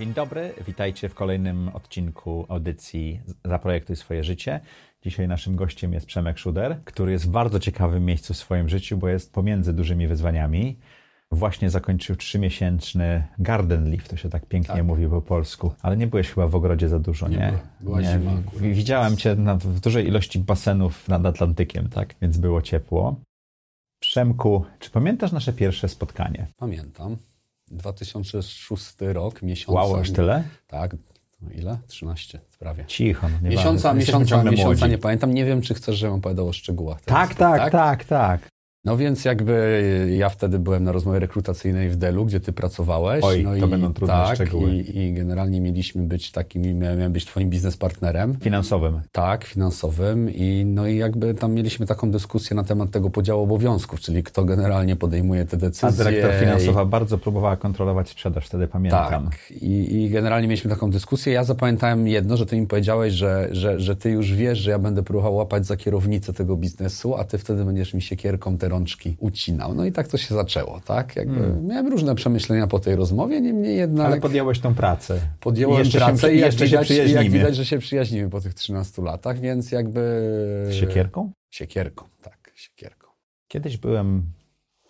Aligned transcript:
Dzień 0.00 0.14
dobry, 0.14 0.54
witajcie 0.66 1.08
w 1.08 1.14
kolejnym 1.14 1.68
odcinku 1.68 2.46
audycji 2.48 3.20
Zaprojektuj 3.44 3.96
swoje 3.96 4.24
życie. 4.24 4.60
Dzisiaj 5.02 5.28
naszym 5.28 5.56
gościem 5.56 5.92
jest 5.92 6.06
Przemek 6.06 6.38
Szuder, 6.38 6.80
który 6.84 7.12
jest 7.12 7.26
w 7.26 7.28
bardzo 7.28 7.60
ciekawym 7.60 8.04
miejscu 8.04 8.34
w 8.34 8.36
swoim 8.36 8.68
życiu, 8.68 8.96
bo 8.98 9.08
jest 9.08 9.32
pomiędzy 9.32 9.72
dużymi 9.72 10.06
wyzwaniami. 10.06 10.78
Właśnie 11.30 11.70
zakończył 11.70 12.16
trzymiesięczny 12.16 13.24
garden 13.38 13.90
leaf, 13.90 14.08
to 14.08 14.16
się 14.16 14.28
tak 14.28 14.46
pięknie 14.46 14.74
tak. 14.74 14.84
mówi 14.84 15.08
po 15.08 15.22
polsku, 15.22 15.72
ale 15.82 15.96
nie 15.96 16.06
byłeś 16.06 16.30
chyba 16.30 16.46
w 16.46 16.54
ogrodzie 16.54 16.88
za 16.88 16.98
dużo, 16.98 17.28
nie? 17.28 17.36
Nie, 17.36 17.52
była 17.80 18.00
nie. 18.00 18.20
Widziałem 18.56 19.16
cię 19.16 19.34
na, 19.34 19.54
w 19.56 19.80
dużej 19.80 20.06
ilości 20.06 20.38
basenów 20.38 21.08
nad 21.08 21.26
Atlantykiem, 21.26 21.88
tak? 21.88 22.14
Więc 22.22 22.38
było 22.38 22.62
ciepło. 22.62 23.20
Przemku, 24.00 24.64
czy 24.78 24.90
pamiętasz 24.90 25.32
nasze 25.32 25.52
pierwsze 25.52 25.88
spotkanie? 25.88 26.46
Pamiętam. 26.56 27.16
2006 27.70 28.96
rok, 29.00 29.42
miesiąc. 29.42 29.76
Wow, 29.76 29.96
aż 29.96 30.10
tyle? 30.10 30.44
Tak. 30.66 30.96
No 31.42 31.50
ile? 31.50 31.78
13 31.86 32.40
prawie. 32.58 32.84
Cicho, 32.86 33.28
no 33.28 33.40
nie 33.42 33.56
Miesiąca, 33.56 33.94
miesiąca, 33.94 34.42
miesiąca 34.42 34.86
nie 34.86 34.98
pamiętam. 34.98 35.34
Nie 35.34 35.44
wiem, 35.44 35.62
czy 35.62 35.74
chcesz, 35.74 35.96
żebym 35.96 36.16
opowiadał 36.16 36.48
o 36.48 36.52
szczegółach. 36.52 37.00
Tak, 37.00 37.34
tak, 37.34 37.58
tak, 37.58 37.72
tak, 37.72 38.04
tak. 38.04 38.49
No 38.84 38.96
więc 38.96 39.24
jakby 39.24 40.14
ja 40.18 40.28
wtedy 40.28 40.58
byłem 40.58 40.84
na 40.84 40.92
rozmowie 40.92 41.18
rekrutacyjnej 41.18 41.90
w 41.90 41.96
Delu, 41.96 42.24
gdzie 42.24 42.40
ty 42.40 42.52
pracowałeś. 42.52 43.24
Oj, 43.24 43.42
no 43.42 43.50
to 43.50 43.66
i, 43.66 43.70
będą 43.70 43.92
trudne 43.92 44.14
tak, 44.14 44.34
szczegóły. 44.34 44.74
I, 44.74 44.98
I 44.98 45.12
generalnie 45.12 45.60
mieliśmy 45.60 46.02
być 46.02 46.32
takim, 46.32 46.78
miałem 46.78 47.12
być 47.12 47.24
twoim 47.26 47.50
biznespartnerem. 47.50 48.36
Finansowym. 48.40 49.00
Tak, 49.12 49.44
finansowym. 49.44 50.30
I 50.30 50.64
no 50.66 50.86
i 50.86 50.96
jakby 50.96 51.34
tam 51.34 51.52
mieliśmy 51.52 51.86
taką 51.86 52.10
dyskusję 52.10 52.56
na 52.56 52.64
temat 52.64 52.90
tego 52.90 53.10
podziału 53.10 53.42
obowiązków, 53.42 54.00
czyli 54.00 54.22
kto 54.22 54.44
generalnie 54.44 54.96
podejmuje 54.96 55.44
te 55.44 55.56
decyzje. 55.56 55.88
A 55.88 55.92
dyrektor 55.92 56.34
finansowa 56.40 56.82
i... 56.82 56.86
bardzo 56.86 57.18
próbowała 57.18 57.56
kontrolować 57.56 58.08
sprzedaż, 58.08 58.46
wtedy 58.46 58.68
pamiętam. 58.68 59.24
Tak. 59.24 59.50
I, 59.50 60.02
I 60.02 60.10
generalnie 60.10 60.48
mieliśmy 60.48 60.70
taką 60.70 60.90
dyskusję. 60.90 61.32
Ja 61.32 61.44
zapamiętałem 61.44 62.08
jedno, 62.08 62.36
że 62.36 62.46
ty 62.46 62.60
mi 62.60 62.66
powiedziałeś, 62.66 63.12
że, 63.12 63.48
że, 63.52 63.80
że 63.80 63.96
ty 63.96 64.10
już 64.10 64.34
wiesz, 64.34 64.58
że 64.58 64.70
ja 64.70 64.78
będę 64.78 65.02
próbował 65.02 65.34
łapać 65.34 65.66
za 65.66 65.76
kierownicę 65.76 66.32
tego 66.32 66.56
biznesu, 66.56 67.14
a 67.14 67.24
ty 67.24 67.38
wtedy 67.38 67.64
będziesz 67.64 67.94
mi 67.94 68.02
siekierką 68.02 68.58
te 68.58 68.69
rączki 68.70 69.16
odcinał. 69.22 69.74
No 69.74 69.84
i 69.84 69.92
tak 69.92 70.08
to 70.08 70.18
się 70.18 70.34
zaczęło, 70.34 70.80
tak? 70.84 71.16
Jakby 71.16 71.34
hmm. 71.34 71.66
Miałem 71.66 71.88
różne 71.88 72.14
przemyślenia 72.14 72.66
po 72.66 72.80
tej 72.80 72.96
rozmowie, 72.96 73.40
niemniej 73.40 73.76
jednak... 73.76 74.06
Ale 74.06 74.20
podjąłeś 74.20 74.58
tą 74.58 74.74
pracę. 74.74 75.20
Podjąłem 75.40 75.78
jeszcze 75.78 75.98
pracę 75.98 76.28
się, 76.28 76.34
i 76.34 76.38
jak 76.38 76.54
widać, 76.54 76.90
jak 76.90 77.30
widać, 77.30 77.56
że 77.56 77.64
się 77.64 77.78
przyjaźnimy 77.78 78.30
po 78.30 78.40
tych 78.40 78.54
13 78.54 79.02
latach, 79.02 79.40
więc 79.40 79.72
jakby... 79.72 80.68
Siekierką? 80.70 81.32
Siekierką, 81.50 82.04
tak, 82.22 82.52
siekierką. 82.54 83.08
Kiedyś 83.48 83.76
byłem 83.76 84.22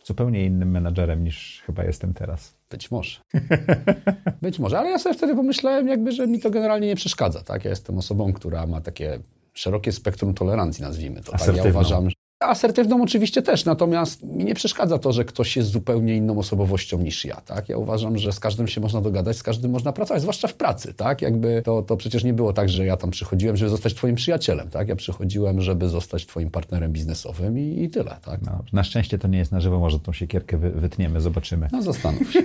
zupełnie 0.05 0.45
innym 0.45 0.71
menadżerem 0.71 1.25
niż 1.25 1.63
chyba 1.67 1.85
jestem 1.85 2.15
teraz. 2.15 2.57
Być 2.71 2.91
może. 2.91 3.21
Być 4.43 4.59
może, 4.59 4.79
ale 4.79 4.91
ja 4.91 4.99
sobie 4.99 5.15
wtedy 5.15 5.35
pomyślałem 5.35 5.89
jakby, 5.89 6.13
że 6.13 6.27
mi 6.27 6.41
to 6.41 6.51
generalnie 6.51 6.87
nie 6.87 6.97
przeszkadza, 6.97 7.43
tak? 7.43 7.65
Ja 7.65 7.71
jestem 7.71 7.99
osobą, 7.99 8.33
która 8.33 8.67
ma 8.67 8.81
takie 8.81 9.19
szerokie 9.53 9.93
spektrum 9.93 10.35
tolerancji, 10.35 10.83
nazwijmy 10.83 11.21
to. 11.21 11.33
Tak? 11.33 11.57
Ja 11.57 11.65
uważam, 11.65 12.09
Asertywną 12.41 13.03
oczywiście 13.03 13.43
też, 13.43 13.65
natomiast 13.65 14.23
mi 14.23 14.45
nie 14.45 14.55
przeszkadza 14.55 14.99
to, 14.99 15.13
że 15.13 15.25
ktoś 15.25 15.57
jest 15.57 15.69
zupełnie 15.69 16.17
inną 16.17 16.39
osobowością 16.39 16.99
niż 16.99 17.25
ja, 17.25 17.37
tak? 17.37 17.69
Ja 17.69 17.77
uważam, 17.77 18.19
że 18.19 18.33
z 18.33 18.41
każdym 18.41 18.69
się 18.69 18.81
można 18.81 19.01
dogadać, 19.01 19.37
z 19.37 19.43
każdym 19.43 19.71
można 19.71 19.93
pracować, 19.93 20.23
zwłaszcza 20.23 20.49
w 20.49 20.55
pracy, 20.55 20.95
tak? 20.95 21.23
Jakby 21.23 21.63
to, 21.65 21.83
to 21.83 21.97
przecież 21.97 22.25
nie 22.25 22.33
było 22.33 22.53
tak, 22.53 22.69
że 22.69 22.87
ja 22.87 22.97
tam 22.97 23.11
przychodziłem, 23.11 23.57
żeby 23.57 23.71
zostać 23.71 23.95
twoim 23.95 24.15
przyjacielem, 24.15 24.71
tak? 24.71 24.89
Ja 24.89 24.97
przychodziłem, 24.97 25.61
żeby 25.61 25.89
zostać 25.89 26.27
twoim 26.27 26.51
partnerem 26.51 26.93
biznesowym 26.93 27.59
i, 27.59 27.83
i 27.83 27.91
tyle, 27.91 28.17
tak? 28.25 28.43
No, 28.43 28.65
na 28.73 28.85
szczęście 28.85 29.19
to 29.19 29.29
nie 29.29 29.39
jest 29.39 29.53
na 29.53 29.61
żywo, 29.61 29.79
może 29.79 30.01
tą 30.01 30.13
siekierkę 30.13 30.59
wy, 30.59 30.71
wytniemy, 30.71 31.21
zobaczymy. 31.21 31.69
No 31.73 31.83
zastanów 31.83 32.33
się. 32.33 32.43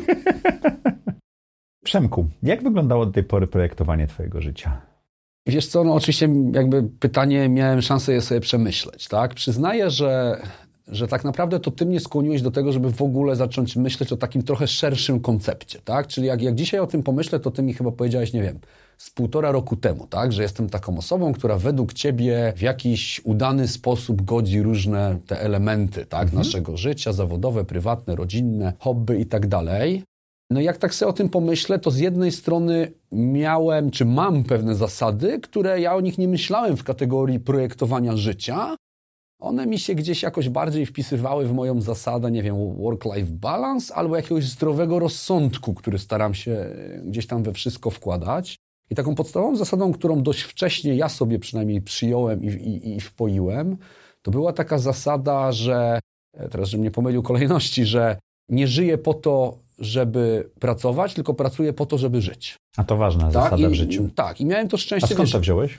Przemku, 1.83 2.27
jak 2.43 2.63
wyglądało 2.63 3.05
do 3.05 3.11
tej 3.11 3.23
pory 3.23 3.47
projektowanie 3.47 4.07
twojego 4.07 4.41
życia? 4.41 4.94
Wiesz 5.47 5.67
co, 5.67 5.83
no 5.83 5.93
oczywiście 5.93 6.29
jakby 6.53 6.83
pytanie 6.83 7.49
miałem 7.49 7.81
szansę 7.81 8.13
je 8.13 8.21
sobie 8.21 8.41
przemyśleć, 8.41 9.07
tak? 9.07 9.33
Przyznaję, 9.33 9.89
że, 9.89 10.41
że 10.87 11.07
tak 11.07 11.23
naprawdę 11.23 11.59
to 11.59 11.71
ty 11.71 11.85
mnie 11.85 11.99
skłoniłeś 11.99 12.41
do 12.41 12.51
tego, 12.51 12.71
żeby 12.71 12.91
w 12.91 13.01
ogóle 13.01 13.35
zacząć 13.35 13.75
myśleć 13.75 14.11
o 14.11 14.17
takim 14.17 14.43
trochę 14.43 14.67
szerszym 14.67 15.19
koncepcie, 15.19 15.79
tak? 15.85 16.07
Czyli 16.07 16.27
jak, 16.27 16.41
jak 16.41 16.55
dzisiaj 16.55 16.79
o 16.79 16.87
tym 16.87 17.03
pomyślę, 17.03 17.39
to 17.39 17.51
ty 17.51 17.63
mi 17.63 17.73
chyba 17.73 17.91
powiedziałeś, 17.91 18.33
nie 18.33 18.41
wiem, 18.41 18.59
z 18.97 19.09
półtora 19.09 19.51
roku 19.51 19.75
temu, 19.75 20.07
tak? 20.07 20.33
Że 20.33 20.43
jestem 20.43 20.69
taką 20.69 20.97
osobą, 20.97 21.33
która 21.33 21.57
według 21.57 21.93
ciebie 21.93 22.53
w 22.55 22.61
jakiś 22.61 23.21
udany 23.23 23.67
sposób 23.67 24.21
godzi 24.21 24.61
różne 24.61 25.17
te 25.27 25.41
elementy, 25.41 26.05
tak? 26.05 26.23
Mhm. 26.23 26.37
Naszego 26.37 26.77
życia, 26.77 27.13
zawodowe, 27.13 27.65
prywatne, 27.65 28.15
rodzinne, 28.15 28.73
hobby 28.79 29.19
i 29.19 29.25
tak 29.25 29.47
dalej. 29.47 30.03
No 30.49 30.61
jak 30.61 30.77
tak 30.77 30.93
sobie 30.93 31.09
o 31.09 31.13
tym 31.13 31.29
pomyślę, 31.29 31.79
to 31.79 31.91
z 31.91 31.97
jednej 31.97 32.31
strony 32.31 32.91
miałem, 33.11 33.91
czy 33.91 34.05
mam 34.05 34.43
pewne 34.43 34.75
zasady, 34.75 35.39
które 35.39 35.81
ja 35.81 35.95
o 35.95 36.01
nich 36.01 36.17
nie 36.17 36.27
myślałem 36.27 36.77
w 36.77 36.83
kategorii 36.83 37.39
projektowania 37.39 38.17
życia. 38.17 38.75
One 39.39 39.67
mi 39.67 39.79
się 39.79 39.95
gdzieś 39.95 40.23
jakoś 40.23 40.49
bardziej 40.49 40.85
wpisywały 40.85 41.45
w 41.45 41.53
moją 41.53 41.81
zasadę, 41.81 42.31
nie 42.31 42.43
wiem, 42.43 42.55
work-life 42.55 43.31
balance 43.31 43.95
albo 43.95 44.15
jakiegoś 44.15 44.43
zdrowego 44.43 44.99
rozsądku, 44.99 45.73
który 45.73 45.99
staram 45.99 46.33
się 46.33 46.75
gdzieś 47.03 47.27
tam 47.27 47.43
we 47.43 47.53
wszystko 47.53 47.89
wkładać. 47.89 48.55
I 48.89 48.95
taką 48.95 49.15
podstawową 49.15 49.55
zasadą, 49.55 49.93
którą 49.93 50.23
dość 50.23 50.41
wcześnie 50.41 50.95
ja 50.95 51.09
sobie 51.09 51.39
przynajmniej 51.39 51.81
przyjąłem 51.81 52.43
i, 52.43 52.47
i, 52.47 52.95
i 52.95 53.01
wpoiłem, 53.01 53.77
to 54.21 54.31
była 54.31 54.53
taka 54.53 54.77
zasada, 54.77 55.51
że, 55.51 55.99
teraz 56.51 56.69
żebym 56.69 56.83
nie 56.83 56.91
pomylił 56.91 57.23
kolejności, 57.23 57.85
że 57.85 58.17
nie 58.49 58.67
żyję 58.67 58.97
po 58.97 59.13
to, 59.13 59.57
żeby 59.79 60.49
pracować, 60.59 61.13
tylko 61.13 61.33
pracuję 61.33 61.73
po 61.73 61.85
to, 61.85 61.97
żeby 61.97 62.21
żyć. 62.21 62.57
A 62.77 62.83
to 62.83 62.97
ważna 62.97 63.23
tak? 63.23 63.33
zasada 63.33 63.69
w 63.69 63.73
życiu. 63.73 64.09
Tak, 64.15 64.41
i 64.41 64.45
miałem 64.45 64.67
to 64.67 64.77
szczęście. 64.77 65.07
A 65.11 65.13
skąd 65.13 65.31
to 65.31 65.39
wziąłeś? 65.39 65.77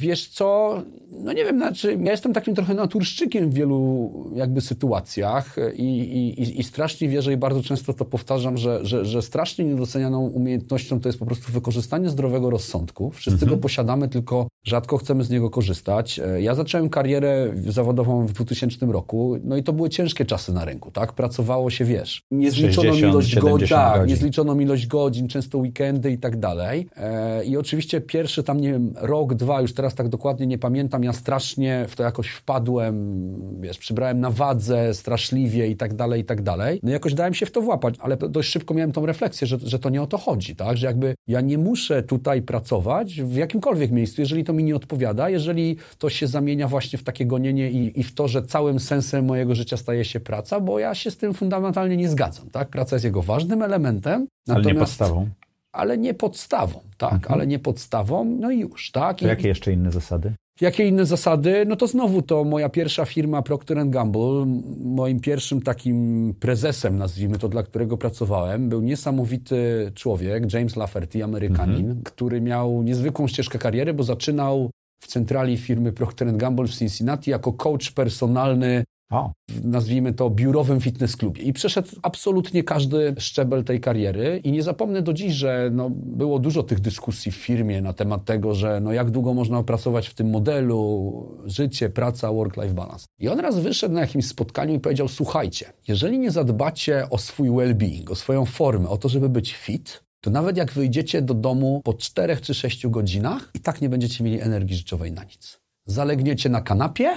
Wiesz 0.00 0.28
co, 0.28 0.82
no 1.10 1.32
nie 1.32 1.44
wiem, 1.44 1.56
znaczy 1.56 1.98
ja 2.04 2.10
jestem 2.10 2.32
takim 2.32 2.54
trochę 2.54 2.74
naturszczykiem 2.74 3.50
w 3.50 3.54
wielu 3.54 4.10
jakby 4.34 4.60
sytuacjach 4.60 5.56
i, 5.76 5.82
i, 5.82 6.60
i 6.60 6.64
strasznie 6.64 7.08
wierzę 7.08 7.32
i 7.32 7.36
bardzo 7.36 7.62
często 7.62 7.94
to 7.94 8.04
powtarzam, 8.04 8.56
że, 8.56 8.86
że, 8.86 9.04
że 9.04 9.22
strasznie 9.22 9.64
niedocenianą 9.64 10.20
umiejętnością 10.28 11.00
to 11.00 11.08
jest 11.08 11.18
po 11.18 11.26
prostu 11.26 11.52
wykorzystanie 11.52 12.10
zdrowego 12.10 12.50
rozsądku. 12.50 13.10
Wszyscy 13.10 13.44
mhm. 13.44 13.50
go 13.50 13.62
posiadamy, 13.62 14.08
tylko 14.08 14.48
rzadko 14.66 14.98
chcemy 14.98 15.24
z 15.24 15.30
niego 15.30 15.50
korzystać. 15.50 16.18
E, 16.18 16.42
ja 16.42 16.54
zacząłem 16.54 16.88
karierę 16.88 17.52
zawodową 17.66 18.26
w 18.26 18.32
2000 18.32 18.86
roku, 18.86 19.36
no 19.44 19.56
i 19.56 19.62
to 19.62 19.72
były 19.72 19.88
ciężkie 19.88 20.24
czasy 20.24 20.52
na 20.52 20.64
rynku, 20.64 20.90
tak? 20.90 21.12
Pracowało 21.12 21.70
się, 21.70 21.84
wiesz, 21.84 22.22
niezliczoną 22.30 22.92
60, 22.92 23.12
ilość 23.12 23.38
godzin, 23.38 23.68
tak, 23.68 24.08
niezliczoną 24.08 24.60
ilość 24.60 24.86
godzin, 24.86 25.28
często 25.28 25.58
weekendy 25.58 26.10
i 26.10 26.18
tak 26.18 26.38
dalej. 26.38 26.88
E, 26.96 27.44
I 27.44 27.56
oczywiście 27.56 28.00
pierwszy 28.00 28.42
tam, 28.42 28.60
nie 28.60 28.72
wiem, 28.72 28.92
rok, 28.96 29.34
dwa, 29.34 29.60
już 29.60 29.74
teraz 29.74 29.85
teraz 29.86 29.94
tak 29.94 30.08
dokładnie 30.08 30.46
nie 30.46 30.58
pamiętam, 30.58 31.04
ja 31.04 31.12
strasznie 31.12 31.84
w 31.88 31.96
to 31.96 32.02
jakoś 32.02 32.28
wpadłem, 32.28 33.60
wiesz, 33.60 33.78
przybrałem 33.78 34.20
na 34.20 34.30
wadze 34.30 34.94
straszliwie 34.94 35.68
i 35.68 35.76
tak 35.76 35.94
dalej, 35.94 36.20
i 36.20 36.24
tak 36.24 36.42
dalej. 36.42 36.80
No 36.82 36.90
jakoś 36.90 37.14
dałem 37.14 37.34
się 37.34 37.46
w 37.46 37.50
to 37.50 37.60
włapać, 37.60 37.94
ale 37.98 38.16
dość 38.16 38.50
szybko 38.50 38.74
miałem 38.74 38.92
tą 38.92 39.06
refleksję, 39.06 39.46
że, 39.46 39.58
że 39.62 39.78
to 39.78 39.90
nie 39.90 40.02
o 40.02 40.06
to 40.06 40.18
chodzi, 40.18 40.56
tak, 40.56 40.76
że 40.76 40.86
jakby 40.86 41.14
ja 41.28 41.40
nie 41.40 41.58
muszę 41.58 42.02
tutaj 42.02 42.42
pracować 42.42 43.22
w 43.22 43.34
jakimkolwiek 43.34 43.90
miejscu, 43.90 44.20
jeżeli 44.20 44.44
to 44.44 44.52
mi 44.52 44.64
nie 44.64 44.76
odpowiada, 44.76 45.28
jeżeli 45.30 45.76
to 45.98 46.10
się 46.10 46.26
zamienia 46.26 46.68
właśnie 46.68 46.98
w 46.98 47.02
takie 47.02 47.26
gonienie 47.26 47.70
i, 47.70 48.00
i 48.00 48.02
w 48.02 48.14
to, 48.14 48.28
że 48.28 48.42
całym 48.42 48.80
sensem 48.80 49.24
mojego 49.24 49.54
życia 49.54 49.76
staje 49.76 50.04
się 50.04 50.20
praca, 50.20 50.60
bo 50.60 50.78
ja 50.78 50.94
się 50.94 51.10
z 51.10 51.16
tym 51.16 51.34
fundamentalnie 51.34 51.96
nie 51.96 52.08
zgadzam, 52.08 52.50
tak, 52.50 52.68
praca 52.68 52.96
jest 52.96 53.04
jego 53.04 53.22
ważnym 53.22 53.62
elementem. 53.62 54.26
Ale 54.48 54.62
nie 54.62 54.74
podstawą 54.74 55.28
ale 55.76 55.98
nie 55.98 56.14
podstawą, 56.14 56.80
tak, 56.98 57.12
mhm. 57.12 57.32
ale 57.32 57.46
nie 57.46 57.58
podstawą, 57.58 58.24
no 58.24 58.50
i 58.50 58.58
już, 58.58 58.90
tak. 58.90 59.18
To 59.18 59.26
jakie 59.26 59.48
jeszcze 59.48 59.72
inne 59.72 59.92
zasady? 59.92 60.32
Jakie 60.60 60.88
inne 60.88 61.06
zasady? 61.06 61.64
No 61.66 61.76
to 61.76 61.86
znowu 61.86 62.22
to 62.22 62.44
moja 62.44 62.68
pierwsza 62.68 63.04
firma 63.04 63.42
Procter 63.42 63.88
Gamble, 63.88 64.46
moim 64.84 65.20
pierwszym 65.20 65.62
takim 65.62 66.34
prezesem, 66.40 66.98
nazwijmy 66.98 67.38
to, 67.38 67.48
dla 67.48 67.62
którego 67.62 67.96
pracowałem, 67.96 68.68
był 68.68 68.80
niesamowity 68.80 69.92
człowiek, 69.94 70.52
James 70.52 70.76
Lafferty, 70.76 71.24
Amerykanin, 71.24 71.86
mhm. 71.86 72.02
który 72.02 72.40
miał 72.40 72.82
niezwykłą 72.82 73.28
ścieżkę 73.28 73.58
kariery, 73.58 73.94
bo 73.94 74.02
zaczynał 74.02 74.70
w 75.02 75.06
centrali 75.06 75.56
firmy 75.58 75.92
Procter 75.92 76.36
Gamble 76.36 76.66
w 76.66 76.74
Cincinnati 76.74 77.30
jako 77.30 77.52
coach 77.52 77.90
personalny 77.90 78.84
O. 79.10 79.32
nazwijmy 79.64 80.12
to, 80.12 80.30
biurowym 80.30 80.80
fitness 80.80 81.16
klubie. 81.16 81.42
I 81.42 81.52
przeszedł 81.52 81.88
absolutnie 82.02 82.64
każdy 82.64 83.14
szczebel 83.18 83.64
tej 83.64 83.80
kariery. 83.80 84.40
I 84.44 84.52
nie 84.52 84.62
zapomnę 84.62 85.02
do 85.02 85.12
dziś, 85.12 85.32
że 85.32 85.70
no, 85.72 85.90
było 85.90 86.38
dużo 86.38 86.62
tych 86.62 86.80
dyskusji 86.80 87.32
w 87.32 87.36
firmie 87.36 87.82
na 87.82 87.92
temat 87.92 88.24
tego, 88.24 88.54
że 88.54 88.80
no, 88.80 88.92
jak 88.92 89.10
długo 89.10 89.34
można 89.34 89.62
pracować 89.62 90.08
w 90.08 90.14
tym 90.14 90.30
modelu, 90.30 91.12
życie, 91.44 91.90
praca, 91.90 92.32
work-life 92.32 92.74
balance. 92.74 93.06
I 93.18 93.28
on 93.28 93.40
raz 93.40 93.58
wyszedł 93.58 93.94
na 93.94 94.00
jakimś 94.00 94.26
spotkaniu 94.26 94.74
i 94.74 94.80
powiedział, 94.80 95.08
słuchajcie, 95.08 95.72
jeżeli 95.88 96.18
nie 96.18 96.30
zadbacie 96.30 97.10
o 97.10 97.18
swój 97.18 97.50
well-being, 97.50 98.10
o 98.10 98.14
swoją 98.14 98.44
formę, 98.44 98.88
o 98.88 98.96
to, 98.96 99.08
żeby 99.08 99.28
być 99.28 99.54
fit, 99.54 100.04
to 100.20 100.30
nawet 100.30 100.56
jak 100.56 100.72
wyjdziecie 100.72 101.22
do 101.22 101.34
domu 101.34 101.80
po 101.84 101.94
4 101.94 102.36
czy 102.36 102.54
6 102.54 102.86
godzinach, 102.86 103.50
i 103.54 103.60
tak 103.60 103.80
nie 103.80 103.88
będziecie 103.88 104.24
mieli 104.24 104.40
energii 104.40 104.76
życiowej 104.76 105.12
na 105.12 105.24
nic. 105.24 105.60
Zalegniecie 105.84 106.48
na 106.48 106.60
kanapie 106.60 107.16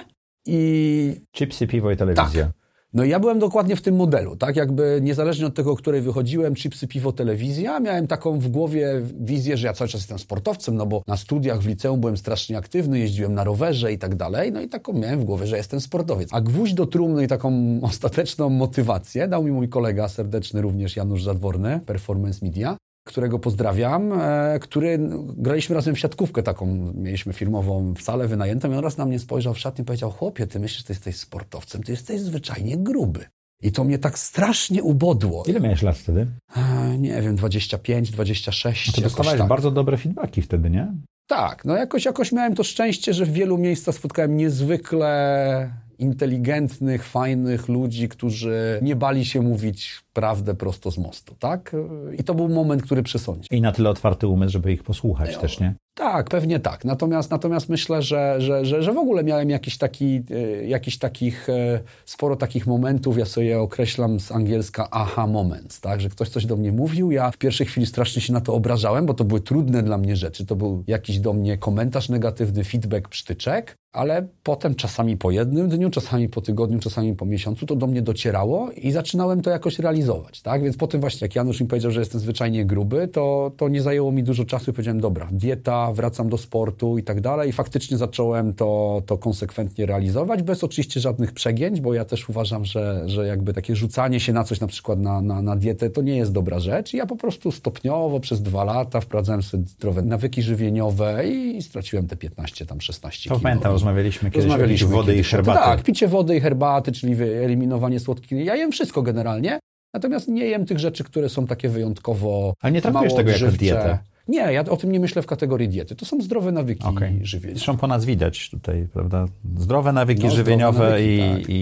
i 0.49 1.21
Chipsy, 1.31 1.67
piwo 1.67 1.91
i 1.91 1.97
telewizja. 1.97 2.45
Tak. 2.45 2.59
No 2.93 3.03
i 3.03 3.09
ja 3.09 3.19
byłem 3.19 3.39
dokładnie 3.39 3.75
w 3.75 3.81
tym 3.81 3.95
modelu, 3.95 4.35
tak? 4.35 4.55
Jakby 4.55 4.99
niezależnie 5.01 5.47
od 5.47 5.55
tego, 5.55 5.71
o 5.71 5.75
której 5.75 6.01
wychodziłem, 6.01 6.55
chipsy, 6.55 6.87
piwo, 6.87 7.11
telewizja, 7.11 7.79
miałem 7.79 8.07
taką 8.07 8.39
w 8.39 8.47
głowie 8.47 9.01
wizję, 9.19 9.57
że 9.57 9.67
ja 9.67 9.73
cały 9.73 9.87
czas 9.87 10.01
jestem 10.01 10.19
sportowcem, 10.19 10.75
no 10.75 10.85
bo 10.85 11.01
na 11.07 11.17
studiach 11.17 11.59
w 11.59 11.67
liceum 11.67 11.99
byłem 11.99 12.17
strasznie 12.17 12.57
aktywny, 12.57 12.99
jeździłem 12.99 13.33
na 13.33 13.43
rowerze 13.43 13.93
i 13.93 13.97
tak 13.97 14.15
dalej, 14.15 14.51
no 14.51 14.61
i 14.61 14.69
taką 14.69 14.93
miałem 14.93 15.19
w 15.19 15.23
głowie, 15.23 15.47
że 15.47 15.57
jestem 15.57 15.81
sportowiec. 15.81 16.29
A 16.31 16.41
gwóźdź 16.41 16.73
do 16.73 16.85
trumny 16.85 17.23
i 17.23 17.27
taką 17.27 17.79
ostateczną 17.81 18.49
motywację 18.49 19.27
dał 19.27 19.43
mi 19.43 19.51
mój 19.51 19.69
kolega 19.69 20.07
serdeczny 20.07 20.61
również 20.61 20.95
Janusz 20.95 21.23
Zadworny, 21.23 21.79
Performance 21.85 22.45
Media, 22.45 22.77
którego 23.09 23.39
pozdrawiam, 23.39 24.13
e, 24.13 24.59
który 24.61 24.99
graliśmy 25.37 25.75
razem 25.75 25.95
w 25.95 25.99
siatkówkę 25.99 26.43
taką, 26.43 26.93
mieliśmy 26.95 27.33
filmową 27.33 27.93
w 27.93 28.01
salę 28.01 28.27
wynajętą 28.27 28.71
i 28.71 28.75
on 28.75 28.83
raz 28.83 28.97
na 28.97 29.05
mnie 29.05 29.19
spojrzał 29.19 29.53
w 29.53 29.59
szatni 29.59 29.81
i 29.81 29.85
powiedział, 29.85 30.11
chłopie, 30.11 30.47
ty 30.47 30.59
myślisz, 30.59 30.77
że 30.77 30.83
ty 30.83 30.93
jesteś 30.93 31.15
sportowcem, 31.15 31.83
ty 31.83 31.91
jesteś 31.91 32.21
zwyczajnie 32.21 32.77
gruby. 32.77 33.25
I 33.61 33.71
to 33.71 33.83
mnie 33.83 33.99
tak 33.99 34.19
strasznie 34.19 34.83
ubodło. 34.83 35.43
Ile 35.47 35.59
miałeś 35.59 35.81
lat 35.81 35.97
wtedy? 35.97 36.27
E, 36.55 36.97
nie 36.97 37.21
wiem, 37.21 37.35
25, 37.35 38.11
26. 38.11 38.87
No 38.87 38.93
to 38.93 39.01
jakoś 39.01 39.11
dostawałeś 39.11 39.39
tak. 39.39 39.49
bardzo 39.49 39.71
dobre 39.71 39.97
feedbacki 39.97 40.41
wtedy, 40.41 40.69
nie? 40.69 40.93
Tak, 41.27 41.65
no 41.65 41.75
jakoś, 41.75 42.05
jakoś 42.05 42.31
miałem 42.31 42.55
to 42.55 42.63
szczęście, 42.63 43.13
że 43.13 43.25
w 43.25 43.33
wielu 43.33 43.57
miejscach 43.57 43.95
spotkałem 43.95 44.37
niezwykle 44.37 45.73
inteligentnych, 45.99 47.05
fajnych 47.05 47.67
ludzi, 47.67 48.09
którzy 48.09 48.79
nie 48.81 48.95
bali 48.95 49.25
się 49.25 49.41
mówić 49.41 50.01
prawdę 50.19 50.55
prosto 50.55 50.91
z 50.91 50.97
mostu, 50.97 51.35
tak? 51.39 51.75
I 52.19 52.23
to 52.23 52.33
był 52.35 52.49
moment, 52.49 52.83
który 52.83 53.03
przesądził. 53.03 53.47
I 53.51 53.61
na 53.61 53.71
tyle 53.71 53.89
otwarty 53.89 54.27
umysł, 54.27 54.51
żeby 54.51 54.73
ich 54.73 54.83
posłuchać 54.83 55.37
też, 55.37 55.59
nie? 55.59 55.73
Tak, 55.99 56.29
pewnie 56.29 56.59
tak. 56.59 56.85
Natomiast, 56.85 57.31
natomiast 57.31 57.69
myślę, 57.69 58.01
że, 58.01 58.35
że, 58.41 58.65
że, 58.65 58.83
że 58.83 58.93
w 58.93 58.97
ogóle 58.97 59.23
miałem 59.23 59.49
jakiś 59.49 59.77
taki, 59.77 60.21
e, 60.31 60.65
jakiś 60.67 60.97
takich, 60.97 61.49
e, 61.49 61.79
sporo 62.05 62.35
takich 62.35 62.67
momentów, 62.67 63.17
ja 63.17 63.25
sobie 63.25 63.47
je 63.47 63.59
określam 63.59 64.19
z 64.19 64.31
angielska 64.31 64.87
aha 64.91 65.27
moments, 65.27 65.81
tak? 65.81 66.01
Że 66.01 66.09
ktoś 66.09 66.29
coś 66.29 66.45
do 66.45 66.57
mnie 66.57 66.71
mówił, 66.71 67.11
ja 67.11 67.31
w 67.31 67.37
pierwszej 67.37 67.67
chwili 67.67 67.85
strasznie 67.85 68.21
się 68.21 68.33
na 68.33 68.41
to 68.41 68.53
obrażałem, 68.53 69.05
bo 69.05 69.13
to 69.13 69.23
były 69.23 69.41
trudne 69.41 69.83
dla 69.83 69.97
mnie 69.97 70.15
rzeczy. 70.15 70.45
To 70.45 70.55
był 70.55 70.83
jakiś 70.87 71.19
do 71.19 71.33
mnie 71.33 71.57
komentarz 71.57 72.09
negatywny, 72.09 72.63
feedback, 72.63 73.07
przytyczek, 73.07 73.75
ale 73.93 74.27
potem 74.43 74.75
czasami 74.75 75.17
po 75.17 75.31
jednym 75.31 75.69
dniu, 75.69 75.89
czasami 75.89 76.29
po 76.29 76.41
tygodniu, 76.41 76.79
czasami 76.79 77.15
po 77.15 77.25
miesiącu 77.25 77.65
to 77.65 77.75
do 77.75 77.87
mnie 77.87 78.01
docierało 78.01 78.71
i 78.71 78.91
zaczynałem 78.91 79.41
to 79.41 79.49
jakoś 79.49 79.79
realizować, 79.79 80.08
tak? 80.43 80.63
Więc 80.63 80.77
potem 80.77 81.01
właśnie 81.01 81.25
jak 81.25 81.35
Janusz 81.35 81.61
mi 81.61 81.67
powiedział, 81.67 81.91
że 81.91 81.99
jestem 81.99 82.21
zwyczajnie 82.21 82.65
gruby, 82.65 83.07
to, 83.07 83.51
to 83.57 83.69
nie 83.69 83.81
zajęło 83.81 84.11
mi 84.11 84.23
dużo 84.23 84.45
czasu 84.45 84.71
i 84.71 84.73
powiedziałem, 84.73 85.01
dobra, 85.01 85.27
dieta, 85.31 85.91
wracam 85.93 86.29
do 86.29 86.37
sportu 86.37 86.97
i 86.97 87.03
tak 87.03 87.21
dalej 87.21 87.49
i 87.49 87.51
faktycznie 87.51 87.97
zacząłem 87.97 88.53
to, 88.53 89.01
to 89.05 89.17
konsekwentnie 89.17 89.85
realizować, 89.85 90.43
bez 90.43 90.63
oczywiście 90.63 90.99
żadnych 90.99 91.31
przegięć, 91.31 91.81
bo 91.81 91.93
ja 91.93 92.05
też 92.05 92.29
uważam, 92.29 92.65
że, 92.65 93.03
że 93.05 93.27
jakby 93.27 93.53
takie 93.53 93.75
rzucanie 93.75 94.19
się 94.19 94.33
na 94.33 94.43
coś, 94.43 94.59
na 94.59 94.67
przykład 94.67 94.99
na, 94.99 95.21
na, 95.21 95.41
na 95.41 95.55
dietę, 95.55 95.89
to 95.89 96.01
nie 96.01 96.17
jest 96.17 96.31
dobra 96.31 96.59
rzecz. 96.59 96.93
I 96.93 96.97
ja 96.97 97.05
po 97.05 97.15
prostu 97.15 97.51
stopniowo 97.51 98.19
przez 98.19 98.41
dwa 98.41 98.63
lata 98.63 99.01
wprowadzałem 99.01 99.43
sobie 99.43 99.63
zdrowe 99.67 100.01
nawyki 100.01 100.41
żywieniowe 100.41 101.27
i 101.27 101.61
straciłem 101.61 102.07
te 102.07 102.15
15, 102.15 102.65
tam 102.65 102.81
16 102.81 103.29
To 103.29 103.35
kilo. 103.35 103.43
pamiętam, 103.43 103.71
rozmawialiśmy 103.71 104.31
kiedyś 104.31 104.45
Rozmawialiśmy 104.45 104.87
o 104.87 104.91
wody 104.91 105.11
i 105.11 105.15
kiedyś 105.15 105.29
tym. 105.29 105.37
herbaty. 105.37 105.59
Tak, 105.59 105.83
picie 105.83 106.07
wody 106.07 106.35
i 106.35 106.39
herbaty, 106.39 106.91
czyli 106.91 107.15
wyeliminowanie 107.15 107.99
słodkich. 107.99 108.45
Ja 108.45 108.55
jem 108.55 108.71
wszystko 108.71 109.01
generalnie, 109.01 109.59
natomiast 109.93 110.27
nie 110.27 110.45
jem 110.45 110.65
tych 110.65 110.79
rzeczy, 110.79 111.03
które 111.03 111.29
są 111.29 111.47
takie 111.47 111.69
wyjątkowo 111.69 112.53
Ale 112.61 112.73
nie 112.73 112.81
traktujesz 112.81 113.13
mało 113.13 113.23
tego 113.23 113.45
jako 113.45 113.57
dietę. 113.57 113.99
Nie, 114.29 114.39
ja 114.53 114.61
o 114.65 114.77
tym 114.77 114.91
nie 114.91 114.99
myślę 114.99 115.21
w 115.21 115.25
kategorii 115.25 115.69
diety. 115.69 115.95
To 115.95 116.05
są 116.05 116.21
zdrowe 116.21 116.51
nawyki 116.51 116.83
Okej. 116.87 117.19
żywienia. 117.25 117.55
Zresztą 117.55 117.77
po 117.77 117.87
nas 117.87 118.05
widać 118.05 118.49
tutaj, 118.49 118.87
prawda? 118.93 119.25
Zdrowe 119.57 119.93
nawyki 119.93 120.23
No, 120.23 120.29
zdrowe 120.29 120.43
żywieniowe 120.43 120.89
nawyki, 120.89 121.15
i, 121.15 121.19
tak. 121.41 121.49
i, 121.49 121.53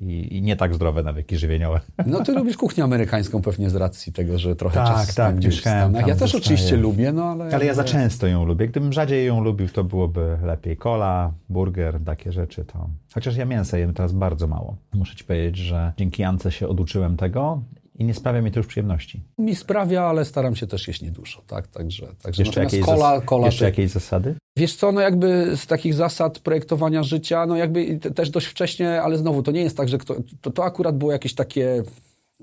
i, 0.00 0.36
i 0.36 0.42
nie 0.42 0.56
tak 0.56 0.74
zdrowe 0.74 1.02
nawyki 1.02 1.36
żywieniowe. 1.36 1.80
No 2.06 2.24
ty 2.24 2.32
lubisz 2.32 2.56
kuchnię 2.56 2.84
amerykańską 2.84 3.42
pewnie 3.42 3.70
z 3.70 3.74
racji 3.74 4.12
tego, 4.12 4.38
że 4.38 4.56
trochę 4.56 4.74
Tak, 4.74 4.86
czasu 4.86 5.06
tak, 5.06 5.12
spędzisz 5.30 5.62
tam, 5.62 5.94
Ja 5.94 6.00
też 6.02 6.18
zostaję. 6.18 6.38
oczywiście 6.42 6.76
lubię, 6.76 7.12
no 7.12 7.24
ale... 7.24 7.54
Ale 7.54 7.64
ja 7.66 7.74
za 7.74 7.84
często 7.84 8.26
ją 8.26 8.44
lubię. 8.44 8.68
Gdybym 8.68 8.92
rzadziej 8.92 9.26
ją 9.26 9.40
lubił, 9.40 9.68
to 9.68 9.84
byłoby 9.84 10.38
lepiej. 10.42 10.76
Kola, 10.76 11.32
burger, 11.48 12.00
takie 12.04 12.32
rzeczy 12.32 12.64
to... 12.64 12.88
Chociaż 13.14 13.36
ja 13.36 13.44
mięsa 13.44 13.78
jem 13.78 13.94
teraz 13.94 14.12
bardzo 14.12 14.46
mało. 14.46 14.76
Muszę 14.94 15.16
ci 15.16 15.24
powiedzieć, 15.24 15.56
że 15.56 15.92
dzięki 15.96 16.22
Jance 16.22 16.52
się 16.52 16.68
oduczyłem 16.68 17.16
tego 17.16 17.62
i 17.98 18.04
nie 18.04 18.14
sprawia 18.14 18.42
mi 18.42 18.50
to 18.50 18.60
już 18.60 18.66
przyjemności. 18.66 19.22
Mi 19.38 19.56
sprawia, 19.56 20.02
ale 20.02 20.24
staram 20.24 20.56
się 20.56 20.66
też 20.66 20.88
jeść 20.88 21.02
niedużo, 21.02 21.42
tak? 21.46 21.66
Także, 21.66 22.06
także 22.22 22.42
Jeszcze, 22.42 22.64
jakieś, 22.64 22.80
kola, 22.80 23.20
kola 23.20 23.46
jeszcze 23.46 23.64
jakieś 23.64 23.90
zasady? 23.90 24.34
Wiesz 24.56 24.76
co, 24.76 24.92
no 24.92 25.00
jakby 25.00 25.56
z 25.56 25.66
takich 25.66 25.94
zasad 25.94 26.38
projektowania 26.38 27.02
życia, 27.02 27.46
no 27.46 27.56
jakby 27.56 27.98
te- 27.98 28.10
też 28.10 28.30
dość 28.30 28.46
wcześnie, 28.46 29.02
ale 29.02 29.18
znowu 29.18 29.42
to 29.42 29.50
nie 29.50 29.60
jest 29.60 29.76
tak, 29.76 29.88
że 29.88 29.98
kto, 29.98 30.14
to, 30.40 30.50
to 30.50 30.64
akurat 30.64 30.98
było 30.98 31.12
jakieś 31.12 31.34
takie 31.34 31.82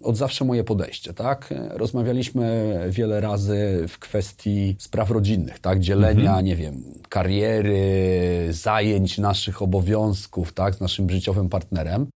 od 0.04 0.18
zawsze 0.18 0.46
moje 0.46 0.64
podejście, 0.64 1.14
tak? 1.14 1.54
Rozmawialiśmy 1.70 2.76
wiele 2.90 3.22
razy 3.22 3.86
w 3.88 4.00
kwestii 4.00 4.76
spraw 4.80 5.12
rodzinnych, 5.12 5.60
tak? 5.60 5.80
Dzielenia, 5.80 6.42
nie 6.42 6.56
wiem, 6.56 6.84
kariery, 7.10 8.48
zajęć, 8.50 9.18
naszych 9.18 9.62
obowiązków, 9.62 10.54
tak? 10.54 10.76
Z 10.76 10.80
naszym 10.80 11.10
życiowym 11.10 11.50
partnerem. 11.50 12.08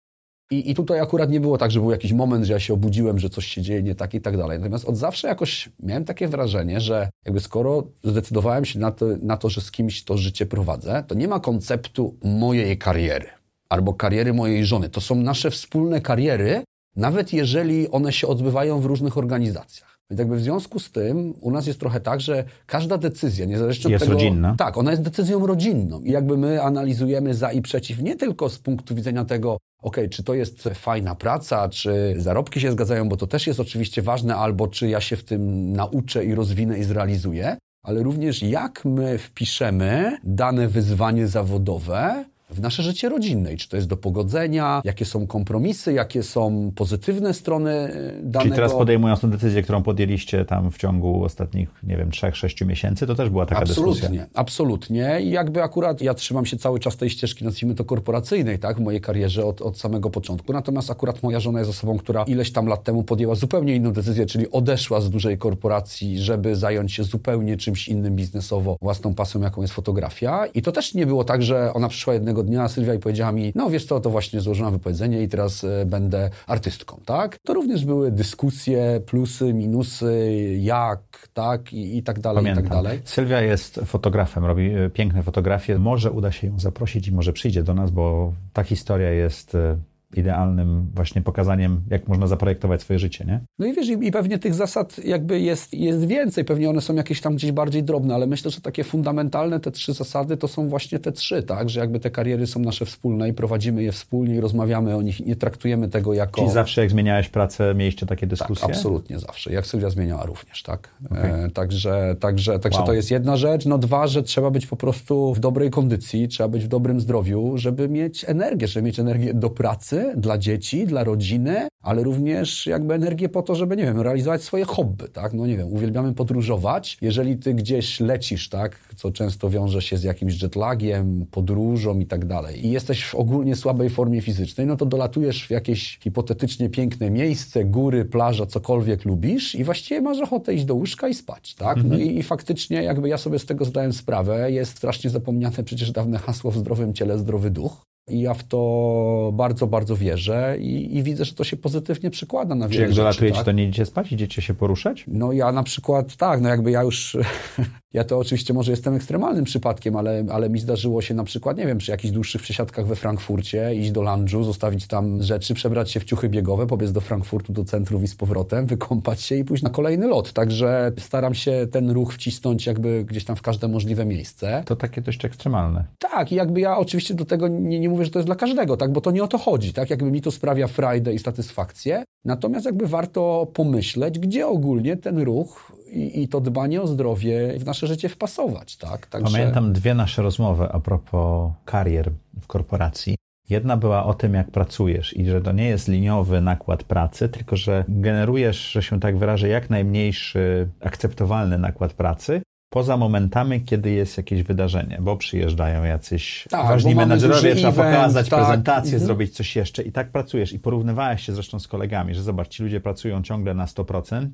I, 0.51 0.72
I 0.72 0.75
tutaj 0.75 1.00
akurat 1.00 1.30
nie 1.30 1.40
było 1.40 1.57
tak, 1.57 1.72
że 1.72 1.80
był 1.80 1.92
jakiś 1.92 2.13
moment, 2.13 2.46
że 2.46 2.54
ja 2.54 2.60
się 2.60 2.74
obudziłem, 2.74 3.19
że 3.19 3.30
coś 3.30 3.46
się 3.46 3.62
dzieje 3.62 3.84
nie 3.84 3.96
tak 3.96 4.13
i 4.13 4.22
tak 4.22 4.38
dalej. 4.38 4.60
Natomiast 4.60 4.86
od 4.86 4.98
zawsze 4.98 5.28
jakoś 5.28 5.69
miałem 5.80 6.06
takie 6.06 6.28
wrażenie, 6.28 6.81
że 6.81 7.10
jakby 7.25 7.40
skoro 7.40 7.84
zdecydowałem 8.04 8.66
się 8.66 8.80
na 8.80 8.92
to, 8.92 9.06
na 9.22 9.38
to, 9.38 9.50
że 9.50 9.62
z 9.62 9.72
kimś 9.72 10.04
to 10.04 10.18
życie 10.18 10.46
prowadzę, 10.46 11.04
to 11.07 11.16
nie 11.16 11.28
ma 11.28 11.40
konceptu 11.40 12.18
mojej 12.24 12.77
kariery 12.77 13.27
albo 13.70 13.94
kariery 13.94 14.34
mojej 14.34 14.65
żony. 14.65 14.89
To 14.89 15.01
są 15.01 15.15
nasze 15.15 15.51
wspólne 15.51 16.01
kariery, 16.01 16.63
nawet 16.96 17.34
jeżeli 17.34 17.91
one 17.91 18.13
się 18.13 18.27
odbywają 18.27 18.79
w 18.79 18.86
różnych 18.86 19.18
organizacjach. 19.18 19.99
Więc 20.10 20.20
jakby 20.20 20.36
w 20.36 20.42
związku 20.42 20.80
z 20.80 20.92
tym 20.92 21.34
u 21.42 21.51
nas 21.51 21.68
jest 21.68 21.80
trochę 21.80 22.00
tak, 22.00 22.22
że 22.22 22.44
każda 22.66 22.98
decyzja, 22.98 23.46
niezależnie 23.46 23.92
Jest 23.92 24.04
od 24.04 24.10
tego... 24.10 24.20
rodzinna. 24.20 24.56
Tak, 24.58 24.78
ona 24.78 24.92
jest 24.92 25.04
decyzją 25.04 25.48
rodzinną. 25.48 26.01
I 26.01 26.12
jakby 26.12 26.38
my 26.38 26.63
analizujemy 26.63 27.34
za 27.34 27.51
i 27.51 27.62
przeciw 27.62 28.01
nie 28.01 28.16
tylko 28.16 28.50
z 28.50 28.60
punktu 28.60 28.96
widzenia 28.96 29.25
tego, 29.25 29.58
okej, 29.82 30.10
czy 30.10 30.24
to 30.24 30.34
jest 30.34 30.70
fajna 30.74 31.16
praca, 31.16 31.70
czy 31.70 32.16
zarobki 32.18 32.62
się 32.62 32.72
zgadzają, 32.72 33.10
bo 33.10 33.18
to 33.18 33.28
też 33.28 33.48
jest 33.48 33.60
oczywiście 33.60 34.01
ważne, 34.01 34.36
albo 34.36 34.68
czy 34.68 34.88
ja 34.89 35.01
się 35.01 35.16
w 35.16 35.24
tym 35.24 35.74
nauczę 35.74 36.25
i 36.25 36.36
rozwinę 36.36 36.80
i 36.80 36.84
zrealizuję, 36.84 37.58
ale 37.84 38.04
również 38.04 38.44
jak 38.44 38.86
my 38.86 39.18
wpiszemy 39.18 40.18
dane 40.24 40.68
wyzwanie 40.68 41.28
zawodowe 41.28 42.25
w 42.50 42.62
nasze 42.62 42.84
życie 42.84 43.10
rodzinne. 43.10 43.53
I 43.53 43.58
czy 43.58 43.70
to 43.70 43.75
jest 43.75 43.88
do 43.88 43.98
pogodzenia, 43.98 44.82
jakie 44.84 45.06
są 45.06 45.27
kompromisy, 45.27 45.94
jakie 45.94 46.24
są 46.24 46.72
pozytywne 46.75 47.34
strony 47.34 47.72
y, 47.72 48.13
danego... 48.24 48.39
Czyli 48.39 48.56
teraz 48.56 48.74
podejmując 48.74 49.22
tę 49.22 49.29
decyzję, 49.29 49.63
którą 49.63 49.84
podjęliście 49.84 50.46
tam 50.46 50.72
w 50.72 50.77
ciągu 50.77 51.24
ostatnich, 51.24 51.70
nie 51.84 51.98
wiem, 51.98 52.12
trzech, 52.12 52.38
sześciu 52.38 52.65
miesięcy, 52.65 53.08
to 53.08 53.15
też 53.15 53.29
była 53.29 53.46
taka 53.46 53.65
dyskusja. 53.65 53.91
Absolutnie, 53.91 54.27
absolutnie. 54.34 55.22
I 55.22 55.29
jakby 55.29 55.63
akurat 55.63 56.01
ja 56.01 56.13
trzymam 56.13 56.46
się 56.46 56.58
cały 56.58 56.79
czas 56.79 56.98
tej 56.98 57.10
ścieżki, 57.10 57.46
nazwijmy 57.46 57.75
to 57.75 57.86
korporacyjnej, 57.86 58.60
tak, 58.60 58.77
w 58.77 58.82
mojej 58.82 59.01
karierze 59.01 59.46
od, 59.46 59.62
od 59.62 59.79
samego 59.79 60.10
początku. 60.10 60.53
Natomiast 60.53 60.91
akurat 60.91 61.24
moja 61.24 61.39
żona 61.39 61.60
jest 61.60 61.72
osobą, 61.72 61.98
która 61.98 62.24
ileś 62.24 62.51
tam 62.51 62.68
lat 62.68 62.84
temu 62.84 63.03
podjęła 63.03 63.36
zupełnie 63.36 63.75
inną 63.75 63.91
decyzję, 63.91 64.25
czyli 64.25 64.51
odeszła 64.51 65.01
z 65.01 65.10
dużej 65.10 65.38
korporacji, 65.38 66.20
żeby 66.20 66.56
zająć 66.56 66.94
się 66.94 67.03
zupełnie 67.03 67.58
czymś 67.58 67.88
innym 67.88 68.15
biznesowo, 68.15 68.77
własną 68.82 69.13
pasją, 69.15 69.41
jaką 69.41 69.62
jest 69.62 69.74
fotografia. 69.74 70.46
I 70.46 70.62
to 70.62 70.72
też 70.72 70.94
nie 70.94 71.06
było 71.06 71.24
tak, 71.24 71.44
że 71.44 71.74
ona 71.74 71.88
przyszła 71.88 72.13
jednego 72.13 72.38
dnia, 72.43 72.67
Sylwia, 72.67 72.93
i 72.93 73.00
powiedziała 73.00 73.31
mi, 73.31 73.51
no 73.55 73.69
wiesz 73.69 73.86
co, 73.86 74.00
to 74.00 74.10
właśnie 74.10 74.41
złożyłam 74.41 74.74
wypowiedzenie 74.74 75.24
i 75.24 75.27
teraz 75.27 75.63
e, 75.63 75.86
będę 75.86 76.29
artystką, 76.48 77.01
tak? 77.05 77.38
To 77.43 77.53
również 77.53 77.86
były 77.86 78.12
dyskusje, 78.12 79.01
plusy, 79.05 79.53
minusy, 79.53 80.29
jak, 80.60 81.27
tak, 81.34 81.74
i, 81.74 81.98
i 81.98 82.03
tak 82.03 82.19
dalej, 82.19 82.43
i 82.43 82.48
tak 82.48 82.55
Pamiętam. 82.55 82.84
dalej. 82.84 83.00
Sylwia 83.05 83.41
jest 83.41 83.79
fotografem, 83.86 84.46
robi 84.46 84.69
e, 84.74 84.89
piękne 84.89 85.24
fotografie. 85.24 85.79
Może 85.79 86.12
uda 86.12 86.31
się 86.31 86.48
ją 86.48 86.60
zaprosić 86.60 87.08
i 87.08 87.12
może 87.12 87.34
przyjdzie 87.34 87.63
do 87.63 87.74
nas, 87.74 87.91
bo 87.91 88.34
ta 88.53 88.63
historia 88.63 89.10
jest 89.10 89.55
e, 89.55 89.77
idealnym 90.16 90.92
właśnie 90.96 91.22
pokazaniem, 91.22 91.82
jak 91.89 92.08
można 92.08 92.28
zaprojektować 92.28 92.82
swoje 92.82 93.00
życie, 93.00 93.25
nie? 93.25 93.39
No 93.60 93.66
i 93.66 93.74
wiesz, 93.74 93.89
i, 93.89 94.08
i 94.08 94.12
pewnie 94.12 94.39
tych 94.39 94.54
zasad 94.54 95.06
jakby 95.06 95.39
jest, 95.39 95.74
jest 95.74 96.06
więcej, 96.06 96.46
pewnie 96.46 96.70
one 96.70 96.82
są 96.82 96.96
jakieś 96.96 97.22
tam 97.22 97.36
gdzieś 97.36 97.51
bardziej 97.51 97.84
drobne, 97.84 98.16
ale 98.16 98.28
myślę, 98.28 98.51
że 98.51 98.62
takie 98.62 98.84
fundamentalne 98.84 99.60
te 99.60 99.72
trzy 99.72 99.94
zasady 99.94 100.38
to 100.38 100.48
są 100.48 100.70
właśnie 100.70 101.00
te 101.00 101.12
trzy, 101.12 101.44
tak? 101.44 101.70
Że 101.70 101.80
jakby 101.80 102.00
te 102.00 102.12
kariery 102.12 102.48
są 102.48 102.60
nasze 102.60 102.86
wspólne 102.86 103.30
i 103.30 103.34
prowadzimy 103.34 103.84
je 103.84 103.92
wspólnie 103.92 104.36
i 104.36 104.39
rozmawiamy 104.39 104.96
o 104.96 105.01
nich 105.01 105.22
i 105.22 105.25
nie 105.25 105.36
traktujemy 105.36 105.89
tego 105.89 106.13
jako... 106.13 106.42
Czyli 106.42 106.54
zawsze 106.54 106.82
jak 106.82 106.89
zmieniałeś 106.92 107.30
pracę, 107.30 107.75
mieliście 107.75 108.06
takie 108.06 108.28
dyskusje? 108.28 108.68
Tak, 108.68 108.75
absolutnie 108.75 109.20
zawsze. 109.20 109.54
Jak 109.54 109.68
Sylwia 109.68 109.89
zmieniała 109.89 110.25
również, 110.25 110.63
tak? 110.63 110.89
Okay. 111.12 111.34
E, 111.34 111.50
także 111.50 112.16
także, 112.20 112.60
także 112.60 112.80
wow. 112.80 112.88
to 112.88 112.94
jest 112.94 113.12
jedna 113.12 113.38
rzecz. 113.38 113.66
No 113.66 113.78
dwa, 113.78 114.08
że 114.08 114.24
trzeba 114.24 114.51
być 114.51 114.68
po 114.68 114.75
prostu 114.75 115.34
w 115.34 115.39
dobrej 115.39 115.70
kondycji, 115.70 116.28
trzeba 116.28 116.50
być 116.50 116.63
w 116.63 116.68
dobrym 116.68 117.01
zdrowiu, 117.01 117.58
żeby 117.58 117.89
mieć 117.89 118.25
energię, 118.28 118.68
żeby 118.68 118.86
mieć 118.86 119.00
energię 119.00 119.34
do 119.34 119.50
pracy, 119.50 119.99
dla 120.18 120.38
dzieci, 120.38 120.86
dla 120.86 121.03
rodziny, 121.03 121.68
ale 121.84 122.03
również 122.03 122.65
jakby 122.65 122.94
energię 122.94 123.29
po 123.29 123.41
to, 123.41 123.56
żeby, 123.56 123.77
nie 123.77 123.84
wiem, 123.84 124.01
realizować 124.01 124.44
swoje 124.44 124.65
hobby, 124.65 125.06
tak? 125.13 125.34
No 125.34 125.48
nie 125.48 125.58
wiem, 125.58 125.68
uwielbiamy 125.68 126.13
podróżować. 126.13 126.98
Jeżeli 127.01 127.38
ty 127.38 127.53
gdzieś 127.53 128.00
lecisz, 128.00 128.50
tak, 128.50 128.79
co 128.96 129.12
często 129.12 129.50
wiąże 129.50 129.82
się 129.82 129.98
z 129.98 130.03
jakimś 130.03 130.41
jetlagiem, 130.41 131.25
podróżą 131.32 132.00
i 132.00 132.06
tak 132.06 132.25
dalej 132.25 132.65
i 132.65 132.72
jesteś 132.72 133.06
w 133.06 133.15
ogólnie 133.15 133.56
słabej 133.56 133.89
formie 133.89 134.22
fizycznej, 134.22 134.68
no 134.68 134.75
to 134.75 134.86
dolatujesz 134.86 135.48
w 135.48 135.50
jakieś 135.50 136.00
hipotetycznie 136.00 136.70
piękne 136.70 137.10
miejsce, 137.10 137.65
góry, 137.65 138.06
plaża, 138.06 138.46
cokolwiek 138.46 139.06
lubisz 139.06 139.56
i 139.56 139.63
właściwie 139.63 140.01
masz 140.01 140.20
ochotę 140.20 140.53
iść 140.53 140.65
do 140.65 140.75
łóżka 140.75 141.08
i 141.08 141.13
spać, 141.13 141.56
tak? 141.56 141.77
No 141.77 141.84
mhm. 141.84 142.01
i, 142.01 142.18
i 142.18 142.24
faktycznie 142.24 142.84
jakby 142.84 143.10
ja 143.10 143.18
sobie 143.18 143.39
z 143.39 143.46
tego 143.46 143.65
zdałem 143.65 143.94
sprawę, 143.94 144.51
jest 144.51 144.72
strasznie 144.77 145.10
zapomniane 145.10 145.63
przecież 145.63 145.91
dawne 145.91 146.18
hasło 146.18 146.51
w 146.51 146.58
zdrowym 146.58 146.94
ciele, 146.94 147.18
zdrowy 147.20 147.50
duch. 147.50 147.86
I 148.10 148.22
ja 148.22 148.34
w 148.34 148.44
to 148.44 149.32
bardzo, 149.34 149.68
bardzo 149.68 149.96
wierzę 149.96 150.58
i, 150.60 150.98
i 150.98 151.04
widzę, 151.04 151.25
że 151.25 151.34
to 151.34 151.44
się 151.44 151.58
pozytywnie 151.58 152.10
przekłada 152.10 152.56
na 152.56 152.68
wiele 152.68 152.84
Czy 152.84 152.88
jak 152.88 152.98
dolatujecie, 152.98 153.36
tak? 153.36 153.46
to 153.46 153.51
nie 153.51 153.63
idziecie 153.63 153.86
spać? 153.86 154.12
Idziecie 154.12 154.42
się 154.42 154.54
poruszać? 154.54 155.06
No 155.08 155.32
ja 155.32 155.51
na 155.51 155.63
przykład, 155.63 156.16
tak, 156.16 156.42
no 156.42 156.50
jakby 156.50 156.72
ja 156.72 156.84
już 156.84 157.18
Ja 157.93 158.03
to 158.03 158.17
oczywiście 158.17 158.53
może 158.53 158.72
jestem 158.72 158.96
ekstremalnym 158.96 159.46
przypadkiem, 159.46 159.96
ale, 159.96 160.25
ale 160.31 160.50
mi 160.50 160.60
zdarzyło 160.60 161.01
się 161.01 161.13
na 161.13 161.24
przykład, 161.24 161.58
nie 161.58 161.67
wiem, 161.67 161.77
przy 161.77 161.91
jakichś 161.91 162.13
dłuższych 162.13 162.41
przesiadkach 162.41 162.88
we 162.88 162.96
Frankfurcie, 162.96 163.75
iść 163.75 163.91
do 163.91 164.01
lunchu, 164.01 164.43
zostawić 164.43 164.88
tam 164.88 165.24
rzeczy, 165.24 165.53
przebrać 165.53 165.91
się 165.91 166.00
w 166.00 166.03
ciuchy 166.03 166.29
biegowe, 166.29 166.67
pobiec 166.67 166.91
do 166.91 167.01
Frankfurtu, 167.01 167.53
do 167.53 167.63
centrum 167.63 168.03
i 168.03 168.08
z 168.08 168.15
powrotem, 168.15 168.65
wykąpać 168.65 169.22
się 169.22 169.36
i 169.36 169.43
pójść 169.43 169.63
na 169.63 169.69
kolejny 169.69 170.08
lot. 170.08 170.34
Także 170.34 170.91
staram 171.00 171.36
się 171.36 171.67
ten 171.72 171.91
ruch 171.91 172.13
wcisnąć 172.13 172.65
jakby 172.65 173.05
gdzieś 173.05 173.25
tam 173.25 173.36
w 173.36 173.41
każde 173.41 173.67
możliwe 173.67 174.05
miejsce. 174.05 174.63
To 174.65 174.75
takie 174.75 175.01
dość 175.01 175.25
ekstremalne. 175.25 175.86
Tak, 176.00 176.31
i 176.31 176.36
jakby 176.36 176.60
ja 176.60 176.77
oczywiście 176.77 177.13
do 177.13 177.25
tego 177.25 177.48
nie, 177.48 177.79
nie 177.79 177.89
mówię, 177.89 178.05
że 178.05 178.12
to 178.12 178.19
jest 178.19 178.27
dla 178.27 178.36
każdego, 178.36 178.77
tak, 178.77 178.91
bo 178.91 179.01
to 179.01 179.12
nie 179.12 179.24
o 179.24 179.27
to 179.27 179.38
chodzi, 179.38 179.74
tak, 179.74 179.89
jakby 179.89 180.12
mi 180.12 180.22
to 180.22 180.31
sprawia 180.31 180.67
frajdę 180.67 181.13
i 181.13 181.19
satysfakcję, 181.19 182.03
natomiast 182.25 182.65
jakby 182.65 182.88
warto 182.88 183.48
pomyśleć, 183.53 184.19
gdzie 184.19 184.48
ogólnie 184.48 184.98
ten 184.98 185.19
ruch 185.19 185.72
i, 185.91 186.24
i, 186.24 186.27
to 186.27 186.41
dbanie 186.41 186.81
o 186.81 186.88
zdrowie 186.88 187.60
w 187.60 187.65
nasze 187.65 187.88
życie 187.88 188.10
wpasować. 188.10 188.77
Tak? 188.77 189.08
Także... 189.08 189.38
Pamiętam 189.38 189.74
dwie 189.74 189.93
nasze 189.93 190.22
rozmowy 190.22 190.67
a 190.72 190.79
propos 190.79 191.51
karier 191.65 192.12
w 192.41 192.48
korporacji. 192.48 193.15
Jedna 193.50 193.77
była 193.77 194.05
o 194.05 194.13
tym, 194.13 194.34
jak 194.34 194.51
pracujesz 194.51 195.17
i 195.17 195.25
że 195.25 195.41
to 195.41 195.51
nie 195.51 195.67
jest 195.67 195.88
liniowy 195.88 196.41
nakład 196.41 196.84
pracy, 196.84 197.29
tylko 197.29 197.55
że 197.55 197.86
generujesz, 197.88 198.72
że 198.72 198.84
się 198.84 199.00
tak 199.00 199.17
wyrażę, 199.17 199.48
jak 199.48 199.69
najmniejszy 199.69 200.69
akceptowalny 200.81 201.58
nakład 201.58 201.93
pracy, 201.93 202.41
poza 202.69 202.98
momentami, 202.98 203.62
kiedy 203.62 203.91
jest 203.91 204.17
jakieś 204.17 204.43
wydarzenie, 204.43 204.98
bo 205.01 205.17
przyjeżdżają 205.17 205.84
jacyś 205.84 206.48
tak, 206.50 206.67
ważni 206.67 206.96
menedżerowie, 206.96 207.55
trzeba 207.55 207.69
event, 207.69 207.96
pokazać 207.96 208.29
tak. 208.29 208.39
prezentację, 208.39 208.93
mhm. 208.93 209.05
zrobić 209.05 209.36
coś 209.36 209.55
jeszcze 209.55 209.84
i 209.84 209.91
tak 209.91 210.12
pracujesz. 210.12 210.53
I 210.53 210.60
porównywałeś 210.60 211.25
się 211.25 211.34
zresztą 211.34 211.60
z 211.60 211.67
kolegami, 211.67 212.15
że 212.15 212.24
zobacz, 212.24 212.48
ci 212.48 212.63
ludzie 212.63 212.81
pracują 212.81 213.24
ciągle 213.24 213.53
na 213.53 213.65
100%, 213.65 214.27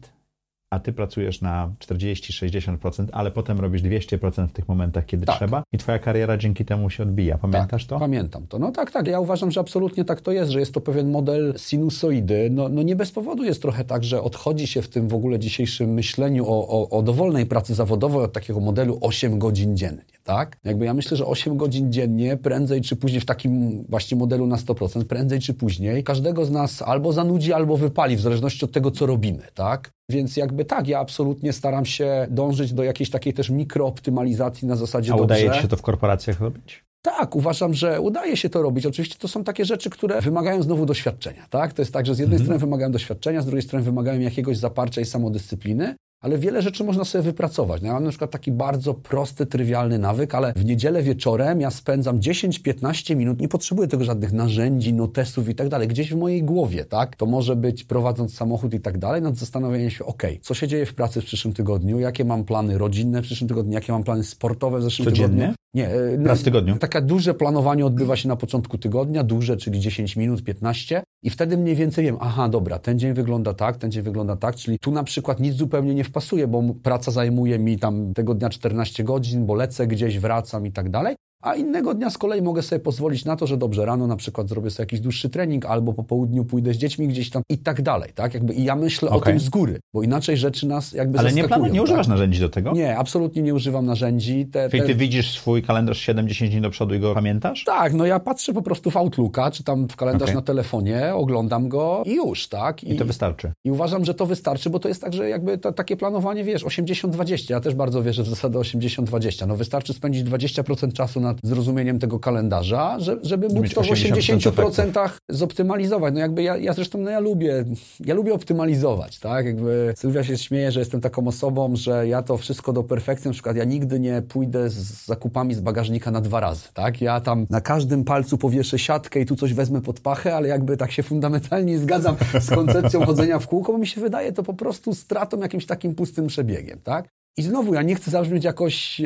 a 0.69 0.79
ty 0.79 0.93
pracujesz 0.93 1.41
na 1.41 1.71
40-60%, 1.79 3.07
ale 3.11 3.31
potem 3.31 3.59
robisz 3.59 3.81
200% 3.83 4.47
w 4.47 4.51
tych 4.51 4.67
momentach, 4.67 5.05
kiedy 5.05 5.25
tak. 5.25 5.37
trzeba 5.37 5.63
i 5.73 5.77
twoja 5.77 5.99
kariera 5.99 6.37
dzięki 6.37 6.65
temu 6.65 6.89
się 6.89 7.03
odbija. 7.03 7.37
Pamiętasz 7.37 7.85
tak, 7.85 7.89
to? 7.89 7.99
Pamiętam 7.99 8.47
to. 8.47 8.59
No 8.59 8.71
tak, 8.71 8.91
tak. 8.91 9.07
Ja 9.07 9.19
uważam, 9.19 9.51
że 9.51 9.59
absolutnie 9.59 10.05
tak 10.05 10.21
to 10.21 10.31
jest, 10.31 10.51
że 10.51 10.59
jest 10.59 10.73
to 10.73 10.81
pewien 10.81 11.11
model 11.11 11.53
sinusoidy. 11.57 12.49
No, 12.51 12.69
no 12.69 12.83
nie 12.83 12.95
bez 12.95 13.11
powodu 13.11 13.43
jest 13.43 13.61
trochę 13.61 13.83
tak, 13.83 14.03
że 14.03 14.21
odchodzi 14.21 14.67
się 14.67 14.81
w 14.81 14.89
tym 14.89 15.07
w 15.07 15.13
ogóle 15.13 15.39
dzisiejszym 15.39 15.89
myśleniu 15.89 16.45
o, 16.47 16.67
o, 16.67 16.89
o 16.89 17.01
dowolnej 17.01 17.45
pracy 17.45 17.75
zawodowej 17.75 18.21
od 18.23 18.33
takiego 18.33 18.59
modelu 18.59 18.97
8 19.01 19.39
godzin 19.39 19.77
dziennie, 19.77 20.14
tak? 20.25 20.57
Jakby 20.63 20.85
ja 20.85 20.93
myślę, 20.93 21.17
że 21.17 21.25
8 21.25 21.57
godzin 21.57 21.91
dziennie, 21.91 22.37
prędzej 22.37 22.81
czy 22.81 22.95
później 22.95 23.21
w 23.21 23.25
takim 23.25 23.83
właśnie 23.89 24.17
modelu 24.17 24.47
na 24.47 24.55
100%, 24.55 25.03
prędzej 25.03 25.39
czy 25.39 25.53
później, 25.53 26.03
każdego 26.03 26.45
z 26.45 26.51
nas 26.51 26.81
albo 26.81 27.13
zanudzi, 27.13 27.53
albo 27.53 27.77
wypali, 27.77 28.15
w 28.15 28.21
zależności 28.21 28.65
od 28.65 28.71
tego, 28.71 28.91
co 28.91 29.05
robimy, 29.05 29.43
tak? 29.53 29.91
Więc 30.09 30.37
jakby 30.37 30.65
tak, 30.65 30.87
ja 30.87 30.99
absolutnie 30.99 31.53
staram 31.53 31.85
się 31.85 32.27
dążyć 32.29 32.73
do 32.73 32.83
jakiejś 32.83 33.09
takiej 33.09 33.33
też 33.33 33.49
mikrooptymalizacji 33.49 34.67
na 34.67 34.75
zasadzie 34.75 35.13
A 35.13 35.17
dobrze. 35.17 35.35
udaje 35.35 35.51
ci 35.51 35.61
się 35.61 35.67
to 35.67 35.77
w 35.77 35.81
korporacjach 35.81 36.39
robić? 36.39 36.85
Tak, 37.01 37.35
uważam, 37.35 37.73
że 37.73 38.01
udaje 38.01 38.37
się 38.37 38.49
to 38.49 38.61
robić. 38.61 38.85
Oczywiście 38.85 39.15
to 39.19 39.27
są 39.27 39.43
takie 39.43 39.65
rzeczy, 39.65 39.89
które 39.89 40.21
wymagają 40.21 40.63
znowu 40.63 40.85
doświadczenia. 40.85 41.45
Tak? 41.49 41.73
To 41.73 41.81
jest 41.81 41.93
tak, 41.93 42.05
że 42.05 42.15
z 42.15 42.19
jednej 42.19 42.35
mhm. 42.35 42.45
strony 42.45 42.59
wymagają 42.59 42.91
doświadczenia, 42.91 43.41
z 43.41 43.45
drugiej 43.45 43.61
strony 43.61 43.85
wymagają 43.85 44.19
jakiegoś 44.19 44.57
zaparcia 44.57 45.01
i 45.01 45.05
samodyscypliny, 45.05 45.95
ale 46.21 46.37
wiele 46.37 46.61
rzeczy 46.61 46.83
można 46.83 47.03
sobie 47.05 47.21
wypracować. 47.21 47.81
No 47.81 47.87
ja 47.87 47.93
mam 47.93 48.03
na 48.03 48.09
przykład 48.09 48.31
taki 48.31 48.51
bardzo 48.51 48.93
prosty, 48.93 49.45
trywialny 49.45 49.99
nawyk, 49.99 50.35
ale 50.35 50.53
w 50.53 50.65
niedzielę 50.65 51.03
wieczorem 51.03 51.61
ja 51.61 51.71
spędzam 51.71 52.19
10-15 52.19 53.15
minut, 53.15 53.39
nie 53.39 53.47
potrzebuję 53.47 53.87
tego 53.87 54.03
żadnych 54.03 54.33
narzędzi, 54.33 54.93
notesów 54.93 55.49
i 55.49 55.55
tak 55.55 55.69
dalej, 55.69 55.87
gdzieś 55.87 56.13
w 56.13 56.17
mojej 56.17 56.43
głowie, 56.43 56.85
tak? 56.85 57.15
To 57.15 57.25
może 57.25 57.55
być 57.55 57.83
prowadząc 57.83 58.35
samochód 58.35 58.73
i 58.73 58.79
tak 58.79 58.97
dalej, 58.97 59.21
nad 59.21 59.37
zastanowieniem 59.37 59.89
się, 59.89 60.05
ok, 60.05 60.23
co 60.41 60.53
się 60.53 60.67
dzieje 60.67 60.85
w 60.85 60.93
pracy 60.93 61.21
w 61.21 61.25
przyszłym 61.25 61.53
tygodniu, 61.53 61.99
jakie 61.99 62.25
mam 62.25 62.43
plany 62.43 62.77
rodzinne 62.77 63.21
w 63.21 63.25
przyszłym 63.25 63.47
tygodniu, 63.47 63.73
jakie 63.73 63.91
mam 63.93 64.03
plany 64.03 64.23
sportowe 64.23 64.79
w 64.79 64.83
zeszłym 64.83 65.05
Codziennie? 65.05 65.35
tygodniu. 65.35 65.64
Nie, 65.75 65.89
e, 65.89 66.17
raz 66.23 66.41
w 66.41 66.43
tygodniu. 66.43 66.77
Takie 66.77 67.01
duże 67.01 67.33
planowanie 67.33 67.85
odbywa 67.85 68.15
się 68.15 68.27
na 68.27 68.35
początku 68.35 68.77
tygodnia, 68.77 69.23
duże, 69.23 69.57
czyli 69.57 69.79
10 69.79 70.15
minut, 70.15 70.43
15 70.43 71.03
i 71.23 71.29
wtedy 71.29 71.57
mniej 71.57 71.75
więcej 71.75 72.05
wiem, 72.05 72.17
aha, 72.19 72.49
dobra, 72.49 72.79
ten 72.79 72.99
dzień 72.99 73.13
wygląda 73.13 73.53
tak, 73.53 73.77
ten 73.77 73.91
dzień 73.91 74.03
wygląda 74.03 74.35
tak, 74.35 74.55
czyli 74.55 74.79
tu 74.79 74.91
na 74.91 75.03
przykład 75.03 75.39
nic 75.39 75.55
zupełnie 75.55 75.95
nie 75.95 76.03
wpasuje, 76.03 76.47
bo 76.47 76.63
praca 76.83 77.11
zajmuje 77.11 77.59
mi 77.59 77.79
tam 77.79 78.13
tego 78.13 78.33
dnia 78.33 78.49
14 78.49 79.03
godzin, 79.03 79.45
bo 79.45 79.55
lecę 79.55 79.87
gdzieś, 79.87 80.19
wracam 80.19 80.65
i 80.67 80.71
tak 80.71 80.89
dalej 80.89 81.15
a 81.45 81.55
innego 81.55 81.93
dnia 81.93 82.09
z 82.09 82.17
kolei 82.17 82.41
mogę 82.41 82.61
sobie 82.61 82.79
pozwolić 82.79 83.25
na 83.25 83.35
to, 83.35 83.47
że 83.47 83.57
dobrze, 83.57 83.85
rano 83.85 84.07
na 84.07 84.15
przykład 84.15 84.49
zrobię 84.49 84.69
sobie 84.69 84.83
jakiś 84.83 84.99
dłuższy 84.99 85.29
trening, 85.29 85.65
albo 85.65 85.93
po 85.93 86.03
południu 86.03 86.45
pójdę 86.45 86.73
z 86.73 86.77
dziećmi 86.77 87.07
gdzieś 87.07 87.29
tam 87.29 87.43
i 87.49 87.57
tak 87.57 87.81
dalej, 87.81 88.11
tak? 88.15 88.33
Jakby 88.33 88.53
i 88.53 88.63
ja 88.63 88.75
myślę 88.75 89.09
okay. 89.09 89.19
o 89.19 89.21
tym 89.21 89.39
z 89.39 89.49
góry, 89.49 89.79
bo 89.93 90.03
inaczej 90.03 90.37
rzeczy 90.37 90.67
nas 90.67 90.91
jakby 90.91 91.19
Ale 91.19 91.33
nie, 91.33 91.47
planuj, 91.47 91.71
nie 91.71 91.79
tak? 91.79 91.83
używasz 91.83 92.07
narzędzi 92.07 92.39
do 92.39 92.49
tego? 92.49 92.71
Nie, 92.71 92.97
absolutnie 92.97 93.41
nie 93.41 93.53
używam 93.53 93.85
narzędzi. 93.85 94.45
Te, 94.45 94.69
Czyli 94.69 94.83
ty 94.83 94.95
widzisz 94.95 95.31
swój 95.31 95.63
kalendarz 95.63 96.07
7-10 96.07 96.49
dni 96.49 96.61
do 96.61 96.69
przodu 96.69 96.95
i 96.95 96.99
go 96.99 97.13
pamiętasz? 97.13 97.63
Tak, 97.63 97.93
no 97.93 98.05
ja 98.05 98.19
patrzę 98.19 98.53
po 98.53 98.61
prostu 98.61 98.91
w 98.91 98.97
Outlooka, 98.97 99.51
czy 99.51 99.63
tam 99.63 99.87
w 99.87 99.95
kalendarz 99.95 100.29
okay. 100.29 100.35
na 100.35 100.41
telefonie, 100.41 101.15
oglądam 101.15 101.69
go 101.69 102.03
i 102.05 102.15
już, 102.15 102.47
tak? 102.47 102.83
I, 102.83 102.93
I, 102.93 102.97
to 102.97 103.05
wystarczy. 103.05 103.51
I 103.63 103.71
uważam, 103.71 104.05
że 104.05 104.13
to 104.13 104.25
wystarczy, 104.25 104.69
bo 104.69 104.79
to 104.79 104.87
jest 104.87 105.01
tak, 105.01 105.13
że 105.13 105.29
jakby 105.29 105.57
to, 105.57 105.73
takie 105.73 105.97
planowanie, 105.97 106.43
wiesz, 106.43 106.63
80-20, 106.63 107.51
ja 107.51 107.59
też 107.59 107.75
bardzo 107.75 108.03
wierzę 108.03 108.23
w 108.23 108.27
zasadę 108.27 108.59
80-20, 108.59 109.47
no 109.47 109.55
wystarczy 109.55 109.93
spędzić 109.93 110.23
20% 110.23 110.93
czasu 110.93 111.19
nad 111.35 111.51
zrozumieniem 111.51 111.99
tego 111.99 112.19
kalendarza, 112.19 112.97
żeby 113.23 113.47
móc 113.49 113.73
to 113.73 113.81
w 113.81 113.85
80%, 113.85 114.39
80% 114.51 115.09
zoptymalizować. 115.29 116.13
No 116.13 116.19
jakby 116.19 116.43
ja, 116.43 116.57
ja 116.57 116.73
zresztą, 116.73 116.97
no 116.97 117.09
ja 117.09 117.19
lubię, 117.19 117.65
ja 118.05 118.13
lubię 118.13 118.33
optymalizować, 118.33 119.19
tak? 119.19 119.45
Jakby 119.45 119.93
Sylwia 119.97 120.23
się 120.23 120.37
śmieje, 120.37 120.71
że 120.71 120.79
jestem 120.79 121.01
taką 121.01 121.27
osobą, 121.27 121.75
że 121.75 122.07
ja 122.07 122.21
to 122.23 122.37
wszystko 122.37 122.73
do 122.73 122.83
perfekcji, 122.83 123.27
na 123.27 123.33
przykład 123.33 123.55
ja 123.55 123.63
nigdy 123.63 123.99
nie 123.99 124.21
pójdę 124.21 124.69
z 124.69 125.05
zakupami 125.05 125.53
z 125.53 125.59
bagażnika 125.59 126.11
na 126.11 126.21
dwa 126.21 126.39
razy, 126.39 126.67
tak? 126.73 127.01
Ja 127.01 127.21
tam 127.21 127.47
na 127.49 127.61
każdym 127.61 128.03
palcu 128.03 128.37
powieszę 128.37 128.79
siatkę 128.79 129.19
i 129.19 129.25
tu 129.25 129.35
coś 129.35 129.53
wezmę 129.53 129.81
pod 129.81 129.99
pachę, 129.99 130.35
ale 130.35 130.47
jakby 130.47 130.77
tak 130.77 130.91
się 130.91 131.03
fundamentalnie 131.03 131.79
zgadzam 131.79 132.15
z 132.39 132.49
koncepcją 132.49 133.05
chodzenia 133.05 133.39
w 133.39 133.47
kółko, 133.47 133.71
bo 133.71 133.77
mi 133.77 133.87
się 133.87 134.01
wydaje 134.01 134.31
to 134.31 134.43
po 134.43 134.53
prostu 134.53 134.95
stratą 134.95 135.39
jakimś 135.39 135.65
takim 135.65 135.95
pustym 135.95 136.27
przebiegiem, 136.27 136.79
tak? 136.83 137.07
I 137.37 137.41
znowu, 137.41 137.73
ja 137.73 137.81
nie 137.81 137.95
chcę 137.95 138.11
zabrzmieć 138.11 138.43
jakoś 138.43 139.01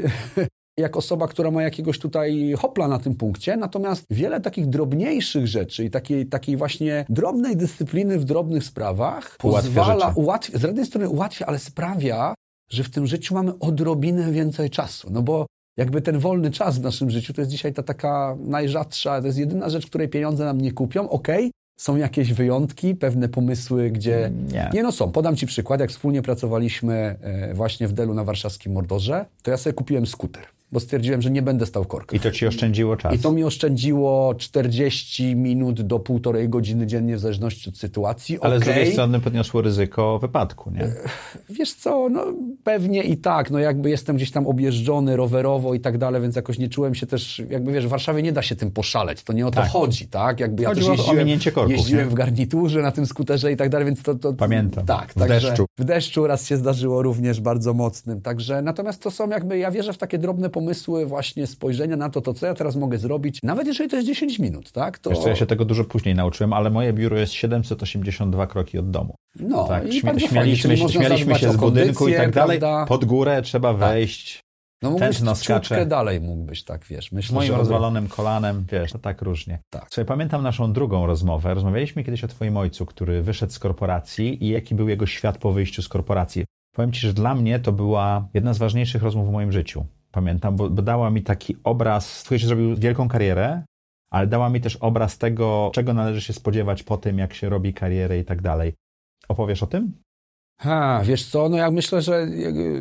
jak 0.80 0.98
osoba, 0.98 1.28
która 1.28 1.52
ma 1.52 1.64
jakiegoś 1.64 2.00
tutaj 2.00 2.54
hopla 2.58 2.88
na 2.88 3.00
tym 3.00 3.16
punkcie, 3.16 3.58
natomiast 3.58 4.06
wiele 4.10 4.42
takich 4.42 4.68
drobniejszych 4.68 5.48
rzeczy 5.48 5.86
i 5.86 5.90
takiej, 5.90 6.26
takiej 6.26 6.58
właśnie 6.58 7.06
drobnej 7.10 7.58
dyscypliny 7.58 8.20
w 8.20 8.26
drobnych 8.26 8.64
sprawach 8.64 9.38
pozwala, 9.38 10.14
ułatwia, 10.16 10.58
z 10.58 10.64
jednej 10.64 10.86
strony 10.86 11.10
ułatwia, 11.10 11.46
ale 11.46 11.60
sprawia, 11.60 12.34
że 12.72 12.84
w 12.84 12.90
tym 12.90 13.08
życiu 13.08 13.34
mamy 13.34 13.60
odrobinę 13.60 14.32
więcej 14.32 14.70
czasu, 14.70 15.10
no 15.12 15.22
bo 15.22 15.46
jakby 15.78 16.02
ten 16.02 16.20
wolny 16.20 16.52
czas 16.52 16.78
w 16.78 16.82
naszym 16.82 17.10
życiu 17.10 17.34
to 17.34 17.42
jest 17.42 17.52
dzisiaj 17.52 17.74
ta 17.74 17.84
taka 17.84 18.38
najrzadsza, 18.40 19.22
to 19.22 19.28
jest 19.28 19.40
jedyna 19.40 19.70
rzecz, 19.70 19.86
której 19.86 20.10
pieniądze 20.10 20.46
nam 20.46 20.62
nie 20.62 20.72
kupią, 20.72 21.10
okej, 21.10 21.38
okay, 21.38 21.52
są 21.80 21.96
jakieś 21.96 22.34
wyjątki, 22.34 22.96
pewne 22.96 23.30
pomysły, 23.30 23.92
gdzie... 23.92 24.32
Nie. 24.52 24.70
nie 24.74 24.84
no 24.84 24.92
są. 24.92 25.12
Podam 25.12 25.36
Ci 25.36 25.48
przykład. 25.48 25.80
Jak 25.80 25.90
wspólnie 25.90 26.22
pracowaliśmy 26.22 27.16
e, 27.22 27.54
właśnie 27.54 27.88
w 27.88 27.94
Delu 27.94 28.14
na 28.14 28.24
warszawskim 28.24 28.74
Mordorze, 28.74 29.26
to 29.44 29.52
ja 29.52 29.58
sobie 29.58 29.74
kupiłem 29.74 30.08
skuter 30.08 30.59
bo 30.72 30.80
stwierdziłem, 30.80 31.22
że 31.22 31.32
nie 31.32 31.42
będę 31.42 31.66
stał 31.66 31.86
korka. 31.86 32.16
I 32.16 32.20
to 32.20 32.32
ci 32.32 32.48
oszczędziło 32.48 32.98
czas. 32.98 33.14
I 33.14 33.20
to 33.20 33.32
mi 33.32 33.44
oszczędziło 33.44 34.36
40 34.36 35.36
minut 35.36 35.82
do 35.82 36.00
półtorej 36.00 36.50
godziny 36.50 36.88
dziennie, 36.88 37.16
w 37.16 37.20
zależności 37.20 37.70
od 37.70 37.78
sytuacji. 37.78 38.40
Ale 38.42 38.56
okay. 38.56 38.60
z 38.60 38.74
drugiej 38.74 38.94
strony 38.94 39.20
podniosło 39.20 39.62
ryzyko 39.62 40.20
wypadku, 40.20 40.72
nie? 40.72 40.94
Wiesz 41.50 41.74
co, 41.74 42.10
no 42.10 42.26
pewnie 42.64 43.04
i 43.04 43.18
tak, 43.18 43.52
no 43.52 43.60
jakby 43.60 43.90
jestem 43.90 44.16
gdzieś 44.16 44.32
tam 44.32 44.48
objeżdżony 44.48 45.16
rowerowo 45.16 45.74
i 45.74 45.80
tak 45.80 45.98
dalej, 45.98 46.22
więc 46.22 46.36
jakoś 46.36 46.60
nie 46.60 46.70
czułem 46.70 46.96
się 46.96 47.08
też, 47.08 47.42
jakby 47.50 47.72
wiesz, 47.72 47.86
w 47.86 47.90
Warszawie 47.90 48.22
nie 48.22 48.32
da 48.32 48.42
się 48.42 48.56
tym 48.56 48.72
poszaleć, 48.72 49.24
to 49.24 49.34
nie 49.34 49.48
o 49.48 49.52
to 49.52 49.62
Tak. 49.62 49.70
chodzi, 49.70 50.08
tak? 50.08 50.40
Jakby 50.40 50.64
ja 50.64 50.70
Chodzi 50.70 50.82
też 50.82 50.90
jeździłem, 50.90 51.40
korków, 51.54 51.72
jeździłem 51.72 52.06
nie? 52.06 52.12
w 52.12 52.14
garniturze 52.14 52.82
na 52.82 52.92
tym 52.92 53.06
skuterze 53.06 53.52
i 53.52 53.58
tak 53.58 53.70
dalej, 53.70 53.86
więc 53.86 54.02
to... 54.04 54.16
to 54.16 54.34
Pamiętam. 54.34 54.86
Tak, 54.86 55.12
W 55.12 55.20
także 55.20 55.48
deszczu. 55.48 55.66
w 55.78 55.84
deszczu 55.84 56.28
raz 56.28 56.48
się 56.48 56.58
zdarzyło 56.58 57.02
również 57.02 57.42
bardzo 57.42 57.74
mocnym, 57.74 58.22
także 58.22 58.62
natomiast 58.62 59.02
to 59.02 59.12
są 59.12 59.30
jakby, 59.30 59.58
ja 59.58 59.72
wierzę 59.72 59.94
w 59.94 59.98
takie 59.98 60.18
drobne 60.18 60.50
pomysły 60.60 61.06
właśnie 61.06 61.48
spojrzenia 61.48 61.96
na 61.96 62.10
to, 62.10 62.22
to 62.22 62.34
co 62.34 62.46
ja 62.46 62.54
teraz 62.54 62.76
mogę 62.76 62.98
zrobić, 62.98 63.40
nawet 63.44 63.68
jeżeli 63.68 63.90
to 63.90 63.96
jest 63.96 64.08
10 64.08 64.40
minut, 64.40 64.72
tak? 64.72 65.00
To... 65.00 65.10
Wiesz 65.10 65.20
co, 65.20 65.30
ja 65.30 65.36
się 65.36 65.46
tego 65.46 65.66
dużo 65.66 65.84
później 65.84 66.16
nauczyłem, 66.16 66.54
ale 66.54 66.70
moje 66.70 66.94
biuro 66.94 67.18
jest 67.18 67.34
782 67.34 68.48
kroki 68.48 68.78
od 68.78 68.92
domu. 68.92 69.16
No, 69.40 69.68
tak, 69.68 69.88
i 69.88 70.00
śmie- 70.00 70.06
bardzo 70.06 70.28
fajnie, 70.28 70.58
śmialiśmy, 70.58 70.78
się, 70.78 70.90
śmialiśmy 70.90 71.52
z 71.52 71.56
budynku 71.56 71.92
i 71.92 71.96
kondycję, 71.96 72.18
tak 72.18 72.34
dalej. 72.34 72.60
prawda? 72.60 72.86
Pod 72.86 73.06
górę 73.06 73.42
trzeba 73.42 73.74
wejść. 73.74 74.40
No 74.82 74.90
mógłbyś 74.90 75.18
ciutkę 75.18 75.36
skacze. 75.36 75.86
dalej 75.86 76.22
mógłbyś, 76.22 76.64
tak, 76.64 76.86
wiesz. 76.86 77.12
Myślę, 77.12 77.36
moim 77.36 77.56
rozwalonym 77.56 78.08
kolanem, 78.08 78.66
wiesz, 78.72 78.92
to 78.92 79.00
tak 79.00 79.22
różnie. 79.22 79.60
Tak. 79.70 79.88
Słuchaj, 79.90 80.06
pamiętam 80.06 80.44
naszą 80.44 80.74
drugą 80.74 81.06
rozmowę. 81.06 81.54
Rozmawialiśmy 81.54 82.04
kiedyś 82.04 82.24
o 82.24 82.28
twoim 82.28 82.58
ojcu, 82.58 82.86
który 82.86 83.22
wyszedł 83.22 83.54
z 83.54 83.60
korporacji 83.60 84.46
i 84.46 84.50
jaki 84.50 84.76
był 84.76 84.90
jego 84.90 85.06
świat 85.06 85.38
po 85.38 85.52
wyjściu 85.52 85.82
z 85.82 85.88
korporacji. 85.88 86.46
Powiem 86.76 86.92
ci, 86.92 87.00
że 87.00 87.14
dla 87.14 87.36
mnie 87.36 87.60
to 87.60 87.72
była 87.72 88.28
jedna 88.34 88.54
z 88.54 88.58
ważniejszych 88.58 89.04
rozmów 89.04 89.28
w 89.28 89.32
moim 89.32 89.52
życiu. 89.52 89.86
Pamiętam, 90.12 90.56
bo, 90.56 90.70
bo 90.70 90.82
dała 90.82 91.10
mi 91.10 91.24
taki 91.24 91.56
obraz, 91.64 92.24
twój 92.24 92.36
ojciec 92.36 92.48
zrobił 92.48 92.76
wielką 92.76 93.08
karierę, 93.08 93.64
ale 94.12 94.28
dała 94.28 94.50
mi 94.50 94.62
też 94.62 94.76
obraz 94.76 95.18
tego, 95.18 95.72
czego 95.74 95.94
należy 95.94 96.22
się 96.22 96.34
spodziewać 96.34 96.84
po 96.84 96.98
tym, 96.98 97.18
jak 97.20 97.34
się 97.34 97.50
robi 97.50 97.74
karierę 97.74 98.20
i 98.20 98.26
tak 98.26 98.42
dalej. 98.42 98.74
Opowiesz 99.28 99.64
o 99.64 99.68
tym? 99.68 99.92
Ha, 100.62 101.02
wiesz 101.04 101.26
co, 101.26 101.50
no 101.50 101.58
ja 101.58 101.72
myślę, 101.72 102.02
że 102.02 102.28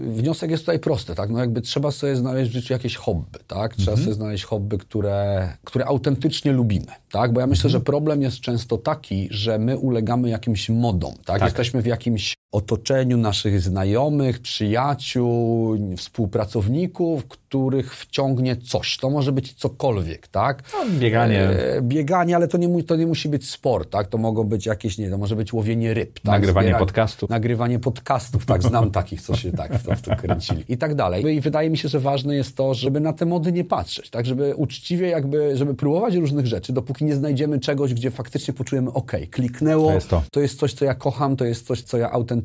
wniosek 0.02 0.50
jest 0.50 0.62
tutaj 0.62 0.78
prosty, 0.78 1.14
tak? 1.14 1.30
No 1.30 1.38
jakby 1.38 1.61
trzeba 1.61 1.90
sobie 1.90 2.16
znaleźć 2.16 2.50
w 2.50 2.54
życiu 2.54 2.73
jakieś 2.73 2.97
hobby, 2.97 3.38
tak? 3.47 3.76
Trzeba 3.76 3.90
Mhm. 3.92 4.04
sobie 4.04 4.14
znaleźć 4.14 4.44
hobby, 4.44 4.78
które, 4.78 5.49
które 5.64 5.85
autentycznie 5.87 6.52
lubimy, 6.52 6.87
tak? 7.11 7.32
Bo 7.32 7.40
ja 7.40 7.47
myślę, 7.47 7.68
Mhm. 7.68 7.73
że 7.73 7.85
problem 7.85 8.23
jest 8.23 8.40
często 8.40 8.78
taki, 8.78 9.28
że 9.30 9.58
my 9.58 9.78
ulegamy 9.78 10.28
jakimś 10.28 10.68
modom, 10.70 11.12
tak? 11.14 11.25
Tak. 11.26 11.42
Jesteśmy 11.42 11.82
w 11.82 11.87
jakimś 11.87 12.35
otoczeniu 12.52 13.17
naszych 13.17 13.61
znajomych, 13.61 14.40
przyjaciół, 14.40 15.78
współpracowników, 15.97 17.26
których 17.28 17.97
wciągnie 17.97 18.57
coś. 18.57 18.97
To 18.97 19.11
może 19.11 19.33
być 19.33 19.52
cokolwiek, 19.55 20.28
tak? 20.28 20.62
No, 20.73 20.99
bieganie. 20.99 21.40
E, 21.40 21.83
bieganie, 21.83 22.37
ale 22.37 22.49
to 22.49 22.59
nie, 22.59 22.83
to 22.83 22.97
nie 22.97 23.07
musi 23.07 23.28
być 23.28 23.50
sport, 23.50 23.90
tak? 23.90 24.09
To 24.09 24.19
mogą 24.19 24.45
być 24.45 24.67
jakieś, 24.67 24.99
nie 24.99 25.11
to 25.11 25.19
może 25.19 25.37
być 25.37 25.52
łowienie 25.52 25.95
ryb, 25.95 26.14
tak? 26.14 26.25
Nagrywanie 26.25 26.67
Zbieranie- 26.69 26.78
podcastów. 26.78 27.31
Nagrywanie 27.31 27.78
podcastów, 27.78 28.47
tak, 28.47 28.62
znam 28.62 28.90
takich, 28.90 29.23
co 29.23 29.37
się 29.37 29.52
tak 29.52 29.75
w 29.78 29.87
to, 29.87 29.95
w 29.97 30.02
to 30.02 30.17
kręcili. 30.17 30.64
I 30.69 30.78
tak 30.78 30.95
dalej. 30.95 31.37
I 31.37 31.40
wydaje 31.40 31.71
mi 31.71 31.78
się, 31.78 31.88
że 31.88 32.00
ważne 32.00 32.37
jest 32.37 32.57
to, 32.57 32.75
żeby 32.75 33.00
na 33.00 33.12
te 33.12 33.26
mody 33.26 33.52
nie 33.52 33.64
patrzeć, 33.64 34.11
tak? 34.11 34.26
Żeby 34.26 34.55
uczciwie 34.57 35.09
jakby, 35.09 35.57
żeby 35.57 35.75
próbować 35.75 36.14
różnych 36.14 36.47
rzeczy, 36.47 36.73
dopóki 36.73 37.05
nie 37.05 37.14
znajdziemy 37.14 37.61
czegoś, 37.61 37.95
gdzie 37.95 38.11
faktycznie 38.11 38.55
poczujemy, 38.55 38.93
ok, 38.93 39.12
kliknęło, 39.31 39.88
To 39.88 39.95
jest 39.95 40.09
to. 40.09 40.23
to 40.33 40.40
jest 40.40 40.59
coś, 40.59 40.75
co 40.75 40.85
ja 40.85 40.95
kocham, 40.95 41.37
to 41.37 41.45
jest 41.45 41.67
coś, 41.67 41.83
co 41.83 41.99
ja 41.99 42.11
autentycznie 42.11 42.38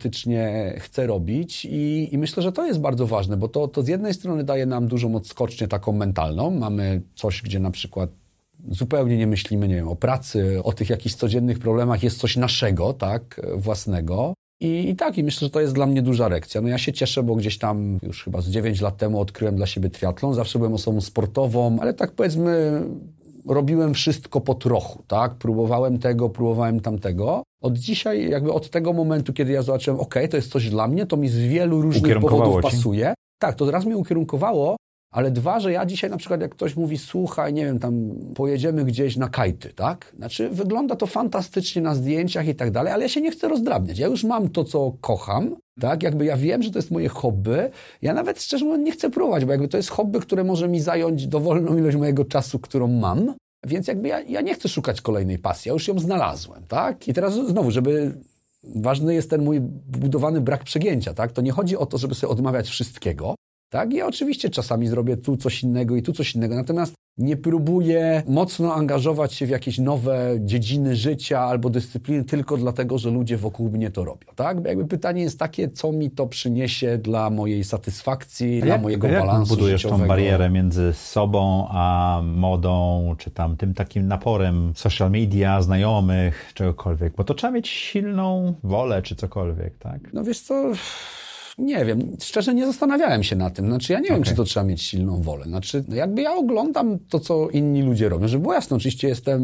chcę 0.79 1.07
robić 1.07 1.65
i, 1.65 2.09
i 2.11 2.17
myślę, 2.17 2.43
że 2.43 2.51
to 2.51 2.65
jest 2.65 2.79
bardzo 2.79 3.07
ważne, 3.07 3.37
bo 3.37 3.47
to, 3.47 3.67
to 3.67 3.83
z 3.83 3.87
jednej 3.87 4.13
strony 4.13 4.43
daje 4.43 4.65
nam 4.65 4.87
dużą 4.87 5.15
odskocznię 5.15 5.67
taką 5.67 5.91
mentalną, 5.91 6.51
mamy 6.51 7.01
coś, 7.15 7.41
gdzie 7.41 7.59
na 7.59 7.71
przykład 7.71 8.09
zupełnie 8.69 9.17
nie 9.17 9.27
myślimy, 9.27 9.67
nie 9.67 9.75
wiem, 9.75 9.87
o 9.87 9.95
pracy, 9.95 10.63
o 10.63 10.73
tych 10.73 10.89
jakichś 10.89 11.15
codziennych 11.15 11.59
problemach, 11.59 12.03
jest 12.03 12.17
coś 12.17 12.37
naszego, 12.37 12.93
tak, 12.93 13.41
własnego. 13.55 14.33
I, 14.59 14.89
I 14.89 14.95
tak, 14.95 15.17
i 15.17 15.23
myślę, 15.23 15.45
że 15.45 15.49
to 15.49 15.61
jest 15.61 15.73
dla 15.73 15.85
mnie 15.85 16.01
duża 16.01 16.27
lekcja. 16.27 16.61
No 16.61 16.67
ja 16.67 16.77
się 16.77 16.93
cieszę, 16.93 17.23
bo 17.23 17.35
gdzieś 17.35 17.57
tam 17.57 17.99
już 18.03 18.23
chyba 18.23 18.41
z 18.41 18.49
9 18.49 18.81
lat 18.81 18.97
temu 18.97 19.19
odkryłem 19.19 19.55
dla 19.55 19.65
siebie 19.65 19.89
triatlon. 19.89 20.33
Zawsze 20.33 20.59
byłem 20.59 20.73
osobą 20.73 21.01
sportową, 21.01 21.77
ale 21.81 21.93
tak 21.93 22.11
powiedzmy 22.11 22.81
robiłem 23.47 23.93
wszystko 23.93 24.41
po 24.41 24.55
trochu, 24.55 25.03
tak? 25.07 25.35
Próbowałem 25.35 25.99
tego, 25.99 26.29
próbowałem 26.29 26.79
tamtego. 26.79 27.43
Od 27.61 27.77
dzisiaj, 27.77 28.29
jakby 28.29 28.53
od 28.53 28.69
tego 28.69 28.93
momentu, 28.93 29.33
kiedy 29.33 29.51
ja 29.51 29.61
zobaczyłem, 29.61 29.99
ok, 29.99 30.15
to 30.29 30.37
jest 30.37 30.51
coś 30.51 30.69
dla 30.69 30.87
mnie, 30.87 31.05
to 31.05 31.17
mi 31.17 31.29
z 31.29 31.37
wielu 31.37 31.81
różnych 31.81 32.19
powodów 32.19 32.55
ci? 32.55 32.61
pasuje. 32.61 33.13
Tak, 33.39 33.55
to 33.55 33.71
raz 33.71 33.85
mnie 33.85 33.97
ukierunkowało, 33.97 34.75
ale 35.13 35.31
dwa, 35.31 35.59
że 35.59 35.71
ja 35.71 35.85
dzisiaj 35.85 36.09
na 36.09 36.17
przykład 36.17 36.41
jak 36.41 36.51
ktoś 36.51 36.75
mówi, 36.75 36.97
słuchaj, 36.97 37.53
nie 37.53 37.65
wiem, 37.65 37.79
tam 37.79 38.09
pojedziemy 38.35 38.85
gdzieś 38.85 39.17
na 39.17 39.29
kajty, 39.29 39.73
tak? 39.73 40.13
Znaczy 40.17 40.49
wygląda 40.49 40.95
to 40.95 41.07
fantastycznie 41.07 41.81
na 41.81 41.95
zdjęciach 41.95 42.47
i 42.47 42.55
tak 42.55 42.71
dalej, 42.71 42.93
ale 42.93 43.03
ja 43.03 43.09
się 43.09 43.21
nie 43.21 43.31
chcę 43.31 43.47
rozdrabniać. 43.47 43.99
Ja 43.99 44.07
już 44.07 44.23
mam 44.23 44.49
to, 44.49 44.63
co 44.63 44.93
kocham, 45.01 45.55
tak? 45.81 46.03
Jakby 46.03 46.25
ja 46.25 46.37
wiem, 46.37 46.63
że 46.63 46.71
to 46.71 46.77
jest 46.77 46.91
moje 46.91 47.09
hobby. 47.09 47.57
Ja 48.01 48.13
nawet 48.13 48.41
szczerze 48.41 48.65
mówiąc 48.65 48.85
nie 48.85 48.91
chcę 48.91 49.09
próbować, 49.09 49.45
bo 49.45 49.51
jakby 49.51 49.67
to 49.67 49.77
jest 49.77 49.89
hobby, 49.89 50.19
które 50.19 50.43
może 50.43 50.67
mi 50.67 50.79
zająć 50.79 51.27
dowolną 51.27 51.77
ilość 51.77 51.97
mojego 51.97 52.25
czasu, 52.25 52.59
którą 52.59 52.87
mam. 52.87 53.33
Więc 53.65 53.87
jakby 53.87 54.07
ja, 54.07 54.21
ja 54.21 54.41
nie 54.41 54.53
chcę 54.53 54.69
szukać 54.69 55.01
kolejnej 55.01 55.39
pasji, 55.39 55.69
ja 55.69 55.73
już 55.73 55.87
ją 55.87 55.99
znalazłem, 55.99 56.63
tak? 56.67 57.07
I 57.07 57.13
teraz 57.13 57.33
znowu, 57.33 57.71
żeby 57.71 58.17
ważny 58.75 59.13
jest 59.13 59.29
ten 59.29 59.43
mój 59.43 59.61
budowany 59.99 60.41
brak 60.41 60.63
przegięcia, 60.63 61.13
tak? 61.13 61.31
To 61.31 61.41
nie 61.41 61.51
chodzi 61.51 61.77
o 61.77 61.85
to, 61.85 61.97
żeby 61.97 62.15
sobie 62.15 62.31
odmawiać 62.31 62.69
wszystkiego, 62.69 63.35
tak? 63.73 63.93
Ja 63.93 64.07
oczywiście 64.07 64.49
czasami 64.49 64.87
zrobię 64.87 65.17
tu 65.17 65.37
coś 65.37 65.63
innego 65.63 65.95
i 65.95 66.01
tu 66.01 66.13
coś 66.13 66.35
innego, 66.35 66.55
natomiast 66.55 66.93
nie 67.17 67.37
próbuję 67.37 68.23
mocno 68.27 68.73
angażować 68.73 69.33
się 69.33 69.45
w 69.45 69.49
jakieś 69.49 69.77
nowe 69.77 70.35
dziedziny 70.39 70.95
życia 70.95 71.39
albo 71.39 71.69
dyscypliny 71.69 72.23
tylko 72.23 72.57
dlatego, 72.57 72.97
że 72.97 73.09
ludzie 73.09 73.37
wokół 73.37 73.69
mnie 73.69 73.91
to 73.91 74.05
robią, 74.05 74.27
tak? 74.35 74.61
Bo 74.61 74.67
jakby 74.67 74.85
pytanie 74.85 75.21
jest 75.21 75.39
takie, 75.39 75.69
co 75.69 75.91
mi 75.91 76.11
to 76.11 76.27
przyniesie 76.27 76.97
dla 76.97 77.29
mojej 77.29 77.63
satysfakcji, 77.63 78.61
dla 78.61 78.77
mojego 78.77 79.07
jak 79.07 79.21
balansu 79.21 79.55
budujesz 79.55 79.81
życiowego. 79.81 80.03
tą 80.03 80.07
barierę 80.07 80.49
między 80.49 80.93
sobą 80.93 81.67
a 81.69 82.21
modą, 82.25 83.15
czy 83.17 83.31
tam 83.31 83.57
tym 83.57 83.73
takim 83.73 84.07
naporem 84.07 84.73
social 84.75 85.11
media, 85.11 85.61
znajomych, 85.61 86.51
czegokolwiek? 86.53 87.15
Bo 87.15 87.23
to 87.23 87.33
trzeba 87.33 87.53
mieć 87.53 87.67
silną 87.67 88.53
wolę, 88.63 89.01
czy 89.01 89.15
cokolwiek, 89.15 89.77
tak? 89.77 90.13
No 90.13 90.23
wiesz 90.23 90.39
co, 90.39 90.71
nie 91.57 91.85
wiem, 91.85 92.17
szczerze 92.21 92.53
nie 92.53 92.65
zastanawiałem 92.65 93.23
się 93.23 93.35
na 93.35 93.49
tym. 93.49 93.65
Znaczy 93.65 93.93
ja 93.93 93.99
nie 93.99 94.09
wiem, 94.09 94.19
Okej. 94.19 94.29
czy 94.31 94.35
to 94.35 94.43
trzeba 94.43 94.63
mieć 94.65 94.81
silną 94.81 95.21
wolę. 95.21 95.45
Znaczy 95.45 95.83
no 95.87 95.95
jakby 95.95 96.21
ja 96.21 96.33
oglądam 96.35 96.99
to, 97.09 97.19
co 97.19 97.49
inni 97.49 97.81
ludzie 97.81 98.09
robią. 98.09 98.27
Żeby 98.27 98.41
było 98.41 98.53
jasne, 98.53 98.77
oczywiście 98.77 99.07
jestem 99.07 99.41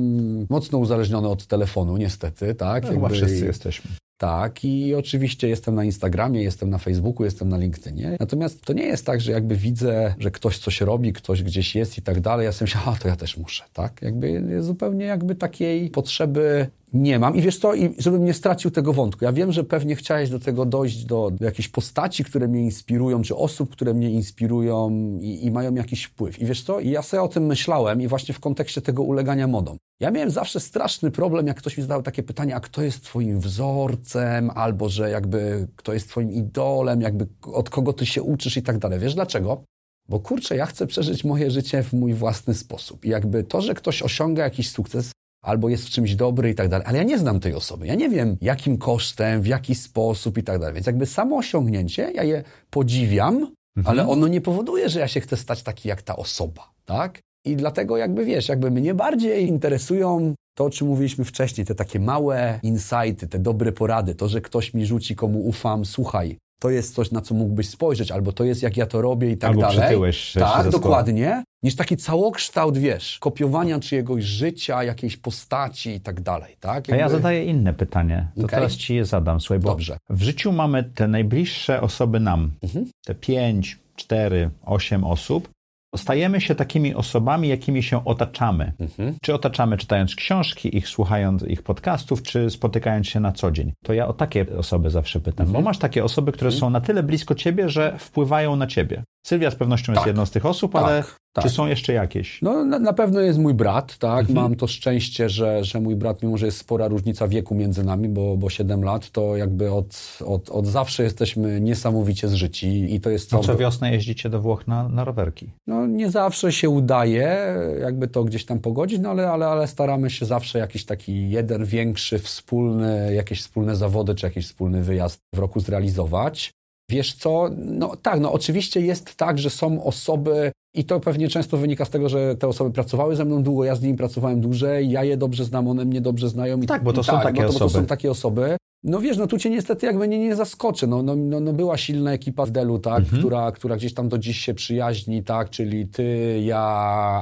mocno 0.50 0.78
uzależniony 0.78 1.28
od 1.28 1.48
telefonu, 1.48 1.98
niestety, 1.98 2.56
tak? 2.56 2.84
No, 2.84 2.92
Jakby- 2.92 3.10
wszyscy 3.10 3.46
jesteśmy. 3.46 3.92
Tak, 4.18 4.66
i 4.66 4.96
oczywiście 4.96 5.50
jestem 5.50 5.76
na 5.76 5.84
Instagramie, 5.84 6.44
jestem 6.44 6.70
na 6.70 6.78
Facebooku, 6.78 7.24
jestem 7.26 7.50
na 7.50 7.58
LinkedInie. 7.58 8.18
Natomiast 8.20 8.62
to 8.66 8.74
nie 8.74 8.84
jest 8.84 9.06
tak, 9.06 9.22
że 9.22 9.32
jakby 9.32 9.56
widzę, 9.56 10.14
że 10.20 10.32
ktoś 10.32 10.58
coś 10.58 10.82
robi, 10.82 11.14
ktoś 11.14 11.44
gdzieś 11.44 11.76
jest 11.76 11.98
i 11.98 12.02
tak 12.02 12.22
dalej. 12.22 12.46
Ja 12.46 12.52
sobie 12.52 12.64
myślę, 12.72 12.82
a 12.86 12.96
to 12.96 13.08
ja 13.08 13.16
też 13.16 13.38
muszę, 13.38 13.64
tak? 13.74 14.02
Jakby 14.02 14.44
zupełnie 14.64 15.06
jakby 15.06 15.36
takiej 15.36 15.90
potrzeby 15.90 16.68
nie 16.94 17.20
mam. 17.20 17.36
I 17.36 17.42
wiesz 17.42 17.60
co, 17.60 17.76
i 17.76 17.96
żebym 17.98 18.26
nie 18.26 18.34
stracił 18.34 18.72
tego 18.72 18.94
wątku. 18.94 19.26
Ja 19.26 19.34
wiem, 19.34 19.52
że 19.52 19.64
pewnie 19.64 19.96
chciałeś 19.96 20.30
do 20.30 20.40
tego 20.40 20.66
dojść, 20.66 21.06
do, 21.06 21.32
do 21.32 21.46
jakichś 21.46 21.68
postaci, 21.68 22.24
które 22.24 22.48
mnie 22.48 22.62
inspirują, 22.62 23.22
czy 23.22 23.36
osób, 23.36 23.70
które 23.70 23.94
mnie 23.94 24.12
inspirują 24.12 24.90
i, 25.22 25.46
i 25.46 25.52
mają 25.52 25.76
jakiś 25.76 26.04
wpływ. 26.04 26.40
I 26.40 26.46
wiesz 26.46 26.64
co, 26.64 26.80
i 26.80 26.90
ja 26.90 27.02
sobie 27.02 27.24
o 27.24 27.28
tym 27.28 27.46
myślałem 27.46 28.02
i 28.02 28.08
właśnie 28.08 28.34
w 28.34 28.40
kontekście 28.40 28.82
tego 28.82 29.04
ulegania 29.04 29.48
modom. 29.48 29.78
Ja 30.00 30.12
miałem 30.12 30.30
zawsze 30.30 30.60
straszny 30.60 31.12
problem, 31.12 31.48
jak 31.48 31.58
ktoś 31.58 31.78
mi 31.78 31.84
zadał 31.84 32.02
takie 32.02 32.24
pytanie, 32.24 32.56
a 32.56 32.60
kto 32.60 32.82
jest 32.82 33.04
twoim 33.04 33.40
wzorcem, 33.40 34.50
albo 34.56 34.90
że 34.90 35.10
jakby 35.10 35.68
kto 35.76 35.94
jest 35.94 36.10
twoim 36.10 36.32
idolem, 36.32 37.02
jakby 37.02 37.28
od 37.42 37.70
kogo 37.70 37.94
ty 37.94 38.06
się 38.06 38.24
uczysz 38.24 38.58
i 38.58 38.64
tak 38.64 38.78
dalej. 38.78 39.00
Wiesz 39.00 39.16
dlaczego? 39.16 39.64
Bo 40.10 40.20
kurczę, 40.20 40.56
ja 40.56 40.66
chcę 40.66 40.88
przeżyć 40.88 41.24
moje 41.24 41.52
życie 41.52 41.84
w 41.84 41.94
mój 41.94 42.14
własny 42.14 42.54
sposób. 42.54 43.06
I 43.06 43.10
jakby 43.10 43.44
to, 43.44 43.62
że 43.62 43.74
ktoś 43.74 44.02
osiąga 44.02 44.44
jakiś 44.44 44.70
sukces, 44.70 45.12
albo 45.42 45.70
jest 45.70 45.86
w 45.86 45.90
czymś 45.90 46.16
dobry 46.16 46.50
i 46.50 46.56
tak 46.56 46.70
dalej, 46.70 46.88
ale 46.88 46.98
ja 46.98 47.04
nie 47.04 47.18
znam 47.18 47.40
tej 47.40 47.54
osoby. 47.54 47.88
Ja 47.88 47.96
nie 47.96 48.10
wiem, 48.10 48.38
jakim 48.42 48.78
kosztem, 48.78 49.42
w 49.42 49.48
jaki 49.48 49.76
sposób 49.76 50.38
i 50.38 50.44
tak 50.44 50.60
dalej. 50.60 50.74
Więc 50.74 50.88
jakby 50.88 51.06
samo 51.06 51.38
osiągnięcie, 51.38 52.12
ja 52.16 52.24
je 52.24 52.44
podziwiam, 52.70 53.52
ale 53.86 54.08
ono 54.08 54.28
nie 54.28 54.42
powoduje, 54.42 54.90
że 54.90 55.00
ja 55.00 55.08
się 55.08 55.22
chcę 55.22 55.38
stać 55.38 55.64
taki 55.64 55.90
jak 55.90 56.02
ta 56.02 56.16
osoba, 56.16 56.72
tak? 56.86 57.20
I 57.46 57.56
dlatego 57.56 57.98
jakby 57.98 58.26
wiesz, 58.26 58.50
jakby 58.50 58.72
mnie 58.72 58.94
bardziej 58.94 59.48
interesują 59.48 60.34
to, 60.58 60.66
o 60.66 60.70
czym 60.70 60.88
mówiliśmy 60.88 61.26
wcześniej, 61.26 61.68
te 61.68 61.76
takie 61.76 62.00
małe 62.00 62.60
insighty, 62.64 63.28
te 63.28 63.40
dobre 63.40 63.72
porady, 63.72 64.16
to, 64.16 64.28
że 64.28 64.42
ktoś 64.42 64.74
mi 64.74 64.86
rzuci, 64.86 65.16
komu 65.16 65.48
ufam, 65.48 65.86
słuchaj, 65.86 66.38
to 66.60 66.70
jest 66.70 66.96
coś, 66.96 67.12
na 67.12 67.22
co 67.22 67.36
mógłbyś 67.36 67.70
spojrzeć, 67.70 68.12
albo 68.12 68.32
to 68.32 68.44
jest, 68.44 68.64
jak 68.64 68.78
ja 68.78 68.86
to 68.86 69.02
robię 69.02 69.32
i 69.32 69.38
tak 69.38 69.50
Albo 69.50 69.62
dalej. 69.62 69.80
przytyłeś 69.80 70.18
się 70.18 70.40
Tak, 70.40 70.64
ze 70.64 70.70
dokładnie. 70.72 71.44
Niż 71.64 71.76
taki 71.76 71.98
całokształt, 71.98 72.78
wiesz, 72.78 73.20
kopiowania 73.20 73.80
czyjegoś 73.80 74.24
życia, 74.24 74.84
jakiejś 74.84 75.18
postaci 75.18 75.90
i 75.90 76.00
tak 76.02 76.22
dalej, 76.22 76.56
tak? 76.60 76.90
A 76.90 76.96
ja 76.96 77.02
Jakby- 77.02 77.16
zadaję 77.18 77.46
inne 77.46 77.74
pytanie. 77.74 78.28
To 78.36 78.46
Okej. 78.46 78.50
teraz 78.60 78.74
ci 78.74 78.96
je 78.96 79.06
zadam. 79.06 79.40
Słuchaj, 79.42 79.60
bo 79.60 79.70
Dobrze. 79.70 79.98
w 80.10 80.22
życiu 80.22 80.52
mamy 80.52 80.84
te 80.84 81.08
najbliższe 81.08 81.82
osoby 81.82 82.20
nam. 82.20 82.52
Mhm. 82.64 82.86
Te 83.06 83.16
pięć, 83.16 83.80
cztery, 83.96 84.50
osiem 84.66 85.04
osób. 85.04 85.50
Stajemy 85.96 86.42
się 86.42 86.56
takimi 86.56 86.96
osobami, 86.96 87.48
jakimi 87.48 87.84
się 87.84 88.06
otaczamy. 88.06 88.74
Mhm. 88.80 89.16
Czy 89.22 89.34
otaczamy 89.34 89.78
czytając 89.78 90.16
książki, 90.16 90.78
ich 90.78 90.88
słuchając 90.88 91.44
ich 91.44 91.64
podcastów, 91.64 92.24
czy 92.24 92.50
spotykając 92.50 93.08
się 93.08 93.20
na 93.20 93.32
co 93.32 93.52
dzień. 93.52 93.74
To 93.84 93.94
ja 93.94 94.08
o 94.08 94.14
takie 94.14 94.46
osoby 94.58 94.90
zawsze 94.90 95.20
pytam, 95.20 95.48
Mhm. 95.48 95.64
bo 95.64 95.70
masz 95.70 95.78
takie 95.78 96.04
osoby, 96.04 96.32
które 96.32 96.52
są 96.52 96.70
na 96.70 96.82
tyle 96.82 97.04
blisko 97.04 97.36
ciebie, 97.36 97.70
że 97.70 97.96
wpływają 98.00 98.56
na 98.56 98.68
ciebie. 98.68 99.04
Sylwia 99.28 99.52
z 99.52 99.56
pewnością 99.56 99.92
jest 99.92 100.00
Tak. 100.02 100.08
jedną 100.08 100.26
z 100.26 100.32
tych 100.32 100.46
osób, 100.46 100.74
Tak, 100.74 100.84
ale 100.84 101.04
tak. 101.34 101.44
czy 101.44 101.50
są 101.50 101.68
jeszcze 101.68 101.94
jakieś? 101.94 102.42
No, 102.42 102.66
na, 102.66 102.80
na 102.80 102.94
pewno 102.94 103.20
jest 103.20 103.40
mój 103.40 103.54
brat, 103.54 103.98
tak. 103.98 104.20
Mhm. 104.20 104.36
Mam 104.36 104.56
to 104.56 104.68
szczęście, 104.68 105.30
że, 105.30 105.64
że 105.64 105.80
mój 105.80 105.96
brat, 105.96 106.24
mimo 106.24 106.38
że 106.38 106.46
jest 106.46 106.58
spora 106.58 106.88
różnica 106.88 107.28
wieku 107.28 107.56
między 107.56 107.84
nami, 107.84 108.10
bo, 108.10 108.38
bo 108.38 108.50
7 108.50 108.84
lat, 108.84 109.10
to 109.12 109.38
jakby 109.38 109.72
od, 109.72 110.20
od, 110.26 110.50
od 110.50 110.68
zawsze 110.68 111.04
jesteśmy 111.04 111.62
niesamowicie 111.62 112.28
zżyci 112.28 112.96
i 112.96 113.02
to 113.02 113.10
jest 113.10 113.30
co. 113.30 113.40
co 113.40 113.58
wiosnę 113.58 113.92
jeździcie 113.94 114.30
do 114.30 114.42
Włoch 114.42 114.68
na, 114.68 114.90
na 114.90 115.04
rowerki. 115.04 115.50
No, 115.68 115.88
nie 115.88 116.12
zawsze 116.12 116.52
się 116.52 116.70
udaje, 116.70 117.56
jakby 117.82 118.08
to 118.08 118.24
gdzieś 118.24 118.46
tam 118.46 118.60
pogodzić, 118.60 119.00
no 119.00 119.10
ale, 119.10 119.32
ale, 119.32 119.48
ale 119.48 119.68
staramy 119.68 120.10
się 120.10 120.26
zawsze 120.26 120.60
jakiś 120.60 120.86
taki 120.86 121.30
jeden 121.30 121.66
większy, 121.66 122.20
wspólny, 122.20 123.14
jakieś 123.14 123.42
wspólne 123.42 123.76
zawody 123.76 124.16
czy 124.16 124.26
jakiś 124.26 124.46
wspólny 124.46 124.82
wyjazd 124.82 125.20
w 125.36 125.40
roku 125.40 125.60
zrealizować. 125.60 126.52
Wiesz 126.90 127.14
co, 127.14 127.50
no 127.58 127.96
tak, 127.96 128.20
no 128.20 128.32
oczywiście 128.32 128.82
jest 128.82 129.16
tak, 129.16 129.38
że 129.40 129.50
są 129.50 129.84
osoby 129.84 130.52
i 130.76 130.86
to 130.86 131.00
pewnie 131.00 131.28
często 131.28 131.58
wynika 131.58 131.86
z 131.86 131.90
tego, 131.90 132.10
że 132.10 132.36
te 132.36 132.48
osoby 132.48 132.72
pracowały 132.72 133.16
ze 133.16 133.26
mną 133.26 133.44
długo, 133.44 133.64
ja 133.64 133.76
z 133.76 133.82
nimi 133.82 133.98
pracowałem 133.98 134.42
dłużej, 134.42 134.90
ja 134.90 135.04
je 135.04 135.18
dobrze 135.18 135.46
znam, 135.46 135.68
one 135.68 135.86
mnie 135.86 136.02
dobrze 136.02 136.30
znają. 136.30 136.62
I, 136.62 136.66
Tak, 136.66 136.84
bo 136.84 136.94
to 136.94 137.04
są 137.04 137.20
takie 137.22 137.42
bo 137.42 137.48
to, 137.48 137.54
Bo 137.54 137.60
to 137.60 137.70
są 137.70 137.86
takie 137.86 138.12
osoby. 138.12 138.58
No 138.84 139.00
wiesz, 139.00 139.18
no 139.18 139.28
tu 139.28 139.38
cię 139.38 139.50
niestety 139.50 139.86
jakby 139.86 140.08
nie, 140.08 140.20
nie 140.20 140.36
zaskoczy. 140.36 140.88
No, 140.88 141.04
no, 141.04 141.16
no, 141.16 141.40
no 141.40 141.54
była 141.54 141.78
silna 141.78 142.14
ekipa 142.14 142.46
z 142.46 142.52
Delu, 142.52 142.80
tak, 142.80 143.00
Mhm. 143.00 143.22
która, 143.22 143.52
która 143.52 143.76
gdzieś 143.76 143.94
tam 143.94 144.10
do 144.10 144.18
dziś 144.18 144.38
się 144.40 144.54
przyjaźni, 144.54 145.24
tak, 145.24 145.50
czyli 145.50 145.88
ty, 145.88 146.40
ja, 146.46 146.60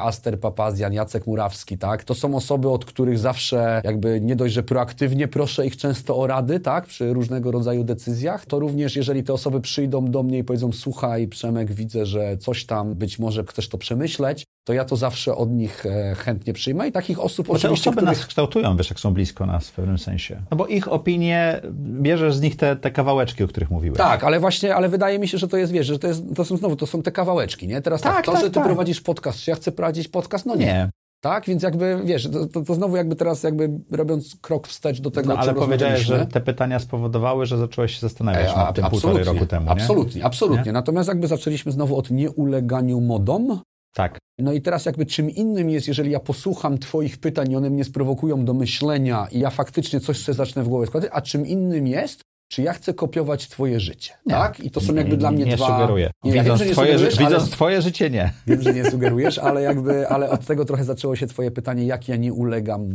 Aster 0.03 0.39
Papazjan, 0.39 0.93
Jacek 0.93 1.27
Murawski, 1.27 1.77
tak. 1.77 2.03
To 2.03 2.15
są 2.15 2.35
osoby, 2.35 2.69
od 2.69 2.85
których 2.85 3.19
zawsze 3.19 3.81
jakby 3.83 4.21
nie 4.21 4.35
dość, 4.35 4.53
że 4.53 4.63
proaktywnie 4.63 5.27
proszę 5.27 5.65
ich 5.67 5.77
często 5.77 6.17
o 6.17 6.27
rady, 6.27 6.59
tak, 6.59 6.85
przy 6.85 7.13
różnego 7.13 7.51
rodzaju 7.51 7.83
decyzjach, 7.83 8.45
to 8.45 8.59
również 8.59 8.95
jeżeli 8.95 9.23
te 9.23 9.33
osoby 9.33 9.61
przyjdą 9.61 10.05
do 10.05 10.23
mnie 10.23 10.37
i 10.37 10.43
powiedzą, 10.43 10.71
słuchaj 10.71 11.27
Przemek, 11.27 11.71
widzę, 11.71 12.05
że 12.05 12.37
coś 12.37 12.65
tam 12.65 12.95
być 12.95 13.19
może 13.19 13.43
chcesz 13.43 13.69
to 13.69 13.77
przemyśleć, 13.77 14.43
to 14.67 14.73
ja 14.73 14.85
to 14.85 14.95
zawsze 14.95 15.35
od 15.35 15.51
nich 15.51 15.85
e, 15.85 16.15
chętnie 16.15 16.53
przyjmę 16.53 16.87
i 16.87 16.91
takich 16.91 17.19
osób 17.19 17.47
Bo 17.47 17.53
te 17.53 17.57
oczywiście, 17.57 17.89
osoby 17.89 18.01
których... 18.01 18.17
nas 18.17 18.27
kształtują, 18.27 18.77
wiesz, 18.77 18.89
jak 18.89 18.99
są 18.99 19.13
blisko 19.13 19.45
nas 19.45 19.69
w 19.69 19.71
pewnym 19.71 19.97
sensie. 19.97 20.41
No 20.51 20.57
bo 20.57 20.67
ich 20.67 20.87
opinie, 20.87 21.61
bierzesz 21.73 22.35
z 22.35 22.41
nich 22.41 22.55
te, 22.55 22.75
te 22.75 22.91
kawałeczki, 22.91 23.43
o 23.43 23.47
których 23.47 23.71
mówiłeś. 23.71 23.97
Tak, 23.97 24.23
ale 24.23 24.39
właśnie, 24.39 24.75
ale 24.75 24.89
wydaje 24.89 25.19
mi 25.19 25.27
się, 25.27 25.37
że 25.37 25.47
to 25.47 25.57
jest, 25.57 25.71
wiesz, 25.71 25.87
że 25.87 25.99
to, 25.99 26.07
jest, 26.07 26.23
to 26.35 26.45
są 26.45 26.57
znowu, 26.57 26.75
to 26.75 26.87
są 26.87 27.01
te 27.01 27.11
kawałeczki, 27.11 27.67
nie? 27.67 27.81
Teraz 27.81 28.01
tak, 28.01 28.15
Tak, 28.15 28.25
to, 28.25 28.31
tak, 28.31 28.41
że 28.41 28.47
ty 28.47 28.53
tak. 28.53 28.63
prowadzisz 28.63 29.01
podcast, 29.01 29.39
czy 29.39 29.51
ja 29.51 29.55
chcę 29.55 29.71
prowadzić 29.71 30.07
podcast, 30.07 30.45
no 30.45 30.55
nie. 30.55 30.65
Nie, 30.65 30.89
Tak, 31.21 31.45
więc 31.45 31.63
jakby, 31.63 32.01
wiesz, 32.05 32.29
to, 32.31 32.45
to, 32.45 32.61
to 32.61 32.75
znowu 32.75 32.95
jakby 32.95 33.15
teraz 33.15 33.43
jakby 33.43 33.69
robiąc 33.91 34.35
krok 34.41 34.67
wstecz 34.67 35.01
do 35.01 35.11
tego, 35.11 35.33
no, 35.33 35.39
ale 35.39 35.53
powiedziałeś, 35.53 36.01
że 36.01 36.25
te 36.25 36.41
pytania 36.41 36.79
spowodowały, 36.79 37.45
że 37.45 37.57
zacząłeś 37.57 37.93
się 37.93 37.99
zastanawiać 37.99 38.51
E, 38.53 38.57
nad 38.57 38.75
tym 38.75 38.85
półtorej 38.85 39.23
roku 39.23 39.45
temu, 39.45 39.65
nie? 39.65 39.71
Absolutnie, 39.71 40.25
absolutnie. 40.25 40.65
Nie? 40.65 40.71
Natomiast 40.71 41.09
jakby 41.09 41.27
zaczęliśmy 41.27 41.71
znowu 41.71 41.97
od 41.97 42.11
nieuleganiu 42.11 43.01
modom. 43.01 43.61
Tak. 43.93 44.17
No 44.39 44.53
i 44.53 44.61
teraz 44.61 44.85
jakby 44.85 45.05
czym 45.05 45.29
innym 45.29 45.69
jest, 45.69 45.87
jeżeli 45.87 46.11
ja 46.11 46.19
posłucham 46.19 46.77
twoich 46.77 47.17
pytań 47.17 47.51
i 47.51 47.55
one 47.55 47.69
mnie 47.69 47.83
sprowokują 47.83 48.45
do 48.45 48.53
myślenia 48.53 49.27
i 49.31 49.39
ja 49.39 49.49
faktycznie 49.49 49.99
coś 49.99 50.17
sobie 50.17 50.35
zacznę 50.35 50.63
w 50.63 50.67
głowie 50.67 50.87
składać, 50.87 51.09
a 51.13 51.21
czym 51.21 51.45
innym 51.47 51.87
jest, 51.87 52.21
czy 52.51 52.61
ja 52.61 52.73
chcę 52.73 52.93
kopiować 52.93 53.47
twoje 53.49 53.79
życie, 53.79 54.13
Nie. 54.25 54.33
tak? 54.33 54.59
I 54.59 54.71
to 54.71 54.81
są 54.81 54.95
jakby 54.95 55.11
nie, 55.11 55.17
dla 55.17 55.31
mnie 55.31 55.45
nie 55.45 55.55
dwa... 55.55 55.67
sugeruję. 55.67 56.11
Nie, 56.23 56.29
ja 56.31 56.35
wiem, 56.35 56.43
widząc 56.43 56.59
że 56.59 56.65
nie 56.65 56.71
twoje, 56.71 56.99
sugerujesz, 56.99 57.19
ale- 57.33 57.47
twoje 57.47 57.81
życie, 57.81 58.09
nie. 58.09 58.33
Wiem, 58.47 58.61
że 58.61 58.73
nie 58.73 58.91
sugerujesz, 58.91 59.37
ale 59.39 59.61
jakby, 59.61 60.07
ale 60.07 60.29
od 60.29 60.45
tego 60.45 60.65
trochę 60.65 60.83
zaczęło 60.83 61.15
się 61.15 61.27
twoje 61.27 61.51
pytanie, 61.51 61.85
jak 61.85 62.07
ja 62.07 62.15
nie 62.15 62.33
ulegam 62.33 62.89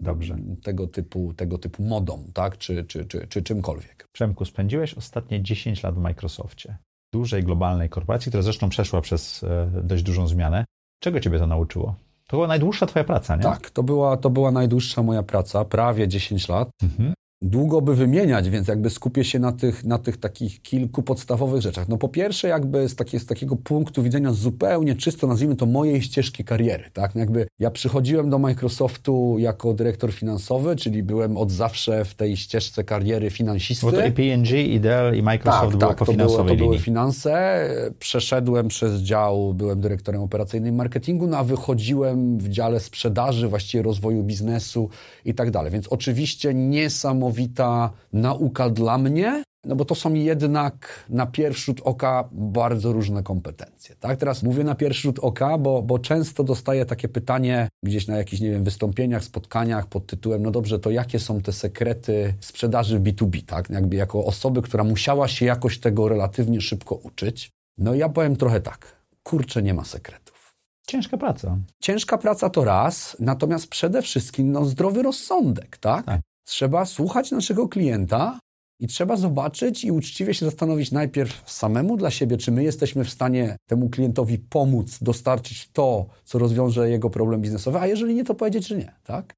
Dobrze. 0.00 0.36
tego 0.62 0.86
typu, 0.86 1.34
tego 1.34 1.58
typu 1.58 1.82
modom, 1.82 2.24
tak? 2.34 2.58
Czy, 2.58 2.84
czy, 2.84 3.04
czy, 3.04 3.26
czy 3.28 3.42
czymkolwiek. 3.42 4.06
Przemku, 4.12 4.44
spędziłeś 4.44 4.94
ostatnie 4.94 5.42
10 5.42 5.82
lat 5.82 5.94
w 5.94 5.98
Microsoftie. 5.98 6.76
Dużej, 7.12 7.44
globalnej 7.44 7.88
korporacji, 7.88 8.30
która 8.30 8.42
zresztą 8.42 8.68
przeszła 8.68 9.00
przez 9.00 9.42
e, 9.42 9.70
dość 9.82 10.02
dużą 10.02 10.28
zmianę. 10.28 10.64
Czego 11.00 11.20
ciebie 11.20 11.38
to 11.38 11.46
nauczyło? 11.46 11.94
To 12.28 12.36
była 12.36 12.46
najdłuższa 12.46 12.86
twoja 12.86 13.04
praca, 13.04 13.36
nie? 13.36 13.42
Tak, 13.42 13.70
to 13.70 13.82
była, 13.82 14.16
to 14.16 14.30
była 14.30 14.50
najdłuższa 14.50 15.02
moja 15.02 15.22
praca, 15.22 15.64
prawie 15.64 16.08
10 16.08 16.48
lat. 16.48 16.70
Mhm. 16.82 17.14
Długo 17.42 17.80
by 17.80 17.94
wymieniać, 17.94 18.50
więc 18.50 18.68
jakby 18.68 18.90
skupię 18.90 19.24
się 19.24 19.38
na 19.38 19.52
tych, 19.52 19.84
na 19.84 19.98
tych 19.98 20.16
takich 20.16 20.62
kilku 20.62 21.02
podstawowych 21.02 21.62
rzeczach. 21.62 21.88
No 21.88 21.96
po 21.96 22.08
pierwsze 22.08 22.48
jakby 22.48 22.88
z, 22.88 22.96
takie, 22.96 23.20
z 23.20 23.26
takiego 23.26 23.56
punktu 23.56 24.02
widzenia 24.02 24.32
zupełnie 24.32 24.94
czysto, 24.94 25.26
nazwijmy 25.26 25.56
to 25.56 25.66
mojej 25.66 26.02
ścieżki 26.02 26.44
kariery, 26.44 26.84
tak? 26.92 27.14
No 27.14 27.20
Jakby 27.20 27.46
ja 27.58 27.70
przychodziłem 27.70 28.30
do 28.30 28.38
Microsoftu 28.38 29.36
jako 29.38 29.74
dyrektor 29.74 30.12
finansowy, 30.12 30.76
czyli 30.76 31.02
byłem 31.02 31.36
od 31.36 31.52
zawsze 31.52 32.04
w 32.04 32.14
tej 32.14 32.36
ścieżce 32.36 32.84
kariery 32.84 33.30
finansisty. 33.30 33.86
Bo 33.86 33.92
to 33.92 34.06
i 34.06 34.12
P&G, 34.12 34.62
i 34.62 34.80
Dell, 34.80 35.16
i 35.16 35.22
Microsoft 35.22 35.70
Tak, 35.70 35.78
było 35.78 35.88
tak, 35.88 35.98
po 35.98 36.04
to, 36.04 36.12
było, 36.12 36.44
to 36.44 36.54
były 36.54 36.78
finanse. 36.78 37.60
Przeszedłem 37.98 38.68
przez 38.68 39.00
dział, 39.00 39.54
byłem 39.54 39.80
dyrektorem 39.80 40.22
operacyjnym 40.22 40.74
marketingu, 40.74 41.26
no 41.26 41.36
a 41.36 41.44
wychodziłem 41.44 42.38
w 42.38 42.48
dziale 42.48 42.80
sprzedaży, 42.80 43.48
właściwie 43.48 43.82
rozwoju 43.82 44.24
biznesu 44.24 44.88
i 45.24 45.34
tak 45.34 45.50
dalej. 45.50 45.72
Więc 45.72 45.88
oczywiście 45.88 46.54
niesamowita 47.26 47.90
nauka 48.12 48.70
dla 48.70 48.98
mnie, 48.98 49.42
no 49.64 49.76
bo 49.76 49.84
to 49.84 49.94
są 49.94 50.14
jednak 50.14 51.04
na 51.08 51.26
pierwszy 51.26 51.64
rzut 51.64 51.80
oka 51.84 52.28
bardzo 52.32 52.92
różne 52.92 53.22
kompetencje. 53.22 53.96
Tak? 54.00 54.18
Teraz 54.18 54.42
mówię 54.42 54.64
na 54.64 54.74
pierwszy 54.74 55.02
rzut 55.02 55.18
oka, 55.18 55.58
bo, 55.58 55.82
bo 55.82 55.98
często 55.98 56.44
dostaję 56.44 56.86
takie 56.86 57.08
pytanie 57.08 57.68
gdzieś 57.82 58.06
na 58.06 58.16
jakichś, 58.16 58.42
nie 58.42 58.50
wiem, 58.50 58.64
wystąpieniach, 58.64 59.24
spotkaniach 59.24 59.86
pod 59.86 60.06
tytułem, 60.06 60.42
no 60.42 60.50
dobrze, 60.50 60.78
to 60.78 60.90
jakie 60.90 61.18
są 61.18 61.40
te 61.40 61.52
sekrety 61.52 62.34
sprzedaży 62.40 62.98
w 62.98 63.02
B2B, 63.02 63.42
tak? 63.44 63.70
Jakby 63.70 63.96
jako 63.96 64.24
osoby, 64.24 64.62
która 64.62 64.84
musiała 64.84 65.28
się 65.28 65.46
jakoś 65.46 65.80
tego 65.80 66.08
relatywnie 66.08 66.60
szybko 66.60 66.94
uczyć. 66.94 67.50
No 67.78 67.94
i 67.94 67.98
ja 67.98 68.08
powiem 68.08 68.36
trochę 68.36 68.60
tak, 68.60 68.96
kurczę, 69.22 69.62
nie 69.62 69.74
ma 69.74 69.84
sekretów. 69.84 70.54
Ciężka 70.86 71.16
praca. 71.16 71.58
Ciężka 71.80 72.18
praca 72.18 72.50
to 72.50 72.64
raz, 72.64 73.16
natomiast 73.20 73.68
przede 73.68 74.02
wszystkim 74.02 74.52
no, 74.52 74.64
zdrowy 74.64 75.02
rozsądek, 75.02 75.76
tak? 75.76 76.06
Tak. 76.06 76.20
Trzeba 76.46 76.84
słuchać 76.84 77.30
naszego 77.30 77.68
klienta 77.68 78.38
i 78.80 78.86
trzeba 78.86 79.16
zobaczyć 79.16 79.84
i 79.84 79.92
uczciwie 79.92 80.34
się 80.34 80.46
zastanowić 80.46 80.92
najpierw 80.92 81.50
samemu 81.50 81.96
dla 81.96 82.10
siebie, 82.10 82.36
czy 82.36 82.52
my 82.52 82.64
jesteśmy 82.64 83.04
w 83.04 83.10
stanie 83.10 83.56
temu 83.68 83.90
klientowi 83.90 84.38
pomóc, 84.38 84.98
dostarczyć 85.02 85.68
to, 85.72 86.06
co 86.24 86.38
rozwiąże 86.38 86.90
jego 86.90 87.10
problem 87.10 87.40
biznesowy, 87.40 87.78
a 87.78 87.86
jeżeli 87.86 88.14
nie, 88.14 88.24
to 88.24 88.34
powiedzieć, 88.34 88.66
że 88.66 88.76
nie, 88.76 88.94
tak? 89.04 89.34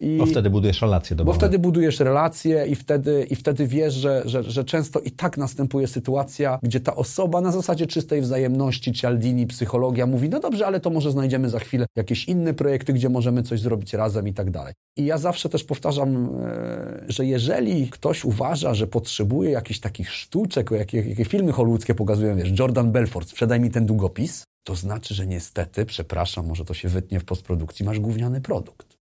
I... 0.00 0.18
Bo 0.18 0.26
wtedy 0.26 0.50
budujesz 0.50 0.82
relacje 0.82 1.16
Bo 1.16 1.24
domowe. 1.24 1.38
wtedy 1.38 1.58
budujesz 1.58 2.00
relacje 2.00 2.66
i 2.66 2.74
wtedy, 2.74 3.26
i 3.30 3.36
wtedy 3.36 3.66
wiesz, 3.66 3.94
że, 3.94 4.22
że, 4.24 4.42
że 4.42 4.64
często 4.64 5.00
i 5.00 5.10
tak 5.10 5.38
następuje 5.38 5.86
sytuacja, 5.86 6.58
gdzie 6.62 6.80
ta 6.80 6.96
osoba 6.96 7.40
na 7.40 7.52
zasadzie 7.52 7.86
czystej 7.86 8.20
wzajemności, 8.20 8.92
Cialdini, 8.92 9.46
psychologia 9.46 10.06
mówi, 10.06 10.28
no 10.28 10.40
dobrze, 10.40 10.66
ale 10.66 10.80
to 10.80 10.90
może 10.90 11.10
znajdziemy 11.10 11.50
za 11.50 11.58
chwilę 11.58 11.86
jakieś 11.96 12.24
inne 12.24 12.54
projekty, 12.54 12.92
gdzie 12.92 13.08
możemy 13.08 13.42
coś 13.42 13.60
zrobić 13.60 13.94
razem 13.94 14.28
i 14.28 14.32
tak 14.32 14.50
dalej. 14.50 14.74
I 14.96 15.04
ja 15.04 15.18
zawsze 15.18 15.48
też 15.48 15.64
powtarzam, 15.64 16.30
e, 16.44 17.04
że 17.08 17.26
jeżeli 17.26 17.88
ktoś 17.88 18.24
uważa, 18.24 18.74
że 18.74 18.86
potrzebuje 18.86 19.50
jakichś 19.50 19.80
takich 19.80 20.10
sztuczek, 20.10 20.70
jakie, 20.70 20.98
jakie 21.02 21.24
filmy 21.24 21.52
hollywoodzkie 21.52 21.94
pokazują, 21.94 22.36
wiesz, 22.36 22.58
Jordan 22.58 22.92
Belfort, 22.92 23.28
sprzedaj 23.28 23.60
mi 23.60 23.70
ten 23.70 23.86
długopis, 23.86 24.44
to 24.64 24.74
znaczy, 24.74 25.14
że 25.14 25.26
niestety, 25.26 25.86
przepraszam, 25.86 26.46
może 26.46 26.64
to 26.64 26.74
się 26.74 26.88
wytnie 26.88 27.20
w 27.20 27.24
postprodukcji, 27.24 27.86
masz 27.86 28.00
gówniany 28.00 28.40
produkt. 28.40 28.97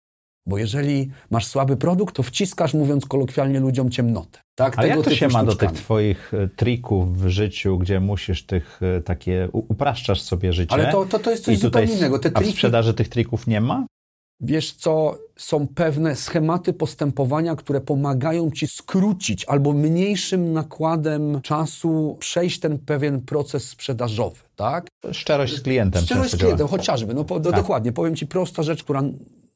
Bo 0.47 0.57
jeżeli 0.57 1.11
masz 1.29 1.47
słaby 1.47 1.77
produkt, 1.77 2.15
to 2.15 2.23
wciskasz, 2.23 2.73
mówiąc 2.73 3.05
kolokwialnie, 3.05 3.59
ludziom 3.59 3.91
ciemnotę. 3.91 4.39
Tak, 4.55 4.79
A 4.79 4.85
jak 4.85 5.01
to 5.01 5.15
się 5.15 5.27
ma 5.27 5.39
do 5.43 5.45
tych 5.45 5.69
sztuczkami. 5.69 5.77
twoich 5.77 6.33
e, 6.33 6.47
trików 6.47 7.21
w 7.21 7.27
życiu, 7.27 7.77
gdzie 7.77 7.99
musisz 7.99 8.45
tych 8.45 8.79
e, 8.97 9.01
takie, 9.01 9.49
upraszczasz 9.51 10.21
sobie 10.21 10.53
życie? 10.53 10.73
Ale 10.73 10.91
to, 10.91 11.05
to, 11.05 11.19
to 11.19 11.31
jest 11.31 11.43
coś 11.45 11.59
zupełnie 11.59 11.93
innego. 11.93 12.19
Te 12.19 12.29
A 12.33 12.39
w 12.39 12.43
triki, 12.43 12.51
sprzedaży 12.53 12.93
tych 12.93 13.09
trików 13.09 13.47
nie 13.47 13.61
ma? 13.61 13.85
wiesz 14.41 14.73
co, 14.73 15.17
są 15.37 15.67
pewne 15.67 16.15
schematy 16.15 16.73
postępowania, 16.73 17.55
które 17.55 17.81
pomagają 17.81 18.51
ci 18.51 18.67
skrócić 18.67 19.45
albo 19.45 19.73
mniejszym 19.73 20.53
nakładem 20.53 21.41
czasu 21.41 22.17
przejść 22.19 22.59
ten 22.59 22.79
pewien 22.79 23.21
proces 23.21 23.69
sprzedażowy, 23.69 24.39
tak? 24.55 24.87
Szczerość 25.11 25.55
z 25.55 25.61
klientem. 25.61 26.03
Szczerość 26.03 26.31
z 26.31 26.35
klientem, 26.37 26.67
chociażby. 26.67 27.13
No, 27.13 27.23
po, 27.23 27.39
do, 27.39 27.51
Tak. 27.51 27.59
Dokładnie, 27.59 27.91
powiem 27.91 28.15
Ci 28.15 28.27
prosta 28.27 28.63
rzecz, 28.63 28.83
która 28.83 29.03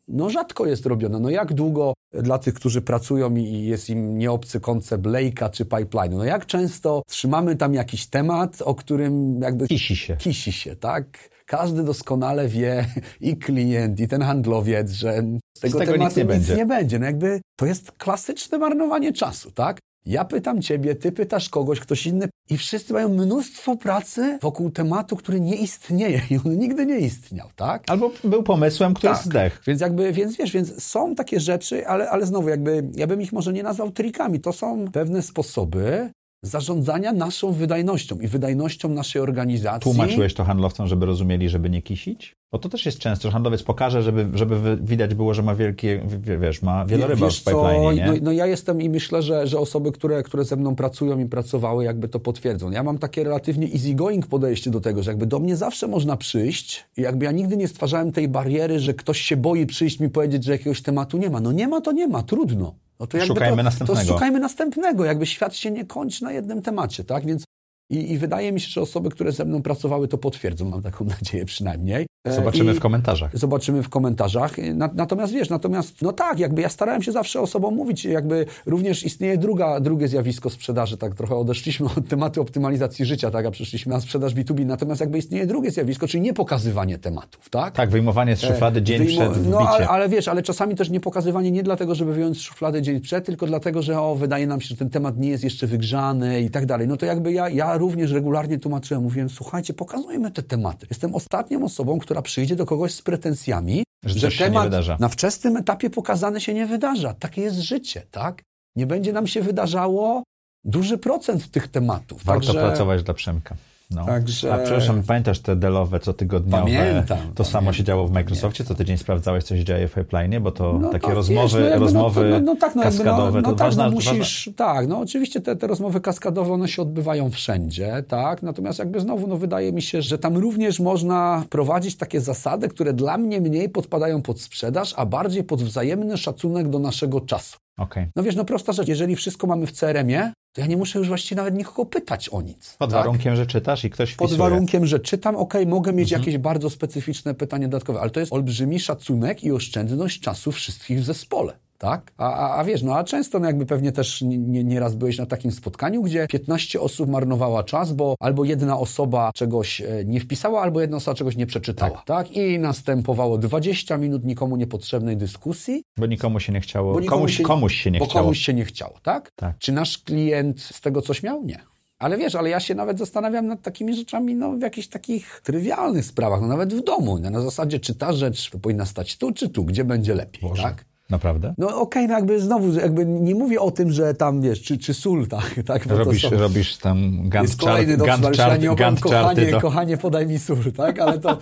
no, 0.10 0.30
rzadko 0.30 0.65
jest 0.65 0.86
robiona. 0.86 1.19
No 1.19 1.30
jak 1.30 1.54
długo 1.54 1.93
dla 2.13 2.39
tych, 2.39 2.54
którzy 2.54 2.82
pracują 2.82 3.36
i 3.36 3.63
jest 3.63 3.89
im 3.89 4.17
nieobcy 4.17 4.60
koncept 4.60 5.04
Lake'a 5.04 5.50
czy 5.50 5.65
pipeline'u, 5.65 6.17
no 6.17 6.24
jak 6.24 6.45
często 6.45 7.02
trzymamy 7.08 7.56
tam 7.56 7.74
jakiś 7.74 8.08
temat, 8.08 8.62
o 8.62 8.76
którym 8.76 9.41
jakby 9.41 9.67
Kisi 9.67 9.95
się. 9.95 10.17
kisi 10.17 10.52
się, 10.52 10.76
tak? 10.76 11.30
Każdy 11.45 11.84
doskonale 11.84 12.48
wie, 12.48 12.86
i 13.22 13.38
klient, 13.38 14.00
i 14.00 14.08
ten 14.08 14.22
handlowiec, 14.22 14.91
że 14.91 15.24
z 15.58 15.60
tego, 15.60 15.80
tego 15.80 15.91
tematu 15.91 16.10
nic 16.10 16.17
nie 16.17 16.26
będzie. 16.26 16.56
nie 16.56 16.65
będzie. 16.65 17.00
No 17.00 17.06
jakby 17.06 17.41
to 17.60 17.65
jest 17.65 17.91
klasyczne 17.91 18.58
marnowanie 18.58 19.13
czasu, 19.13 19.52
tak? 19.52 19.80
Ja 20.06 20.26
pytam 20.26 20.62
ciebie, 20.62 20.96
ty 20.96 21.12
pytasz 21.12 21.50
kogoś, 21.50 21.80
ktoś 21.80 22.06
inny 22.08 22.30
i 22.50 22.58
wszyscy 22.58 22.94
mają 22.94 23.10
mnóstwo 23.10 23.78
pracy 23.78 24.38
wokół 24.42 24.70
tematu, 24.72 25.16
który 25.16 25.40
nie 25.42 25.56
istnieje 25.56 26.22
i 26.32 26.38
on 26.46 26.58
nigdy 26.58 26.86
nie 26.86 26.98
istniał, 27.00 27.50
tak? 27.56 27.84
Albo 27.88 28.12
był 28.24 28.44
pomysłem, 28.44 28.94
który 28.94 29.14
Tak. 29.14 29.24
zdech. 29.24 29.62
Więc 29.68 29.82
jakby, 29.82 30.14
więc 30.14 30.38
wiesz, 30.38 30.52
więc 30.52 30.84
są 30.84 31.16
takie 31.16 31.40
rzeczy, 31.40 31.88
ale, 31.88 32.10
ale 32.10 32.26
znowu 32.26 32.50
jakby, 32.50 32.90
ja 32.96 33.08
bym 33.08 33.22
ich 33.22 33.34
może 33.34 33.54
nie 33.54 33.64
nazwał 33.64 33.92
trikami. 33.92 34.40
To 34.40 34.54
są 34.54 34.92
pewne 34.92 35.22
sposoby 35.22 36.10
zarządzania 36.44 37.14
naszą 37.14 37.52
wydajnością 37.52 38.20
i 38.20 38.28
wydajnością 38.28 38.90
naszej 38.90 39.22
organizacji. 39.22 39.92
Tłumaczyłeś 39.92 40.34
to 40.34 40.44
handlowcom, 40.44 40.88
żeby 40.88 41.06
rozumieli, 41.06 41.50
żeby 41.50 41.70
nie 41.70 41.82
kisić? 41.82 42.36
Bo 42.52 42.60
to 42.60 42.70
też 42.70 42.86
jest 42.86 43.00
często, 43.00 43.28
że 43.28 43.32
handlowiec 43.32 43.64
pokaże, 43.64 44.04
żeby, 44.04 44.28
żeby 44.34 44.78
widać 44.82 45.16
było, 45.16 45.34
że 45.34 45.44
ma 45.44 45.56
wielkie, 45.56 46.02
w- 46.06 46.42
wiesz, 46.42 46.62
ma 46.62 46.86
wieloryba 46.86 47.26
w 47.26 47.30
Wiesz 47.30 47.42
co, 47.42 47.52
pipeline, 47.52 47.96
nie? 47.96 48.06
no, 48.06 48.14
no 48.22 48.32
ja 48.32 48.46
jestem 48.46 48.82
i 48.82 48.90
myślę, 48.90 49.22
że, 49.22 49.48
że 49.48 49.60
osoby, 49.60 49.92
które, 49.92 50.24
które 50.24 50.46
ze 50.46 50.56
mną 50.56 50.76
pracują 50.76 51.20
i 51.20 51.26
pracowały, 51.26 51.84
jakby 51.84 52.08
to 52.08 52.20
potwierdzą. 52.20 52.72
Ja 52.72 52.84
mam 52.84 52.98
takie 52.98 53.24
relatywnie 53.24 53.68
easygoing 53.74 54.28
podejście 54.28 54.72
do 54.72 54.82
tego, 54.82 55.04
że 55.04 55.12
jakby 55.12 55.26
do 55.26 55.40
mnie 55.40 55.56
zawsze 55.56 55.88
można 55.88 56.18
przyjść 56.18 56.86
i 56.98 57.02
jakby 57.02 57.26
ja 57.26 57.32
nigdy 57.32 57.58
nie 57.58 57.68
stwarzałem 57.68 58.12
tej 58.12 58.28
bariery, 58.28 58.80
że 58.80 58.94
ktoś 58.94 59.22
się 59.22 59.38
boi 59.38 59.66
przyjść 59.66 60.00
mi 60.00 60.10
powiedzieć, 60.10 60.44
że 60.44 60.52
jakiegoś 60.52 60.82
tematu 60.82 61.18
nie 61.18 61.30
ma. 61.30 61.40
No 61.40 61.52
nie 61.52 61.68
ma, 61.68 61.82
to 61.82 61.92
nie 61.92 62.08
ma, 62.08 62.24
trudno. 62.24 62.76
No 63.00 63.08
to 63.08 63.26
Szukajmy 63.26 63.58
to, 63.58 63.64
następnego. 63.64 64.02
To 64.02 64.08
szukajmy 64.14 64.40
następnego. 64.40 65.06
Jakby 65.06 65.26
świat 65.26 65.56
się 65.56 65.72
nie 65.72 65.86
kończy 65.86 66.24
na 66.24 66.32
jednym 66.32 66.62
temacie, 66.62 67.04
tak? 67.04 67.26
Więc 67.26 67.44
i, 67.89 68.12
I 68.12 68.17
wydaje 68.17 68.52
mi 68.52 68.60
się, 68.62 68.69
że 68.69 68.82
osoby, 68.82 69.10
które 69.10 69.32
ze 69.32 69.45
mną 69.45 69.62
pracowały, 69.62 70.08
to 70.08 70.17
potwierdzą. 70.17 70.69
Mam 70.69 70.82
taką 70.82 71.06
nadzieję 71.19 71.45
przynajmniej. 71.45 72.06
E, 72.28 72.32
Zobaczymy 72.34 72.71
I- 72.71 72.75
w 72.75 72.80
komentarzach. 72.80 73.38
Zobaczymy 73.38 73.84
w 73.84 73.89
komentarzach. 73.89 74.58
Na, 74.58 74.89
natomiast 74.95 75.34
wiesz, 75.34 75.49
natomiast, 75.49 76.02
no 76.02 76.13
tak, 76.13 76.39
jakby 76.39 76.62
ja 76.62 76.69
starałem 76.69 77.02
się 77.04 77.12
zawsze 77.12 77.41
osobom 77.41 77.75
mówić, 77.75 78.06
jakby 78.06 78.45
również 78.65 79.04
istnieje 79.04 79.38
druga, 79.38 79.80
drugie 79.80 80.08
zjawisko 80.08 80.49
sprzedaży, 80.49 80.97
tak 80.97 81.15
trochę 81.15 81.36
odeszliśmy 81.36 81.86
od 81.97 82.08
tematu 82.08 82.41
optymalizacji 82.41 83.06
życia, 83.06 83.32
tak, 83.32 83.45
a 83.45 83.52
przeszliśmy 83.52 83.93
na 83.93 84.02
sprzedaż 84.02 84.36
B2B, 84.36 84.65
natomiast 84.65 85.02
jakby 85.02 85.17
istnieje 85.17 85.45
drugie 85.45 85.71
zjawisko, 85.71 86.08
czyli 86.08 86.21
nie 86.21 86.34
pokazywanie 86.34 86.97
tematów, 86.97 87.49
tak? 87.49 87.75
Tak, 87.75 87.89
wyjmowanie 87.89 88.36
z 88.36 88.41
szuflady 88.41 88.82
dzień 88.82 89.02
Wyjmo- 89.08 89.32
przed. 89.32 89.47
No, 89.49 89.60
ale, 89.60 89.88
ale 89.88 90.10
wiesz, 90.10 90.28
ale 90.28 90.41
czasami 90.43 90.75
też 90.75 90.89
nie 90.89 90.99
pokazywanie 90.99 91.52
nie 91.52 91.63
dlatego, 91.63 91.95
żeby 91.95 92.13
wyjąć 92.13 92.38
z 92.38 92.41
szuflady 92.41 92.82
dzień 92.82 92.99
przed, 93.02 93.25
tylko 93.25 93.45
dlatego, 93.47 93.82
że 93.82 94.02
o, 94.02 94.15
wydaje 94.15 94.47
nam 94.47 94.62
się, 94.62 94.67
że 94.67 94.75
ten 94.75 94.89
temat 94.89 95.17
nie 95.17 95.30
jest 95.30 95.43
jeszcze 95.43 95.67
wygrzany 95.67 96.41
i 96.41 96.49
tak 96.49 96.65
dalej. 96.65 96.88
No 96.88 96.97
to 96.97 97.06
jakby 97.06 97.32
ja, 97.34 97.49
ja 97.49 97.78
również 97.80 98.12
regularnie 98.12 98.60
tłumaczyłem, 98.60 99.04
mówiłem, 99.04 99.30
słuchajcie, 99.30 99.74
pokazujmy 99.74 100.32
te 100.32 100.44
tematy. 100.44 100.88
Jestem 100.89 101.15
ostatnią 101.15 101.63
osobą, 101.63 102.00
która 102.00 102.22
przyjdzie 102.22 102.56
do 102.56 102.65
kogoś 102.65 102.94
z 102.94 103.02
pretensjami, 103.02 103.84
Że 104.06 104.28
nie 104.28 104.38
temat 104.38 105.00
na 105.00 105.10
wczesnym 105.10 105.58
etapie 105.58 105.89
pokazany 105.89 106.42
się 106.42 106.54
nie 106.54 106.65
wydarza. 106.68 107.13
Takie 107.13 107.42
jest 107.42 107.58
życie, 107.58 108.02
tak? 108.12 108.42
Nie 108.76 108.88
będzie 108.88 109.13
nam 109.13 109.28
się 109.28 109.42
wydarzało 109.42 110.24
duży 110.63 110.98
procent 110.98 111.52
tych 111.52 111.68
tematów. 111.68 112.24
Warto 112.24 112.46
Także... 112.46 112.62
pracować 112.62 113.04
dla 113.04 113.13
Przemka. 113.13 113.56
No. 113.91 114.06
Także- 114.06 114.54
A 114.54 114.58
przepraszam, 114.58 115.04
pamiętasz 115.04 115.39
te 115.39 115.56
delowe, 115.56 115.99
cotygodniowe? 115.99 116.63
Pamiętam, 116.63 117.17
To 117.36 117.43
samo 117.43 117.54
pamiętam, 117.54 117.73
się 117.73 117.84
działo 117.84 118.08
w 118.08 118.12
Microsoftie? 118.12 118.63
Co 118.63 118.75
tydzień 118.75 118.97
sprawdzałeś, 118.97 119.43
co 119.43 119.56
się 119.58 119.63
dzieje 119.63 119.88
w 119.88 119.93
pipeline, 119.93 120.43
bo 120.43 120.52
to 120.52 120.80
No 120.82 120.89
takie 120.89 121.08
tak, 121.08 121.15
rozmowy, 121.15 121.60
wiesz, 121.62 121.73
no 121.73 121.80
rozmowy 121.80 122.30
no, 122.30 122.39
no, 122.39 122.45
no 122.45 122.56
tak, 122.56 122.75
no 122.75 122.84
jakby, 122.84 122.97
kaskadowe, 122.97 123.41
no, 123.41 123.49
no 123.49 123.49
to 123.49 123.56
tak, 123.56 123.67
ważna, 123.67 123.89
no 123.89 123.95
ważna, 123.95 124.13
musisz, 124.13 124.49
tak, 124.56 124.88
no 124.88 124.99
oczywiście 124.99 125.41
te, 125.41 125.56
te 125.56 125.67
rozmowy 125.67 126.02
kaskadowe, 126.02 126.54
one 126.54 126.67
się 126.67 126.82
odbywają 126.82 127.30
wszędzie, 127.30 128.04
tak, 128.08 128.43
natomiast 128.43 128.80
jakby 128.80 128.99
znowu, 128.99 129.28
no 129.28 129.38
wydaje 129.38 129.73
mi 129.73 129.82
się, 129.82 130.02
że 130.02 130.17
tam 130.17 130.38
również 130.38 130.80
można 130.80 131.41
wprowadzić 131.45 131.95
takie 131.95 132.21
zasady, 132.21 132.67
które 132.67 132.93
dla 132.93 133.17
mnie 133.17 133.41
mniej 133.41 133.69
podpadają 133.69 134.21
pod 134.21 134.41
sprzedaż, 134.41 134.93
a 134.97 135.06
bardziej 135.06 135.43
pod 135.43 135.63
wzajemny 135.63 136.17
szacunek 136.17 136.69
do 136.69 136.80
naszego 136.80 137.21
czasu. 137.21 137.58
Okej. 137.80 138.08
No 138.15 138.24
wiesz, 138.24 138.36
no 138.36 138.46
prosta 138.46 138.74
rzecz, 138.74 138.88
jeżeli 138.88 139.15
wszystko 139.15 139.48
mamy 139.48 139.68
w 139.68 139.72
CRM-ie, 139.72 140.34
to 140.54 140.62
ja 140.62 140.68
nie 140.68 140.78
muszę 140.78 141.00
już 141.00 141.08
właściwie 141.08 141.36
nawet 141.36 141.56
nikogo 141.56 141.86
pytać 141.86 142.30
o 142.30 142.42
nic. 142.42 142.76
Pod 142.80 142.89
tak? 142.89 143.00
warunkiem, 143.00 143.36
że 143.36 143.46
czytasz 143.46 143.84
i 143.86 143.89
ktoś 143.89 144.15
Pod 144.15 144.30
wpisuje. 144.30 144.50
warunkiem, 144.50 144.86
że 144.86 145.00
czytam, 145.00 145.36
ok, 145.36 145.54
mogę 145.68 145.94
mieć 145.94 146.13
Mhm. 146.13 146.22
jakieś 146.22 146.38
bardzo 146.42 146.70
specyficzne 146.70 147.34
pytanie 147.34 147.68
dodatkowe, 147.68 148.00
ale 148.00 148.10
to 148.10 148.20
jest 148.20 148.34
olbrzymi 148.34 148.80
szacunek 148.80 149.44
i 149.44 149.52
oszczędność 149.52 150.20
czasu 150.22 150.52
wszystkich 150.52 151.00
w 151.00 151.04
zespole. 151.04 151.54
Tak? 151.80 152.12
A, 152.18 152.34
a, 152.34 152.60
a 152.60 152.63
wiesz, 152.63 152.84
no 152.84 152.96
a 152.96 153.04
często 153.04 153.39
no 153.39 153.48
jakby 153.48 153.65
pewnie 153.65 153.92
też 153.92 154.22
nie, 154.22 154.38
nie, 154.38 154.63
nieraz 154.63 154.96
byłeś 154.96 155.18
na 155.18 155.26
takim 155.26 155.52
spotkaniu, 155.52 156.02
gdzie 156.02 156.28
15 156.28 156.82
osób 156.82 157.10
marnowała 157.10 157.63
czas, 157.63 157.94
bo 157.94 158.15
albo 158.20 158.44
jedna 158.46 158.80
osoba 158.80 159.32
czegoś 159.36 159.82
e, 159.82 159.88
nie 160.06 160.20
wpisała, 160.20 160.62
albo 160.62 160.82
jedna 160.82 160.98
osoba 160.98 161.15
czegoś 161.15 161.36
nie 161.36 161.46
przeczytała. 161.46 162.04
Tak. 162.06 162.32
I 162.32 162.60
następowało 162.60 163.38
20 163.38 163.98
minut 163.98 164.26
nikomu 164.26 164.58
niepotrzebnej 164.58 165.18
dyskusji, 165.18 165.84
Bo 165.98 166.06
nikomu 166.06 166.39
się 166.39 166.54
nie 166.54 166.62
chciało, 166.62 166.94
bo 167.02 167.08
komuś, 167.08 167.42
komuś 167.42 167.76
się 167.76 167.92
nie 167.92 168.00
bo 168.00 168.06
chciało. 168.06 168.24
komuś 168.24 168.39
się 168.39 168.54
nie 168.54 168.65
chciało, 168.65 168.94
tak? 169.04 169.32
Tak. 169.36 169.58
Czy 169.60 169.72
nasz 169.72 169.98
klient 169.98 170.62
z 170.62 170.82
tego 170.82 171.02
coś 171.02 171.24
miał? 171.24 171.44
Nie. 171.44 171.60
Ale 172.00 172.18
wiesz, 172.18 172.36
ale 172.36 172.50
ja 172.50 172.60
się 172.60 172.76
nawet 172.76 173.00
zastanawiam 173.00 173.48
nad 173.48 173.62
takimi 173.62 173.96
rzeczami, 173.96 174.36
no 174.36 174.52
w 174.54 174.62
jakichś 174.62 174.88
takich 174.88 175.42
trywialnych 175.44 176.06
sprawach, 176.06 176.42
no 176.42 176.48
nawet 176.48 176.74
w 176.74 176.84
domu, 176.84 177.20
no, 177.20 177.30
na 177.30 177.42
zasadzie, 177.42 177.80
czy 177.80 177.96
ta 177.96 178.13
rzecz 178.13 178.50
powinna 178.62 178.86
stać 178.86 179.18
tu, 179.18 179.32
czy 179.32 179.50
tu, 179.50 179.65
gdzie 179.65 179.84
będzie 179.84 180.15
lepiej, 180.15 180.42
Boże. 180.50 180.63
tak? 180.63 180.86
Naprawdę? 181.10 181.54
No 181.58 181.82
okej, 181.82 182.08
no 182.08 182.13
jakby 182.13 182.41
znowu, 182.41 182.74
jakby 182.74 183.06
nie 183.06 183.36
mówię 183.36 183.62
o 183.62 183.72
tym, 183.72 183.91
że 183.91 184.13
tam, 184.13 184.41
wiesz, 184.41 184.62
czy, 184.62 184.78
czy 184.78 184.93
sól, 184.93 185.28
tak? 185.28 185.56
tak 185.65 185.86
Robisz, 185.86 186.22
są- 186.22 186.30
robisz 186.30 186.78
tam 186.78 187.30
Gantt 187.30 187.50
jest 187.50 187.62
kolejny 187.62 187.98
chart, 187.98 188.22
Gantt 188.22 188.63
ja 188.63 188.76
Gantt 188.76 189.00
kochanie, 189.02 189.52
do... 189.52 189.62
kochanie, 189.62 189.98
podaj 189.98 190.28
mi 190.28 190.39
sól, 190.39 190.72
tak? 190.78 191.00
Ale 191.00 191.19
to, 191.19 191.38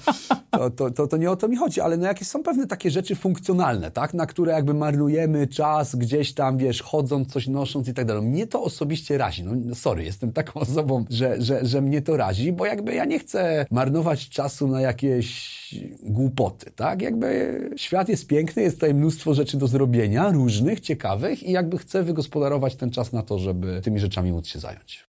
to, 0.51 0.69
to, 0.69 0.91
to, 0.91 1.07
to 1.07 1.17
nie 1.17 1.31
o 1.31 1.35
to 1.35 1.47
mi 1.47 1.57
chodzi, 1.57 1.81
ale 1.81 1.97
no 1.97 2.05
jakieś 2.05 2.27
są 2.27 2.43
pewne 2.43 2.67
takie 2.67 2.91
rzeczy 2.91 3.15
funkcjonalne, 3.15 3.91
tak? 3.91 4.13
Na 4.13 4.25
które 4.25 4.51
jakby 4.51 4.73
marnujemy 4.73 5.47
czas 5.47 5.95
gdzieś 5.95 6.33
tam, 6.33 6.57
wiesz, 6.57 6.81
chodząc, 6.81 7.33
coś 7.33 7.47
nosząc 7.47 7.87
i 7.87 7.93
tak 7.93 8.05
dalej. 8.05 8.23
Mnie 8.23 8.47
to 8.47 8.63
osobiście 8.63 9.17
razi, 9.17 9.43
no, 9.43 9.51
no 9.55 9.75
sorry, 9.75 10.03
jestem 10.03 10.31
taką 10.31 10.59
osobą, 10.67 11.05
że, 11.09 11.41
że, 11.41 11.65
że 11.65 11.81
mnie 11.81 12.01
to 12.01 12.17
razi, 12.17 12.53
bo 12.53 12.65
jakby 12.65 12.93
ja 12.93 13.05
nie 13.05 13.19
chcę 13.19 13.65
marnować 13.71 14.29
czasu 14.29 14.67
na 14.67 14.81
jakieś 14.81 15.57
głupoty, 16.03 16.71
tak? 16.75 17.01
Jakby 17.01 17.59
świat 17.75 18.09
jest 18.09 18.27
piękny, 18.27 18.61
jest 18.61 18.75
tutaj 18.75 18.93
mnóstwo 18.93 19.33
rzeczy 19.33 19.56
do 19.57 19.67
zrobienia, 19.67 20.31
różnych, 20.31 20.79
ciekawych 20.79 21.43
i 21.43 21.51
jakby 21.51 21.77
chcę 21.77 22.03
wygospodarować 22.03 22.75
ten 22.75 22.89
czas 22.91 23.13
na 23.13 23.23
to, 23.23 23.39
żeby 23.39 23.81
tymi 23.81 23.99
rzeczami 23.99 24.31
móc 24.31 24.47
się 24.47 24.59
zająć. 24.59 25.07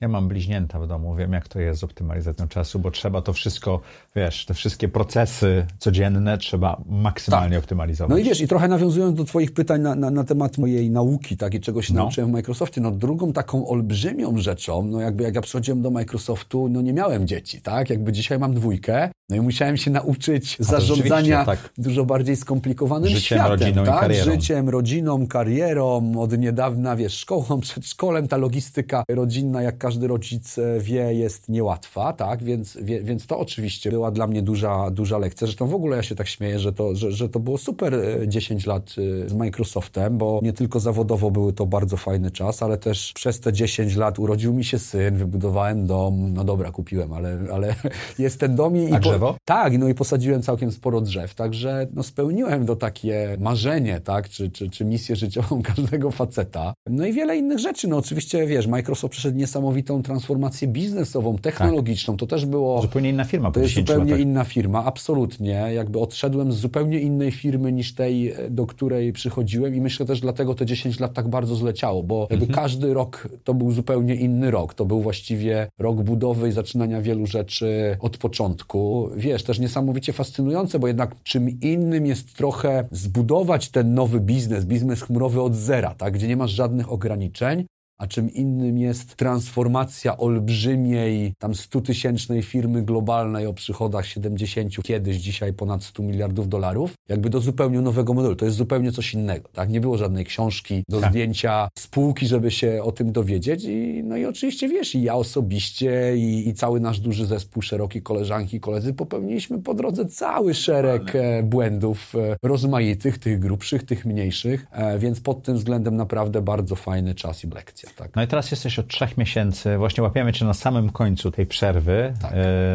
Ja 0.00 0.08
mam 0.08 0.28
bliźnięta 0.28 0.80
w 0.80 0.86
domu, 0.86 1.14
wiem 1.16 1.32
jak 1.32 1.48
to 1.48 1.60
jest 1.60 1.80
z 1.80 1.84
optymalizacją 1.84 2.48
czasu, 2.48 2.78
bo 2.78 2.90
trzeba 2.90 3.22
to 3.22 3.32
wszystko, 3.32 3.80
wiesz, 4.16 4.46
te 4.46 4.54
wszystkie 4.54 4.88
procesy 4.88 5.66
codzienne 5.78 6.38
trzeba 6.38 6.82
maksymalnie 6.86 7.58
optymalizować. 7.58 8.10
No 8.10 8.18
i 8.18 8.24
wiesz, 8.24 8.40
i 8.40 8.48
trochę 8.48 8.68
nawiązując 8.68 9.14
do 9.16 9.24
Twoich 9.24 9.52
pytań 9.54 9.80
na, 9.80 9.94
na, 9.94 10.10
na 10.10 10.24
temat 10.24 10.58
mojej 10.58 10.90
nauki, 10.90 11.36
tak, 11.36 11.54
i 11.54 11.60
czego 11.60 11.82
się 11.82 11.94
No. 11.94 12.00
nauczyłem 12.02 12.30
w 12.30 12.32
Microsoftie, 12.32 12.80
no 12.80 12.90
drugą 12.90 13.32
taką 13.32 13.68
olbrzymią 13.68 14.38
rzeczą, 14.38 14.82
no 14.82 15.00
jakby 15.00 15.24
jak 15.24 15.34
ja 15.34 15.40
przychodziłem 15.40 15.82
do 15.82 15.90
Microsoftu, 15.90 16.68
no 16.68 16.82
nie 16.82 16.92
miałem 16.92 17.26
dzieci, 17.26 17.60
tak, 17.60 17.90
jakby 17.90 18.12
dzisiaj 18.12 18.38
mam 18.38 18.54
dwójkę, 18.54 19.10
no 19.28 19.36
i 19.36 19.40
musiałem 19.40 19.76
się 19.76 19.90
nauczyć 19.90 20.56
zarządzania 20.60 21.44
tak. 21.44 21.70
dużo 21.78 22.04
bardziej 22.04 22.36
skomplikowanym 22.36 23.08
Życiem, 23.08 23.20
światem, 23.20 23.50
rodziną 23.50 23.84
tak, 23.84 24.00
karierą. 24.00 24.32
życiem, 24.32 24.68
rodziną, 24.68 25.26
karierą, 25.26 26.12
od 26.18 26.38
niedawna, 26.38 26.96
wiesz, 26.96 27.14
szkołą, 27.14 27.60
przedszkolem, 27.60 28.28
ta 28.28 28.36
logistyka 28.36 29.04
rodzinna, 29.08 29.62
jak 29.62 29.78
każdy 29.78 30.06
rodzic 30.06 30.58
e, 30.58 30.80
wie, 30.80 31.14
jest 31.14 31.48
niełatwa, 31.48 32.12
tak, 32.12 32.42
więc, 32.42 32.78
wie, 32.82 33.02
więc 33.02 33.26
to 33.26 33.38
oczywiście 33.38 33.90
była 33.90 34.10
dla 34.10 34.26
mnie 34.26 34.42
duża, 34.42 34.90
duża 34.90 35.18
lekcja, 35.18 35.46
zresztą 35.46 35.66
w 35.66 35.74
ogóle 35.74 35.96
ja 35.96 36.02
się 36.02 36.14
tak 36.14 36.28
śmieję, 36.28 36.58
że 36.58 36.72
to, 36.72 36.96
że, 36.96 37.12
że 37.12 37.28
to 37.28 37.40
było 37.40 37.58
super 37.58 37.94
e, 37.94 38.28
10 38.28 38.66
lat 38.66 38.94
e, 39.24 39.28
z 39.28 39.32
Microsoftem, 39.32 40.18
bo 40.18 40.40
nie 40.42 40.52
tylko 40.52 40.80
zawodowo 40.80 41.30
były 41.30 41.52
to 41.52 41.66
bardzo 41.66 41.96
fajny 41.96 42.30
czas, 42.30 42.62
ale 42.62 42.78
też 42.78 43.12
przez 43.12 43.40
te 43.40 43.52
10 43.52 43.96
lat 43.96 44.18
urodził 44.18 44.54
mi 44.54 44.64
się 44.64 44.78
syn, 44.78 45.16
wybudowałem 45.16 45.86
dom, 45.86 46.34
no 46.34 46.44
dobra, 46.44 46.72
kupiłem, 46.72 47.12
ale, 47.12 47.38
ale 47.52 47.74
jest 48.18 48.40
ten 48.40 48.56
dom 48.56 48.76
i... 48.76 48.94
I 48.94 49.00
drzewo? 49.16 49.36
tak, 49.44 49.78
no 49.78 49.88
i 49.88 49.94
posadziłem 49.94 50.42
całkiem 50.42 50.72
sporo 50.72 51.00
drzew, 51.00 51.34
także 51.34 51.86
no 51.94 52.02
spełniłem 52.02 52.66
to 52.66 52.76
takie 52.76 53.36
marzenie, 53.40 54.00
tak, 54.00 54.28
czy, 54.28 54.50
czy, 54.50 54.70
czy 54.70 54.84
misję 54.84 55.16
życiową 55.16 55.62
każdego 55.74 56.10
faceta. 56.10 56.74
No 56.86 57.06
i 57.06 57.12
wiele 57.12 57.36
innych 57.36 57.58
rzeczy, 57.58 57.88
no 57.88 57.96
oczywiście, 57.96 58.46
wiesz, 58.46 58.66
Microsoft 58.66 59.12
przeszedł 59.12 59.36
niesamowitą 59.36 60.02
transformację 60.02 60.68
biznesową, 60.68 61.38
technologiczną, 61.38 62.16
to 62.16 62.26
też 62.26 62.46
było... 62.46 62.82
Zupełnie 62.82 63.10
inna 63.10 63.24
firma 63.24 63.50
po 63.50 63.54
To 63.54 63.60
jest 63.60 63.70
10 63.70 63.88
zupełnie 63.88 64.10
latach. 64.10 64.26
inna 64.26 64.44
firma, 64.44 64.84
absolutnie. 64.84 65.52
Jakby 65.74 65.98
odszedłem 65.98 66.52
z 66.52 66.56
zupełnie 66.56 67.00
innej 67.00 67.30
firmy 67.30 67.72
niż 67.72 67.94
tej, 67.94 68.34
do 68.50 68.66
której 68.66 69.12
przychodziłem 69.12 69.74
i 69.74 69.80
myślę 69.80 70.06
też 70.06 70.20
dlatego 70.20 70.54
te 70.54 70.66
10 70.66 71.00
lat 71.00 71.14
tak 71.14 71.28
bardzo 71.28 71.54
zleciało, 71.54 72.02
bo 72.02 72.26
jakby 72.30 72.46
każdy 72.46 72.94
rok 72.94 73.28
to 73.44 73.54
był 73.54 73.72
zupełnie 73.72 74.14
inny 74.14 74.50
rok. 74.50 74.74
To 74.74 74.84
był 74.84 75.00
właściwie 75.00 75.68
rok 75.78 76.02
budowy 76.02 76.48
i 76.48 76.52
zaczynania 76.52 77.02
wielu 77.02 77.26
rzeczy 77.26 77.96
od 78.00 78.18
początku. 78.18 79.05
Wiesz, 79.16 79.42
też 79.42 79.58
niesamowicie 79.58 80.12
fascynujące, 80.12 80.78
bo 80.78 80.86
jednak 80.86 81.22
czym 81.22 81.60
innym 81.60 82.06
jest 82.06 82.36
trochę 82.36 82.88
zbudować 82.90 83.70
ten 83.70 83.94
nowy 83.94 84.20
biznes, 84.20 84.64
biznes 84.64 85.02
chmurowy 85.02 85.42
od 85.42 85.54
zera, 85.54 85.94
tak, 85.94 86.14
gdzie 86.14 86.28
nie 86.28 86.36
masz 86.36 86.50
żadnych 86.50 86.92
ograniczeń, 86.92 87.66
a 87.98 88.06
czym 88.06 88.32
innym 88.32 88.78
jest 88.78 89.16
transformacja 89.16 90.16
olbrzymiej, 90.16 91.34
tam 91.38 91.52
100-tysięcznej 91.52 92.42
firmy 92.42 92.82
globalnej 92.82 93.46
o 93.46 93.52
przychodach 93.52 94.06
70, 94.06 94.82
kiedyś, 94.82 95.16
dzisiaj 95.16 95.52
ponad 95.52 95.84
100 95.84 96.02
miliardów 96.02 96.48
dolarów, 96.48 96.94
jakby 97.08 97.30
do 97.30 97.40
zupełnie 97.40 97.80
nowego 97.80 98.14
modelu. 98.14 98.36
To 98.36 98.44
jest 98.44 98.56
zupełnie 98.56 98.92
coś 98.92 99.14
innego, 99.14 99.48
tak? 99.52 99.68
Nie 99.68 99.80
było 99.80 99.98
żadnej 99.98 100.24
książki 100.24 100.82
do 100.88 101.00
tak. 101.00 101.10
zdjęcia 101.10 101.68
spółki, 101.78 102.26
żeby 102.26 102.50
się 102.50 102.82
o 102.82 102.92
tym 102.92 103.12
dowiedzieć 103.12 103.64
i 103.64 104.02
no 104.04 104.16
i 104.16 104.24
oczywiście 104.24 104.68
wiesz, 104.68 104.94
i 104.94 105.02
ja 105.02 105.14
osobiście 105.14 106.16
i, 106.16 106.48
i 106.48 106.54
cały 106.54 106.80
nasz 106.80 107.00
duży 107.00 107.26
zespół, 107.26 107.62
szeroki 107.62 108.02
koleżanki, 108.02 108.60
koledzy 108.60 108.94
popełniliśmy 108.94 109.62
po 109.62 109.74
drodze 109.74 110.06
cały 110.06 110.54
szereg 110.54 111.16
e, 111.16 111.42
błędów 111.42 112.14
e, 112.14 112.36
rozmaitych, 112.42 113.18
tych 113.18 113.38
grubszych, 113.38 113.82
tych 113.82 114.04
mniejszych, 114.04 114.66
e, 114.70 114.98
więc 114.98 115.20
pod 115.20 115.42
tym 115.42 115.56
względem 115.56 115.96
naprawdę 115.96 116.42
bardzo 116.42 116.76
fajny 116.76 117.14
czas 117.14 117.44
i 117.44 117.48
lekcja. 117.48 117.85
Tak. 117.96 118.16
No 118.16 118.22
i 118.22 118.26
teraz 118.26 118.50
jesteś 118.50 118.78
od 118.78 118.88
trzech 118.88 119.18
miesięcy, 119.18 119.78
właśnie 119.78 120.02
łapiemy 120.02 120.32
cię 120.32 120.44
na 120.44 120.54
samym 120.54 120.90
końcu 120.90 121.30
tej 121.30 121.46
przerwy. 121.46 122.14
Tak. 122.20 122.32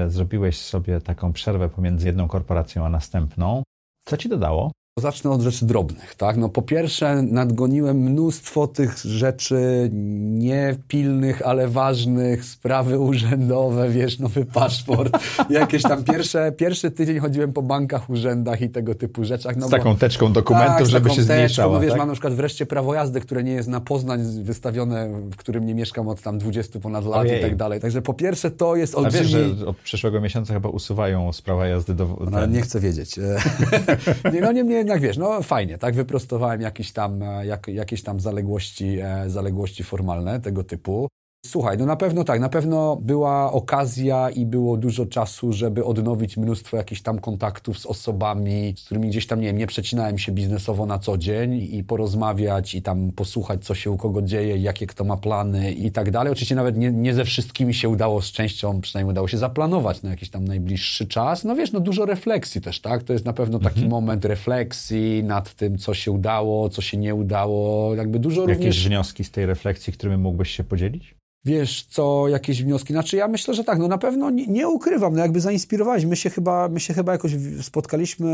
zrobiłeś 0.07 0.57
sobie 0.57 1.01
taką 1.01 1.33
przerwę 1.33 1.69
pomiędzy 1.69 2.07
jedną 2.07 2.27
korporacją 2.27 2.85
a 2.85 2.89
następną. 2.89 3.63
Co 4.05 4.17
ci 4.17 4.29
dodało? 4.29 4.71
Zacznę 4.99 5.31
od 5.31 5.41
rzeczy 5.41 5.65
drobnych, 5.65 6.15
tak? 6.15 6.37
No 6.37 6.49
po 6.49 6.61
pierwsze 6.61 7.21
nadgoniłem 7.23 7.97
mnóstwo 7.97 8.67
tych 8.67 8.97
rzeczy 8.97 9.89
niepilnych, 10.21 11.41
ale 11.47 11.67
ważnych, 11.67 12.45
sprawy 12.45 12.99
urzędowe, 12.99 13.89
wiesz, 13.89 14.19
nowy 14.19 14.45
paszport, 14.45 15.17
jakieś 15.49 15.83
tam 15.83 16.03
pierwsze, 16.03 16.51
pierwszy 16.51 16.91
tydzień 16.91 17.19
chodziłem 17.19 17.53
po 17.53 17.61
bankach, 17.61 18.09
urzędach 18.09 18.61
i 18.61 18.69
tego 18.69 18.95
typu 18.95 19.23
rzeczach. 19.25 19.55
No 19.55 19.67
z 19.67 19.71
taką 19.71 19.95
teczką 19.97 20.33
dokumentów, 20.33 20.77
tak, 20.77 20.85
żeby 20.85 21.09
się 21.09 21.15
teczką, 21.15 21.33
zmniejszała, 21.33 21.73
No 21.73 21.79
wiesz, 21.79 21.89
tak? 21.89 21.99
mam 21.99 22.07
na 22.07 22.13
przykład 22.13 22.33
wreszcie 22.33 22.65
prawo 22.65 22.93
jazdy, 22.93 23.21
które 23.21 23.43
nie 23.43 23.51
jest 23.51 23.69
na 23.69 23.79
Poznań 23.81 24.43
wystawione, 24.43 25.09
w 25.31 25.35
którym 25.35 25.65
nie 25.65 25.75
mieszkam 25.75 26.07
od 26.07 26.21
tam 26.21 26.37
20 26.37 26.79
ponad 26.79 27.05
lat 27.05 27.19
Ojej. 27.19 27.39
i 27.39 27.41
tak 27.41 27.55
dalej. 27.55 27.79
Także 27.79 28.01
po 28.01 28.13
pierwsze 28.13 28.51
to 28.51 28.75
jest 28.75 28.95
olbrzymi... 28.95 29.35
A 29.35 29.37
wiesz, 29.37 29.57
że 29.57 29.65
od 29.65 29.77
przyszłego 29.77 30.21
miesiąca 30.21 30.53
chyba 30.53 30.69
usuwają 30.69 31.33
z 31.33 31.41
prawa 31.41 31.67
jazdy 31.67 31.93
do... 31.93 32.17
No, 32.31 32.45
nie 32.45 32.61
chcę 32.61 32.79
wiedzieć. 32.79 33.19
nie, 34.33 34.41
no 34.41 34.51
niemniej 34.51 34.80
jednak 34.81 35.01
wiesz, 35.01 35.17
no 35.17 35.41
fajnie, 35.41 35.77
tak, 35.77 35.95
wyprostowałem 35.95 36.61
jakieś 36.61 36.91
tam, 36.91 37.23
e, 37.23 37.45
jak, 37.45 37.67
jakieś 37.67 38.03
tam 38.03 38.19
zaległości, 38.19 38.99
e, 38.99 39.29
zaległości 39.29 39.83
formalne 39.83 40.39
tego 40.39 40.63
typu. 40.63 41.07
Słuchaj, 41.45 41.77
no 41.77 41.85
na 41.85 41.95
pewno 41.95 42.23
tak, 42.23 42.39
na 42.39 42.49
pewno 42.49 42.95
była 42.95 43.51
okazja 43.51 44.29
i 44.29 44.45
było 44.45 44.77
dużo 44.77 45.05
czasu, 45.05 45.53
żeby 45.53 45.85
odnowić 45.85 46.37
mnóstwo 46.37 46.77
jakichś 46.77 47.01
tam 47.01 47.19
kontaktów 47.19 47.79
z 47.79 47.85
osobami, 47.85 48.73
z 48.77 48.85
którymi 48.85 49.09
gdzieś 49.09 49.27
tam, 49.27 49.41
nie 49.41 49.47
wiem, 49.47 49.57
nie 49.57 49.67
przecinałem 49.67 50.17
się 50.17 50.31
biznesowo 50.31 50.85
na 50.85 50.99
co 50.99 51.17
dzień 51.17 51.53
i 51.71 51.83
porozmawiać 51.83 52.75
i 52.75 52.81
tam 52.81 53.11
posłuchać, 53.11 53.65
co 53.65 53.75
się 53.75 53.91
u 53.91 53.97
kogo 53.97 54.21
dzieje, 54.21 54.57
jakie 54.57 54.87
kto 54.87 55.03
ma 55.03 55.17
plany 55.17 55.71
i 55.71 55.91
tak 55.91 56.11
dalej. 56.11 56.31
Oczywiście 56.31 56.55
nawet 56.55 56.77
nie, 56.77 56.91
nie 56.91 57.13
ze 57.13 57.25
wszystkimi 57.25 57.73
się 57.73 57.89
udało, 57.89 58.21
z 58.21 58.31
częścią 58.31 58.81
przynajmniej 58.81 59.11
udało 59.11 59.27
się 59.27 59.37
zaplanować 59.37 60.01
na 60.01 60.09
jakiś 60.09 60.29
tam 60.29 60.45
najbliższy 60.45 61.07
czas. 61.07 61.43
No 61.43 61.55
wiesz, 61.55 61.71
no 61.71 61.79
dużo 61.79 62.05
refleksji 62.05 62.61
też, 62.61 62.81
tak? 62.81 63.03
To 63.03 63.13
jest 63.13 63.25
na 63.25 63.33
pewno 63.33 63.59
taki 63.59 63.83
mhm. 63.83 63.89
moment 63.89 64.25
refleksji 64.25 65.23
nad 65.23 65.53
tym, 65.53 65.77
co 65.77 65.93
się 65.93 66.11
udało, 66.11 66.69
co 66.69 66.81
się 66.81 66.97
nie 66.97 67.15
udało, 67.15 67.95
jakby 67.95 68.19
dużo 68.19 68.41
Jakieś 68.41 68.57
również... 68.57 68.87
wnioski 68.87 69.23
z 69.23 69.31
tej 69.31 69.45
refleksji, 69.45 69.93
którymi 69.93 70.17
mógłbyś 70.17 70.51
się 70.51 70.63
podzielić? 70.63 71.21
Wiesz 71.45 71.85
co, 71.89 72.27
jakieś 72.27 72.63
wnioski. 72.63 72.93
Znaczy 72.93 73.17
ja 73.17 73.27
myślę, 73.27 73.53
że 73.53 73.63
tak, 73.63 73.79
no 73.79 73.87
na 73.87 73.97
pewno 73.97 74.29
nie, 74.29 74.47
nie 74.47 74.67
ukrywam, 74.67 75.13
no 75.13 75.19
jakby 75.19 75.39
zainspirowałeś. 75.39 76.05
My 76.05 76.15
się 76.15 76.29
chyba, 76.29 76.69
my 76.69 76.79
się 76.79 76.93
chyba 76.93 77.11
jakoś 77.11 77.31
spotkaliśmy 77.61 78.31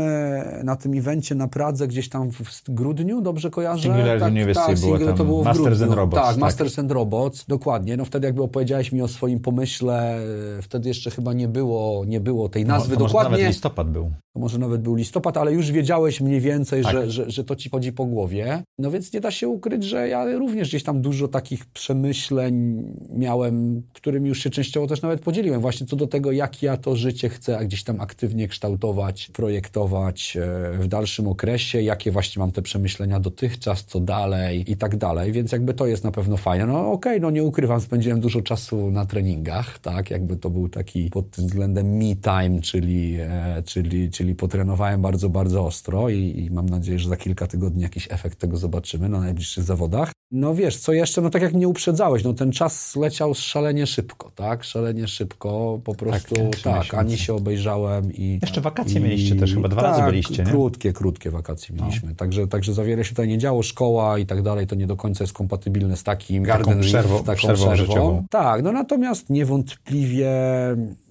na 0.64 0.76
tym 0.76 0.98
evencie 0.98 1.34
na 1.34 1.48
Pradze 1.48 1.88
gdzieś 1.88 2.08
tam 2.08 2.30
w 2.30 2.70
grudniu, 2.70 3.20
dobrze 3.20 3.50
kojarzę? 3.50 3.82
Singular 3.82 4.20
tak, 4.20 4.30
University 4.30 4.66
tak, 4.66 4.80
było 4.80 4.98
tam, 4.98 5.16
to 5.16 5.24
było 5.24 5.44
Masters 5.44 5.82
and 5.82 5.92
Robots. 5.92 6.22
Tak, 6.22 6.30
tak, 6.30 6.38
Masters 6.38 6.78
and 6.78 6.90
Robots, 6.90 7.44
dokładnie. 7.48 7.96
No 7.96 8.04
wtedy 8.04 8.26
jakby 8.26 8.42
opowiedziałeś 8.42 8.92
mi 8.92 9.02
o 9.02 9.08
swoim 9.08 9.40
pomyśle, 9.40 10.18
wtedy 10.62 10.88
jeszcze 10.88 11.10
chyba 11.10 11.32
nie 11.32 11.48
było, 11.48 12.04
nie 12.04 12.20
było 12.20 12.48
tej 12.48 12.64
no, 12.64 12.74
nazwy 12.74 12.96
no, 12.96 13.06
dokładnie. 13.06 13.30
Może 13.30 13.42
nawet 13.42 13.54
listopad 13.54 13.90
był. 13.90 14.10
To 14.34 14.40
może 14.40 14.58
nawet 14.58 14.82
był 14.82 14.94
listopad, 14.94 15.36
ale 15.36 15.52
już 15.52 15.70
wiedziałeś 15.70 16.20
mniej 16.20 16.40
więcej, 16.40 16.82
tak. 16.82 16.92
że, 16.92 17.10
że, 17.10 17.30
że 17.30 17.44
to 17.44 17.56
ci 17.56 17.70
chodzi 17.70 17.92
po 17.92 18.04
głowie. 18.04 18.62
No 18.78 18.90
więc 18.90 19.12
nie 19.12 19.20
da 19.20 19.30
się 19.30 19.48
ukryć, 19.48 19.84
że 19.84 20.08
ja 20.08 20.38
również 20.38 20.68
gdzieś 20.68 20.82
tam 20.82 21.02
dużo 21.02 21.28
takich 21.28 21.66
przemyśleń 21.66 22.84
miałem, 23.10 23.82
którymi 23.92 24.28
już 24.28 24.42
się 24.42 24.50
częściowo 24.50 24.86
też 24.86 25.02
nawet 25.02 25.20
podzieliłem, 25.20 25.60
właśnie 25.60 25.86
co 25.86 25.96
do 25.96 26.06
tego, 26.06 26.32
jak 26.32 26.62
ja 26.62 26.76
to 26.76 26.96
życie 26.96 27.28
chcę 27.28 27.58
gdzieś 27.64 27.84
tam 27.84 28.00
aktywnie 28.00 28.48
kształtować, 28.48 29.30
projektować 29.32 30.36
e, 30.36 30.78
w 30.78 30.88
dalszym 30.88 31.28
okresie, 31.28 31.82
jakie 31.82 32.10
właśnie 32.10 32.40
mam 32.40 32.52
te 32.52 32.62
przemyślenia 32.62 33.20
dotychczas, 33.20 33.84
co 33.84 34.00
dalej 34.00 34.72
i 34.72 34.76
tak 34.76 34.96
dalej, 34.96 35.32
więc 35.32 35.52
jakby 35.52 35.74
to 35.74 35.86
jest 35.86 36.04
na 36.04 36.12
pewno 36.12 36.36
fajne. 36.36 36.66
No 36.66 36.78
okej, 36.78 36.92
okay, 36.92 37.20
no 37.20 37.30
nie 37.30 37.44
ukrywam, 37.44 37.80
spędziłem 37.80 38.20
dużo 38.20 38.42
czasu 38.42 38.90
na 38.90 39.06
treningach, 39.06 39.78
tak, 39.78 40.10
jakby 40.10 40.36
to 40.36 40.50
był 40.50 40.68
taki 40.68 41.10
pod 41.10 41.30
tym 41.30 41.46
względem 41.46 41.96
me 41.96 42.16
time, 42.16 42.60
czyli, 42.60 43.16
e, 43.20 43.62
czyli, 43.64 44.10
czyli 44.10 44.34
potrenowałem 44.34 45.02
bardzo, 45.02 45.28
bardzo 45.28 45.66
ostro 45.66 46.08
i, 46.08 46.44
i 46.44 46.50
mam 46.50 46.66
nadzieję, 46.66 46.98
że 46.98 47.08
za 47.08 47.16
kilka 47.16 47.46
tygodni 47.46 47.82
jakiś 47.82 48.08
efekt 48.10 48.38
tego 48.38 48.56
zobaczymy 48.56 49.08
na 49.08 49.20
najbliższych 49.20 49.64
zawodach. 49.64 50.12
No 50.30 50.54
wiesz, 50.54 50.76
co 50.76 50.92
jeszcze, 50.92 51.20
no 51.20 51.30
tak 51.30 51.42
jak 51.42 51.54
mnie 51.54 51.68
uprzedzałeś, 51.68 52.24
no 52.24 52.32
ten 52.32 52.52
czas 52.52 52.87
leciał 52.96 53.34
szalenie 53.34 53.86
szybko, 53.86 54.30
tak? 54.34 54.64
Szalenie 54.64 55.08
szybko, 55.08 55.80
po 55.84 55.92
tak, 55.92 55.98
prostu 55.98 56.34
tak, 56.34 56.86
tak 56.86 56.94
ani 56.94 57.18
się 57.18 57.34
obejrzałem 57.34 58.12
i... 58.12 58.38
Jeszcze 58.42 58.60
wakacje 58.60 59.00
i, 59.00 59.02
mieliście 59.02 59.36
też, 59.36 59.54
chyba 59.54 59.68
dwa 59.68 59.82
tak, 59.82 59.90
razy 59.90 60.02
byliście, 60.02 60.44
nie? 60.44 60.50
krótkie, 60.50 60.92
krótkie 60.92 61.30
wakacje 61.30 61.74
no. 61.76 61.84
mieliśmy, 61.84 62.08
no. 62.08 62.14
także, 62.14 62.46
także 62.46 62.74
za 62.74 62.84
wiele 62.84 63.04
się 63.04 63.10
tutaj 63.10 63.28
nie 63.28 63.38
działo, 63.38 63.62
szkoła 63.62 64.18
i 64.18 64.26
tak 64.26 64.42
dalej, 64.42 64.66
to 64.66 64.74
nie 64.74 64.86
do 64.86 64.96
końca 64.96 65.24
jest 65.24 65.34
kompatybilne 65.34 65.96
z 65.96 66.02
takim 66.02 66.42
garden 66.42 66.80
przerwą, 66.80 67.14
leaf, 67.14 67.26
taką 67.26 67.38
przerwą, 67.38 67.74
przerwą. 67.74 68.26
Tak, 68.30 68.62
no 68.62 68.72
natomiast 68.72 69.30
niewątpliwie 69.30 70.30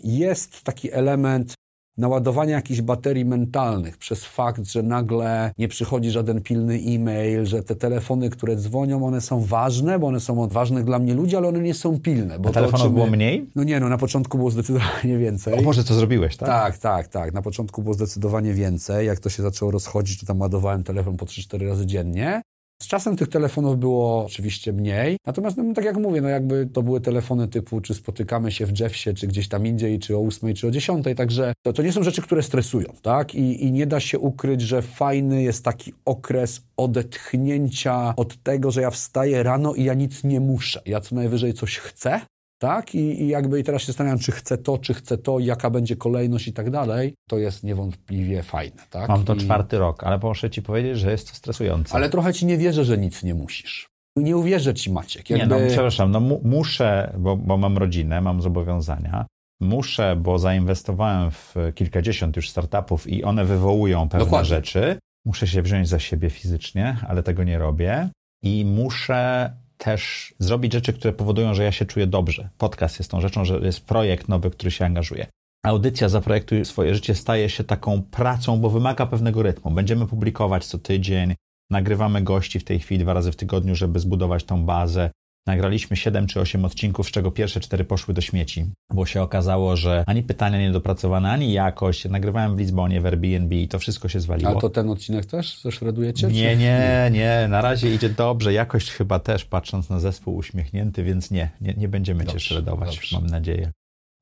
jest 0.03 0.63
taki 0.63 0.91
element 0.91 1.53
naładowania 1.97 2.55
jakichś 2.55 2.81
baterii 2.81 3.25
mentalnych 3.25 3.97
przez 3.97 4.25
fakt, 4.25 4.65
że 4.65 4.83
nagle 4.83 5.51
nie 5.57 5.67
przychodzi 5.67 6.11
żaden 6.11 6.41
pilny 6.41 6.79
e-mail, 6.87 7.45
że 7.45 7.63
te 7.63 7.75
telefony, 7.75 8.29
które 8.29 8.55
dzwonią, 8.55 9.05
one 9.05 9.21
są 9.21 9.41
ważne, 9.41 9.99
bo 9.99 10.07
one 10.07 10.19
są 10.19 10.47
ważnych 10.47 10.83
dla 10.83 10.99
mnie 10.99 11.13
ludzi, 11.13 11.35
ale 11.35 11.47
one 11.47 11.59
nie 11.59 11.73
są 11.73 11.99
pilne. 11.99 12.39
Bo 12.39 12.49
A 12.49 12.51
telefonów 12.51 12.87
to, 12.87 12.93
było 12.93 13.07
mniej? 13.07 13.49
No 13.55 13.63
nie, 13.63 13.79
no 13.79 13.89
na 13.89 13.97
początku 13.97 14.37
było 14.37 14.51
zdecydowanie 14.51 15.17
więcej. 15.25 15.53
O 15.53 15.61
Boże, 15.61 15.83
co 15.83 15.93
zrobiłeś, 15.93 16.37
tak? 16.37 16.49
Tak, 16.49 16.77
tak, 16.77 17.07
tak. 17.07 17.33
Na 17.33 17.41
początku 17.41 17.83
było 17.83 17.93
zdecydowanie 17.93 18.53
więcej. 18.53 19.07
Jak 19.07 19.19
to 19.19 19.29
się 19.29 19.43
zaczęło 19.43 19.71
rozchodzić, 19.71 20.19
to 20.19 20.25
tam 20.25 20.39
ładowałem 20.39 20.83
telefon 20.83 21.17
po 21.17 21.25
3-4 21.25 21.67
razy 21.67 21.85
dziennie. 21.85 22.41
Z 22.81 22.87
czasem 22.87 23.15
tych 23.15 23.27
telefonów 23.27 23.79
było 23.79 24.25
oczywiście 24.25 24.73
mniej, 24.73 25.17
natomiast 25.25 25.57
no, 25.57 25.73
tak 25.73 25.85
jak 25.85 25.97
mówię, 25.97 26.21
no 26.21 26.29
jakby 26.29 26.69
to 26.73 26.83
były 26.83 27.01
telefony 27.01 27.47
typu, 27.47 27.81
czy 27.81 27.93
spotykamy 27.93 28.51
się 28.51 28.65
w 28.65 28.79
Jeffsie, 28.79 29.13
czy 29.13 29.27
gdzieś 29.27 29.47
tam 29.47 29.67
indziej, 29.67 29.99
czy 29.99 30.17
o 30.17 30.19
8, 30.19 30.53
czy 30.53 30.67
o 30.67 30.71
10, 30.71 31.05
także 31.15 31.53
to, 31.65 31.73
to 31.73 31.81
nie 31.81 31.91
są 31.91 32.03
rzeczy, 32.03 32.21
które 32.21 32.43
stresują, 32.43 32.93
tak? 33.01 33.35
I, 33.35 33.65
I 33.65 33.71
nie 33.71 33.87
da 33.87 33.99
się 33.99 34.19
ukryć, 34.19 34.61
że 34.61 34.81
fajny 34.81 35.43
jest 35.43 35.65
taki 35.65 35.93
okres 36.05 36.61
odetchnięcia 36.77 38.13
od 38.15 38.43
tego, 38.43 38.71
że 38.71 38.81
ja 38.81 38.91
wstaję 38.91 39.43
rano 39.43 39.73
i 39.73 39.83
ja 39.83 39.93
nic 39.93 40.23
nie 40.23 40.39
muszę. 40.39 40.81
Ja 40.85 41.01
co 41.01 41.15
najwyżej 41.15 41.53
coś 41.53 41.77
chcę, 41.77 42.21
tak? 42.57 42.95
I, 42.95 43.21
I 43.23 43.27
jakby 43.27 43.59
i 43.59 43.63
teraz 43.63 43.81
się 43.81 43.87
zastanawiam, 43.87 44.19
czy 44.19 44.31
chcę 44.31 44.57
to, 44.57 44.77
czy 44.77 44.93
chcę 44.93 45.17
to, 45.17 45.39
jaka 45.39 45.69
będzie 45.69 45.95
kolejność 45.95 46.47
i 46.47 46.53
tak 46.53 46.69
dalej. 46.69 47.13
To 47.29 47.37
jest 47.37 47.63
niewątpliwie 47.63 48.43
fajne, 48.43 48.83
tak? 48.89 49.09
Mam 49.09 49.25
to 49.25 49.35
I... 49.35 49.37
czwarty 49.37 49.77
rok, 49.77 50.03
ale 50.03 50.17
muszę 50.17 50.49
ci 50.49 50.61
powiedzieć, 50.61 50.99
że 50.99 51.11
jest 51.11 51.29
to 51.29 51.35
stresujące. 51.35 51.95
Ale 51.95 52.09
trochę 52.09 52.33
ci 52.33 52.45
nie 52.45 52.57
wierzę, 52.57 52.85
że 52.85 52.97
nic 52.97 53.23
nie 53.23 53.35
musisz. 53.35 53.87
Nie 54.15 54.37
uwierzę 54.37 54.73
ci, 54.73 54.91
Maciek. 54.91 55.29
Jakby... 55.29 55.55
Nie, 55.55 55.61
no 55.61 55.67
przepraszam, 55.67 56.11
no 56.11 56.19
mu 56.19 56.41
muszę, 56.43 57.13
bo, 57.17 57.37
bo 57.37 57.57
mam 57.57 57.77
rodzinę, 57.77 58.21
mam 58.21 58.41
zobowiązania. 58.41 59.25
Muszę, 59.59 60.15
bo 60.15 60.39
zainwestowałem 60.39 61.31
w 61.31 61.55
kilkadziesiąt 61.75 62.35
już 62.35 62.49
startupów 62.49 63.07
i 63.07 63.23
one 63.23 63.45
wywołują 63.45 64.09
pewne 64.09 64.25
Dokładnie. 64.25 64.49
rzeczy. 64.49 64.99
Muszę 65.25 65.47
się 65.47 65.61
wziąć 65.61 65.87
za 65.87 65.99
siebie 65.99 66.29
fizycznie, 66.29 66.97
ale 67.07 67.23
tego 67.23 67.43
nie 67.43 67.57
robię. 67.57 68.09
I 68.43 68.65
muszę 68.65 69.51
też 69.77 70.33
zrobić 70.39 70.73
rzeczy, 70.73 70.93
które 70.93 71.13
powodują, 71.13 71.53
że 71.53 71.63
ja 71.63 71.71
się 71.71 71.85
czuję 71.85 72.07
dobrze. 72.07 72.49
Podcast 72.57 72.99
jest 72.99 73.11
tą 73.11 73.21
rzeczą, 73.21 73.45
że 73.45 73.59
jest 73.59 73.85
projekt 73.85 74.27
nowy, 74.27 74.51
który 74.51 74.71
się 74.71 74.85
angażuje. 74.85 75.27
Audycja 75.65 76.09
Zaprojektuj 76.09 76.65
swoje 76.65 76.95
życie 76.95 77.15
staje 77.15 77.49
się 77.49 77.63
taką 77.63 78.01
pracą, 78.01 78.59
bo 78.59 78.69
wymaga 78.69 79.05
pewnego 79.05 79.43
rytmu. 79.43 79.71
Będziemy 79.71 80.07
publikować 80.07 80.65
co 80.65 80.79
tydzień, 80.79 81.35
nagrywamy 81.71 82.21
gości 82.21 82.59
w 82.59 82.63
tej 82.63 82.79
chwili 82.79 83.03
dwa 83.03 83.13
razy 83.13 83.31
w 83.31 83.35
tygodniu, 83.35 83.75
żeby 83.75 83.99
zbudować 83.99 84.43
tą 84.43 84.65
bazę. 84.65 85.11
Nagraliśmy 85.47 85.97
7 85.97 86.27
czy 86.27 86.41
8 86.41 86.65
odcinków, 86.65 87.07
z 87.07 87.11
czego 87.11 87.31
pierwsze 87.31 87.59
4 87.59 87.83
poszły 87.83 88.13
do 88.13 88.21
śmieci, 88.21 88.65
bo 88.93 89.05
się 89.05 89.21
okazało, 89.21 89.75
że 89.75 90.03
ani 90.07 90.23
pytania 90.23 90.59
niedopracowane, 90.59 91.31
ani 91.31 91.53
jakość. 91.53 92.05
Nagrywałem 92.05 92.55
w 92.55 92.59
Lizbonie, 92.59 93.01
w 93.01 93.05
Airbnb 93.05 93.55
i 93.55 93.67
to 93.67 93.79
wszystko 93.79 94.09
się 94.09 94.19
zwaliło. 94.19 94.51
Ale 94.51 94.61
to 94.61 94.69
ten 94.69 94.89
odcinek 94.89 95.25
też 95.25 95.61
zeszredujecie? 95.61 96.27
Nie, 96.27 96.55
nie, 96.55 97.09
nie. 97.11 97.47
Na 97.49 97.61
razie 97.61 97.95
idzie 97.95 98.09
dobrze. 98.09 98.53
Jakość 98.53 98.91
chyba 98.91 99.19
też, 99.19 99.45
patrząc 99.45 99.89
na 99.89 99.99
zespół 99.99 100.35
uśmiechnięty, 100.35 101.03
więc 101.03 101.31
nie, 101.31 101.49
nie, 101.61 101.73
nie 101.73 101.87
będziemy 101.87 102.23
dobrze, 102.23 102.39
cię 102.39 102.45
szredować, 102.45 102.95
dobrze. 102.95 103.15
mam 103.19 103.27
nadzieję. 103.27 103.71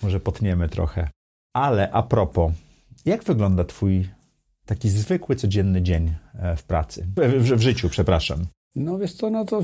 Może 0.04 0.20
potniemy 0.20 0.70
trochę. 0.70 1.10
Ale 1.54 1.92
a 1.92 2.04
propos, 2.04 2.52
jak 3.06 3.24
wygląda 3.24 3.64
twój 3.64 4.10
taki 4.66 4.90
zwykły, 4.90 5.36
codzienny 5.36 5.82
dzień 5.82 6.14
e, 6.40 6.56
w 6.56 6.64
pracy? 6.64 7.08
W, 7.18 7.44
w, 7.44 7.58
w 7.58 7.62
życiu, 7.62 7.90
przepraszam. 7.90 8.46
No 8.76 8.98
wiesz 8.98 9.14
co, 9.14 9.30
no 9.30 9.46
to 9.46 9.64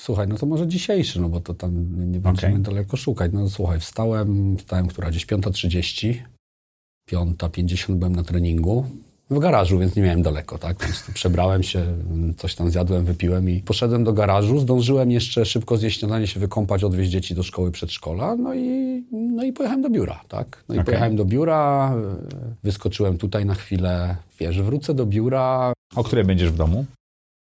słuchaj, 0.00 0.28
no 0.28 0.36
to 0.36 0.46
może 0.46 0.68
dzisiejszy, 0.68 1.20
no 1.20 1.28
bo 1.28 1.40
to 1.40 1.54
tam 1.54 1.72
nie 2.12 2.20
będziemy 2.20 2.52
okay. 2.52 2.62
daleko 2.62 2.96
szukać. 2.96 3.32
No 3.34 3.48
słuchaj, 3.48 3.80
wstałem, 3.80 4.56
wstałem, 4.56 4.88
która 4.88 5.10
gdzieś 5.10 5.26
5.30, 5.26 6.14
5.50 7.10 7.94
byłem 7.94 8.16
na 8.16 8.22
treningu, 8.22 8.86
w 9.30 9.38
garażu, 9.38 9.78
więc 9.78 9.96
nie 9.96 10.02
miałem 10.02 10.22
daleko, 10.22 10.58
tak? 10.58 10.76
Więc 10.82 11.04
przebrałem 11.14 11.62
się, 11.62 11.84
coś 12.36 12.54
tam 12.54 12.70
zjadłem, 12.70 13.04
wypiłem 13.04 13.50
i 13.50 13.62
poszedłem 13.62 14.04
do 14.04 14.12
garażu. 14.12 14.58
Zdążyłem 14.58 15.10
jeszcze 15.10 15.44
szybko 15.44 15.76
zjeść 15.76 16.00
śniadanie, 16.00 16.26
się 16.26 16.40
wykąpać, 16.40 16.84
odwieźć 16.84 17.10
dzieci 17.10 17.34
do 17.34 17.42
szkoły 17.42 17.70
przedszkola, 17.70 18.36
no 18.36 18.54
i, 18.54 19.02
no 19.12 19.44
i 19.44 19.52
pojechałem 19.52 19.82
do 19.82 19.90
biura, 19.90 20.20
tak? 20.28 20.64
No 20.68 20.74
i 20.74 20.78
okay. 20.78 20.84
pojechałem 20.84 21.16
do 21.16 21.24
biura, 21.24 21.94
wyskoczyłem 22.62 23.18
tutaj 23.18 23.46
na 23.46 23.54
chwilę, 23.54 24.16
wiesz, 24.40 24.62
wrócę 24.62 24.94
do 24.94 25.06
biura. 25.06 25.72
O 25.96 26.04
której 26.04 26.24
będziesz 26.24 26.50
w 26.50 26.56
domu? 26.56 26.84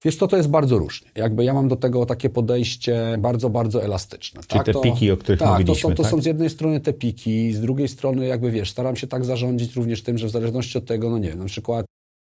Wiesz 0.05 0.17
to 0.17 0.27
to 0.27 0.37
jest 0.37 0.49
bardzo 0.49 0.77
różnie. 0.77 1.07
Jakby 1.15 1.43
ja 1.43 1.53
mam 1.53 1.67
do 1.67 1.75
tego 1.75 2.05
takie 2.05 2.29
podejście 2.29 3.17
bardzo, 3.19 3.49
bardzo 3.49 3.83
elastyczne. 3.83 4.41
Czyli 4.41 4.59
tak? 4.59 4.65
te 4.65 4.73
to, 4.73 4.81
piki, 4.81 5.11
o 5.11 5.17
których 5.17 5.39
tak, 5.39 5.49
mówiliśmy. 5.49 5.75
To 5.75 5.89
są, 5.89 5.95
to 5.95 6.03
tak? 6.03 6.11
są 6.11 6.21
z 6.21 6.25
jednej 6.25 6.49
strony 6.49 6.79
te 6.79 6.93
piki, 6.93 7.53
z 7.53 7.61
drugiej 7.61 7.87
strony 7.87 8.25
jakby 8.25 8.51
wiesz, 8.51 8.71
staram 8.71 8.95
się 8.95 9.07
tak 9.07 9.25
zarządzić 9.25 9.75
również 9.75 10.03
tym, 10.03 10.17
że 10.17 10.27
w 10.27 10.31
zależności 10.31 10.77
od 10.77 10.85
tego, 10.85 11.09
no 11.09 11.17
nie 11.17 11.29
wiem, 11.29 11.39
na 11.39 11.45
przykład 11.45 11.85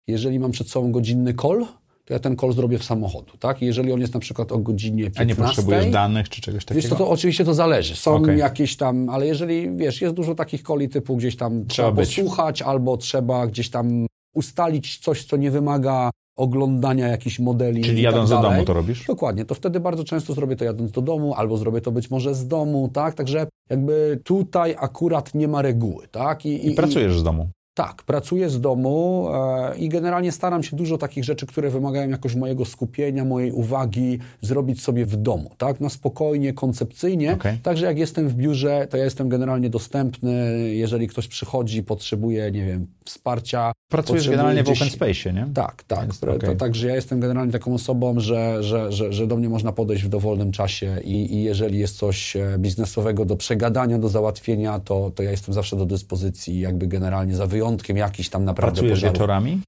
jeżeli 0.08 0.40
mam 0.40 0.52
przed 0.52 0.70
sobą 0.70 0.92
godzinny 0.92 1.34
call, 1.34 1.66
to 2.06 2.14
ja 2.14 2.20
ten 2.20 2.38
call 2.38 2.54
zrobię 2.54 2.78
w 2.78 2.84
samochodu, 2.84 3.38
tak? 3.38 3.62
Jeżeli 3.62 3.94
on 3.94 4.02
jest 4.02 4.14
na 4.14 4.20
przykład 4.20 4.52
o 4.52 4.58
godzinie 4.58 5.04
15... 5.04 5.22
A 5.22 5.24
nie 5.24 5.36
potrzebujesz 5.36 5.92
danych 5.92 6.30
czy 6.30 6.42
czegoś 6.42 6.66
takiego? 6.66 6.82
Wiesz, 6.82 6.90
to, 6.90 6.96
to 6.96 7.10
oczywiście 7.10 7.46
to 7.46 7.54
zależy. 7.54 7.96
Są 7.96 8.16
okay. 8.16 8.38
jakieś 8.38 8.78
tam, 8.78 9.10
ale 9.10 9.28
jeżeli, 9.28 9.78
wiesz, 9.78 10.02
jest 10.02 10.16
dużo 10.16 10.36
takich 10.36 10.62
coli 10.62 10.90
typu 10.90 11.18
gdzieś 11.18 11.38
tam 11.38 11.52
trzeba, 11.52 11.68
trzeba 11.68 11.92
posłuchać 11.92 12.62
albo 12.62 12.98
trzeba 12.98 13.48
gdzieś 13.48 13.70
tam 13.70 14.08
ustalić 14.34 14.98
coś, 14.98 15.26
co 15.26 15.38
nie 15.38 15.52
wymaga 15.52 16.10
oglądania 16.36 17.08
jakichś 17.08 17.40
modeli. 17.40 17.82
Czyli 17.82 18.02
jadąc 18.02 18.30
tak 18.30 18.42
do 18.42 18.50
domu 18.50 18.66
to 18.66 18.74
robisz? 18.74 19.06
Dokładnie. 19.06 19.46
To 19.46 19.56
wtedy 19.56 19.80
bardzo 19.80 20.04
często 20.04 20.34
zrobię 20.34 20.56
to 20.56 20.66
jadąc 20.66 20.92
do 20.92 21.02
domu, 21.02 21.34
albo 21.34 21.58
zrobię 21.58 21.82
to 21.82 21.92
być 21.92 22.12
może 22.12 22.36
z 22.36 22.48
domu, 22.48 22.90
tak? 22.94 23.14
Także 23.14 23.48
jakby 23.70 24.20
tutaj 24.24 24.76
akurat 24.80 25.36
nie 25.36 25.48
ma 25.48 25.62
reguły, 25.62 26.08
tak? 26.08 26.46
I, 26.46 26.50
i, 26.50 26.72
I 26.72 26.76
pracujesz 26.76 27.20
z 27.20 27.24
domu? 27.24 27.50
Tak, 27.76 28.04
pracuję 28.04 28.50
z 28.50 28.62
domu 28.62 29.28
e, 29.34 29.78
i 29.78 29.90
generalnie 29.90 30.32
staram 30.32 30.64
się 30.64 30.78
dużo 30.78 30.98
takich 30.98 31.24
rzeczy, 31.24 31.46
które 31.46 31.70
wymagają 31.70 32.10
jakoś 32.10 32.36
mojego 32.36 32.66
skupienia, 32.66 33.26
mojej 33.26 33.52
uwagi, 33.52 34.20
zrobić 34.42 34.82
sobie 34.82 35.06
w 35.06 35.16
domu, 35.16 35.52
tak? 35.58 35.80
Na 35.80 35.90
spokojnie, 35.90 36.54
koncepcyjnie. 36.54 37.34
Okay. 37.34 37.58
Także 37.64 37.86
jak 37.86 37.98
jestem 37.98 38.30
w 38.30 38.36
biurze, 38.36 38.88
to 38.90 38.98
ja 38.98 39.04
jestem 39.04 39.30
generalnie 39.30 39.70
dostępny. 39.70 40.60
Jeżeli 40.74 41.08
ktoś 41.08 41.28
przychodzi, 41.28 41.84
potrzebuje, 41.84 42.52
nie 42.52 42.66
wiem, 42.66 42.88
wsparcia. 43.06 43.72
Pracujesz 43.92 44.30
generalnie 44.30 44.64
gdzieś... 44.64 44.80
w 44.80 44.82
open 44.82 44.94
space, 44.94 45.34
nie? 45.34 45.48
Tak, 45.54 45.84
tak. 45.84 46.10
okay. 46.36 46.56
Także 46.56 46.88
ja 46.88 46.96
jestem 46.96 47.20
generalnie 47.20 47.52
taką 47.52 47.74
osobą, 47.74 48.20
że, 48.20 48.64
że, 48.64 48.92
że, 48.92 49.14
że 49.14 49.28
do 49.28 49.36
mnie 49.36 49.50
można 49.50 49.72
podejść 49.72 50.04
w 50.04 50.10
dowolnym 50.10 50.52
czasie 50.52 50.98
i, 51.04 51.34
i 51.36 51.44
jeżeli 51.44 51.80
jest 51.80 51.98
coś 51.98 52.36
e, 52.36 52.56
biznesowego 52.60 53.26
do 53.26 53.36
przegadania, 53.36 54.00
do 54.00 54.10
załatwienia, 54.10 54.80
to, 54.80 55.12
to 55.16 55.24
ja 55.24 55.32
jestem 55.32 55.54
zawsze 55.54 55.76
do 55.76 55.86
dyspozycji 55.86 56.60
jakby 56.60 56.88
generalnie 56.88 57.36
za 57.36 57.48
wyjątkiem 57.48 57.63
wyjątkiem 57.64 57.98
jakiś 57.98 58.30
tam 58.30 58.46
naprawdę 58.46 58.76
Pracujesz 58.76 59.00
pożarów. 59.00 59.14
wieczorami? 59.14 59.62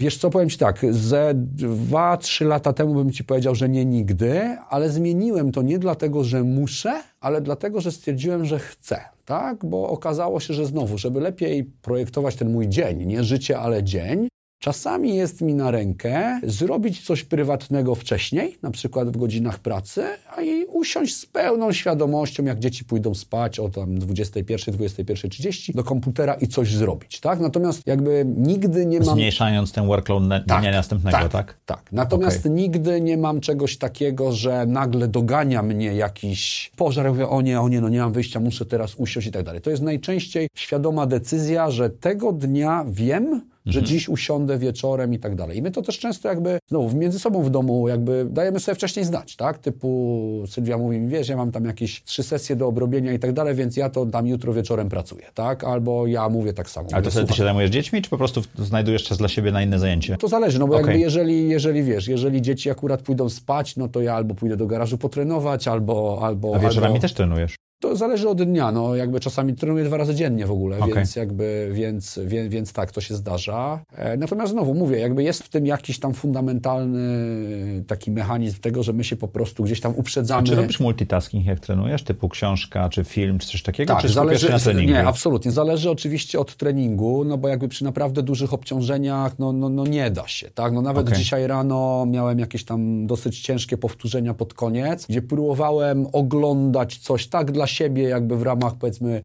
Wiesz 0.00 0.18
co, 0.18 0.30
powiem 0.30 0.50
Ci 0.50 0.58
tak, 0.58 0.80
ze 0.90 1.32
dwa, 1.34 2.16
trzy 2.16 2.44
lata 2.44 2.72
temu 2.72 2.94
bym 2.94 3.12
Ci 3.12 3.24
powiedział, 3.24 3.54
że 3.54 3.68
nie 3.68 3.84
nigdy, 3.84 4.56
ale 4.68 4.90
zmieniłem 4.90 5.52
to 5.52 5.62
nie 5.62 5.78
dlatego, 5.78 6.24
że 6.24 6.42
muszę, 6.42 7.02
ale 7.20 7.40
dlatego, 7.40 7.80
że 7.80 7.92
stwierdziłem, 7.92 8.44
że 8.44 8.58
chcę, 8.58 9.00
tak? 9.24 9.64
Bo 9.64 9.88
okazało 9.88 10.40
się, 10.40 10.54
że 10.54 10.66
znowu, 10.66 10.98
żeby 10.98 11.20
lepiej 11.20 11.64
projektować 11.64 12.36
ten 12.36 12.52
mój 12.52 12.68
dzień, 12.68 13.06
nie 13.06 13.24
życie, 13.24 13.58
ale 13.58 13.84
dzień, 13.84 14.28
Czasami 14.66 15.16
jest 15.16 15.40
mi 15.40 15.54
na 15.54 15.70
rękę 15.70 16.40
zrobić 16.42 17.06
coś 17.06 17.22
prywatnego 17.24 17.94
wcześniej, 17.94 18.58
na 18.62 18.70
przykład 18.70 19.08
w 19.08 19.16
godzinach 19.16 19.58
pracy, 19.58 20.04
a 20.36 20.42
i 20.42 20.64
usiąść 20.64 21.16
z 21.16 21.26
pełną 21.26 21.72
świadomością, 21.72 22.44
jak 22.44 22.58
dzieci 22.58 22.84
pójdą 22.84 23.14
spać 23.14 23.60
o 23.60 23.68
tam 23.68 23.98
21, 23.98 24.74
21.30 24.74 25.74
do 25.74 25.84
komputera 25.84 26.34
i 26.34 26.46
coś 26.48 26.74
zrobić, 26.74 27.20
tak? 27.20 27.40
Natomiast 27.40 27.86
jakby 27.86 28.24
nigdy 28.36 28.86
nie 28.86 28.98
mam... 28.98 29.08
Zmniejszając 29.08 29.72
ten 29.72 29.86
workload 29.86 30.22
na 30.22 30.40
tak, 30.40 30.60
dnia 30.60 30.72
następnego, 30.72 31.18
tak? 31.18 31.30
Tak, 31.30 31.56
tak. 31.66 31.92
Natomiast 31.92 32.40
okay. 32.40 32.52
nigdy 32.52 33.00
nie 33.00 33.16
mam 33.16 33.40
czegoś 33.40 33.78
takiego, 33.78 34.32
że 34.32 34.66
nagle 34.66 35.08
dogania 35.08 35.62
mnie 35.62 35.94
jakiś 35.94 36.72
pożar, 36.76 37.04
ja 37.04 37.12
mówię, 37.12 37.28
o 37.28 37.40
nie, 37.40 37.60
o 37.60 37.68
nie, 37.68 37.80
no 37.80 37.88
nie 37.88 37.98
mam 37.98 38.12
wyjścia, 38.12 38.40
muszę 38.40 38.64
teraz 38.64 38.94
usiąść 38.94 39.26
i 39.26 39.32
tak 39.32 39.42
dalej. 39.42 39.60
To 39.60 39.70
jest 39.70 39.82
najczęściej 39.82 40.48
świadoma 40.54 41.06
decyzja, 41.06 41.70
że 41.70 41.90
tego 41.90 42.32
dnia 42.32 42.84
wiem, 42.88 43.40
że 43.66 43.78
mhm. 43.78 43.86
dziś 43.86 44.08
usiądę 44.08 44.58
wieczorem 44.58 45.14
i 45.14 45.18
tak 45.18 45.34
dalej. 45.34 45.58
I 45.58 45.62
my 45.62 45.70
to 45.70 45.82
też 45.82 45.98
często 45.98 46.28
jakby, 46.28 46.58
znowu, 46.68 46.96
między 46.96 47.18
sobą 47.18 47.42
w 47.42 47.50
domu 47.50 47.88
jakby 47.88 48.26
dajemy 48.30 48.60
sobie 48.60 48.74
wcześniej 48.74 49.04
znać, 49.04 49.36
tak? 49.36 49.58
Typu 49.58 50.44
Sylwia 50.48 50.78
mówi 50.78 50.98
mi, 50.98 51.08
wiesz, 51.08 51.28
ja 51.28 51.36
mam 51.36 51.52
tam 51.52 51.64
jakieś 51.64 52.02
trzy 52.02 52.22
sesje 52.22 52.56
do 52.56 52.66
obrobienia 52.66 53.12
i 53.12 53.18
tak 53.18 53.32
dalej, 53.32 53.54
więc 53.54 53.76
ja 53.76 53.90
to 53.90 54.06
tam 54.06 54.26
jutro 54.26 54.52
wieczorem 54.52 54.88
pracuję, 54.88 55.26
tak? 55.34 55.64
Albo 55.64 56.06
ja 56.06 56.28
mówię 56.28 56.52
tak 56.52 56.70
samo. 56.70 56.88
Ale 56.92 57.02
to 57.02 57.10
wtedy 57.10 57.26
ty 57.26 57.34
się 57.34 57.44
zajmujesz 57.44 57.70
dziećmi, 57.70 58.02
czy 58.02 58.10
po 58.10 58.18
prostu 58.18 58.42
znajdujesz 58.58 59.04
czas 59.04 59.18
dla 59.18 59.28
siebie 59.28 59.52
na 59.52 59.62
inne 59.62 59.78
zajęcie? 59.78 60.16
To 60.16 60.28
zależy, 60.28 60.58
no 60.58 60.66
bo 60.66 60.74
okay. 60.74 60.86
jakby 60.86 61.00
jeżeli, 61.00 61.48
jeżeli 61.48 61.82
wiesz, 61.82 62.08
jeżeli 62.08 62.42
dzieci 62.42 62.70
akurat 62.70 63.02
pójdą 63.02 63.28
spać, 63.28 63.76
no 63.76 63.88
to 63.88 64.00
ja 64.00 64.14
albo 64.14 64.34
pójdę 64.34 64.56
do 64.56 64.66
garażu 64.66 64.98
potrenować, 64.98 65.68
albo... 65.68 66.18
albo 66.22 66.54
A 66.54 66.58
wieczorami 66.58 66.86
albo... 66.86 67.02
też 67.02 67.12
trenujesz? 67.12 67.56
To 67.80 67.96
zależy 67.96 68.28
od 68.28 68.42
dnia, 68.42 68.72
no 68.72 68.94
jakby 68.94 69.20
czasami 69.20 69.54
trenuję 69.54 69.84
dwa 69.84 69.96
razy 69.96 70.14
dziennie 70.14 70.46
w 70.46 70.50
ogóle, 70.50 70.78
okay. 70.78 70.94
więc 70.94 71.16
jakby, 71.16 71.70
więc, 71.72 72.20
więc, 72.26 72.52
więc 72.52 72.72
tak, 72.72 72.92
to 72.92 73.00
się 73.00 73.14
zdarza. 73.14 73.84
E, 73.92 74.16
natomiast 74.16 74.52
znowu 74.52 74.74
mówię, 74.74 74.98
jakby 74.98 75.22
jest 75.22 75.42
w 75.42 75.48
tym 75.48 75.66
jakiś 75.66 75.98
tam 75.98 76.14
fundamentalny 76.14 77.06
taki 77.86 78.10
mechanizm 78.10 78.60
tego, 78.60 78.82
że 78.82 78.92
my 78.92 79.04
się 79.04 79.16
po 79.16 79.28
prostu 79.28 79.64
gdzieś 79.64 79.80
tam 79.80 79.94
uprzedzamy. 79.96 80.42
A 80.42 80.44
czy 80.44 80.54
robisz 80.54 80.80
multitasking 80.80 81.46
jak 81.46 81.60
trenujesz, 81.60 82.02
typu 82.02 82.28
książka, 82.28 82.88
czy 82.88 83.04
film, 83.04 83.38
czy 83.38 83.48
coś 83.48 83.62
takiego, 83.62 83.94
tak, 83.94 84.02
czy 84.02 84.08
zależy, 84.08 84.50
na 84.50 84.58
treningu? 84.58 84.92
Nie, 84.92 85.06
absolutnie. 85.06 85.50
Zależy 85.50 85.90
oczywiście 85.90 86.40
od 86.40 86.56
treningu, 86.56 87.24
no 87.24 87.38
bo 87.38 87.48
jakby 87.48 87.68
przy 87.68 87.84
naprawdę 87.84 88.22
dużych 88.22 88.52
obciążeniach, 88.52 89.38
no, 89.38 89.52
no, 89.52 89.68
no 89.68 89.86
nie 89.86 90.10
da 90.10 90.28
się, 90.28 90.50
tak? 90.50 90.72
No 90.72 90.82
nawet 90.82 91.06
okay. 91.06 91.18
dzisiaj 91.18 91.46
rano 91.46 92.06
miałem 92.06 92.38
jakieś 92.38 92.64
tam 92.64 93.06
dosyć 93.06 93.40
ciężkie 93.40 93.78
powtórzenia 93.78 94.34
pod 94.34 94.54
koniec, 94.54 95.06
gdzie 95.06 95.22
próbowałem 95.22 96.06
oglądać 96.12 96.98
coś 96.98 97.26
tak 97.26 97.52
dla 97.52 97.65
siebie, 97.66 98.02
jakby 98.02 98.36
w 98.36 98.42
ramach 98.42 98.74
powiedzmy 98.74 99.22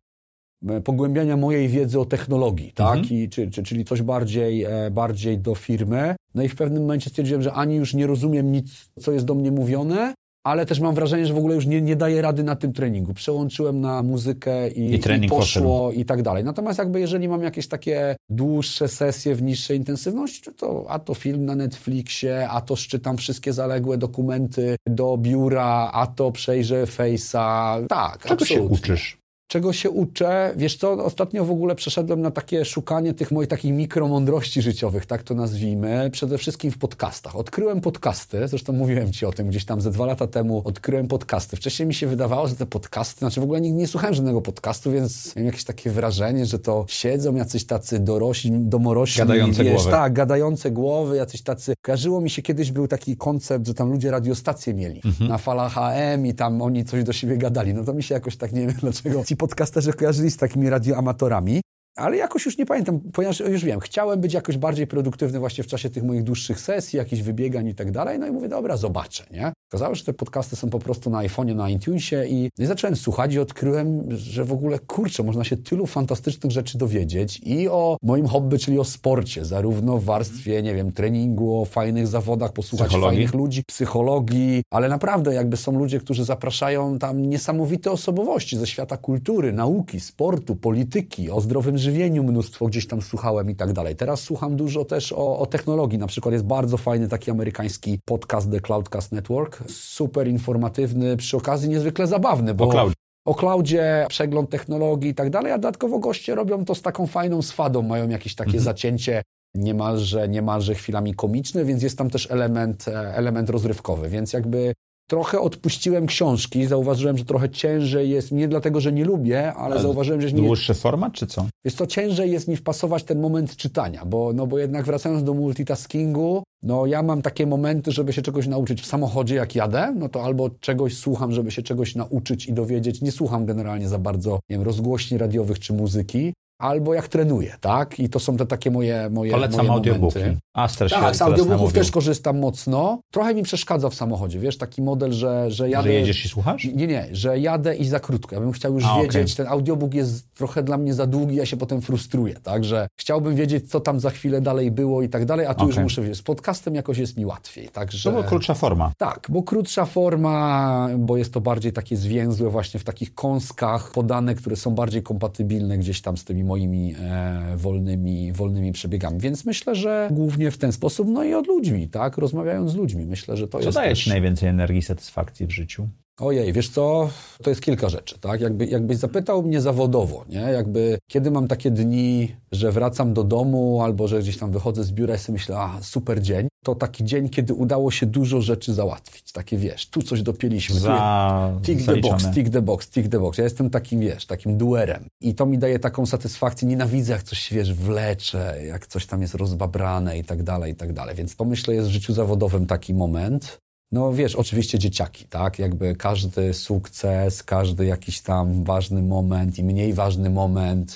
pogłębiania 0.83 1.37
mojej 1.37 1.67
wiedzy 1.67 1.99
o 1.99 2.05
technologii, 2.05 2.71
tak? 2.73 2.97
Mhm. 2.97 3.19
I, 3.19 3.29
czy, 3.29 3.51
czy, 3.51 3.63
czyli 3.63 3.85
coś 3.85 4.01
bardziej, 4.01 4.63
e, 4.63 4.91
bardziej 4.91 5.39
do 5.39 5.55
firmy. 5.55 6.15
No 6.35 6.43
i 6.43 6.47
w 6.47 6.55
pewnym 6.55 6.81
momencie 6.81 7.09
stwierdziłem, 7.09 7.41
że 7.41 7.53
ani 7.53 7.75
już 7.75 7.93
nie 7.93 8.07
rozumiem 8.07 8.51
nic, 8.51 8.89
co 8.99 9.11
jest 9.11 9.25
do 9.25 9.35
mnie 9.35 9.51
mówione, 9.51 10.13
ale 10.43 10.65
też 10.65 10.79
mam 10.79 10.95
wrażenie, 10.95 11.25
że 11.25 11.33
w 11.33 11.37
ogóle 11.37 11.55
już 11.55 11.65
nie, 11.65 11.81
nie 11.81 11.95
daję 11.95 12.21
rady 12.21 12.43
na 12.43 12.55
tym 12.55 12.73
treningu. 12.73 13.13
Przełączyłem 13.13 13.81
na 13.81 14.03
muzykę 14.03 14.69
i, 14.69 14.81
I, 14.91 14.95
i 14.95 14.99
poszło 15.29 15.37
poszedł. 15.37 15.91
i 16.01 16.05
tak 16.05 16.21
dalej. 16.21 16.43
Natomiast 16.43 16.79
jakby 16.79 16.99
jeżeli 16.99 17.27
mam 17.29 17.43
jakieś 17.43 17.67
takie 17.67 18.15
dłuższe 18.29 18.87
sesje 18.87 19.35
w 19.35 19.41
niższej 19.41 19.77
intensywności, 19.77 20.51
to 20.57 20.85
a 20.89 20.99
to 20.99 21.13
film 21.13 21.45
na 21.45 21.55
Netflixie, 21.55 22.49
a 22.49 22.61
to 22.61 22.75
szczytam 22.75 23.17
wszystkie 23.17 23.53
zaległe 23.53 23.97
dokumenty 23.97 24.75
do 24.87 25.17
biura, 25.17 25.89
a 25.93 26.07
to 26.07 26.31
przejrzę 26.31 26.83
Face'a. 26.83 27.87
Tak, 27.87 28.21
Czego 28.23 28.33
absolutnie. 28.33 28.55
się 28.57 28.63
uczysz? 28.63 29.20
Czego 29.51 29.73
się 29.73 29.89
uczę. 29.89 30.53
Wiesz 30.55 30.77
co, 30.77 30.91
ostatnio 30.91 31.45
w 31.45 31.51
ogóle 31.51 31.75
przeszedłem 31.75 32.21
na 32.21 32.31
takie 32.31 32.65
szukanie 32.65 33.13
tych 33.13 33.31
moich 33.31 33.49
takich 33.49 33.73
mikromądrości 33.73 34.61
życiowych, 34.61 35.05
tak 35.05 35.23
to 35.23 35.33
nazwijmy, 35.33 36.09
przede 36.11 36.37
wszystkim 36.37 36.71
w 36.71 36.77
podcastach. 36.77 37.35
Odkryłem 37.35 37.81
podcasty, 37.81 38.47
zresztą 38.47 38.73
mówiłem 38.73 39.11
Ci 39.11 39.25
o 39.25 39.31
tym 39.31 39.47
gdzieś 39.47 39.65
tam 39.65 39.81
ze 39.81 39.91
dwa 39.91 40.05
lata 40.05 40.27
temu, 40.27 40.61
odkryłem 40.65 41.07
podcasty. 41.07 41.57
Wcześniej 41.57 41.87
mi 41.87 41.93
się 41.93 42.07
wydawało, 42.07 42.47
że 42.47 42.55
te 42.55 42.65
podcasty, 42.65 43.19
znaczy 43.19 43.41
w 43.41 43.43
ogóle 43.43 43.61
nigdy 43.61 43.77
nie 43.77 43.87
słuchałem 43.87 44.13
żadnego 44.13 44.41
podcastu, 44.41 44.91
więc 44.91 45.35
miałem 45.35 45.45
jakieś 45.45 45.63
takie 45.63 45.89
wrażenie, 45.89 46.45
że 46.45 46.59
to 46.59 46.85
siedzą 46.87 47.35
jacyś 47.35 47.65
tacy 47.65 47.99
dorośli, 47.99 48.51
domorośli. 48.53 49.19
Gadające 49.19 49.63
wiesz, 49.63 49.73
głowy. 49.73 49.91
Tak, 49.91 50.13
gadające 50.13 50.71
głowy, 50.71 51.17
jacyś 51.17 51.41
tacy. 51.41 51.73
Kojarzyło 51.81 52.21
mi 52.21 52.29
się 52.29 52.41
kiedyś 52.41 52.71
był 52.71 52.87
taki 52.87 53.17
koncept, 53.17 53.67
że 53.67 53.73
tam 53.73 53.91
ludzie 53.91 54.11
radiostacje 54.11 54.73
mieli 54.73 55.01
mhm. 55.05 55.29
na 55.29 55.37
falach 55.37 55.77
AM 55.77 56.25
i 56.25 56.33
tam 56.33 56.61
oni 56.61 56.85
coś 56.85 57.03
do 57.03 57.13
siebie 57.13 57.37
gadali. 57.37 57.73
No 57.73 57.83
to 57.83 57.93
mi 57.93 58.03
się 58.03 58.15
jakoś 58.15 58.37
tak, 58.37 58.53
nie 58.53 58.61
wiem 58.67 58.75
dlaczego, 58.81 59.23
podcasterzy 59.41 59.93
kojarzyli 59.93 60.31
z 60.31 60.37
takimi 60.37 60.69
radioamatorami. 60.69 61.61
Ale 61.95 62.17
jakoś 62.17 62.45
już 62.45 62.57
nie 62.57 62.65
pamiętam, 62.65 62.99
ponieważ 63.13 63.39
już 63.39 63.65
wiem, 63.65 63.79
chciałem 63.79 64.21
być 64.21 64.33
jakoś 64.33 64.57
bardziej 64.57 64.87
produktywny 64.87 65.39
właśnie 65.39 65.63
w 65.63 65.67
czasie 65.67 65.89
tych 65.89 66.03
moich 66.03 66.23
dłuższych 66.23 66.59
sesji, 66.59 66.97
jakichś 66.97 67.21
wybiegań 67.21 67.67
i 67.67 67.75
tak 67.75 67.91
dalej. 67.91 68.19
No 68.19 68.27
i 68.27 68.31
mówię, 68.31 68.49
dobra, 68.49 68.77
zobaczę, 68.77 69.23
nie? 69.31 69.53
Okazało 69.71 69.95
się, 69.95 69.99
że 69.99 70.05
te 70.05 70.13
podcasty 70.13 70.55
są 70.55 70.69
po 70.69 70.79
prostu 70.79 71.09
na 71.09 71.17
iPhone'ie, 71.17 71.55
na 71.55 71.69
iTunesie 71.69 72.25
i, 72.25 72.49
i 72.59 72.65
zacząłem 72.65 72.95
słuchać 72.95 73.33
i 73.33 73.39
odkryłem, 73.39 74.03
że 74.17 74.45
w 74.45 74.53
ogóle, 74.53 74.79
kurczę, 74.79 75.23
można 75.23 75.43
się 75.43 75.57
tylu 75.57 75.85
fantastycznych 75.85 76.51
rzeczy 76.51 76.77
dowiedzieć 76.77 77.41
i 77.43 77.69
o 77.69 77.97
moim 78.01 78.27
hobby, 78.27 78.59
czyli 78.59 78.79
o 78.79 78.83
sporcie, 78.83 79.45
zarówno 79.45 79.97
w 79.97 80.03
warstwie, 80.03 80.61
nie 80.61 80.75
wiem, 80.75 80.91
treningu, 80.91 81.61
o 81.61 81.65
fajnych 81.65 82.07
zawodach, 82.07 82.53
posłuchać 82.53 82.87
Psychologii. 82.87 83.17
fajnych 83.17 83.33
ludzi, 83.33 83.63
psychologii, 83.67 84.63
ale 84.71 84.89
naprawdę 84.89 85.33
jakby 85.33 85.57
są 85.57 85.79
ludzie, 85.79 85.99
którzy 85.99 86.25
zapraszają 86.25 86.99
tam 86.99 87.21
niesamowite 87.21 87.91
osobowości 87.91 88.57
ze 88.57 88.67
świata 88.67 88.97
kultury, 88.97 89.53
nauki, 89.53 89.99
sportu, 89.99 90.55
polityki, 90.55 91.29
o 91.31 91.41
zdrowym 91.41 91.77
żywieniu 91.81 92.23
mnóstwo 92.23 92.67
gdzieś 92.67 92.87
tam 92.87 93.01
słuchałem 93.01 93.49
i 93.49 93.55
tak 93.55 93.73
dalej. 93.73 93.95
Teraz 93.95 94.21
słucham 94.21 94.55
dużo 94.55 94.85
też 94.85 95.13
o, 95.13 95.39
o 95.39 95.45
technologii, 95.45 95.99
na 95.99 96.07
przykład 96.07 96.33
jest 96.33 96.45
bardzo 96.45 96.77
fajny 96.77 97.07
taki 97.07 97.31
amerykański 97.31 97.99
podcast 98.05 98.51
The 98.51 98.59
Cloudcast 98.59 99.11
Network, 99.11 99.63
super 99.69 100.27
informatywny, 100.27 101.17
przy 101.17 101.37
okazji 101.37 101.69
niezwykle 101.69 102.07
zabawny, 102.07 102.53
bo 102.53 102.65
O 102.67 102.71
cloudzie. 102.71 102.95
o 103.25 103.35
cloudzie, 103.35 104.05
przegląd 104.09 104.49
technologii 104.49 105.09
i 105.09 105.15
tak 105.15 105.29
dalej, 105.29 105.51
a 105.51 105.57
dodatkowo 105.57 105.99
goście 105.99 106.35
robią 106.35 106.65
to 106.65 106.75
z 106.75 106.81
taką 106.81 107.07
fajną 107.07 107.41
swadą, 107.41 107.81
mają 107.81 108.09
jakieś 108.09 108.35
takie 108.35 108.59
zacięcie 108.59 109.21
niemalże, 109.55 110.27
niemalże 110.29 110.75
chwilami 110.75 111.13
komiczne, 111.15 111.65
więc 111.65 111.83
jest 111.83 111.97
tam 111.97 112.09
też 112.09 112.31
element, 112.31 112.87
e, 112.87 113.15
element 113.15 113.49
rozrywkowy, 113.49 114.09
więc 114.09 114.33
jakby 114.33 114.73
trochę 115.11 115.39
odpuściłem 115.39 116.05
książki, 116.05 116.65
zauważyłem, 116.65 117.17
że 117.17 117.25
trochę 117.25 117.49
ciężej 117.49 118.09
jest, 118.09 118.31
nie 118.31 118.47
dlatego, 118.47 118.79
że 118.79 118.91
nie 118.91 119.05
lubię, 119.05 119.53
ale 119.53 119.73
Ale 119.73 119.81
zauważyłem, 119.81 120.21
że 120.21 120.31
nie, 120.31 120.41
Dłuższy 120.41 120.73
format, 120.73 121.13
czy 121.13 121.27
co? 121.27 121.45
jest 121.65 121.77
to 121.77 121.87
ciężej 121.87 122.31
jest 122.31 122.47
mi 122.47 122.55
wpasować 122.55 123.03
ten 123.03 123.19
moment 123.19 123.55
czytania, 123.55 124.05
bo, 124.05 124.33
no 124.33 124.47
bo 124.47 124.59
jednak 124.59 124.85
wracając 124.85 125.23
do 125.23 125.33
multitaskingu, 125.33 126.43
no 126.63 126.85
ja 126.85 127.03
mam 127.03 127.21
takie 127.21 127.47
momenty, 127.47 127.91
żeby 127.91 128.13
się 128.13 128.21
czegoś 128.21 128.47
nauczyć 128.47 128.81
w 128.81 128.85
samochodzie, 128.85 129.35
jak 129.35 129.55
jadę, 129.55 129.93
no 129.97 130.09
to 130.09 130.23
albo 130.23 130.49
czegoś 130.49 130.97
słucham, 130.97 131.31
żeby 131.31 131.51
się 131.51 131.61
czegoś 131.61 131.95
nauczyć 131.95 132.45
i 132.45 132.53
dowiedzieć. 132.53 133.01
Nie 133.01 133.11
słucham 133.11 133.45
generalnie 133.45 133.87
za 133.87 133.99
bardzo, 133.99 134.31
nie 134.49 134.55
wiem, 134.57 134.61
rozgłośni 134.61 135.17
radiowych 135.17 135.59
czy 135.59 135.73
muzyki, 135.73 136.33
albo 136.61 136.93
jak 136.93 137.07
trenuję, 137.07 137.55
tak? 137.61 137.99
I 137.99 138.09
to 138.09 138.19
są 138.19 138.37
te 138.37 138.45
takie 138.45 138.71
moje, 138.71 139.09
moje, 139.09 139.31
Polecam 139.31 139.57
moje 139.57 139.71
audiobooki. 139.71 140.19
Aster 140.53 140.89
się 140.89 140.95
Tak, 140.95 141.15
z 141.15 141.21
audiobooków 141.21 141.73
też 141.73 141.91
korzystam 141.91 142.39
mocno. 142.39 143.01
Trochę 143.11 143.35
mi 143.35 143.43
przeszkadza 143.43 143.89
w 143.89 143.95
samochodzie, 143.95 144.39
wiesz, 144.39 144.57
taki 144.57 144.81
model, 144.81 145.11
że, 145.13 145.51
że 145.51 145.69
jadę... 145.69 145.83
Że 145.83 145.93
jedziesz 145.93 146.25
i 146.25 146.29
słuchasz? 146.29 146.65
Nie, 146.65 146.87
nie, 146.87 147.07
że 147.11 147.39
jadę 147.39 147.75
i 147.75 147.85
za 147.85 147.99
krótko. 147.99 148.35
Ja 148.35 148.41
bym 148.41 148.51
chciał 148.51 148.73
już 148.73 148.83
A, 148.85 149.01
wiedzieć, 149.01 149.35
ten 149.35 149.47
audiobook 149.47 149.93
jest 149.93 150.33
trochę 150.33 150.63
dla 150.63 150.77
mnie 150.77 150.93
za 150.93 151.07
długi, 151.07 151.35
ja 151.35 151.45
się 151.45 151.57
potem 151.57 151.81
frustruję, 151.81 152.35
tak, 152.43 152.63
że 152.63 152.87
chciałbym 152.99 153.35
wiedzieć, 153.35 153.69
co 153.69 153.79
tam 153.79 153.99
za 153.99 154.09
chwilę 154.09 154.41
dalej 154.41 154.71
było 154.71 155.01
i 155.01 155.09
tak 155.09 155.25
dalej, 155.25 155.45
a 155.45 155.53
tu 155.53 155.65
już 155.65 155.75
Okej. 155.75 155.83
muszę 155.83 156.01
wiedzieć. 156.01 156.17
Z 156.17 156.21
podcastem 156.21 156.75
jakoś 156.75 156.97
jest 156.97 157.17
mi 157.17 157.25
łatwiej, 157.25 157.69
także... 157.69 158.09
To 158.09 158.11
była 158.11 158.23
krótsza 158.27 158.53
forma. 158.53 158.91
Tak, 158.97 159.27
bo 159.29 159.43
krótsza 159.43 159.85
forma, 159.85 160.89
bo 160.97 161.17
jest 161.17 161.33
to 161.33 161.41
bardziej 161.41 161.73
takie 161.73 161.97
zwięzłe 161.97 162.49
właśnie 162.49 162.79
w 162.79 162.83
takich 162.83 163.15
kąskach 163.15 163.91
podane, 163.91 164.35
które 164.35 164.55
są 164.55 164.71
bardziej 164.71 165.03
kompatybilne 165.03 165.77
gdzieś 165.77 166.01
tam 166.01 166.17
z 166.17 166.23
tymi 166.23 166.43
moimi 166.51 166.95
e, 166.99 167.57
wolnymi, 167.57 168.33
wolnymi 168.33 168.71
przebiegami. 168.71 169.19
Więc 169.19 169.45
myślę, 169.45 169.75
że 169.75 170.09
głównie 170.11 170.51
w 170.51 170.57
ten 170.57 170.71
sposób, 170.71 171.07
no 171.07 171.23
i 171.23 171.33
od 171.33 171.47
ludźmi, 171.47 171.89
tak, 171.89 172.17
rozmawiając 172.17 172.71
z 172.71 172.75
ludźmi. 172.75 173.05
Myślę, 173.05 173.37
że 173.37 173.47
to 173.47 173.59
Co 173.59 173.65
jest 173.65 173.77
daje 173.77 173.89
też... 173.89 174.03
ci 174.03 174.09
najwięcej 174.09 174.49
energii 174.49 174.77
i 174.77 174.81
satysfakcji 174.81 175.47
w 175.47 175.51
życiu? 175.51 175.87
Ojej, 176.21 176.53
wiesz 176.53 176.69
co, 176.69 177.09
to 177.43 177.49
jest 177.49 177.61
kilka 177.61 177.89
rzeczy, 177.89 178.19
tak? 178.19 178.41
Jakby, 178.41 178.65
jakbyś 178.65 178.97
zapytał 178.97 179.43
mnie 179.43 179.61
zawodowo, 179.61 180.25
nie? 180.29 180.39
Jakby, 180.39 180.97
kiedy 181.07 181.31
mam 181.31 181.47
takie 181.47 181.71
dni, 181.71 182.35
że 182.51 182.71
wracam 182.71 183.13
do 183.13 183.23
domu 183.23 183.81
albo 183.81 184.07
że 184.07 184.19
gdzieś 184.19 184.37
tam 184.37 184.51
wychodzę 184.51 184.83
z 184.83 184.91
biura 184.91 185.15
i 185.15 185.17
sobie 185.17 185.33
myślę, 185.33 185.57
a 185.57 185.77
super 185.81 186.21
dzień, 186.21 186.47
to 186.65 186.75
taki 186.75 187.03
dzień, 187.03 187.29
kiedy 187.29 187.53
udało 187.53 187.91
się 187.91 188.05
dużo 188.05 188.41
rzeczy 188.41 188.73
załatwić. 188.73 189.31
Takie, 189.31 189.57
wiesz, 189.57 189.89
tu 189.89 190.01
coś 190.01 190.21
dopięliśmy, 190.21 190.79
Za 190.79 191.59
Tick 191.63 191.85
the 191.85 191.97
box, 191.97 192.31
tick 192.33 192.49
the 192.49 192.61
box, 192.61 192.89
tick 192.89 193.09
the 193.09 193.19
box. 193.19 193.37
Ja 193.37 193.43
jestem 193.43 193.69
takim, 193.69 193.99
wiesz, 193.99 194.25
takim 194.25 194.57
duerem. 194.57 195.05
I 195.21 195.35
to 195.35 195.45
mi 195.45 195.57
daje 195.57 195.79
taką 195.79 196.05
satysfakcję. 196.05 196.67
Nienawidzę, 196.67 197.13
jak 197.13 197.23
coś 197.23 197.39
się, 197.39 197.55
wiesz, 197.55 197.73
wlecze, 197.73 198.57
jak 198.67 198.87
coś 198.87 199.05
tam 199.05 199.21
jest 199.21 199.35
rozbabrane 199.35 200.17
i 200.17 200.23
tak 200.23 200.43
dalej, 200.43 200.73
i 200.73 200.75
tak 200.75 200.93
dalej. 200.93 201.15
Więc 201.15 201.35
to, 201.35 201.45
myślę, 201.45 201.73
jest 201.73 201.87
w 201.87 201.91
życiu 201.91 202.13
zawodowym 202.13 202.65
taki 202.65 202.93
moment. 202.93 203.61
No 203.91 204.13
wiesz, 204.13 204.35
oczywiście 204.35 204.79
dzieciaki, 204.79 205.25
tak? 205.25 205.59
Jakby 205.59 205.95
każdy 205.95 206.53
sukces, 206.53 207.43
każdy 207.43 207.85
jakiś 207.85 208.21
tam 208.21 208.63
ważny 208.63 209.01
moment 209.01 209.59
i 209.59 209.63
mniej 209.63 209.93
ważny 209.93 210.29
moment, 210.29 210.95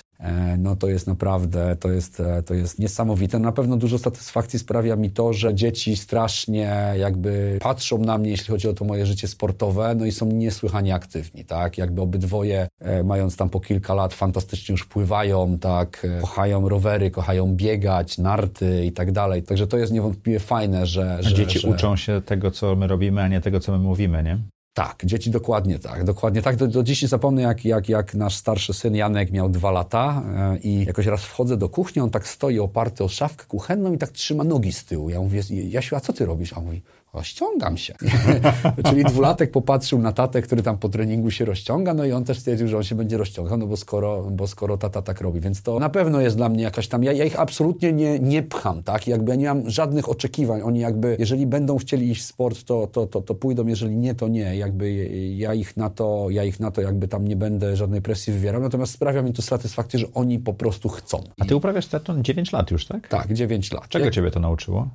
no 0.57 0.75
to 0.75 0.87
jest 0.89 1.07
naprawdę, 1.07 1.75
to 1.79 1.91
jest, 1.91 2.19
e, 2.19 2.43
to 2.43 2.53
jest 2.53 2.79
niesamowite. 2.79 3.39
Na 3.39 3.51
pewno 3.51 3.77
dużo 3.77 3.97
satysfakcji 3.97 4.59
sprawia 4.59 4.95
mi 4.95 5.09
to, 5.09 5.33
że 5.33 5.55
dzieci 5.55 5.95
strasznie 5.95 6.93
jakby 6.99 7.57
patrzą 7.61 7.97
na 7.97 8.17
mnie, 8.17 8.29
jeśli 8.29 8.47
chodzi 8.47 8.67
o 8.67 8.73
to 8.73 8.85
moje 8.85 9.05
życie 9.05 9.27
sportowe, 9.27 9.95
no 9.95 10.05
i 10.05 10.11
są 10.11 10.25
niesłychanie 10.25 10.95
aktywni, 10.95 11.45
tak? 11.45 11.77
Jakby 11.77 12.01
obydwoje, 12.01 12.67
e, 12.79 13.03
mając 13.03 13.37
tam 13.37 13.49
po 13.49 13.59
kilka 13.59 13.93
lat, 13.93 14.13
fantastycznie 14.13 14.73
już 14.73 14.85
pływają, 14.85 15.57
tak? 15.59 16.07
E, 16.17 16.21
Kochają 16.21 16.69
rowery, 16.69 17.11
kochają 17.11 17.55
biegać, 17.55 18.17
narty 18.17 18.85
i 18.85 18.91
tak 18.91 19.11
dalej. 19.11 19.43
Także 19.43 19.67
to 19.67 19.77
jest 19.77 19.93
niewątpliwie 19.93 20.39
fajne, 20.39 20.85
że... 20.85 21.17
Że 21.23 21.33
dzieci 21.33 21.59
że... 21.59 21.67
uczą 21.67 21.95
się 21.95 22.21
tego, 22.21 22.51
co 22.51 22.75
my 22.75 22.87
robimy, 22.87 23.21
a 23.21 23.27
nie 23.27 23.41
tego, 23.41 23.59
co 23.59 23.71
my 23.71 23.77
mówimy, 23.77 24.23
nie? 24.23 24.37
Tak, 24.75 25.05
dzieci 25.05 25.31
dokładnie 25.31 25.79
tak, 25.79 26.03
dokładnie 26.03 26.41
tak. 26.41 26.55
Do, 26.55 26.67
do 26.67 26.83
dziś 26.83 27.01
nie 27.01 27.07
zapomnę, 27.07 27.41
jak, 27.41 27.65
jak, 27.65 27.89
jak 27.89 28.13
nasz 28.13 28.35
starszy 28.35 28.73
syn 28.73 28.95
Janek 28.95 29.31
miał 29.31 29.49
dwa 29.49 29.71
lata 29.71 30.23
e, 30.35 30.57
i 30.57 30.85
jakoś 30.85 31.05
raz 31.05 31.23
wchodzę 31.23 31.57
do 31.57 31.69
kuchni, 31.69 32.01
on 32.01 32.09
tak 32.09 32.27
stoi 32.27 32.59
oparty 32.59 33.03
o 33.03 33.07
szafkę 33.07 33.45
kuchenną 33.45 33.93
i 33.93 33.97
tak 33.97 34.11
trzyma 34.11 34.43
nogi 34.43 34.73
z 34.73 34.85
tyłu. 34.85 35.09
Ja 35.09 35.21
mówię, 35.21 35.41
Jasiu, 35.49 35.95
a 35.95 35.99
co 35.99 36.13
ty 36.13 36.25
robisz? 36.25 36.53
A 36.53 36.55
on 36.55 36.65
mówi, 36.65 36.81
o, 37.15 37.23
ściągam 37.23 37.77
się. 37.77 37.95
Czyli 38.89 39.03
dwulatek 39.03 39.51
popatrzył 39.51 39.99
na 39.99 40.11
tatę, 40.11 40.41
który 40.41 40.63
tam 40.63 40.77
po 40.77 40.89
treningu 40.89 41.31
się 41.31 41.45
rozciąga, 41.45 41.93
no 41.93 42.05
i 42.05 42.11
on 42.11 42.23
też 42.23 42.39
stwierdził, 42.39 42.67
że 42.67 42.77
on 42.77 42.83
się 42.83 42.95
będzie 42.95 43.17
rozciągał, 43.17 43.57
no 43.57 43.67
bo 43.67 43.77
skoro, 43.77 44.23
bo 44.31 44.47
skoro 44.47 44.77
tata 44.77 45.01
tak 45.01 45.21
robi. 45.21 45.39
Więc 45.39 45.61
to 45.61 45.79
na 45.79 45.89
pewno 45.89 46.21
jest 46.21 46.37
dla 46.37 46.49
mnie 46.49 46.63
jakaś 46.63 46.87
tam, 46.87 47.03
ja, 47.03 47.11
ja 47.11 47.25
ich 47.25 47.39
absolutnie 47.39 47.93
nie, 47.93 48.19
nie 48.19 48.43
pcham, 48.43 48.83
tak? 48.83 49.07
Jakby 49.07 49.31
ja 49.31 49.35
nie 49.35 49.47
mam 49.47 49.69
żadnych 49.69 50.09
oczekiwań. 50.09 50.61
Oni 50.61 50.79
jakby, 50.79 51.15
jeżeli 51.19 51.47
będą 51.47 51.77
chcieli 51.77 52.11
iść 52.11 52.21
w 52.21 52.25
sport, 52.25 52.63
to, 52.63 52.87
to, 52.87 53.07
to, 53.07 53.21
to 53.21 53.35
pójdą, 53.35 53.67
jeżeli 53.67 53.95
nie, 53.97 54.15
to 54.15 54.27
nie. 54.27 54.55
Jakby 54.57 54.93
ja 55.35 55.53
ich 55.53 55.77
na 55.77 55.89
to, 55.89 56.27
ja 56.29 56.43
ich 56.43 56.59
na 56.59 56.71
to 56.71 56.81
jakby 56.81 57.07
tam 57.07 57.27
nie 57.27 57.35
będę 57.35 57.75
żadnej 57.75 58.01
presji 58.01 58.33
wywierał, 58.33 58.61
natomiast 58.61 58.93
sprawia 58.93 59.21
mi 59.21 59.33
to 59.33 59.41
satysfakcję, 59.41 59.99
że 59.99 60.07
oni 60.13 60.39
po 60.39 60.53
prostu 60.53 60.89
chcą. 60.89 61.23
A 61.39 61.45
ty 61.45 61.55
uprawiasz 61.55 61.87
triatlon 61.87 62.23
9 62.23 62.51
lat 62.51 62.71
już, 62.71 62.85
tak? 62.85 63.07
Tak, 63.07 63.33
9 63.33 63.71
lat. 63.71 63.89
Czego 63.89 64.05
Jak- 64.05 64.13
ciebie 64.13 64.31
to 64.31 64.39
nauczyło? 64.39 64.87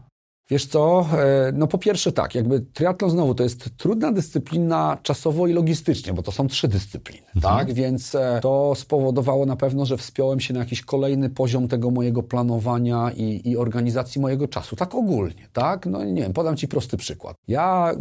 Wiesz 0.51 0.67
co, 0.67 1.07
e, 1.13 1.53
no 1.55 1.67
po 1.67 1.79
pierwsze 1.79 2.13
tak, 2.13 2.35
jakby 2.35 2.61
triatlon 2.61 3.11
znowu 3.11 3.35
to 3.35 3.43
jest 3.43 3.77
trudna 3.77 4.13
dyscyplina 4.13 4.99
czasowo 5.03 5.47
i 5.47 5.53
logistycznie, 5.53 6.13
bo 6.13 6.23
to 6.23 6.33
są 6.33 6.47
trzy 6.47 6.69
dyscypliny, 6.69 7.27
tak? 7.43 7.73
Więc 7.73 8.15
e, 8.15 8.39
to 8.43 8.75
spowodowało 8.75 9.47
na 9.47 9.57
pewno, 9.57 9.87
że 9.87 9.97
wspiąłem 9.97 10.41
się 10.41 10.55
na 10.55 10.61
jakiś 10.61 10.83
kolejny 10.83 11.31
poziom 11.31 11.69
tego 11.69 11.91
mojego 11.91 12.23
planowania 12.23 13.11
i, 13.17 13.51
i 13.51 13.57
organizacji 13.57 14.21
mojego 14.21 14.49
czasu, 14.49 14.77
tak 14.77 14.95
ogólnie, 14.95 15.49
tak? 15.53 15.87
No 15.87 16.05
nie 16.05 16.23
wiem, 16.23 16.33
podam 16.33 16.57
Ci 16.57 16.69
prosty 16.69 16.97
przykład. 16.97 17.37
Ja 17.49 17.93
y, 17.93 17.97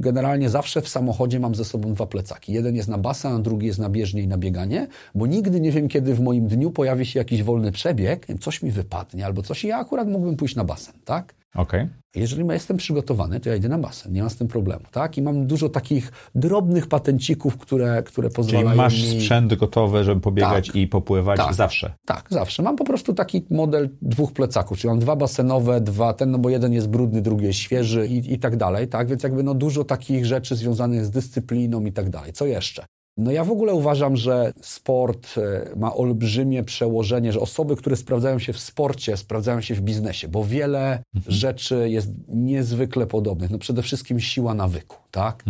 generalnie 0.00 0.50
zawsze 0.50 0.82
w 0.82 0.88
samochodzie 0.88 1.40
mam 1.40 1.54
ze 1.54 1.64
sobą 1.64 1.92
dwa 1.94 2.06
plecaki. 2.06 2.52
Jeden 2.52 2.76
jest 2.76 2.88
na 2.88 2.98
basen, 2.98 3.32
a 3.32 3.38
drugi 3.38 3.66
jest 3.66 3.78
na 3.78 3.88
bieżnię 3.88 4.22
i 4.22 4.28
na 4.28 4.38
bieganie, 4.38 4.86
bo 5.14 5.26
nigdy 5.26 5.60
nie 5.60 5.72
wiem, 5.72 5.88
kiedy 5.88 6.14
w 6.14 6.20
moim 6.20 6.46
dniu 6.46 6.70
pojawi 6.70 7.06
się 7.06 7.18
jakiś 7.18 7.42
wolny 7.42 7.72
przebieg, 7.72 8.26
coś 8.40 8.62
mi 8.62 8.70
wypadnie 8.70 9.26
albo 9.26 9.42
coś 9.42 9.64
i 9.64 9.68
ja 9.68 9.78
akurat 9.78 10.08
mógłbym 10.08 10.36
pójść 10.36 10.56
na 10.56 10.64
basen, 10.64 10.94
tak? 11.04 11.38
Okej. 11.54 11.88
Jeżeli 12.16 12.46
jestem 12.48 12.76
przygotowany, 12.76 13.40
to 13.40 13.48
ja 13.48 13.56
idę 13.56 13.68
na 13.68 13.78
basen, 13.78 14.12
nie 14.12 14.22
ma 14.22 14.28
z 14.28 14.36
tym 14.36 14.48
problemu, 14.48 14.84
tak? 14.90 15.18
I 15.18 15.22
mam 15.22 15.46
dużo 15.46 15.68
takich 15.68 16.12
drobnych 16.34 16.86
patencików, 16.86 17.56
które, 17.56 18.02
które 18.02 18.28
Czyli 18.28 18.36
pozwalają 18.36 18.76
masz 18.76 19.02
mi... 19.02 19.20
sprzęt 19.20 19.54
gotowy, 19.54 20.04
żeby 20.04 20.20
pobiegać 20.20 20.66
Tak. 20.66 20.76
i 20.76 20.86
popływać 20.86 21.36
Tak. 21.36 21.54
zawsze. 21.54 21.94
Tak, 22.06 22.26
zawsze. 22.30 22.62
Mam 22.62 22.76
po 22.76 22.84
prostu 22.84 23.14
taki 23.14 23.46
model 23.50 23.88
dwóch 24.02 24.32
plecaków, 24.32 24.78
czyli 24.78 24.88
mam 24.88 24.98
dwa 24.98 25.16
basenowe, 25.16 25.80
dwa 25.80 26.12
ten, 26.12 26.30
no 26.30 26.38
bo 26.38 26.50
jeden 26.50 26.72
jest 26.72 26.88
brudny, 26.88 27.22
drugi 27.22 27.44
jest 27.44 27.58
świeży 27.58 28.06
i, 28.06 28.32
i 28.32 28.38
tak 28.38 28.56
dalej, 28.56 28.88
tak? 28.88 29.08
Więc 29.08 29.22
jakby 29.22 29.42
no 29.42 29.54
dużo 29.54 29.84
takich 29.84 30.26
rzeczy 30.26 30.56
związanych 30.56 31.04
z 31.04 31.10
dyscypliną 31.10 31.84
i 31.84 31.92
tak 31.92 32.10
dalej. 32.10 32.32
Co 32.32 32.46
jeszcze? 32.46 32.84
No 33.18 33.30
ja 33.30 33.44
w 33.44 33.50
ogóle 33.50 33.74
uważam, 33.74 34.16
że 34.16 34.52
sport 34.62 35.34
e, 35.38 35.76
ma 35.76 35.94
olbrzymie 35.94 36.64
przełożenie, 36.64 37.32
że 37.32 37.40
osoby, 37.40 37.76
które 37.76 37.96
sprawdzają 37.96 38.38
się 38.38 38.52
w 38.52 38.58
sporcie, 38.58 39.16
sprawdzają 39.16 39.60
się 39.60 39.74
w 39.74 39.80
biznesie, 39.80 40.28
bo 40.28 40.44
wiele 40.44 41.02
rzeczy 41.26 41.90
jest 41.90 42.10
niezwykle 42.28 43.06
podobnych. 43.06 43.50
No 43.50 43.58
przede 43.58 43.82
wszystkim 43.82 44.20
siła 44.20 44.54
nawyku, 44.54 44.96
tak? 45.10 45.44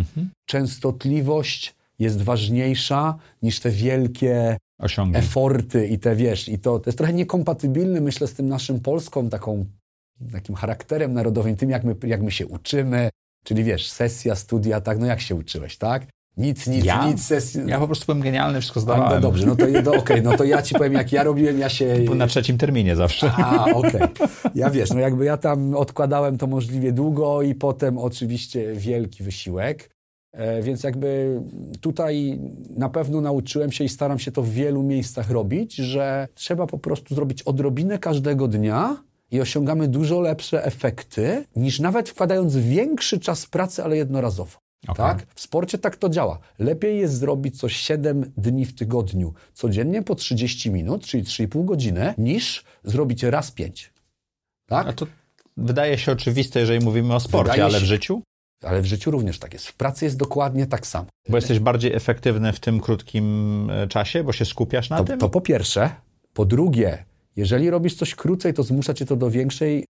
Częstotliwość 0.46 1.74
jest 1.98 2.22
ważniejsza 2.22 3.18
niż 3.42 3.60
te 3.60 3.70
wielkie 3.70 4.56
Osiągnij. 4.80 5.18
eforty 5.18 5.86
i 5.86 5.98
te, 5.98 6.16
wiesz, 6.16 6.48
i 6.48 6.58
to, 6.58 6.78
to 6.78 6.88
jest 6.90 6.98
trochę 6.98 7.12
niekompatybilne, 7.12 8.00
myślę, 8.00 8.26
z 8.26 8.34
tym 8.34 8.48
naszym 8.48 8.80
polską 8.80 9.28
taką, 9.28 9.64
takim 10.32 10.54
charakterem 10.54 11.12
narodowym, 11.12 11.56
tym, 11.56 11.70
jak 11.70 11.84
my, 11.84 11.96
jak 12.06 12.22
my 12.22 12.30
się 12.30 12.46
uczymy, 12.46 13.10
czyli 13.44 13.64
wiesz, 13.64 13.88
sesja, 13.88 14.34
studia, 14.34 14.80
tak, 14.80 14.98
no 14.98 15.06
jak 15.06 15.20
się 15.20 15.34
uczyłeś, 15.34 15.76
tak? 15.76 16.06
Nic, 16.38 16.66
nic, 16.66 16.84
Ja? 16.84 17.06
nic. 17.06 17.24
Sesji... 17.24 17.60
Ja 17.66 17.78
po 17.78 17.86
prostu 17.86 18.06
byłem 18.06 18.20
genialny, 18.20 18.60
wszystko 18.60 18.80
A, 18.80 18.82
zdawałem. 18.82 19.12
no 19.14 19.20
dobrze, 19.20 19.46
no 19.46 19.56
to, 19.56 19.64
no, 19.84 19.92
okej, 19.92 20.22
no 20.22 20.36
to 20.36 20.44
ja 20.44 20.62
ci 20.62 20.74
powiem, 20.74 20.92
jak 20.92 21.12
ja 21.12 21.22
robiłem, 21.24 21.58
ja 21.58 21.68
się... 21.68 21.98
Na 22.16 22.26
trzecim 22.26 22.58
terminie 22.58 22.96
zawsze. 22.96 23.32
A, 23.36 23.64
okej. 23.74 24.00
Ja 24.54 24.70
wiesz, 24.70 24.90
no 24.90 25.00
jakby 25.00 25.24
ja 25.24 25.36
tam 25.36 25.74
odkładałem 25.74 26.38
to 26.38 26.46
możliwie 26.46 26.92
długo 26.92 27.42
i 27.42 27.54
potem 27.54 27.98
oczywiście 27.98 28.72
wielki 28.74 29.22
wysiłek. 29.22 29.90
E, 30.32 30.62
Więc 30.62 30.82
jakby 30.82 31.40
tutaj 31.80 32.38
na 32.76 32.88
pewno 32.88 33.20
nauczyłem 33.20 33.72
się 33.72 33.84
i 33.84 33.88
staram 33.88 34.18
się 34.18 34.32
to 34.32 34.42
w 34.42 34.50
wielu 34.50 34.82
miejscach 34.82 35.30
robić, 35.30 35.74
że 35.74 36.28
trzeba 36.34 36.66
po 36.66 36.78
prostu 36.78 37.14
zrobić 37.14 37.42
odrobinę 37.42 37.98
każdego 37.98 38.48
dnia 38.48 38.96
i 39.30 39.40
osiągamy 39.40 39.88
dużo 39.88 40.20
lepsze 40.20 40.64
efekty, 40.64 41.44
niż 41.56 41.80
nawet 41.80 42.08
wkładając 42.08 42.56
większy 42.56 43.20
czas 43.20 43.46
pracy, 43.46 43.84
ale 43.84 43.96
jednorazowo. 43.96 44.67
Okej. 44.88 44.96
Tak? 45.06 45.26
W 45.34 45.40
sporcie 45.40 45.78
tak 45.78 45.96
to 45.96 46.08
działa. 46.08 46.38
Lepiej 46.58 46.98
jest 46.98 47.14
zrobić 47.18 47.60
coś 47.60 47.76
7 47.76 48.32
dni 48.36 48.64
w 48.66 48.74
tygodniu, 48.74 49.34
codziennie 49.54 50.02
po 50.02 50.14
30 50.14 50.70
minut, 50.70 51.04
czyli 51.06 51.24
3,5 51.24 51.64
godziny, 51.64 52.14
niż 52.18 52.64
zrobić 52.84 53.22
raz 53.22 53.50
5. 53.50 53.92
Tak? 54.66 54.86
A 54.88 54.92
to 54.92 55.06
wydaje 55.56 55.98
się 55.98 56.12
oczywiste, 56.12 56.60
jeżeli 56.60 56.84
mówimy 56.84 57.14
o 57.14 57.20
sporcie, 57.20 57.50
Wydaje 57.52 57.64
ale 57.64 57.78
w 57.78 57.80
się- 57.80 57.86
życiu? 57.86 58.22
Ale 58.62 58.82
w 58.82 58.86
życiu 58.86 59.10
również 59.10 59.38
tak 59.38 59.52
jest. 59.52 59.66
W 59.66 59.74
pracy 59.74 60.04
jest 60.04 60.16
dokładnie 60.16 60.66
tak 60.66 60.86
samo. 60.86 61.06
Bo 61.28 61.36
jesteś 61.36 61.58
bardziej 61.58 61.92
efektywny 61.94 62.52
w 62.52 62.60
tym 62.60 62.80
krótkim 62.80 63.68
e, 63.70 63.88
czasie, 63.88 64.24
bo 64.24 64.32
się 64.32 64.44
skupiasz 64.44 64.90
na 64.90 64.96
To, 64.98 65.04
tym? 65.04 65.18
to 65.18 65.28
po 65.28 65.40
pierwsze. 65.40 65.90
Po 66.32 66.44
drugie, 66.44 67.04
jeżeli 67.38 67.70
robisz 67.70 67.94
coś 67.94 68.14
krócej, 68.14 68.54
to 68.54 68.62
zmusza 68.62 68.94
cię 68.94 69.06
to 69.06 69.16
do 69.16 69.30
większej 69.30 69.84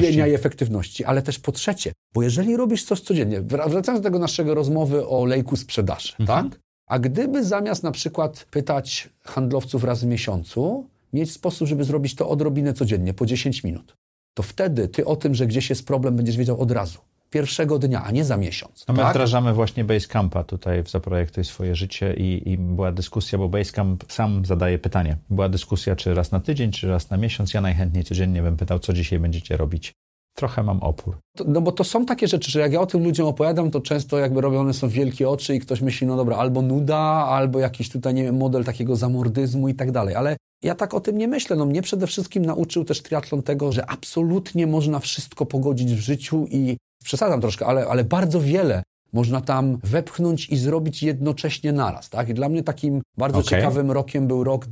skupienia 0.00 0.26
i 0.26 0.34
efektywności. 0.34 1.04
Ale 1.04 1.22
też 1.22 1.38
po 1.38 1.52
trzecie, 1.52 1.92
bo 2.14 2.22
jeżeli 2.22 2.56
robisz 2.56 2.84
coś 2.84 3.00
codziennie, 3.00 3.42
wra- 3.42 3.70
wracając 3.70 4.00
do 4.00 4.04
tego 4.08 4.18
naszego 4.18 4.54
rozmowy 4.54 5.06
o 5.06 5.24
lejku 5.24 5.56
sprzedaży, 5.56 6.12
Mhm. 6.20 6.50
tak? 6.50 6.60
A 6.88 6.98
gdyby 6.98 7.44
zamiast 7.44 7.82
na 7.82 7.90
przykład 7.90 8.46
pytać 8.50 9.08
handlowców 9.24 9.84
raz 9.84 10.04
w 10.04 10.06
miesiącu, 10.06 10.86
mieć 11.12 11.32
sposób, 11.32 11.68
żeby 11.68 11.84
zrobić 11.84 12.14
to 12.14 12.28
odrobinę 12.28 12.72
codziennie, 12.72 13.14
po 13.14 13.26
10 13.26 13.64
minut, 13.64 13.94
to 14.34 14.42
wtedy 14.42 14.88
ty 14.88 15.04
o 15.06 15.16
tym, 15.16 15.34
że 15.34 15.46
gdzieś 15.46 15.70
jest 15.70 15.86
problem, 15.86 16.16
będziesz 16.16 16.36
wiedział 16.36 16.60
od 16.60 16.70
razu. 16.70 16.98
Pierwszego 17.32 17.78
dnia, 17.78 18.04
a 18.04 18.10
nie 18.10 18.24
za 18.24 18.36
miesiąc. 18.36 18.84
No 18.88 18.94
my 18.94 19.00
tak? 19.00 19.10
wdrażamy 19.10 19.52
właśnie 19.52 19.84
Basecampa 19.84 20.44
tutaj 20.44 20.82
w 20.82 20.90
Zaprojektuj 20.90 21.44
swoje 21.44 21.74
życie 21.74 22.14
i, 22.14 22.50
i 22.50 22.58
była 22.58 22.92
dyskusja, 22.92 23.38
bo 23.38 23.48
Basecamp 23.48 24.04
sam 24.08 24.44
zadaje 24.44 24.78
pytanie. 24.78 25.16
Była 25.30 25.48
dyskusja, 25.48 25.96
czy 25.96 26.14
raz 26.14 26.32
na 26.32 26.40
tydzień, 26.40 26.70
czy 26.70 26.88
raz 26.88 27.10
na 27.10 27.16
miesiąc. 27.16 27.54
Ja 27.54 27.60
najchętniej 27.60 28.04
codziennie 28.04 28.42
bym 28.42 28.56
pytał, 28.56 28.78
co 28.78 28.92
dzisiaj 28.92 29.18
będziecie 29.18 29.56
robić. 29.56 29.92
Trochę 30.34 30.62
mam 30.62 30.82
opór. 30.82 31.18
No 31.46 31.60
bo 31.60 31.72
to 31.72 31.84
są 31.84 32.06
takie 32.06 32.28
rzeczy, 32.28 32.50
że 32.50 32.60
jak 32.60 32.72
ja 32.72 32.80
o 32.80 32.86
tym 32.86 33.04
ludziom 33.04 33.26
opowiadam, 33.26 33.70
to 33.70 33.80
często 33.80 34.18
jakby 34.18 34.40
robione 34.40 34.74
są 34.74 34.88
wielkie 34.88 35.28
oczy 35.28 35.54
i 35.54 35.60
ktoś 35.60 35.80
myśli, 35.80 36.06
no 36.06 36.16
dobra, 36.16 36.36
albo 36.36 36.62
nuda, 36.62 36.98
albo 37.28 37.58
jakiś 37.58 37.90
tutaj, 37.90 38.14
nie 38.14 38.22
wiem, 38.22 38.36
model 38.36 38.64
takiego 38.64 38.96
zamordyzmu 38.96 39.68
i 39.68 39.74
tak 39.74 39.90
dalej. 39.90 40.14
Ale 40.14 40.36
ja 40.62 40.74
tak 40.74 40.94
o 40.94 41.00
tym 41.00 41.18
nie 41.18 41.28
myślę. 41.28 41.56
No 41.56 41.64
mnie 41.64 41.82
przede 41.82 42.06
wszystkim 42.06 42.44
nauczył 42.44 42.84
też 42.84 43.02
triatlon 43.02 43.42
tego, 43.42 43.72
że 43.72 43.90
absolutnie 43.90 44.66
można 44.66 44.98
wszystko 44.98 45.46
pogodzić 45.46 45.94
w 45.94 46.00
życiu 46.00 46.46
i 46.50 46.76
przesadzam 47.04 47.40
troszkę, 47.40 47.66
ale, 47.66 47.86
ale 47.86 48.04
bardzo 48.04 48.40
wiele 48.40 48.82
można 49.12 49.40
tam 49.40 49.78
wepchnąć 49.84 50.48
i 50.48 50.56
zrobić 50.56 51.02
jednocześnie 51.02 51.72
naraz. 51.72 52.10
Tak? 52.10 52.28
I 52.28 52.34
dla 52.34 52.48
mnie 52.48 52.62
takim 52.62 53.02
bardzo 53.18 53.38
Okej. 53.38 53.48
ciekawym 53.50 53.90
rokiem 53.90 54.26
był 54.26 54.44
rok 54.44 54.66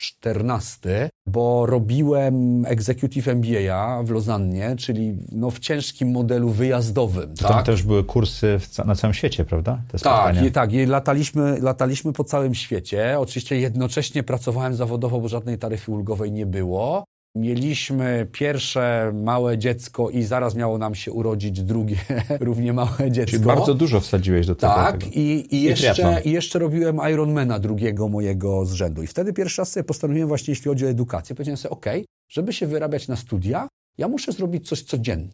2014, 0.00 1.10
bo 1.26 1.66
robiłem 1.66 2.66
Executive 2.66 3.28
MBA 3.28 4.02
w 4.02 4.10
Lozannie, 4.10 4.76
czyli 4.76 5.16
no, 5.32 5.50
w 5.50 5.58
ciężkim 5.58 6.10
modelu 6.10 6.48
wyjazdowym. 6.50 7.34
Tam 7.34 7.48
Tak? 7.52 7.66
też 7.66 7.82
były 7.82 8.04
kursy 8.04 8.58
ca- 8.70 8.84
na 8.84 8.94
całym 8.94 9.14
świecie, 9.14 9.44
prawda? 9.44 9.82
Te 9.92 9.98
Tak, 9.98 10.42
i, 10.42 10.52
tak. 10.52 10.72
I 10.72 10.86
lataliśmy, 10.86 11.60
lataliśmy 11.60 12.12
po 12.12 12.24
całym 12.24 12.54
świecie. 12.54 13.18
Oczywiście 13.18 13.60
jednocześnie 13.60 14.22
pracowałem 14.22 14.74
zawodowo, 14.74 15.20
bo 15.20 15.28
żadnej 15.28 15.58
taryfy 15.58 15.92
ulgowej 15.92 16.32
nie 16.32 16.46
było. 16.46 17.04
Mieliśmy 17.36 18.26
pierwsze 18.32 19.12
małe 19.14 19.58
dziecko 19.58 20.10
i 20.10 20.22
zaraz 20.22 20.54
miało 20.54 20.78
nam 20.78 20.94
się 20.94 21.12
urodzić 21.12 21.62
drugie 21.62 21.96
równie 22.40 22.72
małe 22.72 23.10
dziecko. 23.10 23.30
Czyli 23.30 23.44
bardzo 23.44 23.74
dużo 23.74 24.00
wsadziłeś 24.00 24.46
do 24.46 24.54
tego. 24.54 24.74
Tak, 24.74 24.98
tego. 24.98 25.12
i, 25.14 25.46
i, 25.50 25.62
jeszcze, 25.62 26.22
i 26.24 26.30
jeszcze 26.30 26.58
robiłem 26.58 27.00
Ironmana 27.12 27.58
drugiego 27.58 28.08
mojego 28.08 28.66
z 28.66 28.72
rzędu. 28.72 29.02
I 29.02 29.06
wtedy 29.06 29.32
pierwszy 29.32 29.62
raz 29.62 29.72
sobie 29.72 29.84
postanowiłem 29.84 30.28
właśnie, 30.28 30.52
jeśli 30.52 30.68
chodzi 30.68 30.86
o 30.86 30.88
edukację, 30.88 31.36
powiedziałem 31.36 31.56
sobie, 31.56 31.72
ok, 31.72 31.86
żeby 32.28 32.52
się 32.52 32.66
wyrabiać 32.66 33.08
na 33.08 33.16
studia, 33.16 33.68
ja 33.98 34.08
muszę 34.08 34.32
zrobić 34.32 34.68
coś 34.68 34.82
codziennie. 34.82 35.32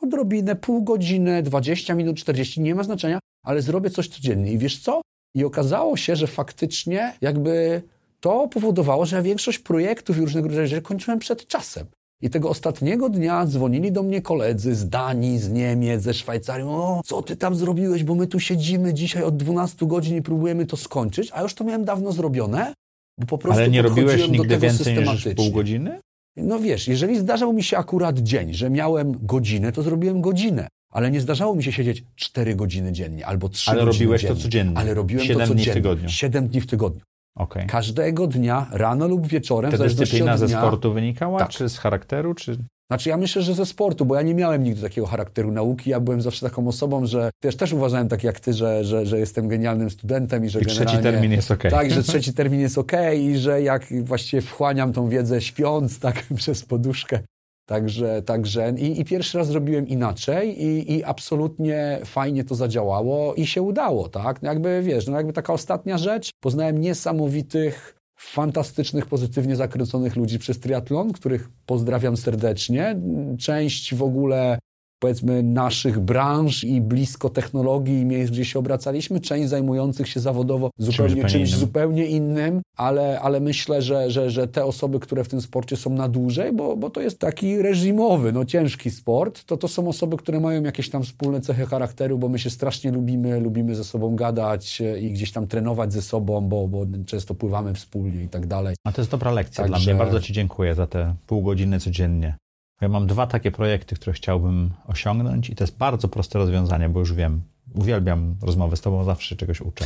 Odrobinę, 0.00 0.56
pół 0.56 0.84
godziny, 0.84 1.42
20 1.42 1.94
minut, 1.94 2.16
40, 2.16 2.60
nie 2.60 2.74
ma 2.74 2.82
znaczenia, 2.82 3.18
ale 3.44 3.62
zrobię 3.62 3.90
coś 3.90 4.08
codziennie. 4.08 4.52
I 4.52 4.58
wiesz 4.58 4.80
co? 4.80 5.00
I 5.34 5.44
okazało 5.44 5.96
się, 5.96 6.16
że 6.16 6.26
faktycznie 6.26 7.14
jakby 7.20 7.82
to 8.22 8.48
powodowało, 8.48 9.06
że 9.06 9.16
ja 9.16 9.22
większość 9.22 9.58
projektów 9.58 10.18
i 10.18 10.20
rodzaju 10.20 10.50
rzeczy 10.50 10.82
kończyłem 10.82 11.18
przed 11.18 11.46
czasem. 11.46 11.86
I 12.20 12.30
tego 12.30 12.48
ostatniego 12.50 13.08
dnia 13.08 13.46
dzwonili 13.46 13.92
do 13.92 14.02
mnie 14.02 14.22
koledzy 14.22 14.74
z 14.74 14.88
Danii, 14.88 15.38
z 15.38 15.50
Niemiec, 15.52 16.02
ze 16.02 16.14
Szwajcarii. 16.14 16.66
O, 16.66 17.00
co 17.04 17.22
ty 17.22 17.36
tam 17.36 17.54
zrobiłeś, 17.54 18.04
bo 18.04 18.14
my 18.14 18.26
tu 18.26 18.40
siedzimy 18.40 18.94
dzisiaj 18.94 19.22
od 19.22 19.36
12 19.36 19.86
godzin 19.86 20.16
i 20.16 20.22
próbujemy 20.22 20.66
to 20.66 20.76
skończyć, 20.76 21.30
a 21.32 21.42
już 21.42 21.54
to 21.54 21.64
miałem 21.64 21.84
dawno 21.84 22.12
zrobione, 22.12 22.74
bo 23.20 23.26
po 23.26 23.38
prostu 23.38 23.60
Ale 23.60 23.70
nie 23.70 23.82
robiłeś 23.82 24.28
nigdy 24.28 24.48
tego 24.48 24.60
więcej 24.60 24.98
niż 24.98 25.28
pół 25.36 25.50
godziny? 25.50 26.00
No 26.36 26.60
wiesz, 26.60 26.88
jeżeli 26.88 27.18
zdarzał 27.18 27.52
mi 27.52 27.62
się 27.62 27.78
akurat 27.78 28.18
dzień, 28.18 28.54
że 28.54 28.70
miałem 28.70 29.26
godzinę, 29.26 29.72
to 29.72 29.82
zrobiłem 29.82 30.20
godzinę. 30.20 30.68
Ale 30.92 31.10
nie 31.10 31.20
zdarzało 31.20 31.54
mi 31.54 31.64
się 31.64 31.72
siedzieć 31.72 32.04
4 32.16 32.54
godziny 32.54 32.92
dziennie 32.92 33.26
albo 33.26 33.48
3 33.48 33.70
Ale 33.70 33.84
godziny 33.84 33.92
robiłeś 34.04 34.22
to 34.22 34.28
dziennie. 34.28 34.42
codziennie. 34.42 34.78
Ale 34.78 34.94
robiłem 34.94 35.26
Siedem 35.26 35.48
to 35.48 35.54
dni 35.54 35.62
w 35.62 35.66
codziennie. 35.66 35.82
tygodniu. 35.82 36.08
7 36.08 36.48
dni 36.48 36.60
w 36.60 36.66
tygodniu. 36.66 37.00
Okej. 37.36 37.66
Każdego 37.66 38.26
dnia, 38.26 38.66
rano 38.72 39.08
lub 39.08 39.26
wieczorem, 39.26 39.70
Ta 39.72 39.78
dyscyplina 39.78 40.36
ze 40.36 40.46
dnia. 40.46 40.58
sportu 40.58 40.92
wynikała, 40.92 41.38
Tak. 41.38 41.48
czy 41.48 41.68
z 41.68 41.78
charakteru, 41.78 42.34
czy... 42.34 42.56
Znaczy 42.90 43.08
ja 43.08 43.16
myślę, 43.16 43.42
że 43.42 43.54
ze 43.54 43.66
sportu, 43.66 44.04
bo 44.04 44.14
ja 44.14 44.22
nie 44.22 44.34
miałem 44.34 44.64
nigdy 44.64 44.82
takiego 44.82 45.06
charakteru 45.06 45.52
nauki. 45.52 45.90
Ja 45.90 46.00
byłem 46.00 46.22
zawsze 46.22 46.48
taką 46.48 46.68
osobą, 46.68 47.06
że 47.06 47.30
wiesz, 47.44 47.56
też 47.56 47.72
uważałem 47.72 48.08
tak 48.08 48.24
jak 48.24 48.40
ty, 48.40 48.52
że, 48.52 48.84
że, 48.84 49.06
że 49.06 49.18
jestem 49.18 49.48
genialnym 49.48 49.90
studentem 49.90 50.44
i 50.44 50.48
że 50.48 50.60
I 50.60 50.66
trzeci 50.66 50.98
termin 50.98 51.32
jest 51.32 51.50
okej. 51.50 51.70
Tak, 51.70 51.90
że 51.90 52.02
trzeci 52.12 52.34
termin 52.34 52.60
jest 52.60 52.78
okej 52.78 53.24
i 53.24 53.38
że 53.38 53.62
jak 53.62 53.86
właściwie 54.04 54.42
wchłaniam 54.42 54.92
tą 54.92 55.08
wiedzę 55.08 55.40
śpiąc, 55.40 55.98
tak, 55.98 56.24
przez 56.36 56.64
poduszkę. 56.64 57.20
Także, 57.66 58.22
także 58.22 58.74
i, 58.78 59.00
i 59.00 59.04
pierwszy 59.04 59.38
raz 59.38 59.46
zrobiłem 59.46 59.88
inaczej 59.88 60.62
i, 60.62 60.92
i 60.92 61.04
absolutnie 61.04 62.00
fajnie 62.04 62.44
to 62.44 62.54
zadziałało 62.54 63.34
i 63.34 63.46
się 63.46 63.62
udało, 63.62 64.08
tak? 64.08 64.42
No 64.42 64.48
Jakby, 64.48 64.82
wiesz, 64.82 65.06
no 65.06 65.16
jakby 65.16 65.32
taka 65.32 65.52
ostatnia 65.52 65.98
rzecz, 65.98 66.30
poznałem 66.40 66.80
niesamowitych, 66.80 67.96
fantastycznych, 68.18 69.06
pozytywnie 69.06 69.56
zakręconych 69.56 70.16
ludzi 70.16 70.38
przez 70.38 70.60
triatlon, 70.60 71.12
których 71.12 71.48
pozdrawiam 71.66 72.16
serdecznie. 72.16 73.00
Część 73.38 73.94
w 73.94 74.02
ogóle 74.02 74.58
powiedzmy 75.02 75.42
naszych 75.42 76.00
branż 76.00 76.64
i 76.64 76.80
blisko 76.80 77.28
technologii 77.30 78.00
i 78.00 78.04
miejsc, 78.04 78.32
gdzie 78.32 78.44
się 78.44 78.58
obracaliśmy, 78.58 79.20
część 79.20 79.48
zajmujących 79.48 80.08
się 80.08 80.20
zawodowo 80.20 80.70
zupełnie 80.78 81.10
zupełnie 81.10 81.30
czymś 81.30 81.48
innym. 81.48 81.60
zupełnie 81.60 82.06
innym, 82.06 82.62
ale, 82.76 83.20
ale 83.20 83.40
myślę, 83.40 83.82
że, 83.82 84.10
że, 84.10 84.30
że 84.30 84.48
te 84.48 84.64
osoby, 84.64 85.00
które 85.00 85.24
w 85.24 85.28
tym 85.28 85.40
sporcie 85.40 85.76
są 85.76 85.90
na 85.90 86.08
dłużej, 86.08 86.52
bo, 86.52 86.76
bo 86.76 86.90
to 86.90 87.00
jest 87.00 87.18
taki 87.18 87.62
reżimowy, 87.62 88.32
no 88.32 88.44
ciężki 88.44 88.90
sport, 88.90 89.44
to 89.44 89.56
to 89.56 89.68
są 89.68 89.88
osoby, 89.88 90.16
które 90.16 90.40
mają 90.40 90.62
jakieś 90.62 90.90
tam 90.90 91.02
wspólne 91.02 91.40
cechy 91.40 91.66
charakteru, 91.66 92.18
bo 92.18 92.28
my 92.28 92.38
się 92.38 92.50
strasznie 92.50 92.90
lubimy, 92.90 93.40
lubimy 93.40 93.74
ze 93.74 93.84
sobą 93.84 94.16
gadać 94.16 94.80
e, 94.80 95.00
i 95.00 95.10
gdzieś 95.10 95.32
tam 95.32 95.46
trenować 95.46 95.92
ze 95.92 96.02
sobą, 96.02 96.40
bo, 96.40 96.68
bo 96.68 96.86
często 97.06 97.34
pływamy 97.34 97.74
wspólnie 97.74 98.22
i 98.22 98.28
tak 98.28 98.46
dalej. 98.46 98.76
A 98.84 98.92
to 98.92 99.00
jest 99.00 99.10
dobra 99.10 99.30
lekcja 99.30 99.64
dla 99.64 99.78
mnie. 99.78 99.94
Bardzo 99.94 100.20
Ci 100.20 100.32
dziękuję 100.32 100.74
za 100.74 100.86
te 100.86 101.14
pół 101.26 101.42
godziny 101.42 101.80
codziennie. 101.80 102.41
Ja 102.82 102.88
mam 102.88 103.06
dwa 103.06 103.26
takie 103.26 103.50
projekty, 103.50 103.94
które 103.94 104.12
chciałbym 104.12 104.70
osiągnąć 104.86 105.50
i 105.50 105.56
to 105.56 105.64
jest 105.64 105.76
bardzo 105.76 106.08
proste 106.08 106.38
rozwiązanie, 106.38 106.88
bo 106.88 107.00
już 107.00 107.12
wiem. 107.12 107.42
Uwielbiam 107.74 108.36
rozmowy 108.42 108.76
z 108.76 108.80
Tobą, 108.80 109.04
zawsze 109.04 109.36
czegoś 109.36 109.60
uczę. 109.60 109.84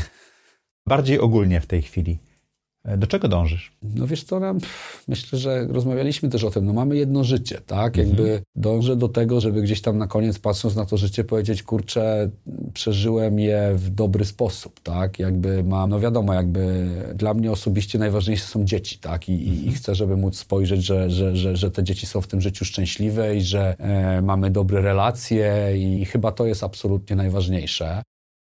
Bardziej 0.86 1.20
ogólnie 1.20 1.60
w 1.60 1.66
tej 1.66 1.82
chwili. 1.82 2.18
E, 2.86 2.96
Do 2.96 3.06
czego 3.06 3.28
dążysz? 3.28 3.72
No 3.94 4.06
wiesz 4.06 4.24
co, 4.24 4.40
nam, 4.40 4.58
myślę, 5.08 5.38
że 5.38 5.66
rozmawialiśmy 5.66 6.28
też 6.28 6.44
o 6.44 6.50
tym, 6.50 6.66
no 6.66 6.72
mamy 6.72 6.96
jedno 6.96 7.24
życie, 7.24 7.60
tak? 7.66 7.96
Jakby 7.96 8.42
dążę 8.56 8.96
do 8.96 9.08
tego, 9.08 9.40
żeby 9.40 9.62
gdzieś 9.62 9.80
tam 9.80 9.98
na 9.98 10.06
koniec 10.06 10.38
patrząc 10.38 10.76
na 10.76 10.86
to 10.86 10.96
życie 10.96 11.24
powiedzieć, 11.24 11.62
kurczę, 11.62 12.30
przeżyłem 12.74 13.38
je 13.38 13.72
w 13.74 13.90
dobry 13.90 14.24
sposób, 14.24 14.80
tak? 14.80 15.18
Jakby 15.18 15.64
mam, 15.64 15.90
no 15.90 16.00
wiadomo, 16.00 16.34
jakby 16.34 16.88
dla 17.14 17.34
mnie 17.34 17.52
osobiście 17.52 17.98
najważniejsze 17.98 18.46
są 18.46 18.64
dzieci, 18.64 18.98
tak? 18.98 19.28
I, 19.28 19.32
i, 19.32 19.68
i 19.68 19.72
chcę, 19.72 19.94
żeby 19.94 20.16
móc 20.16 20.38
spojrzeć, 20.38 20.84
że, 20.84 21.10
że, 21.10 21.36
że, 21.36 21.56
że 21.56 21.70
te 21.70 21.84
dzieci 21.84 22.06
są 22.06 22.20
w 22.20 22.26
tym 22.26 22.40
życiu 22.40 22.64
szczęśliwe 22.64 23.36
i 23.36 23.40
że 23.42 23.76
e, 23.78 24.22
mamy 24.22 24.50
dobre 24.50 24.82
relacje 24.82 25.72
i 25.76 26.04
chyba 26.04 26.32
to 26.32 26.46
jest 26.46 26.64
absolutnie 26.64 27.16
najważniejsze. 27.16 28.02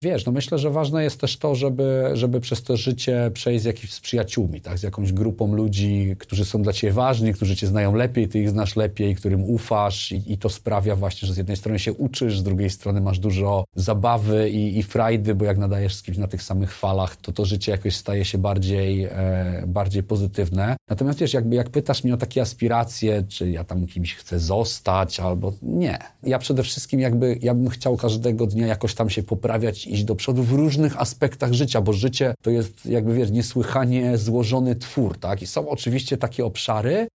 Wiesz, 0.04 0.26
no 0.26 0.32
myślę, 0.32 0.58
że 0.58 0.70
ważne 0.70 1.04
jest 1.04 1.20
też 1.20 1.38
to, 1.38 1.56
żeby, 1.56 2.10
żeby 2.14 2.40
przez 2.40 2.64
to 2.64 2.78
życie 2.78 3.32
przejść 3.34 3.64
z 3.64 3.66
jakimś 3.66 4.00
przyjaciółmi, 4.00 4.62
tak? 4.62 4.80
z 4.80 4.84
jakąś 4.84 5.14
grupą 5.14 5.56
ludzi, 5.56 6.16
którzy 6.20 6.46
są 6.46 6.62
dla 6.62 6.74
ciebie 6.74 6.94
ważni, 6.94 7.34
którzy 7.34 7.56
cię 7.56 7.68
znają 7.68 7.96
lepiej, 7.96 8.28
ty 8.28 8.40
ich 8.40 8.50
znasz 8.50 8.76
lepiej, 8.76 9.16
którym 9.16 9.44
ufasz 9.44 10.12
i, 10.12 10.34
i 10.34 10.38
to 10.38 10.50
sprawia 10.50 10.96
właśnie, 10.96 11.28
że 11.28 11.34
z 11.34 11.38
jednej 11.38 11.58
strony 11.58 11.80
się 11.80 11.94
uczysz, 11.94 12.40
z 12.40 12.44
drugiej 12.44 12.70
strony 12.70 13.02
masz 13.02 13.20
dużo 13.20 13.64
zabawy 13.76 14.50
i, 14.50 14.78
i 14.78 14.84
frajdy, 14.84 15.36
bo 15.36 15.46
jak 15.46 15.58
nadajesz 15.58 15.96
z 15.96 16.04
kimś 16.04 16.18
na 16.18 16.28
tych 16.28 16.44
samych 16.44 16.74
falach, 16.74 17.16
to 17.16 17.32
to 17.32 17.46
życie 17.46 17.72
jakoś 17.72 17.96
staje 17.96 18.26
się 18.26 18.38
bardziej, 18.38 19.04
e, 19.04 19.64
bardziej 19.68 20.04
pozytywne. 20.04 20.76
Natomiast 20.90 21.20
wiesz, 21.20 21.34
jakby 21.34 21.56
jak 21.56 21.70
pytasz 21.70 22.04
mnie 22.04 22.14
o 22.14 22.18
takie 22.18 22.42
aspiracje, 22.42 23.24
czy 23.24 23.52
ja 23.52 23.64
tam 23.64 23.88
kimś 23.88 24.16
chcę 24.16 24.40
zostać, 24.40 25.20
albo 25.20 25.54
nie. 25.62 25.98
Ja 26.24 26.40
przede 26.40 26.64
wszystkim 26.64 27.00
jakby, 27.00 27.40
ja 27.42 27.54
bym 27.54 27.70
chciał 27.70 27.98
każdego 27.98 28.48
dnia 28.48 28.68
jakoś 28.68 28.96
tam 28.96 29.10
się 29.10 29.24
poprawiać 29.24 29.91
iść 29.92 30.04
do 30.04 30.16
przodu 30.16 30.44
w 30.44 30.52
różnych 30.52 31.02
aspektach 31.02 31.54
życia, 31.54 31.82
bo 31.82 31.94
życie 31.94 32.34
to 32.42 32.50
jest 32.50 32.86
jakby, 32.86 33.14
wiesz, 33.14 33.32
niesłychanie 33.32 34.18
złożony 34.18 34.76
twór, 34.76 35.18
tak? 35.18 35.42
I 35.42 35.48
są 35.48 35.70
oczywiście 35.70 36.18
takie 36.18 36.46
obszary, 36.46 37.08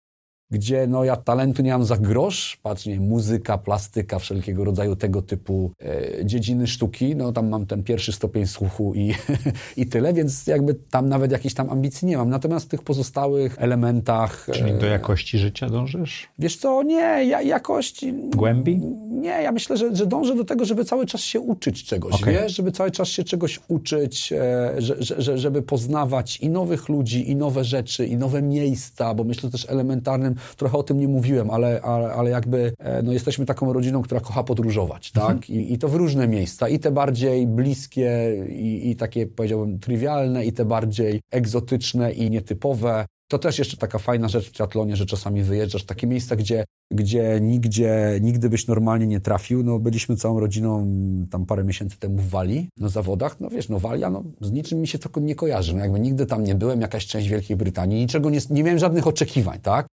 gdzie 0.50 0.86
no 0.86 1.04
ja 1.04 1.16
talentu 1.16 1.62
nie 1.62 1.72
mam 1.72 1.84
za 1.84 1.96
grosz, 1.96 2.58
patrz, 2.62 2.86
nie, 2.86 3.00
muzyka, 3.00 3.58
plastyka, 3.58 4.18
wszelkiego 4.18 4.64
rodzaju 4.64 4.96
tego 4.96 5.22
typu 5.22 5.72
e, 5.82 6.24
dziedziny 6.24 6.66
sztuki, 6.66 7.16
no 7.16 7.32
tam 7.32 7.48
mam 7.48 7.66
ten 7.66 7.82
pierwszy 7.82 8.12
stopień 8.12 8.46
słuchu 8.46 8.94
i, 8.94 9.14
i 9.76 9.86
tyle, 9.86 10.12
więc 10.12 10.46
jakby 10.46 10.74
tam 10.74 11.08
nawet 11.08 11.32
jakichś 11.32 11.54
tam 11.54 11.70
ambicji 11.70 12.08
nie 12.08 12.16
mam. 12.16 12.30
Natomiast 12.30 12.66
w 12.66 12.68
tych 12.68 12.82
pozostałych 12.82 13.56
elementach... 13.58 14.46
Czyli 14.52 14.74
do 14.74 14.86
jakości 14.86 15.38
życia 15.38 15.68
dążysz? 15.68 16.28
Wiesz 16.38 16.56
co, 16.56 16.82
nie, 16.82 17.24
ja, 17.24 17.42
jakość... 17.42 18.04
Głębi? 18.36 18.76
Nie, 19.10 19.28
ja 19.28 19.52
myślę, 19.52 19.76
że, 19.76 19.96
że 19.96 20.06
dążę 20.06 20.34
do 20.34 20.44
tego, 20.44 20.64
żeby 20.64 20.84
cały 20.84 21.06
czas 21.06 21.20
się 21.20 21.40
uczyć 21.40 21.84
czegoś, 21.84 22.14
okay. 22.14 22.34
wiesz? 22.34 22.56
Żeby 22.56 22.72
cały 22.72 22.90
czas 22.90 23.08
się 23.08 23.24
czegoś 23.24 23.60
uczyć, 23.68 24.32
e, 24.32 24.74
że, 24.78 24.96
że, 25.00 25.38
żeby 25.38 25.62
poznawać 25.62 26.36
i 26.36 26.50
nowych 26.50 26.88
ludzi, 26.88 27.30
i 27.30 27.36
nowe 27.36 27.64
rzeczy, 27.64 28.06
i 28.06 28.16
nowe 28.16 28.42
miejsca, 28.42 29.14
bo 29.14 29.24
myślę 29.24 29.50
też 29.50 29.70
elementarnym 29.70 30.35
trochę 30.56 30.78
o 30.78 30.82
tym 30.82 31.00
nie 31.00 31.08
mówiłem, 31.08 31.50
ale, 31.50 31.80
ale, 31.82 32.12
ale 32.12 32.30
jakby 32.30 32.72
e, 32.78 33.02
no, 33.02 33.12
jesteśmy 33.12 33.46
taką 33.46 33.72
rodziną, 33.72 34.02
która 34.02 34.20
kocha 34.20 34.44
podróżować, 34.44 35.12
tak? 35.12 35.36
Mhm. 35.36 35.60
I, 35.60 35.72
I, 35.72 35.78
to 35.78 35.88
w 35.88 35.94
różne 35.94 36.28
miejsca, 36.28 36.68
i 36.68 36.78
te 36.78 36.90
bardziej 36.90 37.46
bliskie, 37.46 38.36
i, 38.48 38.90
i 38.90 38.96
takie 38.96 39.26
powiedziałbym 39.26 39.78
trywialne, 39.78 40.44
i 40.44 40.52
te 40.52 40.64
bardziej 40.64 41.20
egzotyczne 41.30 42.12
i 42.12 42.30
nietypowe. 42.30 43.06
To 43.28 43.38
też 43.38 43.58
jeszcze 43.58 43.76
taka 43.76 43.98
fajna 43.98 44.28
rzecz 44.28 44.48
w 44.48 44.52
triatlonie, 44.52 44.96
że 44.96 45.06
czasami 45.06 45.42
wyjeżdżasz 45.42 45.82
w 45.82 45.86
takie 45.86 46.06
miejsca, 46.06 46.36
gdzie, 46.36 46.64
gdzie 46.92 47.38
nigdzie, 47.40 48.18
nigdy 48.22 48.48
byś 48.48 48.66
normalnie 48.66 49.06
nie 49.06 49.20
trafił. 49.20 49.62
No, 49.62 49.78
byliśmy 49.78 50.16
całą 50.16 50.40
rodziną 50.40 50.86
tam 51.30 51.46
parę 51.46 51.64
miesięcy 51.64 51.98
temu 51.98 52.18
w 52.18 52.28
Walii 52.28 52.68
na 52.78 52.88
zawodach. 52.88 53.40
No 53.40 53.50
wiesz, 53.50 53.68
no 53.68 53.78
Walia, 53.78 54.10
no, 54.10 54.24
z 54.40 54.52
niczym 54.52 54.80
mi 54.80 54.86
się 54.86 54.98
to 54.98 55.20
nie 55.20 55.34
kojarzy. 55.34 55.74
No, 55.74 55.80
jakby 55.80 56.00
nigdy 56.00 56.26
tam 56.26 56.44
nie 56.44 56.54
byłem, 56.54 56.80
jakaś 56.80 57.06
część 57.06 57.28
Wielkiej 57.28 57.56
Brytanii, 57.56 58.00
niczego 58.00 58.30
nie, 58.30 58.38
nie 58.50 58.62
miałem 58.62 58.78
żadnych 58.78 59.06
oczekiwań, 59.06 59.58
tak? 59.62 59.86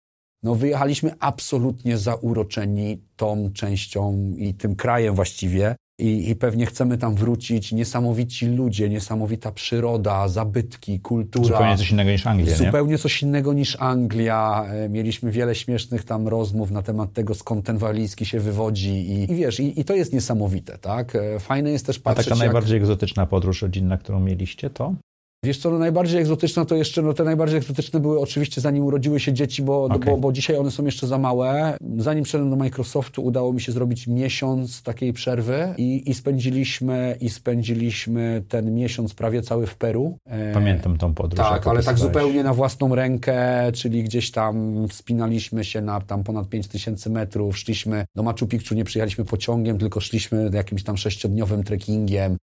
No 0.43 0.55
wyjechaliśmy 0.55 1.11
absolutnie 1.19 1.97
zauroczeni 1.97 2.97
tą 3.15 3.51
częścią 3.53 4.33
i 4.37 4.53
tym 4.53 4.75
krajem 4.75 5.15
właściwie. 5.15 5.75
I, 5.99 6.29
I, 6.29 6.35
pewnie 6.35 6.65
chcemy 6.65 6.97
tam 6.97 7.15
wrócić. 7.15 7.71
Niesamowici 7.71 8.47
ludzie, 8.47 8.89
niesamowita 8.89 9.51
przyroda, 9.51 10.27
zabytki, 10.27 10.99
kultura. 10.99 11.47
Zupełnie 11.47 11.77
coś 11.77 11.91
innego 11.91 12.11
niż 12.11 12.27
Anglia. 12.27 12.55
Zupełnie 12.55 12.91
nie? 12.91 12.97
coś 12.97 13.21
innego 13.23 13.53
niż 13.53 13.77
Anglia. 13.79 14.65
E, 14.69 14.89
mieliśmy 14.89 15.31
wiele 15.31 15.55
śmiesznych 15.55 16.03
tam 16.03 16.27
rozmów 16.27 16.71
na 16.71 16.81
temat 16.81 17.13
tego, 17.13 17.35
skąd 17.35 17.65
ten 17.65 17.77
walijski 17.77 18.25
się 18.25 18.39
wywodzi. 18.39 18.89
I, 18.89 19.31
i 19.31 19.35
wiesz, 19.35 19.59
i, 19.59 19.79
i, 19.79 19.85
to 19.85 19.95
jest 19.95 20.13
niesamowite, 20.13 20.77
tak? 20.77 21.15
E, 21.15 21.39
fajne 21.39 21.71
jest 21.71 21.85
też 21.85 21.99
patrzeć. 21.99 22.27
A 22.27 22.29
taka 22.29 22.39
najbardziej 22.39 22.73
jak... 22.73 22.81
egzotyczna 22.81 23.25
podróż 23.25 23.61
rodzinna, 23.61 23.97
którą 23.97 24.19
mieliście, 24.19 24.69
to? 24.69 24.95
Wiesz 25.43 25.57
co, 25.57 25.71
no 25.71 25.79
najbardziej 25.79 26.21
egzotyczne 26.21 26.65
to 26.65 26.75
jeszcze, 26.75 27.01
no 27.01 27.13
te 27.13 27.23
najbardziej 27.23 27.57
egzotyczne 27.57 27.99
były 27.99 28.19
oczywiście 28.19 28.61
zanim 28.61 28.83
urodziły 28.83 29.19
się 29.19 29.33
dzieci, 29.33 29.63
bo, 29.63 29.83
okay. 29.83 29.99
bo, 29.99 30.17
bo 30.17 30.31
dzisiaj 30.31 30.57
one 30.57 30.71
są 30.71 30.85
jeszcze 30.85 31.07
za 31.07 31.17
małe. 31.17 31.77
Zanim 31.97 32.23
wszedłem 32.25 32.49
do 32.49 32.55
Microsoftu 32.55 33.23
udało 33.23 33.53
mi 33.53 33.61
się 33.61 33.71
zrobić 33.71 34.07
miesiąc 34.07 34.83
takiej 34.83 35.13
przerwy 35.13 35.73
i, 35.77 36.09
i 36.09 36.13
spędziliśmy 36.13 37.17
i 37.21 37.29
spędziliśmy 37.29 38.43
ten 38.49 38.75
miesiąc 38.75 39.13
prawie 39.13 39.41
cały 39.41 39.67
w 39.67 39.75
Peru. 39.75 40.17
E, 40.25 40.53
Pamiętam 40.53 40.97
tą 40.97 41.13
podróż. 41.13 41.47
Tak, 41.49 41.67
ale 41.67 41.83
tak 41.83 41.97
zupełnie 41.97 42.43
na 42.43 42.53
własną 42.53 42.95
rękę, 42.95 43.71
czyli 43.71 44.03
gdzieś 44.03 44.31
tam 44.31 44.87
wspinaliśmy 44.87 45.63
się 45.63 45.81
na 45.81 46.01
tam 46.01 46.23
ponad 46.23 46.49
5000 46.49 47.09
metrów, 47.09 47.57
szliśmy 47.57 48.05
do 48.15 48.23
Machu 48.23 48.47
Picchu, 48.47 48.75
nie 48.75 48.83
przyjechaliśmy 48.83 49.25
pociągiem, 49.25 49.77
tylko 49.77 49.99
szliśmy 49.99 50.49
jakimś 50.53 50.83
tam 50.83 50.97
sześciodniowym 50.97 51.63
trekkingiem. 51.63 52.37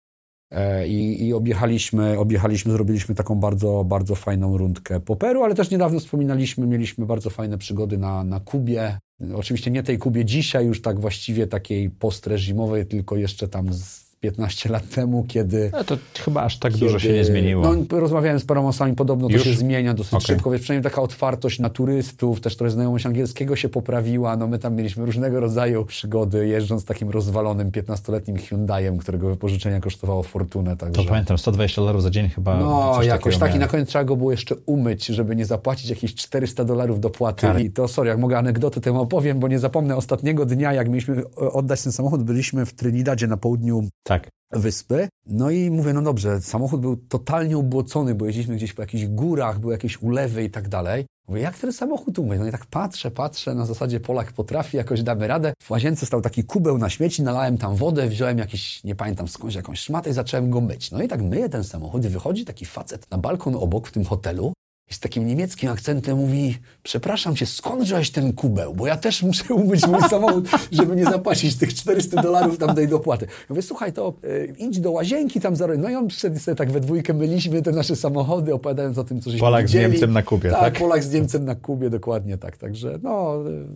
E, 0.51 0.89
I, 0.89 1.27
I, 1.27 1.35
objechaliśmy, 1.35 2.19
objechaliśmy, 2.19 2.73
zrobiliśmy 2.73 3.15
taką 3.15 3.35
bardzo, 3.35 3.85
bardzo 3.85 4.15
fajną 4.15 4.59
rundkę 4.59 5.01
po 5.01 5.17
Peru, 5.17 5.43
ale 5.43 5.55
też 5.55 5.71
niedawno 5.71 6.01
wspominaliśmy, 6.01 6.67
mieliśmy 6.67 7.07
bardzo 7.07 7.31
fajne 7.31 7.59
przygody 7.59 7.99
na, 7.99 8.25
na 8.25 8.41
Kubie. 8.41 8.99
Oczywiście 9.35 9.71
nie 9.71 9.83
tej 9.83 9.99
Kubie 9.99 10.25
dzisiaj, 10.25 10.67
już 10.67 10.83
tak 10.83 11.01
właściwie 11.01 11.47
takiej 11.47 11.91
postreżimowej, 11.91 12.87
tylko 12.87 13.17
jeszcze 13.17 13.49
tam 13.49 13.73
z 13.73 14.10
15 14.21 14.69
lat 14.69 14.89
temu, 14.89 15.25
kiedy... 15.29 15.71
No 15.73 15.85
to 15.85 15.97
chyba 16.25 16.43
aż 16.43 16.59
tak 16.59 16.73
kiedy, 16.73 16.85
dużo 16.85 16.99
się 16.99 17.13
nie 17.13 17.25
zmieniło. 17.25 17.75
No, 17.75 18.01
rozmawiałem 18.01 18.41
z 18.41 18.45
paroma 18.45 18.69
osobami, 18.69 18.97
podobno 18.97 19.29
to 19.29 19.35
Już? 19.35 19.45
się 19.45 19.55
zmienia 19.55 19.95
dosyć 19.95 20.15
okay. 20.15 20.27
szybko, 20.27 20.51
więc 20.51 20.63
przynajmniej 20.63 20.91
taka 20.91 21.03
otwartość 21.03 21.59
na 21.59 21.71
turystów, 21.71 22.41
też 22.41 22.57
trochę 22.57 22.71
znajomość 22.71 23.07
angielskiego 23.07 23.57
się 23.57 23.69
poprawiła, 23.69 24.37
no 24.37 24.47
my 24.47 24.59
tam 24.59 24.75
mieliśmy 24.75 25.07
różnego 25.07 25.41
rodzaju 25.41 25.85
przygody, 25.85 26.47
jeżdżąc 26.47 26.85
takim 26.85 27.11
rozwalonym 27.11 27.71
15-letnim 27.71 28.39
Hyundaiem, 28.39 28.99
którego 28.99 29.29
wypożyczenia 29.29 29.81
kosztowało 29.81 30.23
fortunę. 30.23 30.77
Także... 30.77 31.03
To 31.03 31.09
pamiętam, 31.09 31.39
120 31.39 31.83
dolarów 31.83 32.03
za 32.03 32.11
dzień 32.11 32.29
chyba. 32.29 32.57
No, 32.57 33.03
jakoś 33.03 33.39
tak 33.39 33.55
i 33.55 33.59
na 33.59 33.69
koniec 33.69 33.89
trzeba 33.89 34.05
go 34.05 34.17
było 34.17 34.31
jeszcze 34.31 34.55
umyć, 34.67 35.07
żeby 35.07 35.37
nie 35.37 35.47
zapłacić 35.47 35.91
jakieś 35.91 36.15
400 36.15 36.65
dolarów 36.65 37.01
dopłaty. 37.01 37.41
Kary. 37.41 37.63
I 37.63 37.71
to, 37.71 37.89
sorry, 37.89 38.09
jak 38.09 38.19
mogę 38.19 38.39
anegdotę 38.39 38.81
temu 38.81 39.01
opowiem, 39.01 39.39
bo 39.39 39.49
nie 39.49 39.59
zapomnę 39.59 39.97
ostatniego 39.97 40.47
dnia, 40.47 40.73
jak 40.73 40.89
mieliśmy 40.89 41.23
oddać 41.37 41.83
ten 41.83 41.93
samochód, 41.93 42.23
byliśmy 42.23 42.67
w 42.67 42.73
Trinidadzie 42.73 43.27
na 43.27 43.37
południu 43.37 43.89
tak 44.11 44.29
wyspy. 44.53 45.09
No 45.27 45.51
i 45.51 45.71
mówię, 45.71 45.93
no 45.93 46.03
dobrze, 46.03 46.41
samochód 46.41 46.81
był 46.81 46.97
totalnie 46.97 47.59
ubłocony, 47.59 48.15
bo 48.15 48.27
jeździliśmy 48.27 48.57
gdzieś 48.57 48.73
po 48.73 48.83
jakichś 48.83 49.07
górach, 49.07 49.59
były 49.59 49.73
jakieś 49.73 50.03
ulewy 50.03 50.45
i 50.45 50.51
tak 50.51 50.69
dalej. 50.69 51.07
Mówię, 51.29 51.41
jak 51.41 51.59
ten 51.59 51.73
samochód 51.73 52.19
umyć? 52.19 52.41
No 52.41 52.47
i 52.47 52.53
tak 52.53 52.67
patrzę, 52.67 53.11
patrzę, 53.11 53.55
na 53.55 53.67
zasadzie 53.67 54.01
Polak 54.01 54.33
potrafi, 54.33 54.77
jakoś 54.77 55.03
damy 55.03 55.27
radę. 55.27 55.53
W 55.63 55.71
łazience 55.71 56.07
stał 56.07 56.21
taki 56.21 56.45
kubeł 56.45 56.79
na 56.79 56.91
śmieci, 56.91 57.23
nalałem 57.23 57.59
tam 57.59 57.77
wodę, 57.77 58.09
wziąłem 58.09 58.39
jakiś, 58.39 58.85
nie 58.85 58.95
pamiętam 58.95 59.29
skądś, 59.29 59.55
jakąś 59.55 59.81
szmatę 59.81 60.11
i 60.11 60.13
zacząłem 60.13 60.51
go 60.51 60.61
myć. 60.61 60.91
No 60.91 61.03
i 61.03 61.09
tak 61.09 61.23
myję 61.23 61.49
ten 61.49 61.65
samochód 61.65 62.05
i 62.05 62.09
wychodzi 62.09 62.45
taki 62.45 62.67
facet 62.67 63.11
na 63.11 63.19
balkon 63.19 63.57
obok 63.57 63.89
w 63.89 63.93
tym 63.93 64.05
hotelu 64.05 64.53
i 64.91 64.95
z 64.95 65.01
takim 65.01 65.27
niemieckim 65.27 65.71
akcentem 65.71 66.19
mówi, 66.19 66.59
przepraszam 66.83 67.37
cię, 67.37 67.47
skąd 67.47 67.83
wziąłeś 67.83 68.11
ten 68.11 68.33
kubeł? 68.33 68.75
Bo 68.75 68.87
ja 68.87 68.97
też 68.97 69.23
muszę 69.23 69.55
umyć 69.55 69.87
mój 69.87 70.01
samochód, 70.03 70.49
żeby 70.73 70.97
nie 70.97 71.05
zapłacić 71.05 71.57
tych 71.57 71.75
400 71.75 72.23
dolarów 72.23 72.59
tam 72.59 72.75
tej 72.75 72.89
dopłaty. 72.89 73.27
Ja 73.27 73.47
mówię, 73.49 73.63
słuchaj, 73.63 73.93
to 73.93 74.15
y, 74.25 74.55
idź 74.59 74.81
do 74.81 74.91
łazienki 74.91 75.41
tam 75.41 75.57
zarobić. 75.57 75.83
No 75.83 75.91
i 75.91 75.95
on 75.95 76.09
przyszedł 76.09 76.39
sobie 76.39 76.55
tak 76.55 76.73
we 76.73 76.81
dwójkę 76.81 77.15
myliśmy 77.15 77.63
te 77.63 77.73
nasze 77.73 77.97
samochody, 77.97 78.55
opowiadając 78.55 78.99
o 78.99 79.05
tym, 79.05 79.21
co 79.21 79.31
żeśmy 79.31 79.41
Polak 79.41 79.67
widzieli. 79.67 79.89
z 79.89 79.91
Niemcem 79.93 80.13
na 80.13 80.23
Kubie, 80.23 80.51
tak? 80.51 80.61
Tak, 80.61 80.79
Polak 80.79 81.05
z 81.05 81.13
Niemcem 81.13 81.45
na 81.45 81.55
Kubie, 81.55 81.91
dokładnie 81.91 82.39
tak. 82.39 82.57
Także 82.57 82.99
no, 83.03 83.37
y, 83.49 83.67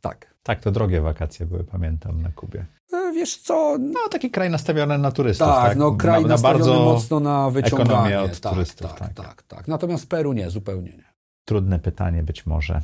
tak. 0.00 0.31
Tak, 0.42 0.60
to 0.60 0.70
drogie 0.70 1.00
wakacje 1.00 1.46
były, 1.46 1.64
pamiętam, 1.64 2.22
na 2.22 2.30
Kubie. 2.30 2.66
E, 2.92 3.12
wiesz 3.12 3.36
co? 3.36 3.76
No, 3.80 4.00
taki 4.10 4.30
kraj 4.30 4.50
nastawiony 4.50 4.98
na 4.98 5.12
turystów. 5.12 5.46
Tak, 5.46 5.68
tak? 5.68 5.78
no 5.78 5.92
kraj 5.92 6.22
na, 6.22 6.28
na 6.28 6.38
bardzo 6.38 6.74
mocno 6.74 7.20
na 7.20 7.50
wyciąganie. 7.50 8.20
od 8.20 8.40
tak, 8.40 8.52
turystów. 8.52 8.90
Tak, 8.90 8.98
tak, 8.98 9.14
tak, 9.14 9.42
tak. 9.42 9.68
Natomiast 9.68 10.08
Peru 10.08 10.32
nie, 10.32 10.50
zupełnie 10.50 10.90
nie. 10.90 11.12
Trudne 11.44 11.78
pytanie 11.78 12.22
być 12.22 12.46
może. 12.46 12.80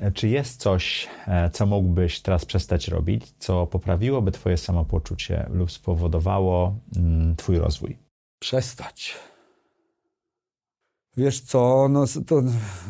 E, 0.00 0.12
czy 0.12 0.28
jest 0.28 0.60
coś, 0.60 1.08
e, 1.26 1.50
co 1.50 1.66
mógłbyś 1.66 2.20
teraz 2.20 2.44
przestać 2.44 2.88
robić, 2.88 3.34
co 3.38 3.66
poprawiłoby 3.66 4.32
Twoje 4.32 4.56
samopoczucie 4.56 5.46
lub 5.50 5.72
spowodowało 5.72 6.78
mm, 6.96 7.36
Twój 7.36 7.58
rozwój? 7.58 7.98
Przestać. 8.38 9.14
Wiesz 11.16 11.40
co, 11.40 11.88
no 11.90 12.04
to 12.26 12.42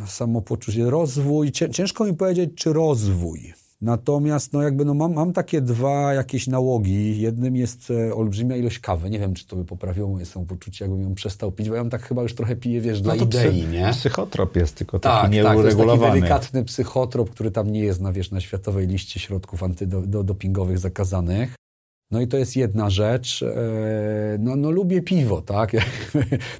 samopoczucie, 0.07 0.91
rozwój, 0.91 1.53
ciężko 1.53 2.05
mi 2.05 2.14
powiedzieć, 2.14 2.51
czy 2.55 2.73
rozwój. 2.73 3.55
Natomiast 3.81 4.53
no 4.53 4.62
jakby 4.62 4.85
no 4.85 4.95
mam, 4.95 5.14
mam 5.14 5.33
takie 5.33 5.61
dwa 5.61 6.14
jakieś 6.14 6.47
nałogi. 6.47 7.20
Jednym 7.20 7.57
jest 7.57 7.91
e, 7.91 8.14
olbrzymia 8.14 8.57
ilość 8.57 8.79
kawy. 8.79 9.11
Nie 9.11 9.18
wiem, 9.18 9.35
czy 9.35 9.47
to 9.47 9.57
by 9.57 9.64
poprawiło 9.64 10.09
moje 10.09 10.27
samopoczucie, 10.27 10.85
jakbym 10.85 11.03
ją 11.03 11.14
przestał 11.14 11.53
pić, 11.53 11.68
bo 11.68 11.74
ja 11.74 11.83
ją 11.83 11.91
tak 11.91 12.03
chyba 12.03 12.22
już 12.22 12.35
trochę 12.35 12.57
piję, 12.57 12.81
wiesz, 12.81 13.01
dla 13.01 13.14
no 13.14 13.24
idei, 13.24 13.62
psy, 13.62 13.68
nie? 13.72 13.91
Psychotrop 13.93 14.57
jest 14.57 14.74
tylko 14.74 14.99
taki 14.99 15.22
tak, 15.22 15.31
nieuregulowany. 15.33 15.77
Tak, 15.77 15.87
to 15.87 15.95
jest 15.95 16.01
taki 16.01 16.20
delikatny 16.20 16.64
psychotrop, 16.64 17.31
który 17.31 17.51
tam 17.51 17.72
nie 17.72 17.81
jest 17.81 18.01
na, 18.01 18.12
wiesz, 18.12 18.31
na 18.31 18.41
światowej 18.41 18.87
liście 18.87 19.20
środków 19.20 19.62
antydopingowych 19.62 20.79
zakazanych. 20.79 21.55
No 22.11 22.21
i 22.21 22.27
to 22.27 22.37
jest 22.37 22.57
jedna 22.57 22.91
rzecz. 22.91 23.43
E, 23.43 24.37
no, 24.39 24.57
no 24.57 24.71
lubię 24.71 25.03
piwo, 25.03 25.43
tak? 25.43 25.73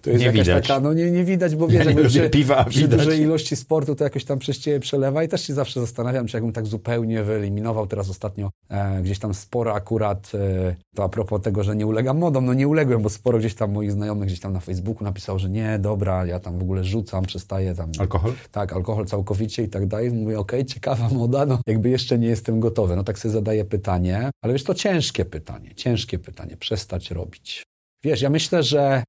To 0.03 0.11
jest 0.11 0.21
nie 0.21 0.27
jakaś 0.27 0.41
widać. 0.47 0.67
taka, 0.69 0.81
no 0.81 0.93
nie, 0.95 1.11
nie 1.11 1.25
widać, 1.25 1.57
bo 1.57 1.69
wiesz, 1.69 1.85
Ja 1.87 1.91
lubię 1.91 2.09
przy, 2.09 2.31
piwa, 2.31 2.65
przy 2.65 2.81
widać. 2.81 3.01
dużej 3.01 3.21
ilości 3.21 3.57
sportu 3.57 3.95
to 3.95 4.05
jakoś 4.05 4.25
tam 4.25 4.39
przez 4.39 4.59
ciebie 4.59 4.81
przelewa 4.81 5.25
i 5.25 5.29
też 5.29 5.47
się 5.47 5.55
zawsze 5.55 5.81
zastanawiam, 5.81 6.27
czy 6.27 6.37
jakbym 6.37 6.53
tak 6.53 6.67
zupełnie 6.67 7.23
wyeliminował 7.23 7.87
teraz 7.87 8.11
ostatnio 8.11 8.51
e, 8.71 9.03
gdzieś 9.03 9.19
tam 9.19 9.35
sporo 9.35 9.75
akurat, 9.75 10.33
e, 10.35 10.77
to 10.95 11.05
a 11.05 11.09
propos 11.09 11.43
tego, 11.43 11.63
że 11.65 11.77
nie 11.77 11.87
ulegam 11.87 12.19
modom, 12.19 12.47
no 12.47 12.55
nie 12.55 12.69
uległem, 12.69 13.03
bo 13.03 13.09
sporo 13.09 13.39
gdzieś 13.39 13.55
tam 13.55 13.73
moich 13.73 13.93
znajomych 13.93 14.27
gdzieś 14.27 14.41
tam 14.41 14.53
na 14.53 14.61
Facebooku 14.61 15.05
napisało, 15.05 15.39
że 15.39 15.51
nie, 15.51 15.79
dobra, 15.79 16.27
ja 16.27 16.41
tam 16.41 16.59
w 16.59 16.63
ogóle 16.63 16.85
rzucam, 16.85 17.25
przestaję 17.25 17.75
tam... 17.75 17.91
Alkohol? 17.99 18.33
Tak, 18.51 18.73
alkohol 18.73 19.07
całkowicie 19.07 19.63
i 19.63 19.69
tak 19.69 19.87
dalej. 19.87 20.11
Mówię, 20.11 20.39
okej, 20.39 20.65
ciekawa 20.65 21.09
moda, 21.09 21.47
no 21.47 21.59
jakby 21.67 21.89
jeszcze 21.91 22.19
nie 22.19 22.29
jestem 22.29 22.61
gotowy. 22.61 22.97
No 22.97 23.05
tak 23.05 23.19
sobie 23.19 23.33
zadaję 23.33 23.65
pytanie, 23.65 24.31
ale 24.43 24.53
wiesz, 24.53 24.65
to 24.65 24.75
ciężkie 24.75 25.25
pytanie, 25.25 25.36
ciężkie 25.74 26.18
pytanie, 26.18 26.57
przestać 26.57 27.11
robić. 27.11 27.62
Wiesz, 28.05 28.20
ja 28.20 28.30
myślę, 28.30 28.62
że 28.62 29.05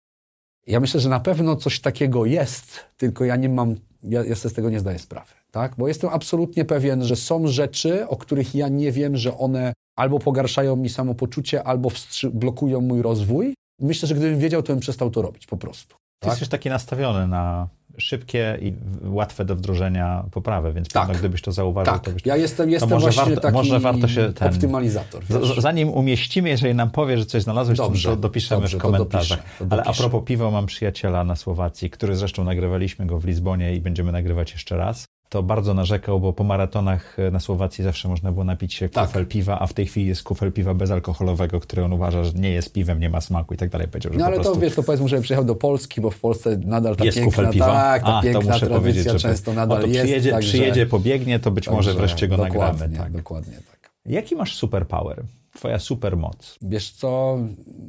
ja 0.68 0.80
myślę, 0.80 1.00
że 1.00 1.10
na 1.10 1.20
pewno 1.20 1.56
coś 1.56 1.80
takiego 1.80 2.26
jest, 2.26 2.86
tylko 2.98 3.26
ja 3.26 3.36
nie 3.36 3.50
mam, 3.50 3.76
ja, 4.04 4.24
ja 4.24 4.36
sobie 4.36 4.52
z 4.52 4.56
tego 4.56 4.70
nie 4.70 4.80
zdaję 4.80 5.00
sprawy, 5.00 5.34
tak? 5.52 5.76
Bo 5.78 5.88
jestem 5.88 6.10
absolutnie 6.10 6.66
pewien, 6.66 7.04
że 7.04 7.16
są 7.16 7.48
rzeczy, 7.48 8.08
o 8.08 8.18
których 8.18 8.56
ja 8.56 8.68
nie 8.68 8.92
wiem, 8.92 9.18
że 9.18 9.38
one 9.38 9.74
albo 9.98 10.20
pogarszają 10.20 10.76
mi 10.76 10.90
samopoczucie, 10.90 11.64
albo 11.64 11.92
blokują 12.34 12.82
mój 12.82 13.02
rozwój. 13.02 13.54
Myślę, 13.82 14.08
że 14.08 14.16
gdybym 14.16 14.40
wiedział, 14.40 14.64
to 14.64 14.74
bym 14.74 14.80
przestał 14.80 15.12
to 15.12 15.22
robić 15.22 15.48
po 15.48 15.58
prostu. 15.58 15.96
Ty 15.96 16.02
Tak? 16.20 16.32
jesteś 16.32 16.50
taki 16.50 16.70
nastawiony 16.70 17.28
na 17.28 17.68
szybkie 18.00 18.58
i 18.62 18.74
łatwe 19.04 19.46
do 19.46 19.56
wdrożenia 19.56 20.24
poprawy, 20.32 20.74
więc 20.74 20.88
Tak. 20.90 21.04
pewno 21.08 21.20
gdybyś 21.20 21.42
to 21.42 21.52
zauważył, 21.52 21.94
Tak, 21.94 22.04
to 22.04 22.12
byś... 22.12 22.26
ja 22.26 22.36
jestem, 22.38 22.70
jestem 22.70 22.90
może 22.90 23.04
właśnie 23.04 23.24
warto- 23.24 23.42
taki 23.42 23.54
może 23.54 23.80
warto 23.80 24.08
się 24.08 24.34
ten- 24.34 24.48
optymalizator. 24.54 25.24
Wiesz. 25.30 25.58
z- 25.58 25.62
Zanim 25.62 25.90
umieścimy, 25.90 26.50
jeżeli 26.50 26.76
nam 26.76 26.90
powie, 26.92 27.18
że 27.18 27.26
coś 27.26 27.44
znalazłeś, 27.44 27.78
Dobrze, 27.78 28.10
to 28.10 28.16
dopiszemy 28.16 28.62
dobrze, 28.62 28.78
w 28.78 28.82
to 28.82 28.88
komentarzach. 28.88 29.40
dopiszę, 29.40 29.56
to 29.60 29.66
Ale 29.70 29.82
a 29.82 29.86
dopiszę. 29.86 30.04
propos 30.04 30.28
piwa, 30.28 30.52
mam 30.52 30.66
przyjaciela 30.66 31.24
na 31.24 31.36
Słowacji, 31.36 31.90
który 31.90 32.16
zresztą 32.16 32.44
nagrywaliśmy 32.44 33.06
go 33.06 33.20
w 33.20 33.26
Lizbonie 33.26 33.76
i 33.76 33.82
będziemy 33.82 34.12
nagrywać 34.12 34.52
jeszcze 34.52 34.78
raz. 34.78 35.06
To 35.30 35.44
bardzo 35.44 35.74
narzekał, 35.74 36.20
bo 36.20 36.34
po 36.34 36.44
maratonach 36.44 37.20
e, 37.20 37.32
na 37.32 37.40
Słowacji 37.40 37.84
zawsze 37.84 38.08
można 38.08 38.32
było 38.32 38.44
napić 38.46 38.74
się 38.74 38.90
Tak. 38.90 39.08
kufel 39.08 39.26
piwa, 39.28 39.60
a 39.60 39.68
w 39.68 39.74
tej 39.74 39.86
chwili 39.86 40.08
jest 40.08 40.24
kufel 40.24 40.52
piwa 40.52 40.74
bezalkoholowego, 40.74 41.60
który 41.60 41.84
on 41.84 41.94
uważa, 41.94 42.24
że 42.24 42.32
nie 42.34 42.50
jest 42.50 42.74
piwem, 42.74 43.00
nie 43.00 43.10
ma 43.10 43.22
smaku 43.22 43.54
i 43.54 43.58
tak 43.58 43.70
dalej. 43.70 43.88
Powiedział, 43.88 44.14
że 44.14 44.20
No 44.20 44.26
ale 44.26 44.36
to 44.38 44.42
prostu 44.44 44.60
wiesz, 44.60 44.76
to 44.76 44.84
powiedzmy, 44.84 45.08
że 45.08 45.22
przyjechał 45.22 45.46
do 45.46 45.56
Polski, 45.56 46.02
bo 46.02 46.10
w 46.12 46.20
Polsce 46.20 46.58
nadal 46.66 46.96
ta 46.96 47.06
jest 47.06 47.18
piękna, 47.18 47.36
kufel 47.36 47.54
piwa. 47.54 47.66
tak, 47.66 48.04
ta 48.04 48.18
a, 48.18 48.22
piękna 48.22 48.42
to 48.42 48.48
muszę 48.48 48.68
powiedzieć, 48.68 49.04
że 49.04 49.20
często 49.20 49.54
nadal 49.54 49.82
to 49.82 49.88
jest. 49.88 50.00
przyjedzie, 50.00 50.32
także, 50.32 50.50
przyjedzie, 50.50 50.86
pobiegnie, 50.86 51.40
to 51.40 51.52
być 51.52 51.70
może 51.70 51.94
wreszcie 51.94 52.28
go 52.28 52.38
dokładnie, 52.38 52.60
nagramy. 52.80 52.98
Tak. 52.98 53.12
Dokładnie 53.12 53.54
tak. 53.72 53.92
Jaki 54.06 54.36
masz 54.36 54.56
superpower? 54.56 55.24
Twoja 55.56 55.80
supermoc? 55.80 56.58
Wiesz 56.62 56.92
co, 56.92 57.38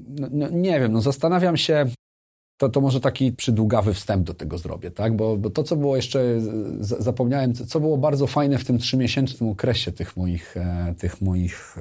no, 0.08 0.28
no, 0.30 0.48
nie 0.50 0.80
wiem, 0.80 0.92
no 0.92 1.00
zastanawiam 1.00 1.56
się, 1.56 1.86
to, 2.58 2.68
to 2.68 2.80
może 2.80 3.00
taki 3.00 3.32
przydługawy 3.32 3.94
wstęp 3.94 4.24
do 4.26 4.34
tego 4.34 4.58
zrobię, 4.58 4.90
tak? 4.90 5.16
Bo, 5.16 5.36
bo 5.36 5.50
to, 5.50 5.62
co 5.62 5.76
było 5.76 5.96
jeszcze, 5.96 6.40
zapomniałem, 6.80 7.54
co 7.54 7.80
było 7.80 7.98
bardzo 7.98 8.26
fajne 8.26 8.58
w 8.58 8.64
tym 8.64 8.78
trzymiesięcznym 8.78 9.50
okresie 9.50 9.92
tych 9.92 10.16
moich, 10.16 10.56
e, 10.56 10.94
tych 10.98 11.20
moich, 11.22 11.78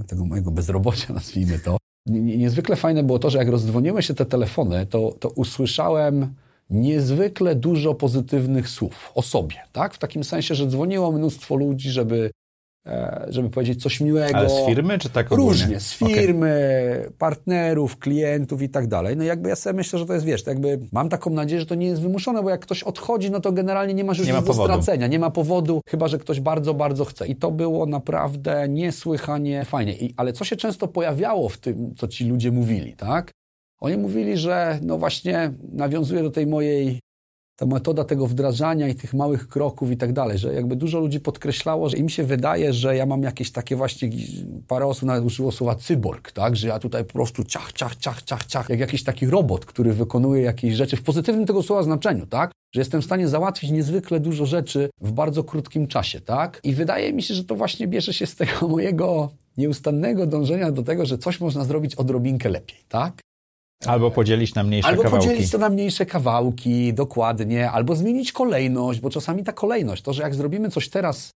e, 0.00 0.04
tego 0.06 0.24
mojego 0.24 0.50
bezrobocia, 0.50 1.12
nazwijmy 1.14 1.58
to. 1.58 1.76
Nie- 2.06 2.38
Niezwykle 2.38 2.76
fajne 2.76 3.02
było 3.02 3.18
to, 3.18 3.30
że 3.30 3.38
jak 3.38 3.48
rozdzwoniły 3.48 4.02
się 4.02 4.14
te 4.14 4.26
telefony, 4.26 4.86
to, 4.86 5.14
to 5.20 5.28
usłyszałem 5.28 6.34
niezwykle 6.70 7.54
dużo 7.54 7.94
pozytywnych 7.94 8.68
słów 8.68 9.12
o 9.14 9.22
sobie, 9.22 9.56
tak? 9.72 9.94
W 9.94 9.98
takim 9.98 10.24
sensie, 10.24 10.54
że 10.54 10.66
dzwoniło 10.66 11.12
mnóstwo 11.12 11.56
ludzi, 11.56 11.90
żeby, 11.90 12.30
żeby 13.28 13.50
powiedzieć 13.50 13.82
coś 13.82 14.00
miłego. 14.00 14.38
Ale 14.38 14.50
z 14.50 14.66
firmy, 14.66 14.98
czy 14.98 15.10
tak 15.10 15.32
ogólnie? 15.32 15.50
Różnie, 15.50 15.80
z 15.80 15.94
firmy, 15.94 17.10
partnerów, 17.18 17.98
klientów 17.98 18.62
i 18.62 18.68
tak 18.68 18.86
dalej. 18.86 19.16
No 19.16 19.24
jakby 19.24 19.48
ja 19.48 19.56
sobie 19.56 19.76
myślę, 19.76 19.98
że 19.98 20.06
to 20.06 20.14
jest, 20.14 20.26
wiesz, 20.26 20.46
jakby 20.46 20.78
mam 20.92 21.08
taką 21.08 21.30
nadzieję, 21.30 21.60
że 21.60 21.66
to 21.66 21.74
nie 21.74 21.86
jest 21.86 22.02
wymuszone, 22.02 22.42
bo 22.42 22.50
jak 22.50 22.60
ktoś 22.60 22.82
odchodzi, 22.82 23.30
no 23.30 23.40
to 23.40 23.52
generalnie 23.52 23.94
nie 23.94 24.04
masz 24.04 24.18
już 24.18 24.26
Nie 24.26 24.32
ma 24.32 24.38
nic 24.38 24.46
do 24.46 24.52
powodu. 24.52 24.72
stracenia, 24.72 25.06
nie 25.06 25.18
ma 25.18 25.30
powodu, 25.30 25.80
chyba, 25.88 26.08
że 26.08 26.18
ktoś 26.18 26.40
bardzo, 26.40 26.74
bardzo 26.74 27.04
chce. 27.04 27.26
I 27.26 27.36
to 27.36 27.50
było 27.50 27.86
naprawdę 27.86 28.68
niesłychanie 28.68 29.64
fajnie. 29.64 29.92
I, 29.96 30.14
ale 30.16 30.32
co 30.32 30.44
się 30.44 30.56
często 30.56 30.88
pojawiało 30.88 31.48
w 31.48 31.58
tym, 31.58 31.94
co 31.96 32.08
ci 32.08 32.24
ludzie 32.28 32.52
mówili, 32.52 32.92
tak? 32.92 33.30
Oni 33.80 33.96
mówili, 33.96 34.36
że 34.36 34.78
no 34.82 34.98
właśnie 34.98 35.52
nawiązuje 35.72 36.22
do 36.22 36.30
tej 36.30 36.46
mojej 36.46 37.00
ta 37.58 37.66
metoda 37.66 38.04
tego 38.04 38.26
wdrażania 38.26 38.88
i 38.88 38.94
tych 38.94 39.14
małych 39.14 39.48
kroków 39.48 39.90
i 39.90 39.96
tak 39.96 40.12
dalej, 40.12 40.38
że 40.38 40.54
jakby 40.54 40.76
dużo 40.76 41.00
ludzi 41.00 41.20
podkreślało, 41.20 41.88
że 41.88 41.96
im 41.96 42.08
się 42.08 42.24
wydaje, 42.24 42.72
że 42.72 42.96
ja 42.96 43.06
mam 43.06 43.22
jakieś 43.22 43.50
takie 43.50 43.76
właśnie, 43.76 44.10
parę 44.68 44.86
osób 44.86 45.02
nawet 45.02 45.24
użyło 45.24 45.52
słowa 45.52 45.74
cyborg, 45.74 46.32
tak, 46.32 46.56
że 46.56 46.68
ja 46.68 46.78
tutaj 46.78 47.04
po 47.04 47.12
prostu 47.12 47.44
ciach, 47.44 47.72
ciach, 47.72 47.96
ciach, 47.96 48.22
ciach, 48.22 48.44
ciach, 48.44 48.68
jak 48.68 48.80
jakiś 48.80 49.04
taki 49.04 49.26
robot, 49.26 49.66
który 49.66 49.92
wykonuje 49.92 50.42
jakieś 50.42 50.74
rzeczy 50.74 50.96
w 50.96 51.02
pozytywnym 51.02 51.46
tego 51.46 51.62
słowa 51.62 51.82
znaczeniu, 51.82 52.26
tak, 52.26 52.52
że 52.74 52.80
jestem 52.80 53.02
w 53.02 53.04
stanie 53.04 53.28
załatwić 53.28 53.70
niezwykle 53.70 54.20
dużo 54.20 54.46
rzeczy 54.46 54.90
w 55.00 55.12
bardzo 55.12 55.44
krótkim 55.44 55.86
czasie, 55.86 56.20
tak, 56.20 56.60
i 56.64 56.74
wydaje 56.74 57.12
mi 57.12 57.22
się, 57.22 57.34
że 57.34 57.44
to 57.44 57.54
właśnie 57.54 57.88
bierze 57.88 58.12
się 58.12 58.26
z 58.26 58.36
tego 58.36 58.68
mojego 58.68 59.30
nieustannego 59.56 60.26
dążenia 60.26 60.72
do 60.72 60.82
tego, 60.82 61.06
że 61.06 61.18
coś 61.18 61.40
można 61.40 61.64
zrobić 61.64 61.94
odrobinkę 61.94 62.48
lepiej, 62.48 62.78
tak, 62.88 63.20
Albo 63.86 64.10
podzielić 64.10 64.54
na 64.54 64.62
mniejsze 64.64 64.88
Albo 64.88 65.02
kawałki. 65.02 65.26
podzielić 65.26 65.50
to 65.50 65.58
na 65.58 65.68
mniejsze 65.68 66.06
kawałki, 66.06 66.94
dokładnie, 66.94 67.70
albo 67.70 67.96
zmienić 67.96 68.32
kolejność, 68.32 69.00
bo 69.00 69.10
czasami 69.10 69.44
ta 69.44 69.52
kolejność, 69.52 70.02
to, 70.02 70.12
że 70.12 70.22
jak 70.22 70.34
zrobimy 70.34 70.70
coś 70.70 70.88
teraz, 70.88 71.30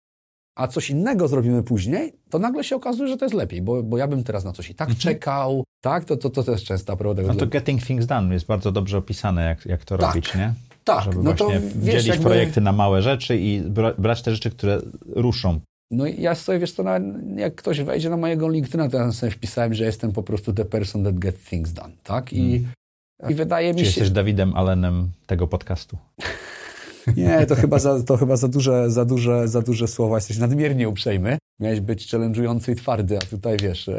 a 0.58 0.68
coś 0.68 0.89
innego 0.89 1.28
zrobimy 1.28 1.64
później, 1.64 2.14
to 2.30 2.39
nagle 2.39 2.64
się 2.64 2.76
okazuje, 2.76 3.10
że 3.10 3.18
to 3.18 3.26
jest 3.26 3.36
lepiej, 3.36 3.62
bo, 3.62 3.84
bo 3.84 3.98
ja 3.98 4.08
bym 4.08 4.24
teraz 4.24 4.44
na 4.46 4.52
coś 4.52 4.70
i 4.70 4.76
tak 4.76 4.98
czekał, 4.98 5.64
tak? 5.84 6.06
To, 6.06 6.18
to, 6.18 6.30
to 6.30 6.44
też 6.44 6.64
często 6.64 6.98
prawda. 6.98 7.22
Mhm. 7.22 7.38
No 7.38 7.46
to 7.46 7.52
Getting 7.52 7.84
Things 7.84 8.06
Done 8.06 8.34
jest 8.34 8.46
bardzo 8.46 8.72
dobrze 8.72 8.98
opisane, 8.98 9.46
jak, 9.46 9.66
jak 9.66 9.86
to 9.86 9.98
Tak. 9.98 10.10
robić, 10.16 10.36
nie? 10.36 10.54
tak, 10.84 11.04
Żeby 11.04 11.18
no 11.24 11.34
to 11.34 11.50
wiesz, 11.76 11.94
dzielić 11.94 12.08
jakby, 12.08 12.24
projekty 12.24 12.62
na 12.62 12.72
małe 12.72 13.02
rzeczy 13.02 13.38
i 13.38 13.62
bra- 13.62 13.94
brać 14.02 14.22
te 14.22 14.32
rzeczy, 14.32 14.52
które 14.52 14.82
ruszą. 15.16 15.60
No 15.92 16.08
i 16.08 16.22
ja 16.22 16.36
sobie, 16.36 16.60
wiesz, 16.60 16.74
to 16.74 16.84
nawet 16.84 17.04
jak 17.38 17.56
ktoś 17.56 17.82
wejdzie 17.82 18.10
na 18.10 18.18
mojego 18.18 18.50
LinkedIna, 18.50 18.89
to 18.89 18.98
ja 18.98 19.12
sobie 19.12 19.32
wpisałem, 19.32 19.74
że 19.74 19.84
jestem 19.84 20.12
po 20.12 20.24
prostu 20.24 20.54
the 20.54 20.66
person 20.66 21.04
that 21.04 21.20
get 21.20 21.44
things 21.46 21.74
done, 21.74 21.94
tak? 22.04 22.34
I, 22.34 22.66
i 23.30 23.36
wydaje 23.36 23.74
mi 23.74 23.80
Czy 23.80 23.86
się... 23.86 23.89
jesteś 23.89 24.10
Dawidem 24.10 24.56
Allenem 24.56 25.10
tego 25.28 25.48
podcastu? 25.48 25.98
Nie, 27.18 27.46
to 27.46 27.56
chyba 27.56 27.80
za, 27.80 28.04
to 28.04 28.18
chyba 28.18 28.36
za, 28.36 28.48
duże, 28.48 28.92
za, 28.92 29.06
duże, 29.06 29.48
za 29.48 29.62
duże 29.62 29.88
słowa. 29.88 30.18
Jesteś 30.18 30.38
nadmiernie 30.38 30.89
uprzejmy. 30.89 31.38
Miałeś 31.62 31.80
być 31.80 32.07
challenge'ujący 32.14 32.72
i 32.72 32.76
twardy, 32.76 33.18
a 33.18 33.22
tutaj 33.22 33.57
wiesz, 33.57 33.89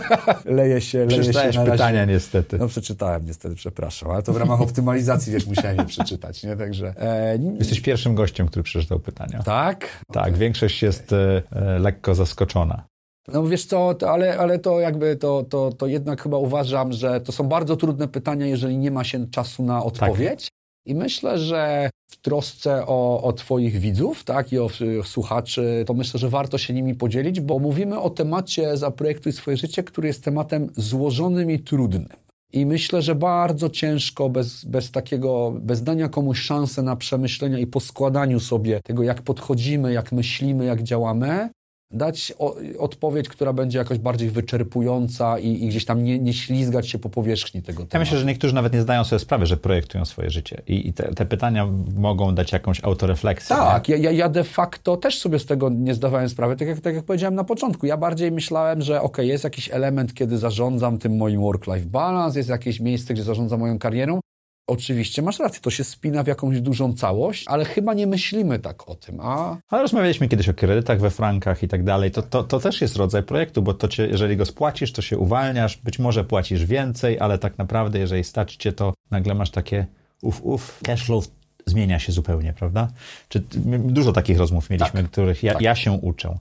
leje 0.44 0.80
się, 0.80 0.98
leje 0.98 1.10
się 1.10 1.20
Przeczytałeś 1.20 1.56
na 1.56 1.64
razie. 1.64 1.72
pytania 1.72 2.04
niestety. 2.04 2.58
No 2.58 2.68
przeczytałem 2.68 3.26
niestety, 3.26 3.54
przepraszam, 3.54 4.10
ale 4.10 4.22
to 4.22 4.32
w 4.32 4.36
ramach 4.36 4.60
optymalizacji, 4.60 5.32
wiesz, 5.32 5.46
musiałem 5.46 5.76
je 5.76 5.84
przeczytać, 5.84 6.42
nie? 6.42 6.56
Także... 6.56 6.94
E, 7.00 7.38
Jesteś 7.58 7.80
pierwszym 7.80 8.14
gościem, 8.14 8.46
który 8.46 8.62
przeczytał 8.62 9.00
pytania. 9.00 9.42
tak? 9.42 10.04
Tak, 10.12 10.36
większość 10.36 10.82
jest 10.82 11.12
e, 11.12 11.42
e, 11.52 11.78
lekko 11.78 12.14
zaskoczona. 12.14 12.84
No 13.32 13.46
wiesz 13.46 13.64
co, 13.66 13.94
to, 13.94 14.10
ale, 14.10 14.38
ale 14.38 14.58
to 14.58 14.80
jakby 14.80 15.16
to, 15.16 15.44
to, 15.50 15.72
to 15.72 15.86
jednak 15.86 16.22
chyba 16.22 16.36
uważam, 16.36 16.92
że 16.92 17.20
to 17.20 17.32
są 17.32 17.44
bardzo 17.48 17.76
trudne 17.76 18.08
pytania, 18.08 18.46
jeżeli 18.46 18.78
nie 18.78 18.90
ma 18.90 19.04
się 19.04 19.26
czasu 19.30 19.62
na 19.62 19.84
odpowiedź. 19.84 20.48
I 20.88 20.94
myślę, 20.94 21.38
że 21.38 21.90
w 22.10 22.16
trosce 22.16 22.86
o, 22.86 23.22
o 23.22 23.32
Twoich 23.32 23.78
widzów 23.78 24.24
tak, 24.24 24.52
i 24.52 24.58
o, 24.58 24.68
o 25.00 25.04
słuchaczy, 25.04 25.84
to 25.86 25.94
myślę, 25.94 26.20
że 26.20 26.28
warto 26.28 26.58
się 26.58 26.74
nimi 26.74 26.94
podzielić, 26.94 27.40
bo 27.40 27.58
mówimy 27.58 28.00
o 28.00 28.10
temacie 28.10 28.76
Zaprojektuj 28.76 29.32
swoje 29.32 29.56
życie, 29.56 29.82
który 29.82 30.08
jest 30.08 30.24
tematem 30.24 30.70
złożonym 30.76 31.50
i 31.50 31.58
trudnym. 31.58 32.08
I 32.52 32.66
myślę, 32.66 33.02
że 33.02 33.14
bardzo 33.14 33.70
ciężko 33.70 34.28
bez, 34.28 34.64
bez 34.64 34.90
takiego, 34.90 35.54
bez 35.60 35.82
dania 35.82 36.08
komuś 36.08 36.40
szansy 36.40 36.82
na 36.82 36.96
przemyślenia 36.96 37.58
i 37.58 37.66
poskładaniu 37.66 38.40
sobie 38.40 38.80
tego, 38.84 39.02
jak 39.02 39.22
podchodzimy, 39.22 39.92
jak 39.92 40.12
myślimy, 40.12 40.64
jak 40.64 40.82
działamy, 40.82 41.50
dać 41.90 42.32
o, 42.38 42.56
odpowiedź, 42.78 43.28
która 43.28 43.52
będzie 43.52 43.78
jakoś 43.78 43.98
bardziej 43.98 44.30
wyczerpująca 44.30 45.38
i, 45.38 45.64
i 45.64 45.68
gdzieś 45.68 45.84
tam 45.84 46.04
nie, 46.04 46.18
nie 46.18 46.32
ślizgać 46.32 46.88
się 46.88 46.98
po 46.98 47.08
powierzchni 47.08 47.62
tego 47.62 47.82
Ja 47.82 47.86
tematu. 47.86 47.98
myślę, 47.98 48.18
że 48.18 48.24
niektórzy 48.26 48.54
nawet 48.54 48.72
nie 48.72 48.82
zdają 48.82 49.04
sobie 49.04 49.20
sprawy, 49.20 49.46
że 49.46 49.56
projektują 49.56 50.04
swoje 50.04 50.30
życie. 50.30 50.62
I, 50.66 50.88
i 50.88 50.92
te, 50.92 51.14
te 51.14 51.26
pytania 51.26 51.68
mogą 51.96 52.34
dać 52.34 52.52
jakąś 52.52 52.84
autorefleksję. 52.84 53.56
Tak, 53.56 53.88
ja, 53.88 53.96
ja, 53.96 54.10
ja 54.10 54.28
de 54.28 54.44
facto 54.44 54.96
też 54.96 55.18
sobie 55.18 55.38
z 55.38 55.46
tego 55.46 55.70
nie 55.70 55.94
zdawałem 55.94 56.28
sprawy, 56.28 56.56
tak 56.56 56.68
jak, 56.68 56.80
tak 56.80 56.94
jak 56.94 57.04
powiedziałem 57.04 57.34
na 57.34 57.44
początku. 57.44 57.86
Ja 57.86 57.96
bardziej 57.96 58.32
myślałem, 58.32 58.82
że 58.82 59.02
ok, 59.02 59.18
jest 59.18 59.44
jakiś 59.44 59.70
element, 59.72 60.14
kiedy 60.14 60.38
zarządzam 60.38 60.98
tym 60.98 61.16
moim 61.16 61.40
work-life 61.40 61.86
balance, 61.86 62.38
jest 62.38 62.48
jakieś 62.48 62.80
miejsce, 62.80 63.14
gdzie 63.14 63.22
zarządzam 63.22 63.60
moją 63.60 63.78
karierą. 63.78 64.20
Oczywiście, 64.68 65.22
masz 65.22 65.38
rację, 65.38 65.60
to 65.60 65.70
się 65.70 65.84
spina 65.84 66.22
w 66.22 66.26
jakąś 66.26 66.60
dużą 66.60 66.92
całość, 66.92 67.44
ale 67.46 67.64
chyba 67.64 67.94
nie 67.94 68.06
myślimy 68.06 68.58
tak 68.58 68.88
o 68.88 68.94
tym, 68.94 69.20
a... 69.20 69.56
Ale 69.68 69.82
rozmawialiśmy 69.82 70.28
kiedyś 70.28 70.48
o 70.48 70.54
kredytach 70.54 71.00
we 71.00 71.10
frankach 71.10 71.62
i 71.62 71.68
tak 71.68 71.84
dalej. 71.84 72.10
To, 72.10 72.22
to, 72.22 72.44
to 72.44 72.60
też 72.60 72.80
jest 72.80 72.96
rodzaj 72.96 73.22
projektu, 73.22 73.62
bo 73.62 73.74
to 73.74 73.88
cię, 73.88 74.06
jeżeli 74.06 74.36
go 74.36 74.46
spłacisz, 74.46 74.92
to 74.92 75.02
się 75.02 75.18
uwalniasz, 75.18 75.76
być 75.76 75.98
może 75.98 76.24
płacisz 76.24 76.64
więcej, 76.64 77.20
ale 77.20 77.38
tak 77.38 77.58
naprawdę, 77.58 77.98
jeżeli 77.98 78.24
stać 78.24 78.56
cię, 78.56 78.72
to 78.72 78.94
nagle 79.10 79.34
masz 79.34 79.50
takie 79.50 79.86
uf, 80.22 80.40
uf, 80.42 80.80
cashflow 80.84 81.24
zmienia 81.66 81.98
się 81.98 82.12
zupełnie, 82.12 82.52
prawda? 82.52 82.88
Czy, 83.28 83.40
dużo 83.78 84.12
takich 84.12 84.38
rozmów 84.38 84.70
mieliśmy, 84.70 85.02
Tak. 85.02 85.10
których 85.10 85.42
ja, 85.42 85.52
Tak. 85.52 85.62
ja 85.62 85.74
się 85.74 85.92
uczę. 85.92 86.38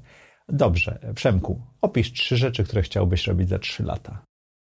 Dobrze, 0.49 0.99
Przemku, 1.15 1.61
opisz 1.81 2.13
trzy 2.13 2.37
rzeczy, 2.37 2.63
które 2.63 2.81
chciałbyś 2.81 3.27
robić 3.27 3.49
za 3.49 3.59
trzy 3.59 3.83
lata. 3.83 4.21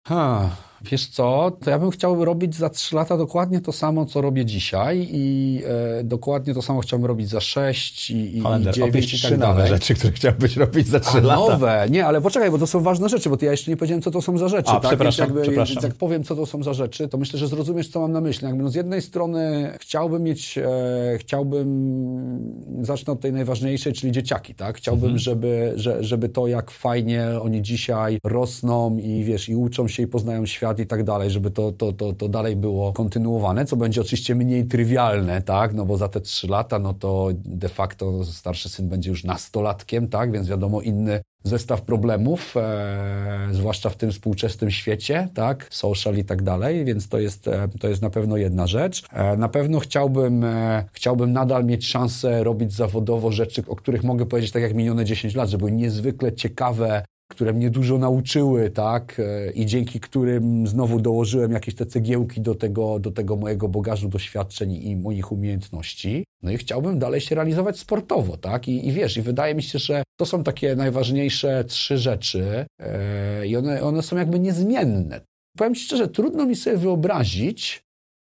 Ha, 0.08 0.50
wiesz 0.84 1.08
co, 1.08 1.52
to 1.64 1.70
ja 1.70 1.80
bym 1.80 1.92
chciał 1.92 2.26
robić 2.26 2.56
za 2.56 2.70
3 2.70 2.96
lata 2.96 3.18
dokładnie 3.18 3.62
to 3.62 3.72
samo, 3.72 4.06
co 4.06 4.22
robię 4.22 4.46
dzisiaj 4.46 5.08
i 5.12 5.62
e, 6.00 6.04
dokładnie 6.04 6.54
to 6.54 6.62
samo 6.62 6.80
chciałbym 6.82 7.06
robić 7.06 7.30
za 7.30 7.42
6 7.42 8.10
i, 8.12 8.38
i, 8.38 8.42
Holender, 8.42 8.74
i 8.74 8.76
9 8.76 8.96
opisz 8.96 9.14
i 9.14 9.22
tak 9.30 9.32
nowe 9.40 9.54
dalej. 9.54 9.68
rzeczy, 9.70 9.94
które 9.96 10.14
chciałbyś 10.14 10.58
robić 10.58 10.88
za 10.88 11.00
trzy 11.00 11.18
A, 11.18 11.22
lata. 11.22 11.40
nowe, 11.52 11.88
nie, 11.90 12.06
ale 12.06 12.22
poczekaj, 12.22 12.52
bo 12.52 12.58
to 12.58 12.68
są 12.68 12.80
ważne 12.80 13.10
rzeczy, 13.10 13.30
bo 13.30 13.38
to 13.38 13.46
ja 13.46 13.52
jeszcze 13.52 13.72
nie 13.72 13.78
powiedziałem, 13.78 14.02
co 14.02 14.12
to 14.12 14.22
są 14.22 14.38
za 14.38 14.48
rzeczy. 14.48 14.72
A, 14.72 14.80
tak? 14.80 14.90
przepraszam, 14.90 15.26
jakby, 15.26 15.42
przepraszam. 15.42 15.74
Więc 15.76 15.84
jak 15.84 15.94
powiem, 15.94 16.24
co 16.24 16.36
to 16.36 16.46
są 16.46 16.64
za 16.64 16.74
rzeczy, 16.74 17.08
to 17.08 17.18
myślę, 17.18 17.40
że 17.40 17.48
zrozumiesz, 17.48 17.88
co 17.90 18.00
mam 18.00 18.12
na 18.12 18.22
myśli. 18.22 18.48
Jakby, 18.48 18.64
no, 18.64 18.70
z 18.70 18.76
jednej 18.76 19.02
strony 19.02 19.72
chciałbym 19.80 20.24
mieć, 20.24 20.58
e, 20.58 21.18
chciałbym, 21.20 22.86
zacznę 22.86 23.14
od 23.14 23.20
tej 23.20 23.34
najważniejszej, 23.34 23.94
czyli 23.94 24.12
dzieciaki, 24.12 24.56
tak? 24.56 24.78
Chciałbym, 24.78 25.04
Mhm. 25.04 25.20
żeby, 25.20 25.74
że, 25.76 26.04
żeby 26.04 26.30
to, 26.30 26.48
jak 26.48 26.72
fajnie 26.72 27.28
oni 27.42 27.62
dzisiaj 27.62 28.20
rosną 28.24 28.98
i 28.98 29.24
wiesz, 29.24 29.50
i 29.50 29.56
uczą 29.56 29.88
się 29.88 30.04
i 30.04 30.08
poznają 30.08 30.46
świat 30.46 30.71
i 30.80 30.88
tak 30.88 31.04
dalej, 31.04 31.30
żeby 31.30 31.52
to, 31.52 31.72
to, 31.72 31.94
to, 31.94 32.14
to 32.14 32.30
dalej 32.30 32.56
było 32.56 32.94
kontynuowane, 32.94 33.66
co 33.66 33.76
będzie 33.76 34.02
oczywiście 34.02 34.36
mniej 34.36 34.66
trywialne, 34.66 35.42
tak? 35.42 35.74
No 35.74 35.86
bo 35.86 35.98
za 35.98 36.08
te 36.08 36.22
trzy 36.22 36.48
lata, 36.48 36.80
no 36.80 36.94
to 36.94 37.28
de 37.34 37.70
facto 37.70 38.26
starszy 38.26 38.70
syn 38.70 38.90
będzie 38.90 39.10
już 39.10 39.24
nastolatkiem, 39.24 40.08
tak? 40.08 40.32
Więc 40.32 40.48
wiadomo, 40.48 40.82
inny 40.82 41.22
zestaw 41.44 41.82
problemów, 41.82 42.58
e, 42.58 43.48
zwłaszcza 43.52 43.90
w 43.90 43.96
tym 43.96 44.12
współczesnym 44.12 44.72
świecie, 44.72 45.30
tak, 45.34 45.68
social 45.70 46.18
i 46.18 46.26
tak 46.26 46.42
dalej, 46.42 46.86
więc 46.86 47.10
to 47.10 47.20
jest, 47.20 47.48
e, 47.48 47.68
to 47.80 47.88
jest 47.88 48.02
na 48.02 48.10
pewno 48.10 48.38
jedna 48.38 48.68
rzecz. 48.68 49.04
E, 49.14 49.38
na 49.38 49.50
pewno 49.50 49.80
chciałbym, 49.80 50.44
e, 50.44 50.84
chciałbym 50.94 51.34
nadal 51.34 51.66
mieć 51.66 51.88
szansę 51.88 52.44
robić 52.44 52.74
zawodowo 52.74 53.32
rzeczy, 53.32 53.64
o 53.68 53.76
których 53.76 54.04
mogę 54.04 54.26
powiedzieć 54.26 54.52
tak 54.52 54.62
jak 54.62 54.74
minione 54.74 55.06
10 55.06 55.36
lat, 55.36 55.50
że 55.50 55.58
były 55.58 55.72
niezwykle 55.72 56.34
ciekawe, 56.34 57.04
które 57.32 57.54
mnie 57.54 57.70
dużo 57.70 57.98
nauczyły, 57.98 58.70
tak, 58.70 59.20
e, 59.20 59.52
i 59.52 59.66
dzięki 59.66 60.00
którym 60.00 60.68
znowu 60.68 61.00
dołożyłem 61.00 61.52
jakieś 61.52 61.76
te 61.76 61.86
cegiełki 61.86 62.42
do 62.42 62.56
tego, 62.56 63.00
do 63.00 63.12
tego 63.12 63.36
mojego 63.36 63.70
bagażu 63.70 64.10
doświadczeń 64.10 64.72
i 64.72 64.96
moich 64.96 65.32
umiejętności. 65.32 66.24
No 66.44 66.52
i 66.52 66.58
chciałbym 66.58 67.00
dalej 67.00 67.22
się 67.22 67.36
realizować 67.36 67.80
sportowo, 67.80 68.38
tak, 68.38 68.68
i, 68.68 68.88
i 68.88 68.92
wiesz, 68.92 69.18
i 69.18 69.22
wydaje 69.22 69.56
mi 69.56 69.64
się, 69.64 69.80
że 69.80 70.04
to 70.20 70.26
są 70.26 70.44
takie 70.44 70.76
najważniejsze 70.76 71.64
trzy 71.64 71.98
rzeczy 71.98 72.66
e, 72.80 73.48
i 73.48 73.56
one, 73.56 73.82
one 73.82 74.02
są 74.02 74.18
jakby 74.18 74.40
niezmienne. 74.40 75.22
Powiem 75.58 75.76
Ci 75.76 75.84
szczerze, 75.84 76.08
trudno 76.08 76.46
mi 76.46 76.56
sobie 76.56 76.78
wyobrazić 76.78 77.84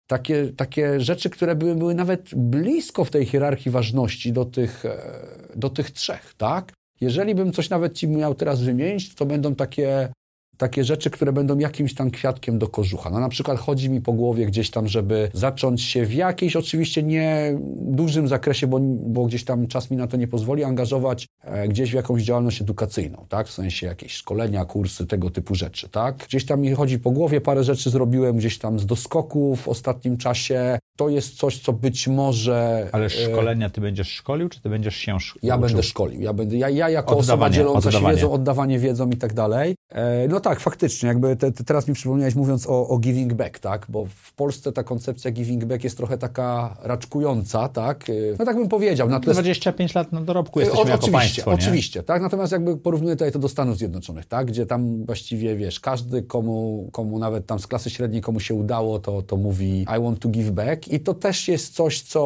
takie, 0.10 0.47
takie 0.58 1.00
rzeczy, 1.00 1.30
które 1.30 1.56
były, 1.56 1.76
były 1.76 1.95
nawet 1.95 2.36
blisko 2.36 3.06
w 3.06 3.12
tej 3.12 3.26
hierarchii 3.26 3.72
ważności 3.72 4.34
do 4.34 4.45
tych, 4.45 4.86
e, 4.86 4.97
do 5.56 5.70
tych 5.70 5.91
trzech, 5.91 6.34
tak? 6.38 6.74
Jeżeli 7.02 7.36
bym 7.36 7.52
coś 7.52 7.70
nawet 7.70 7.93
Ci 7.93 8.08
miał 8.08 8.36
teraz 8.36 8.62
wymienić, 8.62 9.16
to 9.16 9.26
będą 9.26 9.56
takie, 9.56 10.10
takie 10.58 10.84
rzeczy, 10.84 11.10
które 11.10 11.34
będą 11.34 11.58
jakimś 11.58 11.93
tam 11.93 12.12
kwiatkiem 12.12 12.60
do 12.60 12.68
kożucha. 12.68 13.10
No 13.10 13.20
na 13.20 13.30
przykład 13.30 13.60
chodzi 13.60 13.89
mi 13.89 14.02
po 14.02 14.14
głowie 14.14 14.45
gdzieś 14.45 14.72
tam, 14.72 14.88
żeby 14.88 15.32
zacząć 15.34 15.82
się 15.82 16.06
w 16.06 16.14
jakiejś 16.14 16.56
oczywiście 16.56 17.04
nie 17.04 17.58
dużym 17.76 18.28
zakresie, 18.28 18.68
bo, 18.68 18.80
bo 18.82 19.26
gdzieś 19.26 19.43
tam 19.43 19.68
czas 19.68 19.91
mi 19.91 19.97
na 19.97 20.08
to 20.08 20.18
nie 20.18 20.28
pozwoli, 20.28 20.64
angażować 20.64 21.28
e, 21.43 21.68
gdzieś 21.68 21.91
w 21.91 21.93
jakąś 21.93 22.24
działalność 22.24 22.62
edukacyjną, 22.62 23.26
tak? 23.30 23.47
W 23.47 23.52
sensie 23.52 23.88
jakieś 23.88 24.12
szkolenia, 24.14 24.66
kursy, 24.66 25.08
tego 25.08 25.30
typu 25.30 25.56
rzeczy, 25.56 25.89
tak? 25.89 26.18
Gdzieś 26.28 26.45
tam 26.45 26.62
mi 26.62 26.72
chodzi 26.72 27.00
po 27.00 27.12
głowie, 27.12 27.41
parę 27.41 27.64
rzeczy 27.64 27.89
zrobiłem 27.89 28.38
gdzieś 28.38 28.58
tam 28.58 28.80
z 28.80 28.86
doskoku 28.86 29.56
w 29.56 29.68
ostatnim 29.68 30.18
czasie. 30.18 30.80
To 31.00 31.10
jest 31.10 31.38
coś, 31.38 31.60
co 31.60 31.74
być 31.74 32.08
może... 32.08 32.89
Ale 32.91 33.06
e, 33.06 33.10
szkolenia 33.10 33.70
ty 33.70 33.82
będziesz 33.82 34.08
szkolił, 34.12 34.50
czy 34.50 34.62
ty 34.62 34.70
będziesz 34.70 34.95
się 34.95 35.16
sz- 35.16 35.39
ja 35.43 35.58
będę 35.58 35.84
szkolił. 35.84 36.22
Ja, 36.22 36.34
będę, 36.34 36.58
ja, 36.58 36.70
ja 36.70 36.89
jako 36.89 37.18
osoba 37.18 37.34
Oddawanie, 37.34 37.56
dzieląca 37.56 37.82
się 37.91 37.97
oddawanie. 37.97 38.16
wiedzą, 38.16 38.32
oddawanie 38.32 38.80
wiedzą 38.80 39.10
i 39.10 39.18
tak 39.18 39.34
dalej. 39.34 39.76
E, 39.90 40.28
no 40.28 40.40
tak, 40.40 40.60
faktycznie. 40.60 41.08
Jakby 41.08 41.36
te, 41.36 41.52
te, 41.52 41.64
teraz 41.64 41.88
mi 41.88 41.94
przypomniałeś 41.94 42.36
mówiąc 42.36 42.68
o, 42.68 42.88
o 42.88 42.98
giving 42.98 43.34
back, 43.34 43.60
tak? 43.60 43.86
Bo 43.90 44.06
w 44.06 44.34
Polsce 44.34 44.72
ta 44.72 44.84
koncepcja 44.84 45.32
giving 45.32 45.66
back 45.66 45.84
jest 45.84 45.98
trochę 45.98 46.18
taka 46.18 46.78
raczkująca, 46.84 47.70
tak? 47.70 48.10
E, 48.10 48.14
No 48.40 48.46
tak 48.46 48.56
bym 48.56 48.68
powiedział. 48.70 49.10
Na 49.10 49.20
tle 49.20 49.34
25 49.34 49.96
lat 49.96 50.12
na 50.12 50.22
dorobku 50.22 50.60
o- 50.60 50.62
jesteśmy 50.62 50.90
jako 50.92 51.04
oczywiście, 51.06 51.20
państwo, 51.20 51.52
nie? 51.52 51.56
oczywiście, 51.58 52.04
tak? 52.04 52.22
Natomiast 52.22 52.52
jakby 52.52 52.78
porównuję 52.78 53.16
tutaj 53.16 53.32
to 53.32 53.40
do 53.40 53.50
Stanów 53.50 53.78
Zjednoczonych, 53.78 54.26
tak? 54.26 54.48
Gdzie 54.48 54.66
tam 54.66 55.06
właściwie, 55.06 55.56
wiesz, 55.56 55.80
każdy, 55.80 56.22
komu, 56.24 56.90
komu 56.92 57.20
nawet 57.20 57.46
tam 57.46 57.60
z 57.60 57.68
klasy 57.68 57.90
średniej, 57.90 58.22
komu 58.22 58.40
się 58.40 58.54
udało, 58.54 59.00
to, 59.00 59.22
to 59.22 59.38
mówi 59.38 59.82
I 59.98 60.02
want 60.04 60.20
to 60.20 60.30
give 60.30 60.52
back 60.52 60.88
i 60.88 61.00
to 61.00 61.14
też 61.14 61.48
jest 61.48 61.74
coś, 61.76 62.02
co, 62.02 62.22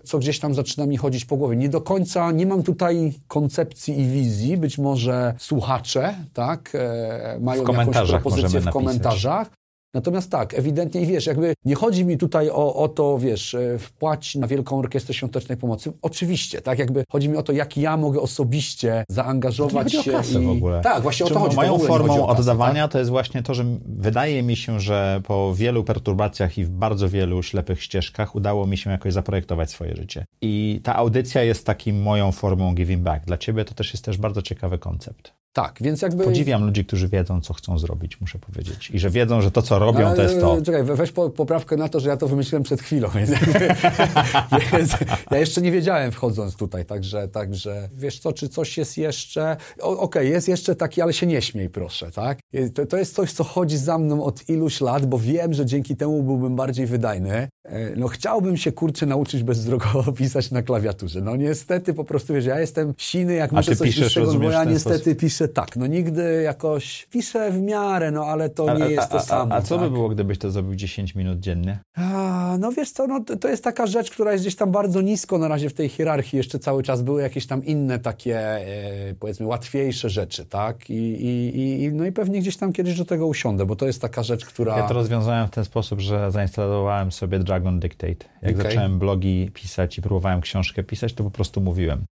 e, 0.00 0.04
co 0.04 0.18
gdzieś 0.18 0.40
tam 0.40 0.54
zaczyna 0.54 0.86
mi 0.86 0.96
chodzić 0.96 1.24
po 1.24 1.36
głowie. 1.36 1.56
Nie 1.56 1.68
do 1.68 1.80
końca, 1.80 2.32
nie 2.32 2.46
mam 2.46 2.62
tutaj 2.62 3.12
koncepcji 3.28 4.00
i 4.00 4.06
wizji, 4.08 4.56
być 4.56 4.78
może 4.78 5.34
słuchacze, 5.38 6.14
tak? 6.34 6.45
E, 6.74 7.38
mają 7.40 7.62
jakąś 7.62 8.08
propozycję 8.10 8.48
w 8.48 8.52
napisać. 8.52 8.72
komentarzach. 8.72 9.50
Natomiast 9.96 10.30
tak, 10.30 10.54
ewidentnie, 10.54 11.00
i 11.00 11.06
wiesz, 11.06 11.26
jakby 11.26 11.54
nie 11.64 11.74
chodzi 11.74 12.04
mi 12.04 12.18
tutaj 12.18 12.50
o, 12.50 12.74
o 12.74 12.88
to, 12.88 13.18
wiesz, 13.18 13.54
e, 13.54 13.78
wpłać 13.78 14.34
na 14.34 14.46
Wielką 14.46 14.78
Orkiestrę 14.78 15.14
Świątecznej 15.14 15.58
Pomocy. 15.58 15.92
Oczywiście, 16.02 16.62
tak, 16.62 16.78
jakby 16.78 17.04
chodzi 17.12 17.28
mi 17.28 17.36
o 17.36 17.42
to, 17.42 17.52
jak 17.52 17.76
ja 17.76 17.96
mogę 17.96 18.20
osobiście 18.20 19.04
zaangażować 19.08 19.92
To 19.92 19.98
nie 19.98 20.04
się. 20.04 20.10
o 20.10 20.16
kasę 20.16 20.42
i... 20.42 20.46
w 20.46 20.50
ogóle. 20.50 20.80
Tak, 20.80 21.02
właśnie 21.02 21.26
o 21.26 21.28
to 21.28 21.38
chodzi. 21.38 21.56
Moją 21.56 21.78
formą 21.78 22.14
kasę, 22.14 22.26
oddawania 22.26 22.88
to 22.88 22.98
jest 22.98 23.10
właśnie 23.10 23.42
to, 23.42 23.54
że 23.54 23.64
wydaje 23.86 24.42
mi 24.42 24.56
się, 24.56 24.80
że 24.80 25.20
po 25.24 25.54
wielu 25.54 25.84
perturbacjach 25.84 26.58
i 26.58 26.64
w 26.64 26.70
bardzo 26.70 27.08
wielu 27.08 27.42
ślepych 27.42 27.82
ścieżkach 27.82 28.34
udało 28.34 28.66
mi 28.66 28.76
się 28.76 28.90
jakoś 28.90 29.12
zaprojektować 29.12 29.70
swoje 29.70 29.96
życie. 29.96 30.24
I 30.40 30.80
ta 30.84 30.96
audycja 30.96 31.42
jest 31.42 31.66
takim 31.66 32.02
moją 32.02 32.32
formą 32.32 32.74
giving 32.74 33.02
back. 33.02 33.26
Dla 33.26 33.38
ciebie 33.38 33.64
to 33.64 33.74
też 33.74 33.92
jest 33.92 34.04
też 34.04 34.18
bardzo 34.18 34.42
ciekawy 34.42 34.78
koncept. 34.78 35.35
Tak, 35.56 35.78
więc 35.80 36.02
jakby... 36.02 36.24
Podziwiam 36.24 36.64
ludzi, 36.64 36.84
którzy 36.84 37.08
wiedzą, 37.08 37.40
co 37.40 37.54
chcą 37.54 37.78
zrobić, 37.78 38.20
muszę 38.20 38.38
powiedzieć. 38.38 38.90
I 38.90 38.98
że 38.98 39.10
wiedzą, 39.10 39.40
że 39.40 39.50
to, 39.50 39.62
co 39.62 39.78
robią, 39.78 40.14
to 40.14 40.22
jest 40.22 40.40
to. 40.40 40.52
Ale, 40.52 40.62
Czekaj, 40.62 40.84
we- 40.84 40.96
weź 40.96 41.12
po, 41.12 41.30
poprawkę 41.30 41.76
na 41.76 41.88
to, 41.88 42.00
że 42.00 42.08
ja 42.08 42.16
to 42.16 42.28
wymyśliłem 42.28 42.62
przed 42.62 42.82
chwilą, 42.82 43.08
więc, 43.14 43.30
więc 44.72 44.96
ja 45.30 45.38
jeszcze 45.38 45.62
nie 45.62 45.72
wiedziałem 45.72 46.12
wchodząc 46.12 46.56
tutaj, 46.56 46.84
także, 46.84 47.28
także 47.28 47.88
wiesz 47.94 48.18
co, 48.18 48.32
czy 48.32 48.48
coś 48.48 48.78
jest 48.78 48.98
jeszcze, 48.98 49.56
okej, 49.80 50.30
jest 50.30 50.48
jeszcze 50.48 50.74
taki, 50.74 51.02
ale 51.02 51.12
się 51.12 51.26
nie 51.26 51.42
śmiej 51.42 51.70
proszę, 51.70 52.10
tak? 52.10 52.38
To, 52.74 52.86
to 52.86 52.96
jest 52.96 53.14
coś, 53.14 53.32
co 53.32 53.44
chodzi 53.44 53.78
za 53.78 53.98
mną 53.98 54.24
od 54.24 54.48
iluś 54.48 54.80
lat, 54.80 55.06
bo 55.06 55.18
wiem, 55.18 55.54
że 55.54 55.66
dzięki 55.66 55.96
temu 55.96 56.22
byłbym 56.22 56.56
bardziej 56.56 56.86
wydajny. 56.86 57.48
E, 57.64 57.96
No 57.96 58.08
chciałbym 58.08 58.56
się, 58.56 58.72
kurczę, 58.72 59.06
nauczyć 59.06 59.42
bezdrogowo 59.42 60.12
pisać 60.22 60.50
na 60.50 60.62
klawiaturze. 60.62 61.20
No 61.20 61.36
niestety 61.36 61.94
po 61.94 62.04
prostu, 62.04 62.34
wiesz, 62.34 62.44
ja 62.44 62.60
jestem 62.60 62.94
siny, 62.98 63.34
jak 63.34 63.52
muszę 63.52 63.70
ty 63.70 63.76
coś 63.76 63.88
piszesz, 63.88 64.04
wyższego, 64.04 64.26
bo 64.26 64.32
rozumiesz, 64.32 64.52
ja 64.52 64.64
niestety 64.64 64.98
sposób? 64.98 65.18
piszę 65.20 65.45
tak, 65.48 65.76
no 65.76 65.86
nigdy 65.86 66.42
jakoś, 66.42 67.06
piszę 67.10 67.50
w 67.50 67.62
miarę, 67.62 68.10
no 68.10 68.24
ale 68.24 68.50
to 68.50 68.78
nie 68.78 68.90
jest 68.90 69.10
to 69.10 69.16
a, 69.16 69.20
samo. 69.20 69.54
A, 69.54 69.58
a 69.58 69.62
co 69.62 69.74
tak? 69.74 69.84
by 69.84 69.90
było, 69.90 70.08
gdybyś 70.08 70.38
to 70.38 70.50
zrobił 70.50 70.74
10 70.74 71.14
minut 71.14 71.40
dziennie? 71.40 71.78
A, 71.96 72.56
no 72.60 72.72
wiesz 72.72 72.90
co, 72.90 73.06
no, 73.06 73.20
to, 73.40 73.48
jest 73.48 73.64
taka 73.64 73.86
rzecz, 73.86 74.10
która 74.10 74.32
jest 74.32 74.44
gdzieś 74.44 74.56
tam 74.56 74.70
bardzo 74.70 75.00
nisko 75.00 75.38
na 75.38 75.48
razie 75.48 75.70
w 75.70 75.74
tej 75.74 75.88
hierarchii. 75.88 76.36
Jeszcze 76.36 76.58
cały 76.58 76.82
czas 76.82 77.02
były 77.02 77.22
jakieś 77.22 77.46
tam 77.46 77.64
inne 77.64 77.98
takie, 77.98 78.40
e, 78.40 79.14
powiedzmy, 79.20 79.46
łatwiejsze 79.46 80.10
rzeczy, 80.10 80.44
tak? 80.44 80.90
I, 80.90 80.94
i, 80.94 81.82
i, 81.84 81.92
no 81.92 82.06
i 82.06 82.12
pewnie 82.12 82.40
gdzieś 82.40 82.56
tam 82.56 82.72
kiedyś 82.72 82.98
do 82.98 83.04
tego 83.04 83.26
usiądę, 83.26 83.66
bo 83.66 83.76
to 83.76 83.86
jest 83.86 84.02
taka 84.02 84.22
rzecz, 84.22 84.46
która... 84.46 84.78
Ja 84.78 84.88
to 84.88 84.94
rozwiązałem 84.94 85.46
w 85.46 85.50
ten 85.50 85.64
sposób, 85.64 86.00
że 86.00 86.30
zainstalowałem 86.30 87.12
sobie 87.12 87.38
Dragon 87.38 87.80
Dictate. 87.80 88.28
Jak 88.42 88.54
Okej. 88.54 88.62
zacząłem 88.62 88.98
blogi 88.98 89.50
pisać 89.54 89.98
i 89.98 90.02
próbowałem 90.02 90.40
książkę 90.40 90.82
pisać, 90.82 91.12
to 91.14 91.24
po 91.24 91.30
prostu 91.30 91.60
mówiłem. 91.60 92.04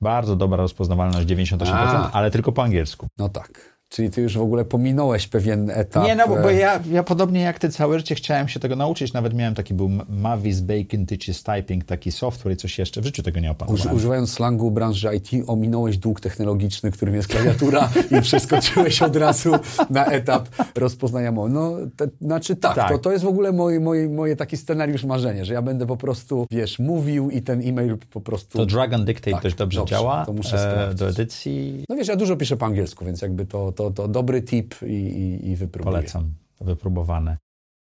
Bardzo 0.00 0.36
dobra 0.36 0.56
rozpoznawalność, 0.56 1.26
98%, 1.26 1.66
A. 1.72 2.10
ale 2.12 2.30
tylko 2.30 2.52
po 2.52 2.62
angielsku. 2.62 3.08
No 3.18 3.28
tak. 3.28 3.69
Czyli 3.90 4.10
ty 4.10 4.22
już 4.22 4.38
w 4.38 4.40
ogóle 4.40 4.64
pominąłeś 4.64 5.28
pewien 5.28 5.70
etap. 5.70 6.04
Nie, 6.04 6.14
no 6.16 6.28
bo, 6.28 6.34
bo 6.36 6.50
e, 6.50 6.54
ja, 6.54 6.80
ja 6.90 7.02
podobnie 7.02 7.40
jak 7.40 7.58
ty 7.58 7.68
całe 7.68 7.98
życie 7.98 8.14
chciałem 8.14 8.48
się 8.48 8.60
tego 8.60 8.76
nauczyć. 8.76 9.12
Nawet 9.12 9.34
miałem 9.34 9.54
taki 9.54 9.74
był 9.74 9.90
Mavis 10.08 10.60
Bacon 10.60 11.06
Teaches 11.06 11.42
Typing, 11.42 11.84
taki 11.84 12.12
software 12.12 12.52
i 12.52 12.56
coś 12.56 12.78
jeszcze. 12.78 13.00
W 13.00 13.04
życiu 13.04 13.22
tego 13.22 13.40
nie 13.40 13.50
Uż, 13.50 13.56
opanowałem. 13.56 13.96
używając 13.96 14.32
slangu 14.32 14.70
branży 14.70 15.10
IT, 15.16 15.30
ominąłeś 15.46 15.98
dług 15.98 16.20
technologiczny, 16.20 16.90
którym 16.90 17.14
jest 17.14 17.28
klawiatura 17.28 17.88
i 18.18 18.22
przeskoczyłeś 18.22 19.02
od 19.02 19.16
razu 19.16 19.52
na 19.90 20.06
etap 20.06 20.48
rozpoznania 20.76 21.32
mowy. 21.32 21.50
No, 21.50 21.72
te, 21.96 22.08
znaczy 22.20 22.56
tak, 22.56 22.76
Tak. 22.76 22.88
To, 22.92 22.98
to 22.98 23.12
jest 23.12 23.24
w 23.24 23.28
ogóle 23.28 23.52
moje, 23.52 23.80
moje, 23.80 24.08
moje 24.08 24.36
taki 24.36 24.56
scenariusz 24.56 25.04
marzenie, 25.04 25.44
że 25.44 25.54
ja 25.54 25.62
będę 25.62 25.86
po 25.86 25.96
prostu, 25.96 26.46
wiesz, 26.50 26.78
mówił 26.78 27.30
i 27.30 27.42
ten 27.42 27.68
e-mail 27.68 27.96
po 28.10 28.20
prostu... 28.20 28.58
To 28.58 28.66
Dragon 28.66 29.04
Dictate 29.04 29.30
Tak, 29.30 29.42
dość 29.42 29.54
dobrze, 29.56 29.80
dobrze, 29.80 29.94
działa 29.94 30.26
to 30.26 30.32
muszę 30.32 30.56
e, 30.56 30.72
sprawdzić. 30.72 30.98
do 30.98 31.08
edycji. 31.08 31.84
No 31.88 31.96
wiesz, 31.96 32.08
ja 32.08 32.16
dużo 32.16 32.36
piszę 32.36 32.56
po 32.56 32.66
angielsku, 32.66 33.04
więc 33.04 33.22
jakby 33.22 33.46
to, 33.46 33.72
to, 33.80 33.90
to 33.90 34.08
dobry 34.08 34.42
tip 34.42 34.74
i, 34.82 34.86
i, 34.86 35.48
i 35.48 35.56
wypróbuję. 35.56 35.96
Polecam, 35.96 36.34
wypróbowane. 36.60 37.36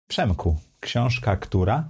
Przemku, 0.08 0.56
książka, 0.80 1.36
która? 1.36 1.88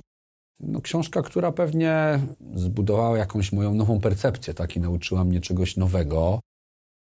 No, 0.60 0.80
książka, 0.80 1.22
która 1.22 1.52
pewnie 1.52 2.20
zbudowała 2.54 3.18
jakąś 3.18 3.52
moją 3.52 3.74
nową 3.74 4.00
percepcję, 4.00 4.54
tak, 4.54 4.76
i 4.76 4.80
nauczyła 4.80 5.24
mnie 5.24 5.40
czegoś 5.40 5.76
nowego. 5.76 6.40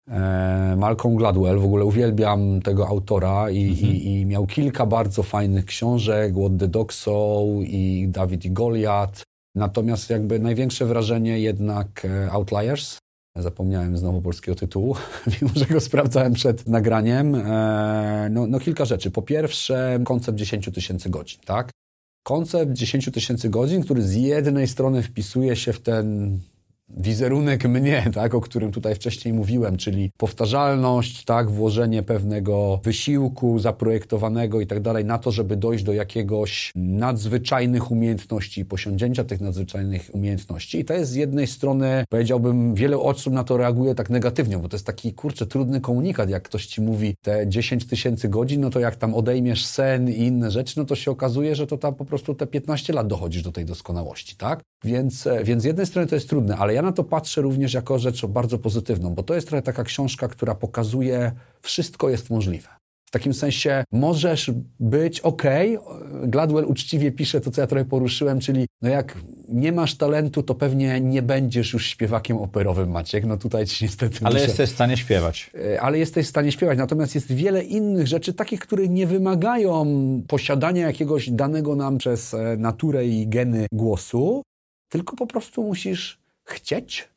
E, 0.10 0.76
Malcolm 0.78 1.16
Gladwell, 1.16 1.60
w 1.60 1.66
ogóle 1.66 1.86
uwielbiam 1.86 2.62
tego 2.62 2.88
autora 2.88 3.50
i, 3.50 3.60
i, 3.60 4.12
i 4.12 4.26
miał 4.26 4.46
kilka 4.48 4.86
bardzo 4.86 5.24
fajnych 5.24 5.66
książek, 5.66 6.34
What 6.34 6.52
the 6.60 6.68
Dog 6.68 6.94
Saw 6.94 7.44
i 7.62 8.08
Dawid 8.10 8.46
i 8.46 8.52
Goliat. 8.52 9.24
Natomiast 9.56 10.10
jakby 10.10 10.40
największe 10.40 10.86
wrażenie 10.86 11.40
jednak 11.40 12.06
e, 12.06 12.32
Outliers. 12.32 12.98
Zapomniałem 13.38 13.98
znowu 13.98 14.22
polskiego 14.22 14.56
tytułu, 14.56 14.96
mimo 15.42 15.54
że 15.56 15.66
go 15.66 15.80
sprawdzałem 15.80 16.34
przed 16.34 16.68
nagraniem. 16.68 17.36
E, 17.36 18.28
no, 18.32 18.48
no 18.48 18.60
kilka 18.60 18.86
rzeczy. 18.86 19.12
Po 19.12 19.22
pierwsze, 19.22 20.00
koncept 20.06 20.38
10 20.38 20.70
tysięcy 20.74 21.10
godzin, 21.10 21.40
tak? 21.46 21.72
Koncept 22.24 22.74
10 22.74 23.10
tysięcy 23.12 23.50
godzin, 23.50 23.84
który 23.84 24.02
z 24.02 24.16
jednej 24.16 24.68
strony 24.68 25.04
wpisuje 25.04 25.56
się 25.56 25.74
w 25.74 25.82
ten 25.82 26.40
wizerunek 26.98 27.68
mnie, 27.68 28.06
tak, 28.14 28.36
o 28.36 28.42
którym 28.42 28.72
tutaj 28.72 28.96
wcześniej 28.96 29.34
mówiłem, 29.34 29.78
czyli 29.78 30.12
powtarzalność, 30.18 31.26
tak, 31.26 31.52
włożenie 31.52 32.04
pewnego 32.04 32.80
wysiłku 32.84 33.60
zaprojektowanego 33.60 34.62
i 34.62 34.68
tak 34.68 34.80
dalej 34.80 35.06
na 35.06 35.18
to, 35.18 35.32
żeby 35.32 35.56
dojść 35.56 35.84
do 35.84 35.94
jakiegoś 35.94 36.72
nadzwyczajnych 36.76 37.92
umiejętności 37.92 38.66
posiądzięcia 38.66 39.24
tych 39.24 39.42
nadzwyczajnych 39.42 40.10
umiejętności. 40.14 40.80
I 40.80 40.86
to 40.86 40.94
jest 40.94 41.12
z 41.12 41.16
jednej 41.16 41.48
strony, 41.48 42.04
powiedziałbym, 42.10 42.76
wiele 42.76 42.98
osób 42.98 43.34
na 43.34 43.44
to 43.44 43.58
reaguje 43.58 43.96
tak 43.96 44.10
negatywnie, 44.10 44.58
bo 44.58 44.70
to 44.70 44.76
jest 44.76 44.86
taki, 44.86 45.14
kurczę, 45.14 45.46
trudny 45.46 45.82
komunikat, 45.82 46.30
jak 46.30 46.44
ktoś 46.44 46.66
ci 46.66 46.82
mówi 46.82 47.16
te 47.22 47.48
10 47.48 47.88
tysięcy 47.88 48.30
godzin, 48.30 48.62
no 48.62 48.70
to 48.70 48.80
jak 48.80 48.96
tam 48.96 49.14
odejmiesz 49.14 49.66
sen 49.66 50.10
i 50.10 50.18
inne 50.18 50.52
rzeczy, 50.52 50.80
no 50.80 50.86
to 50.86 50.96
się 50.96 51.12
okazuje, 51.12 51.56
że 51.56 51.68
to 51.68 51.78
tam 51.78 51.96
po 51.96 52.06
prostu 52.06 52.36
te 52.36 52.48
15 52.48 52.94
lat 52.94 53.08
dochodzisz 53.08 53.44
do 53.44 53.52
tej 53.52 53.66
doskonałości, 53.66 54.36
tak? 54.36 54.62
Więc, 54.84 55.28
e, 55.28 55.44
więc 55.44 55.64
z 55.64 55.66
jednej 55.66 55.86
strony 55.86 56.08
to 56.08 56.16
jest 56.16 56.30
trudne, 56.30 56.58
ale 56.58 56.74
ja 56.74 56.82
na 56.84 56.92
to 56.92 57.04
patrzę 57.04 57.42
również 57.42 57.74
jako 57.74 58.00
rzecz 58.00 58.26
bardzo 58.26 58.60
pozytywną, 58.60 59.16
bo 59.16 59.24
to 59.24 59.36
jest 59.36 59.48
trochę 59.48 59.62
taka 59.62 59.84
książka, 59.84 60.28
która 60.28 60.56
pokazuje, 60.56 61.32
wszystko 61.62 62.10
jest 62.10 62.30
możliwe. 62.30 62.68
W 63.06 63.12
takim 63.12 63.34
sensie 63.34 63.84
możesz 63.92 64.52
być 64.80 65.20
ok. 65.20 65.44
Gladwell 66.24 66.66
uczciwie 66.66 67.12
pisze 67.12 67.42
to, 67.42 67.52
co 67.52 67.62
ja 67.62 67.68
trochę 67.68 67.86
poruszyłem, 67.86 68.40
czyli 68.40 68.66
no 68.82 68.90
jak 68.90 69.18
nie 69.50 69.72
masz 69.72 69.96
talentu, 69.96 70.44
to 70.44 70.56
pewnie 70.56 71.02
nie 71.02 71.22
będziesz 71.22 71.74
już 71.74 71.88
śpiewakiem 71.88 72.38
operowym, 72.38 72.92
Maciek. 72.92 73.26
No 73.26 73.38
tutaj 73.38 73.66
ci 73.66 73.86
niestety. 73.86 74.18
Ale 74.24 74.34
muszę... 74.34 74.46
jesteś 74.46 74.70
w 74.70 74.74
stanie 74.74 74.98
śpiewać. 74.98 75.52
E, 75.74 75.82
ale 75.82 76.00
jesteś 76.00 76.26
w 76.26 76.30
stanie 76.30 76.52
śpiewać. 76.52 76.78
Natomiast 76.78 77.16
jest 77.16 77.32
wiele 77.32 77.64
innych 77.64 78.08
rzeczy, 78.08 78.34
takich, 78.34 78.60
które 78.60 78.88
nie 78.88 79.08
wymagają 79.08 79.86
posiadania 80.28 80.88
jakiegoś 80.88 81.30
danego 81.30 81.76
nam 81.76 81.98
przez 81.98 82.34
e, 82.34 82.58
naturę 82.58 83.08
i 83.08 83.28
geny 83.28 83.68
głosu, 83.72 84.44
tylko 84.90 85.16
po 85.16 85.28
prostu 85.28 85.64
musisz 85.64 86.23
chcieć 86.44 87.10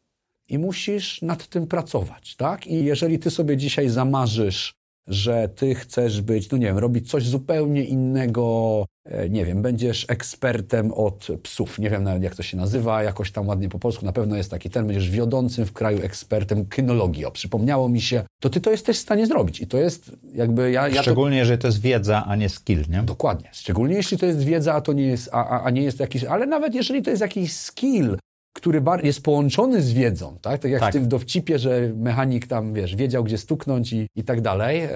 i 0.49 0.59
musisz 0.59 1.23
nad 1.23 1.47
tym 1.47 1.67
pracować, 1.67 2.37
tak? 2.37 2.67
I 2.67 2.85
jeżeli 2.85 3.19
ty 3.19 3.31
sobie 3.31 3.57
dzisiaj 3.57 3.89
zamarzysz, 3.89 4.73
że 5.07 5.49
ty 5.49 5.75
chcesz 5.75 6.21
być, 6.21 6.51
no 6.51 6.59
nie 6.59 6.67
wiem, 6.67 6.79
robić 6.79 7.11
coś 7.11 7.27
zupełnie 7.27 7.85
innego, 7.85 8.85
e, 9.05 9.29
nie 9.29 9.45
wiem, 9.45 9.63
będziesz 9.63 10.07
ekspertem 10.09 10.93
od 10.93 11.29
psów, 11.43 11.79
nie 11.79 11.91
wiem 11.91 12.05
nawet 12.05 12.23
jak 12.23 12.35
to 12.35 12.43
się 12.43 12.57
nazywa, 12.57 13.03
jakoś 13.03 13.33
tam 13.33 13.49
ładnie 13.49 13.69
po 13.69 13.79
polsku, 13.79 14.07
na 14.07 14.13
pewno 14.13 14.37
jest 14.37 14.51
taki 14.51 14.71
ten, 14.71 14.87
będziesz 14.87 15.11
wiodącym 15.11 15.67
w 15.67 15.73
kraju 15.73 16.03
ekspertem 16.03 16.67
kynologii, 16.67 17.25
o, 17.25 17.31
przypomniało 17.31 17.89
mi 17.89 18.01
się, 18.01 18.23
to 18.41 18.51
ty 18.51 18.61
to 18.61 18.71
jesteś 18.71 18.97
w 18.97 19.01
stanie 19.01 19.27
zrobić 19.27 19.61
i 19.61 19.67
to 19.67 19.79
jest 19.79 20.17
jakby... 20.35 20.71
Ja, 20.71 20.89
ja 20.89 21.03
Szczególnie, 21.03 21.37
to... 21.37 21.39
jeżeli 21.39 21.59
to 21.59 21.67
jest 21.67 21.81
wiedza, 21.81 22.25
a 22.27 22.37
nie 22.37 22.49
skill, 22.49 22.85
nie? 22.89 23.03
Dokładnie, 23.03 23.51
szczególnie 23.53 23.95
jeśli 23.95 24.19
to 24.19 24.27
jest 24.27 24.45
wiedza, 24.45 24.75
a 24.75 24.81
to 24.81 24.93
nie 24.93 25.07
jest, 25.07 25.29
a, 25.33 25.49
a, 25.49 25.65
a 25.65 25.71
nie 25.71 25.83
jest 25.83 26.01
jakiś, 26.01 26.25
ale 26.25 26.47
nawet 26.47 26.75
jeżeli 26.75 27.03
to 27.03 27.11
jest 27.11 27.23
jakiś 27.23 27.53
skill, 27.53 28.17
który 28.57 28.83
jest 29.03 29.23
połączony 29.23 29.83
z 29.83 29.93
wiedzą, 29.93 30.39
tak? 30.43 30.61
Tak 30.61 30.71
jak 30.71 30.81
tak. 30.81 30.91
w 30.91 30.93
tym 30.93 31.09
dowcipie, 31.09 31.59
że 31.59 31.93
mechanik 31.97 32.47
tam, 32.47 32.75
wiesz, 32.75 32.97
wiedział, 32.97 33.25
gdzie 33.25 33.39
stuknąć 33.39 33.93
i, 33.93 34.07
i 34.17 34.25
tak 34.25 34.41
dalej, 34.41 34.81
e, 34.83 34.91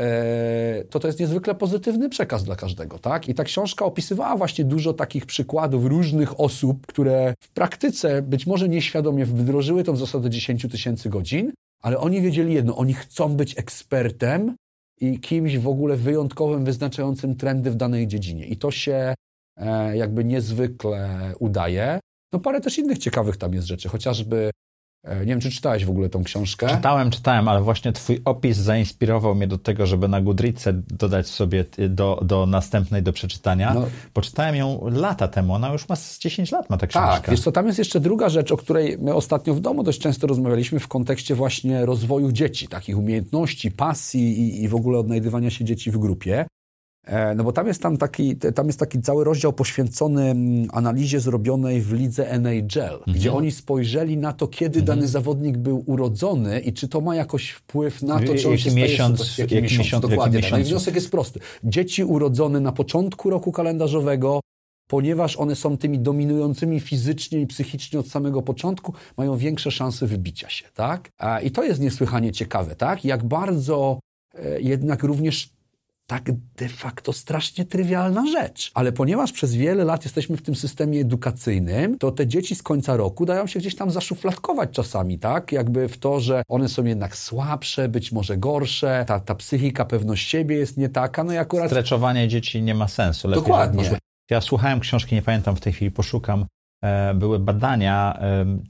to 0.91 1.01
to 1.01 1.07
jest 1.07 1.21
niezwykle 1.21 1.55
pozytywny 1.55 2.09
przekaz 2.09 2.45
dla 2.45 2.57
każdego, 2.57 2.99
tak? 2.99 3.29
I 3.29 3.35
ta 3.35 3.45
książka 3.45 3.85
opisywała 3.85 4.37
właśnie 4.37 4.65
dużo 4.65 4.93
takich 4.93 5.27
przykładów 5.27 5.85
różnych 5.85 6.41
osób, 6.41 6.87
które 6.87 7.35
w 7.41 7.49
praktyce 7.49 8.23
być 8.23 8.47
może 8.47 8.69
nieświadomie 8.69 9.27
wdrożyły 9.27 9.85
tą 9.85 9.97
zasadę 9.97 10.31
10 10.31 10.67
tysięcy 10.71 11.09
godzin, 11.09 11.53
ale 11.83 11.99
oni 11.99 12.21
wiedzieli 12.21 12.55
jedno, 12.55 12.77
oni 12.77 12.95
chcą 12.95 13.37
być 13.37 13.59
ekspertem 13.59 14.55
i 15.01 15.21
kimś 15.21 15.59
w 15.59 15.69
ogóle 15.69 15.97
wyjątkowym, 15.97 16.65
wyznaczającym 16.65 17.37
trendy 17.37 17.71
w 17.71 17.75
danej 17.75 18.07
dziedzinie. 18.07 18.47
I 18.47 18.57
to 18.57 18.71
się 18.71 19.15
e, 19.57 19.97
jakby 19.97 20.25
niezwykle 20.25 21.33
udaje. 21.39 22.01
No 22.33 22.39
parę 22.41 22.61
też 22.61 22.79
innych 22.79 22.99
ciekawych 22.99 23.37
tam 23.37 23.55
jest 23.55 23.67
rzeczy, 23.67 23.89
chociażby 23.89 24.51
e, 25.05 25.21
nie 25.21 25.27
wiem, 25.27 25.41
czy 25.41 25.51
czytałeś 25.51 25.85
w 25.85 25.91
ogóle 25.91 26.09
tą 26.09 26.25
książkę? 26.25 26.69
Czytałem, 26.69 27.11
czytałem, 27.11 27.49
ale 27.49 27.63
właśnie 27.63 27.93
twój 27.93 28.23
opis 28.25 28.57
zainspirował 28.57 29.35
mnie 29.35 29.47
do 29.47 29.59
tego, 29.59 29.87
żeby 29.87 30.09
na 30.09 30.21
Goodreadsie 30.21 30.71
dodać 30.73 31.29
sobie 31.29 31.65
do, 31.89 32.21
do 32.23 32.47
następnej 32.47 33.03
do 33.03 33.13
przeczytania. 33.13 33.75
No. 33.75 33.87
Poczytałem 34.13 34.57
ją 34.57 34.89
lata 34.91 35.29
temu, 35.29 35.55
ona 35.55 35.73
już 35.73 35.89
ma 35.89 35.97
z 35.97 36.19
10 36.19 36.53
lat 36.53 36.71
ma 36.71 36.77
ta 36.77 36.87
książka. 36.87 37.21
Tak, 37.21 37.31
wiesz 37.31 37.41
co, 37.41 37.53
tam 37.53 37.67
jest 37.67 37.79
jeszcze 37.79 38.01
druga 38.01 38.29
rzecz, 38.29 38.53
o 38.53 38.57
której 38.57 38.99
my 38.99 39.15
ostatnio 39.15 39.55
w 39.55 39.61
domu 39.61 39.83
dość 39.83 40.01
często 40.01 40.27
rozmawialiśmy 40.27 40.81
w 40.81 40.89
kontekście 40.89 41.35
właśnie 41.35 41.87
rozwoju 41.87 42.33
dzieci, 42.33 42.69
takich 42.69 42.99
umiejętności, 42.99 43.71
pasji 43.71 44.41
i, 44.41 44.63
i 44.63 44.69
w 44.69 44.75
ogóle 44.75 44.99
odnajdywania 44.99 45.51
się 45.51 45.65
dzieci 45.65 45.91
w 45.91 45.99
grupie. 45.99 46.47
E, 47.11 47.35
no 47.35 47.45
bo 47.45 47.53
tam 47.53 47.67
jest, 47.67 47.83
tam, 47.83 47.97
taki, 47.97 48.37
tam 48.37 48.67
jest 48.67 48.79
taki 48.79 49.01
cały 49.01 49.25
rozdział 49.25 49.53
poświęcony 49.53 50.31
mm, 50.31 50.69
analizie 50.73 51.21
zrobionej 51.21 51.81
w 51.81 51.93
lidze 51.93 52.31
NHL, 52.31 52.95
mhm. 52.95 53.17
gdzie 53.17 53.33
oni 53.33 53.51
spojrzeli 53.51 54.17
na 54.17 54.33
to, 54.33 54.49
kiedy 54.49 54.81
mhm. 54.81 54.85
dany 54.85 55.09
zawodnik 55.09 55.59
był 55.59 55.83
urodzony 55.87 56.61
i 56.61 56.73
czy 56.73 56.89
to 56.89 57.01
ma 57.01 57.17
jakoś 57.17 57.51
wpływ 57.51 58.03
na 58.03 58.21
to, 58.21 58.35
czy 58.35 58.49
on 58.49 58.59
się 58.59 58.71
miesiąc, 58.71 59.25
staje... 59.25 59.31
Jaki, 59.39 59.55
jaki 59.55 59.63
miesiąc, 59.63 59.79
miesiąc 59.79 60.09
dokładnie. 60.09 60.43
Tak. 60.43 60.51
No 60.51 60.59
i 60.59 60.65
wniosek 60.65 60.95
jest 60.95 61.11
prosty. 61.11 61.41
Dzieci 61.65 62.05
urodzone 62.05 62.61
na 62.61 62.73
początku 62.73 63.31
roku 63.31 63.53
kalendarzowego 63.53 64.41
ponieważ 64.87 65.37
one 65.37 65.57
są 65.57 65.79
tymi 65.79 65.99
dominującymi 65.99 66.81
fizycznie 66.81 67.41
i 67.41 67.47
psychicznie 67.47 68.01
od 68.01 68.09
samego 68.09 68.43
początku, 68.43 68.95
mają 69.17 69.37
większe 69.37 69.71
szanse 69.71 70.07
wybicia 70.07 70.49
się, 70.49 70.65
tak? 70.75 71.11
I 71.43 71.51
to 71.51 71.65
jest 71.65 71.81
niesłychanie 71.81 72.33
ciekawe, 72.33 72.77
tak? 72.77 73.05
Jak 73.05 73.25
bardzo 73.25 74.01
e, 74.35 74.61
jednak 74.61 75.03
również 75.03 75.51
tak 76.11 76.31
de 76.57 76.69
facto 76.69 77.13
strasznie 77.13 77.65
trywialna 77.65 78.27
rzecz. 78.27 78.71
Ale 78.75 78.93
ponieważ 78.93 79.33
przez 79.33 79.55
wiele 79.55 79.85
lat 79.85 80.05
jesteśmy 80.05 80.37
w 80.37 80.43
tym 80.43 80.55
systemie 80.55 81.01
edukacyjnym, 81.01 81.99
to 81.99 82.13
te 82.13 82.27
dzieci 82.27 82.55
z 82.55 82.63
końca 82.63 82.97
roku 82.97 83.27
dają 83.27 83.47
się 83.47 83.59
gdzieś 83.59 83.77
tam 83.77 83.91
zaszufladkować 83.91 84.71
czasami, 84.71 85.19
tak? 85.19 85.53
Jakby 85.53 85.89
w 85.89 85.99
to, 85.99 86.21
że 86.21 86.43
one 86.49 86.69
są 86.69 86.85
jednak 86.85 87.17
słabsze, 87.17 87.89
być 87.89 88.13
może 88.13 88.37
gorsze, 88.37 89.05
ta, 89.09 89.21
ta 89.21 89.35
psychika, 89.35 89.85
pewność 89.85 90.29
siebie 90.29 90.57
jest 90.57 90.77
nie 90.77 90.89
taka, 90.89 91.25
no 91.25 91.33
i 91.33 91.37
akurat... 91.37 91.67
Streczowanie 91.67 92.29
dzieci 92.29 92.63
nie 92.63 92.75
ma 92.75 92.89
sensu. 92.89 93.29
Lepiej 93.29 93.43
Dokładnie. 93.43 93.99
Ja 94.31 94.41
słuchałem 94.41 94.81
książki, 94.81 95.15
nie 95.15 95.23
pamiętam 95.23 95.57
w 95.57 95.61
tej 95.61 95.73
chwili, 95.73 95.91
poszukam, 95.91 96.47
e, 96.83 97.15
były 97.15 97.39
badania, 97.39 98.19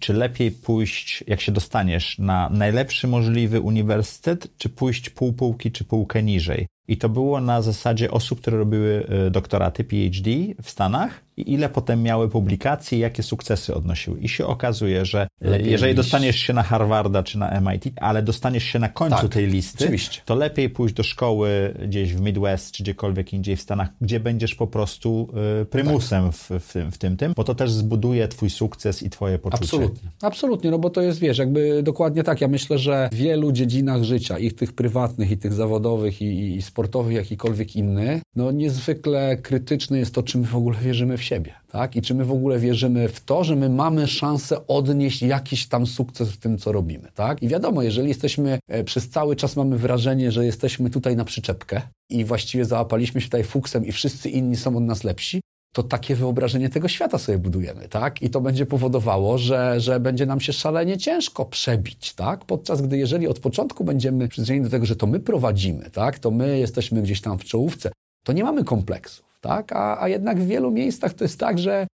czy 0.01 0.13
lepiej 0.13 0.51
pójść, 0.51 1.25
jak 1.27 1.41
się 1.41 1.53
dostaniesz, 1.53 2.19
na 2.19 2.49
najlepszy 2.51 3.09
możliwy 3.09 3.61
uniwersytet, 3.61 4.57
czy 4.59 4.69
pójść 4.69 5.11
pół 5.11 5.33
półki, 5.33 5.73
czy 5.73 5.85
półkę 5.85 6.23
niżej. 6.23 6.67
I 6.91 6.97
to 6.97 7.09
było 7.09 7.41
na 7.41 7.63
zasadzie 7.63 8.11
osób, 8.11 8.41
które 8.41 8.59
robiły 8.59 9.07
e, 9.27 9.31
doktoraty 9.31 9.85
PhD 9.85 10.31
w 10.63 10.71
Stanach 10.71 11.21
i 11.41 11.53
ile 11.53 11.69
potem 11.69 12.03
miały 12.03 12.29
publikacji, 12.29 12.99
jakie 12.99 13.23
sukcesy 13.23 13.75
odnosiły. 13.75 14.21
I 14.21 14.29
się 14.29 14.47
okazuje, 14.47 15.05
że 15.05 15.29
e, 15.43 15.51
lepiej 15.51 15.71
jeżeli 15.71 15.95
dostaniesz 15.95 16.37
się 16.37 16.53
na 16.53 16.63
Harvarda 16.63 17.23
czy 17.23 17.39
na 17.39 17.61
MIT, 17.61 17.85
ale 17.97 18.23
dostaniesz 18.23 18.65
się 18.65 18.79
na 18.79 18.89
końcu 18.89 19.17
tak, 19.17 19.33
tej 19.33 19.47
listy, 19.47 19.85
oczywiście. 19.85 20.21
to 20.25 20.35
lepiej 20.35 20.71
pójść 20.71 20.95
do 20.95 21.03
szkoły 21.03 21.75
gdzieś 21.89 22.15
w 22.15 22.21
Midwest 22.21 22.73
czy 22.73 22.83
gdziekolwiek 22.83 23.33
indziej 23.33 23.57
w 23.57 23.61
Stanach, 23.61 23.89
gdzie 24.01 24.21
będziesz 24.21 24.55
po 24.55 24.67
prostu 24.67 25.29
e, 25.63 25.65
prymusem 25.65 26.25
tak. 26.25 26.35
w, 26.35 26.51
w, 26.69 26.73
tym, 26.73 26.93
w 26.93 26.99
tym, 26.99 27.17
tym, 27.17 27.33
bo 27.37 27.45
to 27.45 27.55
też 27.55 27.71
zbuduje 27.73 28.29
twój 28.29 28.51
sukces 28.51 29.03
i 29.03 29.11
twoje 29.11 29.39
poczucie. 29.39 29.65
Absolutnie. 29.65 30.11
Absolutnie, 30.23 30.71
no 30.71 30.79
bo 30.79 30.91
to 30.91 31.01
jest, 31.01 31.19
wiesz, 31.19 31.39
jakby 31.39 31.83
dokładnie 31.83 32.25
tak. 32.25 32.41
Ja 32.41 32.49
myślę, 32.49 32.79
że 32.79 33.09
w 33.13 33.15
wielu 33.15 33.53
dziedzinach 33.53 34.03
życia, 34.03 34.39
ich 34.39 34.55
tych 34.55 34.73
prywatnych, 34.73 35.31
i 35.31 35.37
tych 35.37 35.53
zawodowych, 35.53 36.23
i, 36.23 36.25
i, 36.25 36.57
i 36.57 36.63
sportowych, 36.63 37.17
jakikolwiek 37.17 37.77
inny, 37.77 38.21
no 38.37 38.51
niezwykle 38.51 39.37
krytyczne 39.37 39.99
jest 39.99 40.15
to, 40.15 40.23
czy 40.23 40.39
my 40.39 40.47
w 40.47 40.57
ogóle 40.57 40.79
wierzymy 40.79 41.17
w 41.17 41.23
siebie, 41.23 41.30
tak? 41.69 41.97
I 41.97 42.03
czy 42.03 42.15
my 42.15 42.25
w 42.25 42.33
ogóle 42.33 42.59
wierzymy 42.59 43.09
w 43.09 43.21
to, 43.21 43.45
że 43.45 43.57
my 43.57 43.69
mamy 43.69 44.07
szansę 44.07 44.67
odnieść 44.67 45.23
jakiś 45.23 45.67
tam 45.67 45.87
sukces 45.87 46.31
w 46.33 46.37
tym, 46.37 46.59
co 46.59 46.73
robimy, 46.73 47.09
tak? 47.15 47.43
I 47.43 47.49
wiadomo, 47.49 47.83
jeżeli 47.83 48.09
jesteśmy, 48.09 48.59
e, 48.69 48.85
przez 48.85 49.09
cały 49.09 49.37
czas 49.37 49.57
mamy 49.57 49.79
wrażenie, 49.79 50.33
że 50.33 50.45
jesteśmy 50.45 50.91
tutaj 50.91 51.17
na 51.17 51.25
przyczepkę 51.25 51.83
i 52.11 52.25
właściwie 52.25 52.65
załapaliśmy 52.65 53.21
się 53.21 53.27
tutaj 53.27 53.45
fuksem 53.45 53.87
i 53.87 53.93
wszyscy 53.93 54.31
inni 54.31 54.57
są 54.57 54.77
od 54.77 54.85
nas 54.85 55.05
lepsi, 55.05 55.41
to 55.73 55.83
takie 55.83 56.15
wyobrażenie 56.15 56.69
tego 56.69 56.89
świata 56.89 57.19
sobie 57.19 57.39
budujemy, 57.39 57.89
tak? 57.89 58.23
I 58.23 58.31
to 58.31 58.41
będzie 58.41 58.67
powodowało, 58.67 59.39
że, 59.39 59.81
że 59.81 60.01
będzie 60.01 60.27
nam 60.27 60.41
się 60.41 60.53
szalenie 60.53 60.99
ciężko 60.99 61.45
przebić, 61.45 62.15
tak? 62.15 62.45
Podczas 62.45 62.83
gdy 62.83 62.99
jeżeli 62.99 63.29
od 63.29 63.39
początku 63.39 63.85
będziemy 63.85 64.29
przyzwyczajeni 64.29 64.65
do 64.65 64.71
tego, 64.71 64.87
że 64.87 64.97
to 64.97 65.07
my 65.07 65.21
prowadzimy, 65.21 65.91
tak? 65.91 66.19
To 66.19 66.31
my 66.31 66.59
jesteśmy 66.59 67.03
gdzieś 67.03 67.21
tam 67.21 67.39
w 67.39 67.45
czołówce, 67.45 67.93
to 68.25 68.33
nie 68.33 68.45
mamy 68.45 68.65
kompleksów, 68.65 69.30
tak? 69.41 69.73
A, 69.73 70.03
a 70.03 70.09
jednak 70.09 70.41
w 70.41 70.47
wielu 70.47 70.71
miejscach 70.71 71.15
to 71.15 71.25
jest 71.25 71.41
tak, 71.41 71.59
że 71.59 71.87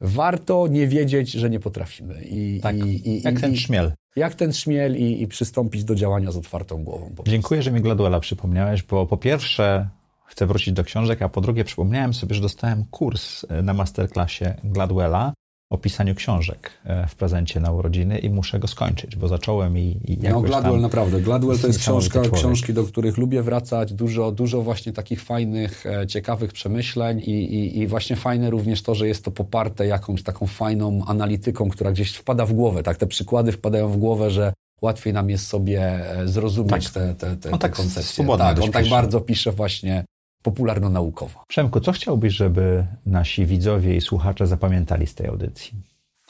warto 0.00 0.66
nie 0.66 0.86
wiedzieć, 0.86 1.32
że 1.32 1.50
nie 1.50 1.60
potrafimy. 1.60 2.22
I, 2.24 2.60
tak, 2.62 2.76
i, 2.76 3.08
i, 3.08 3.22
jak 3.22 3.40
ten 3.40 3.56
szmiel. 3.56 3.92
Jak 4.16 4.34
ten 4.34 4.52
szmiel 4.52 4.96
i, 4.96 5.26
przystąpić 5.26 5.84
do 5.84 5.94
działania 5.94 6.32
z 6.32 6.36
otwartą 6.36 6.84
głową. 6.84 7.14
Dziękuję, 7.26 7.62
że 7.62 7.70
mi 7.70 7.80
Gladwella 7.80 8.20
przypomniałeś, 8.20 8.82
bo 8.82 9.06
po 9.06 9.16
pierwsze 9.16 9.88
chcę 10.26 10.46
wrócić 10.46 10.74
do 10.74 10.84
książek, 10.84 11.22
a 11.22 11.28
po 11.28 11.40
drugie 11.40 11.64
przypomniałem 11.64 12.14
sobie, 12.14 12.34
że 12.34 12.40
dostałem 12.40 12.84
kurs 12.90 13.46
e, 13.48 13.62
na 13.62 13.74
masterclassie 13.74 14.44
Gladwella 14.64 15.32
o 15.72 15.78
pisaniu 15.78 16.14
książek 16.14 16.70
e, 16.84 17.06
w 17.06 17.14
prezencie 17.14 17.60
na 17.60 17.72
urodziny 17.72 18.18
i 18.18 18.30
muszę 18.30 18.58
go 18.58 18.68
skończyć, 18.68 19.16
bo 19.16 19.28
zacząłem 19.28 19.78
i, 19.78 19.98
i 20.04 20.18
No 20.18 20.40
Gladwell 20.40 20.80
naprawdę. 20.80 21.20
Gladwell 21.20 21.58
to 21.58 21.66
jest 21.66 21.78
książka, 21.78 22.20
książki, 22.32 22.74
do 22.74 22.84
których 22.84 23.18
lubię 23.18 23.42
wracać. 23.42 23.92
Dużo, 23.92 24.32
dużo 24.32 24.62
właśnie 24.62 24.92
takich 24.92 25.22
fajnych, 25.22 25.86
e, 25.86 26.06
ciekawych 26.06 26.52
przemyśleń 26.52 27.18
i, 27.18 27.30
i, 27.30 27.78
i 27.78 27.86
właśnie 27.86 28.16
fajne 28.16 28.50
również 28.50 28.82
to, 28.82 28.94
że 28.94 29.08
jest 29.08 29.24
to 29.24 29.30
poparte 29.30 29.86
jakąś 29.86 30.22
taką 30.22 30.46
fajną 30.46 31.04
analityką, 31.06 31.68
która 31.70 31.92
gdzieś 31.92 32.12
wpada 32.14 32.46
w 32.46 32.52
głowę. 32.52 32.82
Tak, 32.82 32.96
te 32.96 33.06
przykłady 33.06 33.52
wpadają 33.52 33.88
w 33.88 33.96
głowę, 33.96 34.30
że 34.30 34.52
łatwiej 34.82 35.12
nam 35.12 35.30
jest 35.30 35.46
sobie 35.46 35.80
e, 35.82 36.28
zrozumieć 36.28 36.90
Tak. 36.90 36.92
te, 36.92 37.14
te, 37.14 37.36
te, 37.36 37.50
On 37.50 37.58
te 37.58 37.68
tak 37.68 37.72
koncepcje. 37.72 38.26
Tak, 38.38 38.60
on 38.60 38.70
tak 38.70 38.82
pisze. 38.82 38.94
bardzo 38.94 39.20
pisze 39.20 39.52
właśnie 39.52 40.04
popularno-naukowo. 40.42 41.44
Przemku, 41.48 41.80
co 41.80 41.92
chciałbyś, 41.92 42.34
żeby 42.34 42.86
nasi 43.06 43.46
widzowie 43.46 43.96
i 43.96 44.00
słuchacze 44.00 44.46
zapamiętali 44.46 45.06
z 45.06 45.14
tej 45.14 45.26
audycji, 45.26 45.72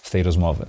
z 0.03 0.11
tej 0.11 0.23
rozmowy? 0.23 0.67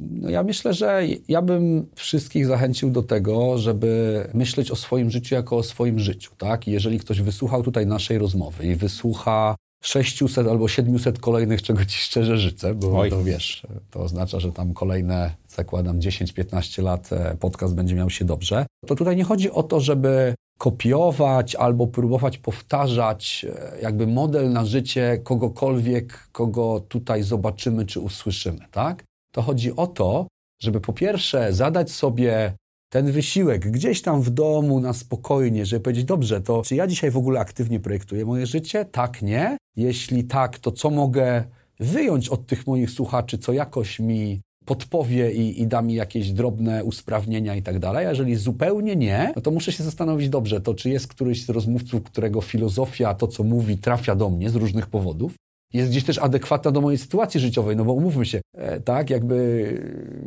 No 0.00 0.30
ja 0.30 0.42
myślę, 0.42 0.74
że 0.74 1.02
ja 1.28 1.42
bym 1.42 1.86
wszystkich 1.94 2.46
zachęcił 2.46 2.90
do 2.90 3.02
tego, 3.02 3.58
żeby 3.58 4.24
myśleć 4.34 4.70
o 4.70 4.76
swoim 4.76 5.10
życiu 5.10 5.34
jako 5.34 5.56
o 5.56 5.62
swoim 5.62 5.98
życiu, 5.98 6.30
tak? 6.38 6.68
I 6.68 6.70
jeżeli 6.70 6.98
ktoś 6.98 7.20
wysłuchał 7.20 7.62
tutaj 7.62 7.86
naszej 7.86 8.18
rozmowy 8.18 8.66
i 8.66 8.74
wysłucha 8.74 9.56
600 9.82 10.48
albo 10.48 10.68
700 10.68 11.18
kolejnych, 11.18 11.62
czego 11.62 11.84
ci 11.84 11.98
szczerze 11.98 12.38
życzę, 12.38 12.74
bo 12.74 12.98
Oj. 12.98 13.10
to 13.10 13.24
wiesz, 13.24 13.66
to 13.90 14.00
oznacza, 14.00 14.40
że 14.40 14.52
tam 14.52 14.74
kolejne, 14.74 15.30
zakładam, 15.48 16.00
10-15 16.00 16.82
lat 16.82 17.12
e, 17.12 17.36
podcast 17.40 17.74
będzie 17.74 17.94
miał 17.94 18.10
się 18.10 18.24
dobrze. 18.24 18.66
To 18.86 18.94
tutaj 18.94 19.16
nie 19.16 19.24
chodzi 19.24 19.50
o 19.50 19.62
to, 19.62 19.80
żeby 19.80 20.34
kopiować 20.58 21.54
albo 21.54 21.86
próbować 21.86 22.38
powtarzać 22.38 23.46
e, 23.48 23.80
jakby 23.82 24.06
model 24.06 24.52
na 24.52 24.64
życie 24.64 25.20
kogokolwiek, 25.24 26.28
kogo 26.32 26.80
tutaj 26.88 27.22
zobaczymy 27.22 27.86
czy 27.86 28.00
usłyszymy, 28.00 28.66
tak? 28.70 29.04
To 29.32 29.42
chodzi 29.42 29.76
o 29.76 29.86
to, 29.86 30.26
żeby 30.62 30.80
po 30.80 30.92
pierwsze 30.92 31.52
zadać 31.52 31.90
sobie 31.90 32.52
ten 32.88 33.12
wysiłek 33.12 33.70
gdzieś 33.70 34.02
tam 34.02 34.22
w 34.22 34.30
domu 34.30 34.80
na 34.80 34.92
spokojnie, 34.92 35.66
żeby 35.66 35.82
powiedzieć, 35.82 36.04
dobrze, 36.04 36.40
to 36.40 36.62
czy 36.62 36.76
ja 36.76 36.86
dzisiaj 36.86 37.10
w 37.10 37.16
ogóle 37.16 37.40
aktywnie 37.40 37.80
projektuję 37.80 38.24
moje 38.24 38.46
życie? 38.46 38.84
Tak, 38.84 39.22
nie? 39.22 39.56
Jeśli 39.76 40.24
tak, 40.24 40.58
to 40.58 40.72
co 40.72 40.90
mogę 40.90 41.44
wyjąć 41.80 42.28
od 42.28 42.46
tych 42.46 42.66
moich 42.66 42.90
słuchaczy, 42.90 43.38
co 43.38 43.52
jakoś 43.52 44.00
mi 44.00 44.40
podpowie 44.66 45.32
i, 45.32 45.62
i 45.62 45.66
da 45.66 45.82
mi 45.82 45.94
jakieś 45.94 46.32
drobne 46.32 46.84
usprawnienia 46.84 47.54
i 47.54 47.62
tak 47.62 47.78
dalej. 47.78 48.06
A 48.06 48.10
jeżeli 48.10 48.36
zupełnie 48.36 48.96
nie, 48.96 49.32
no 49.36 49.42
to 49.42 49.50
muszę 49.50 49.72
się 49.72 49.84
zastanowić 49.84 50.28
dobrze, 50.28 50.60
to 50.60 50.74
czy 50.74 50.90
jest 50.90 51.08
któryś 51.08 51.44
z 51.44 51.48
rozmówców, 51.48 52.02
którego 52.02 52.40
filozofia, 52.40 53.14
to 53.14 53.26
co 53.28 53.44
mówi, 53.44 53.78
trafia 53.78 54.14
do 54.14 54.30
mnie 54.30 54.50
z 54.50 54.54
różnych 54.54 54.86
powodów, 54.86 55.34
jest 55.72 55.90
gdzieś 55.90 56.04
też 56.04 56.18
adekwatna 56.18 56.70
do 56.70 56.80
mojej 56.80 56.98
sytuacji 56.98 57.40
życiowej, 57.40 57.76
no 57.76 57.84
bo 57.84 57.92
umówmy 57.92 58.26
się, 58.26 58.40
e, 58.56 58.80
tak, 58.80 59.10
jakby 59.10 59.36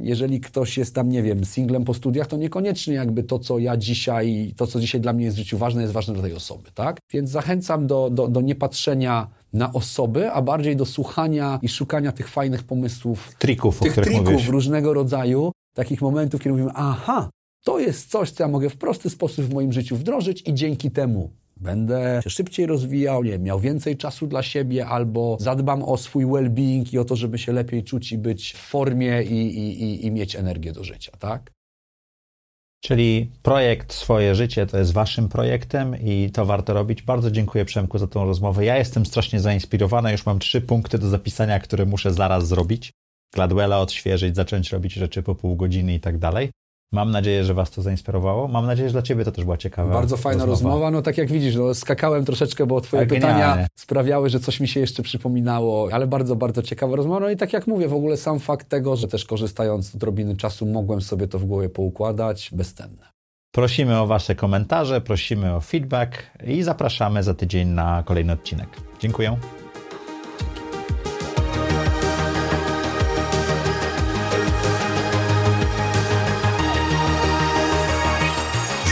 jeżeli 0.01 0.39
ktoś 0.39 0.77
jest 0.77 0.95
tam, 0.95 1.09
nie 1.09 1.23
wiem, 1.23 1.45
singlem 1.45 1.83
po 1.83 1.93
studiach, 1.93 2.27
to 2.27 2.37
niekoniecznie 2.37 2.93
jakby 2.93 3.23
to, 3.23 3.39
co 3.39 3.59
ja 3.59 3.77
dzisiaj, 3.77 4.53
to, 4.57 4.67
co 4.67 4.79
dzisiaj 4.79 5.01
dla 5.01 5.13
mnie 5.13 5.25
jest 5.25 5.37
w 5.37 5.39
życiu 5.39 5.57
ważne, 5.57 5.81
jest 5.81 5.93
ważne 5.93 6.13
dla 6.13 6.23
tej 6.23 6.33
osoby, 6.33 6.71
tak? 6.73 6.99
Więc 7.13 7.29
zachęcam 7.29 7.87
do, 7.87 8.09
do, 8.09 8.27
do 8.27 8.41
niepatrzenia 8.41 9.27
na 9.53 9.73
osoby, 9.73 10.31
a 10.31 10.41
bardziej 10.41 10.75
do 10.75 10.85
słuchania 10.85 11.59
i 11.61 11.69
szukania 11.69 12.11
tych 12.11 12.29
fajnych 12.29 12.63
pomysłów, 12.63 13.35
Trików, 13.39 13.79
tych 13.79 13.93
trików 13.95 14.25
mówisz. 14.25 14.47
różnego 14.47 14.93
rodzaju, 14.93 15.51
takich 15.73 16.01
momentów, 16.01 16.41
kiedy 16.41 16.51
mówimy, 16.51 16.71
aha, 16.75 17.29
to 17.63 17.79
jest 17.79 18.11
coś, 18.11 18.31
co 18.31 18.43
ja 18.43 18.47
mogę 18.49 18.69
w 18.69 18.77
prosty 18.77 19.09
sposób 19.09 19.45
w 19.45 19.53
moim 19.53 19.73
życiu 19.73 19.95
wdrożyć 19.95 20.43
i 20.47 20.53
dzięki 20.53 20.91
temu 20.91 21.29
będę 21.57 22.19
się 22.23 22.29
szybciej 22.29 22.65
rozwijał, 22.65 23.23
nie 23.23 23.39
miał 23.39 23.59
więcej 23.59 23.97
czasu 23.97 24.27
dla 24.27 24.43
siebie 24.43 24.85
albo 24.85 25.37
zadbam 25.39 25.83
o 25.83 25.97
swój 25.97 26.25
well-being 26.25 26.93
i 26.93 26.97
o 26.97 27.05
to, 27.05 27.15
żeby 27.15 27.37
się 27.37 27.53
lepiej 27.53 27.83
czuć 27.83 28.11
i 28.11 28.17
być 28.17 28.53
w 28.53 28.57
formie 28.57 29.23
i, 29.23 29.57
i, 29.57 29.83
i, 29.83 30.05
i 30.05 30.11
mieć 30.11 30.35
energię 30.35 30.71
do 30.71 30.83
życia, 30.83 31.11
tak? 31.19 31.51
Czyli 32.81 33.31
projekt 33.43 33.93
Swoje 33.93 34.35
Życie 34.35 34.67
to 34.67 34.77
jest 34.77 34.93
waszym 34.93 35.29
projektem 35.29 35.95
i 36.01 36.31
to 36.31 36.45
warto 36.45 36.73
robić. 36.73 37.01
Bardzo 37.01 37.31
dziękuję 37.31 37.65
Przemku 37.65 37.97
za 37.97 38.07
tą 38.07 38.25
rozmowę. 38.25 38.65
Ja 38.65 38.77
jestem 38.77 39.05
strasznie 39.05 39.39
zainspirowany, 39.39 40.11
już 40.11 40.25
mam 40.25 40.39
trzy 40.39 40.61
punkty 40.61 40.97
do 40.97 41.09
zapisania, 41.09 41.59
które 41.59 41.85
muszę 41.85 42.13
zaraz 42.13 42.47
zrobić. 42.47 42.91
Gladwella 43.33 43.79
odświeżyć, 43.79 44.35
zacząć 44.35 44.71
robić 44.71 44.93
rzeczy 44.93 45.23
po 45.23 45.35
pół 45.35 45.55
godziny 45.55 45.93
i 45.93 45.99
tak 45.99 46.17
dalej. 46.17 46.49
Mam 46.91 47.11
nadzieję, 47.11 47.43
że 47.43 47.53
was 47.53 47.71
to 47.71 47.81
zainspirowało. 47.81 48.47
Mam 48.47 48.65
nadzieję, 48.65 48.89
że 48.89 48.93
dla 48.93 49.01
ciebie 49.01 49.25
to 49.25 49.31
też 49.31 49.43
była 49.45 49.57
ciekawa 49.57 49.93
Bardzo 49.93 50.17
fajna 50.17 50.45
rozmowa. 50.45 50.91
No 50.91 51.01
tak 51.01 51.17
jak 51.17 51.31
widzisz, 51.31 51.55
no, 51.55 51.73
skakałem 51.73 52.25
troszeczkę, 52.25 52.65
bo 52.65 52.81
twoje 52.81 52.99
Ale 53.01 53.07
pytania 53.07 53.33
genialnie. 53.33 53.67
sprawiały, 53.75 54.29
że 54.29 54.39
coś 54.39 54.59
mi 54.59 54.67
się 54.67 54.79
jeszcze 54.79 55.03
przypominało, 55.03 55.89
ale 55.91 56.07
bardzo, 56.07 56.35
bardzo 56.35 56.61
ciekawa 56.61 56.95
rozmowa. 56.95 57.19
No 57.19 57.29
i 57.29 57.37
tak 57.37 57.53
jak 57.53 57.67
mówię, 57.67 57.87
w 57.87 57.93
ogóle 57.93 58.17
sam 58.17 58.39
fakt 58.39 58.69
tego, 58.69 58.95
że 58.95 59.07
też 59.07 59.25
korzystając 59.25 59.91
z 59.91 59.95
odrobiny 59.95 60.35
czasu 60.37 60.65
mogłem 60.65 61.01
sobie 61.01 61.27
to 61.27 61.39
w 61.39 61.45
głowie 61.45 61.69
poukładać, 61.69 62.49
bezcenne. 62.53 63.09
Prosimy 63.51 63.99
o 63.99 64.07
wasze 64.07 64.35
komentarze, 64.35 65.01
prosimy 65.01 65.55
o 65.55 65.61
feedback 65.61 66.23
i 66.47 66.63
zapraszamy 66.63 67.23
za 67.23 67.33
tydzień 67.33 67.67
na 67.67 68.03
kolejny 68.05 68.33
odcinek. 68.33 68.69
Dziękuję. 68.99 69.37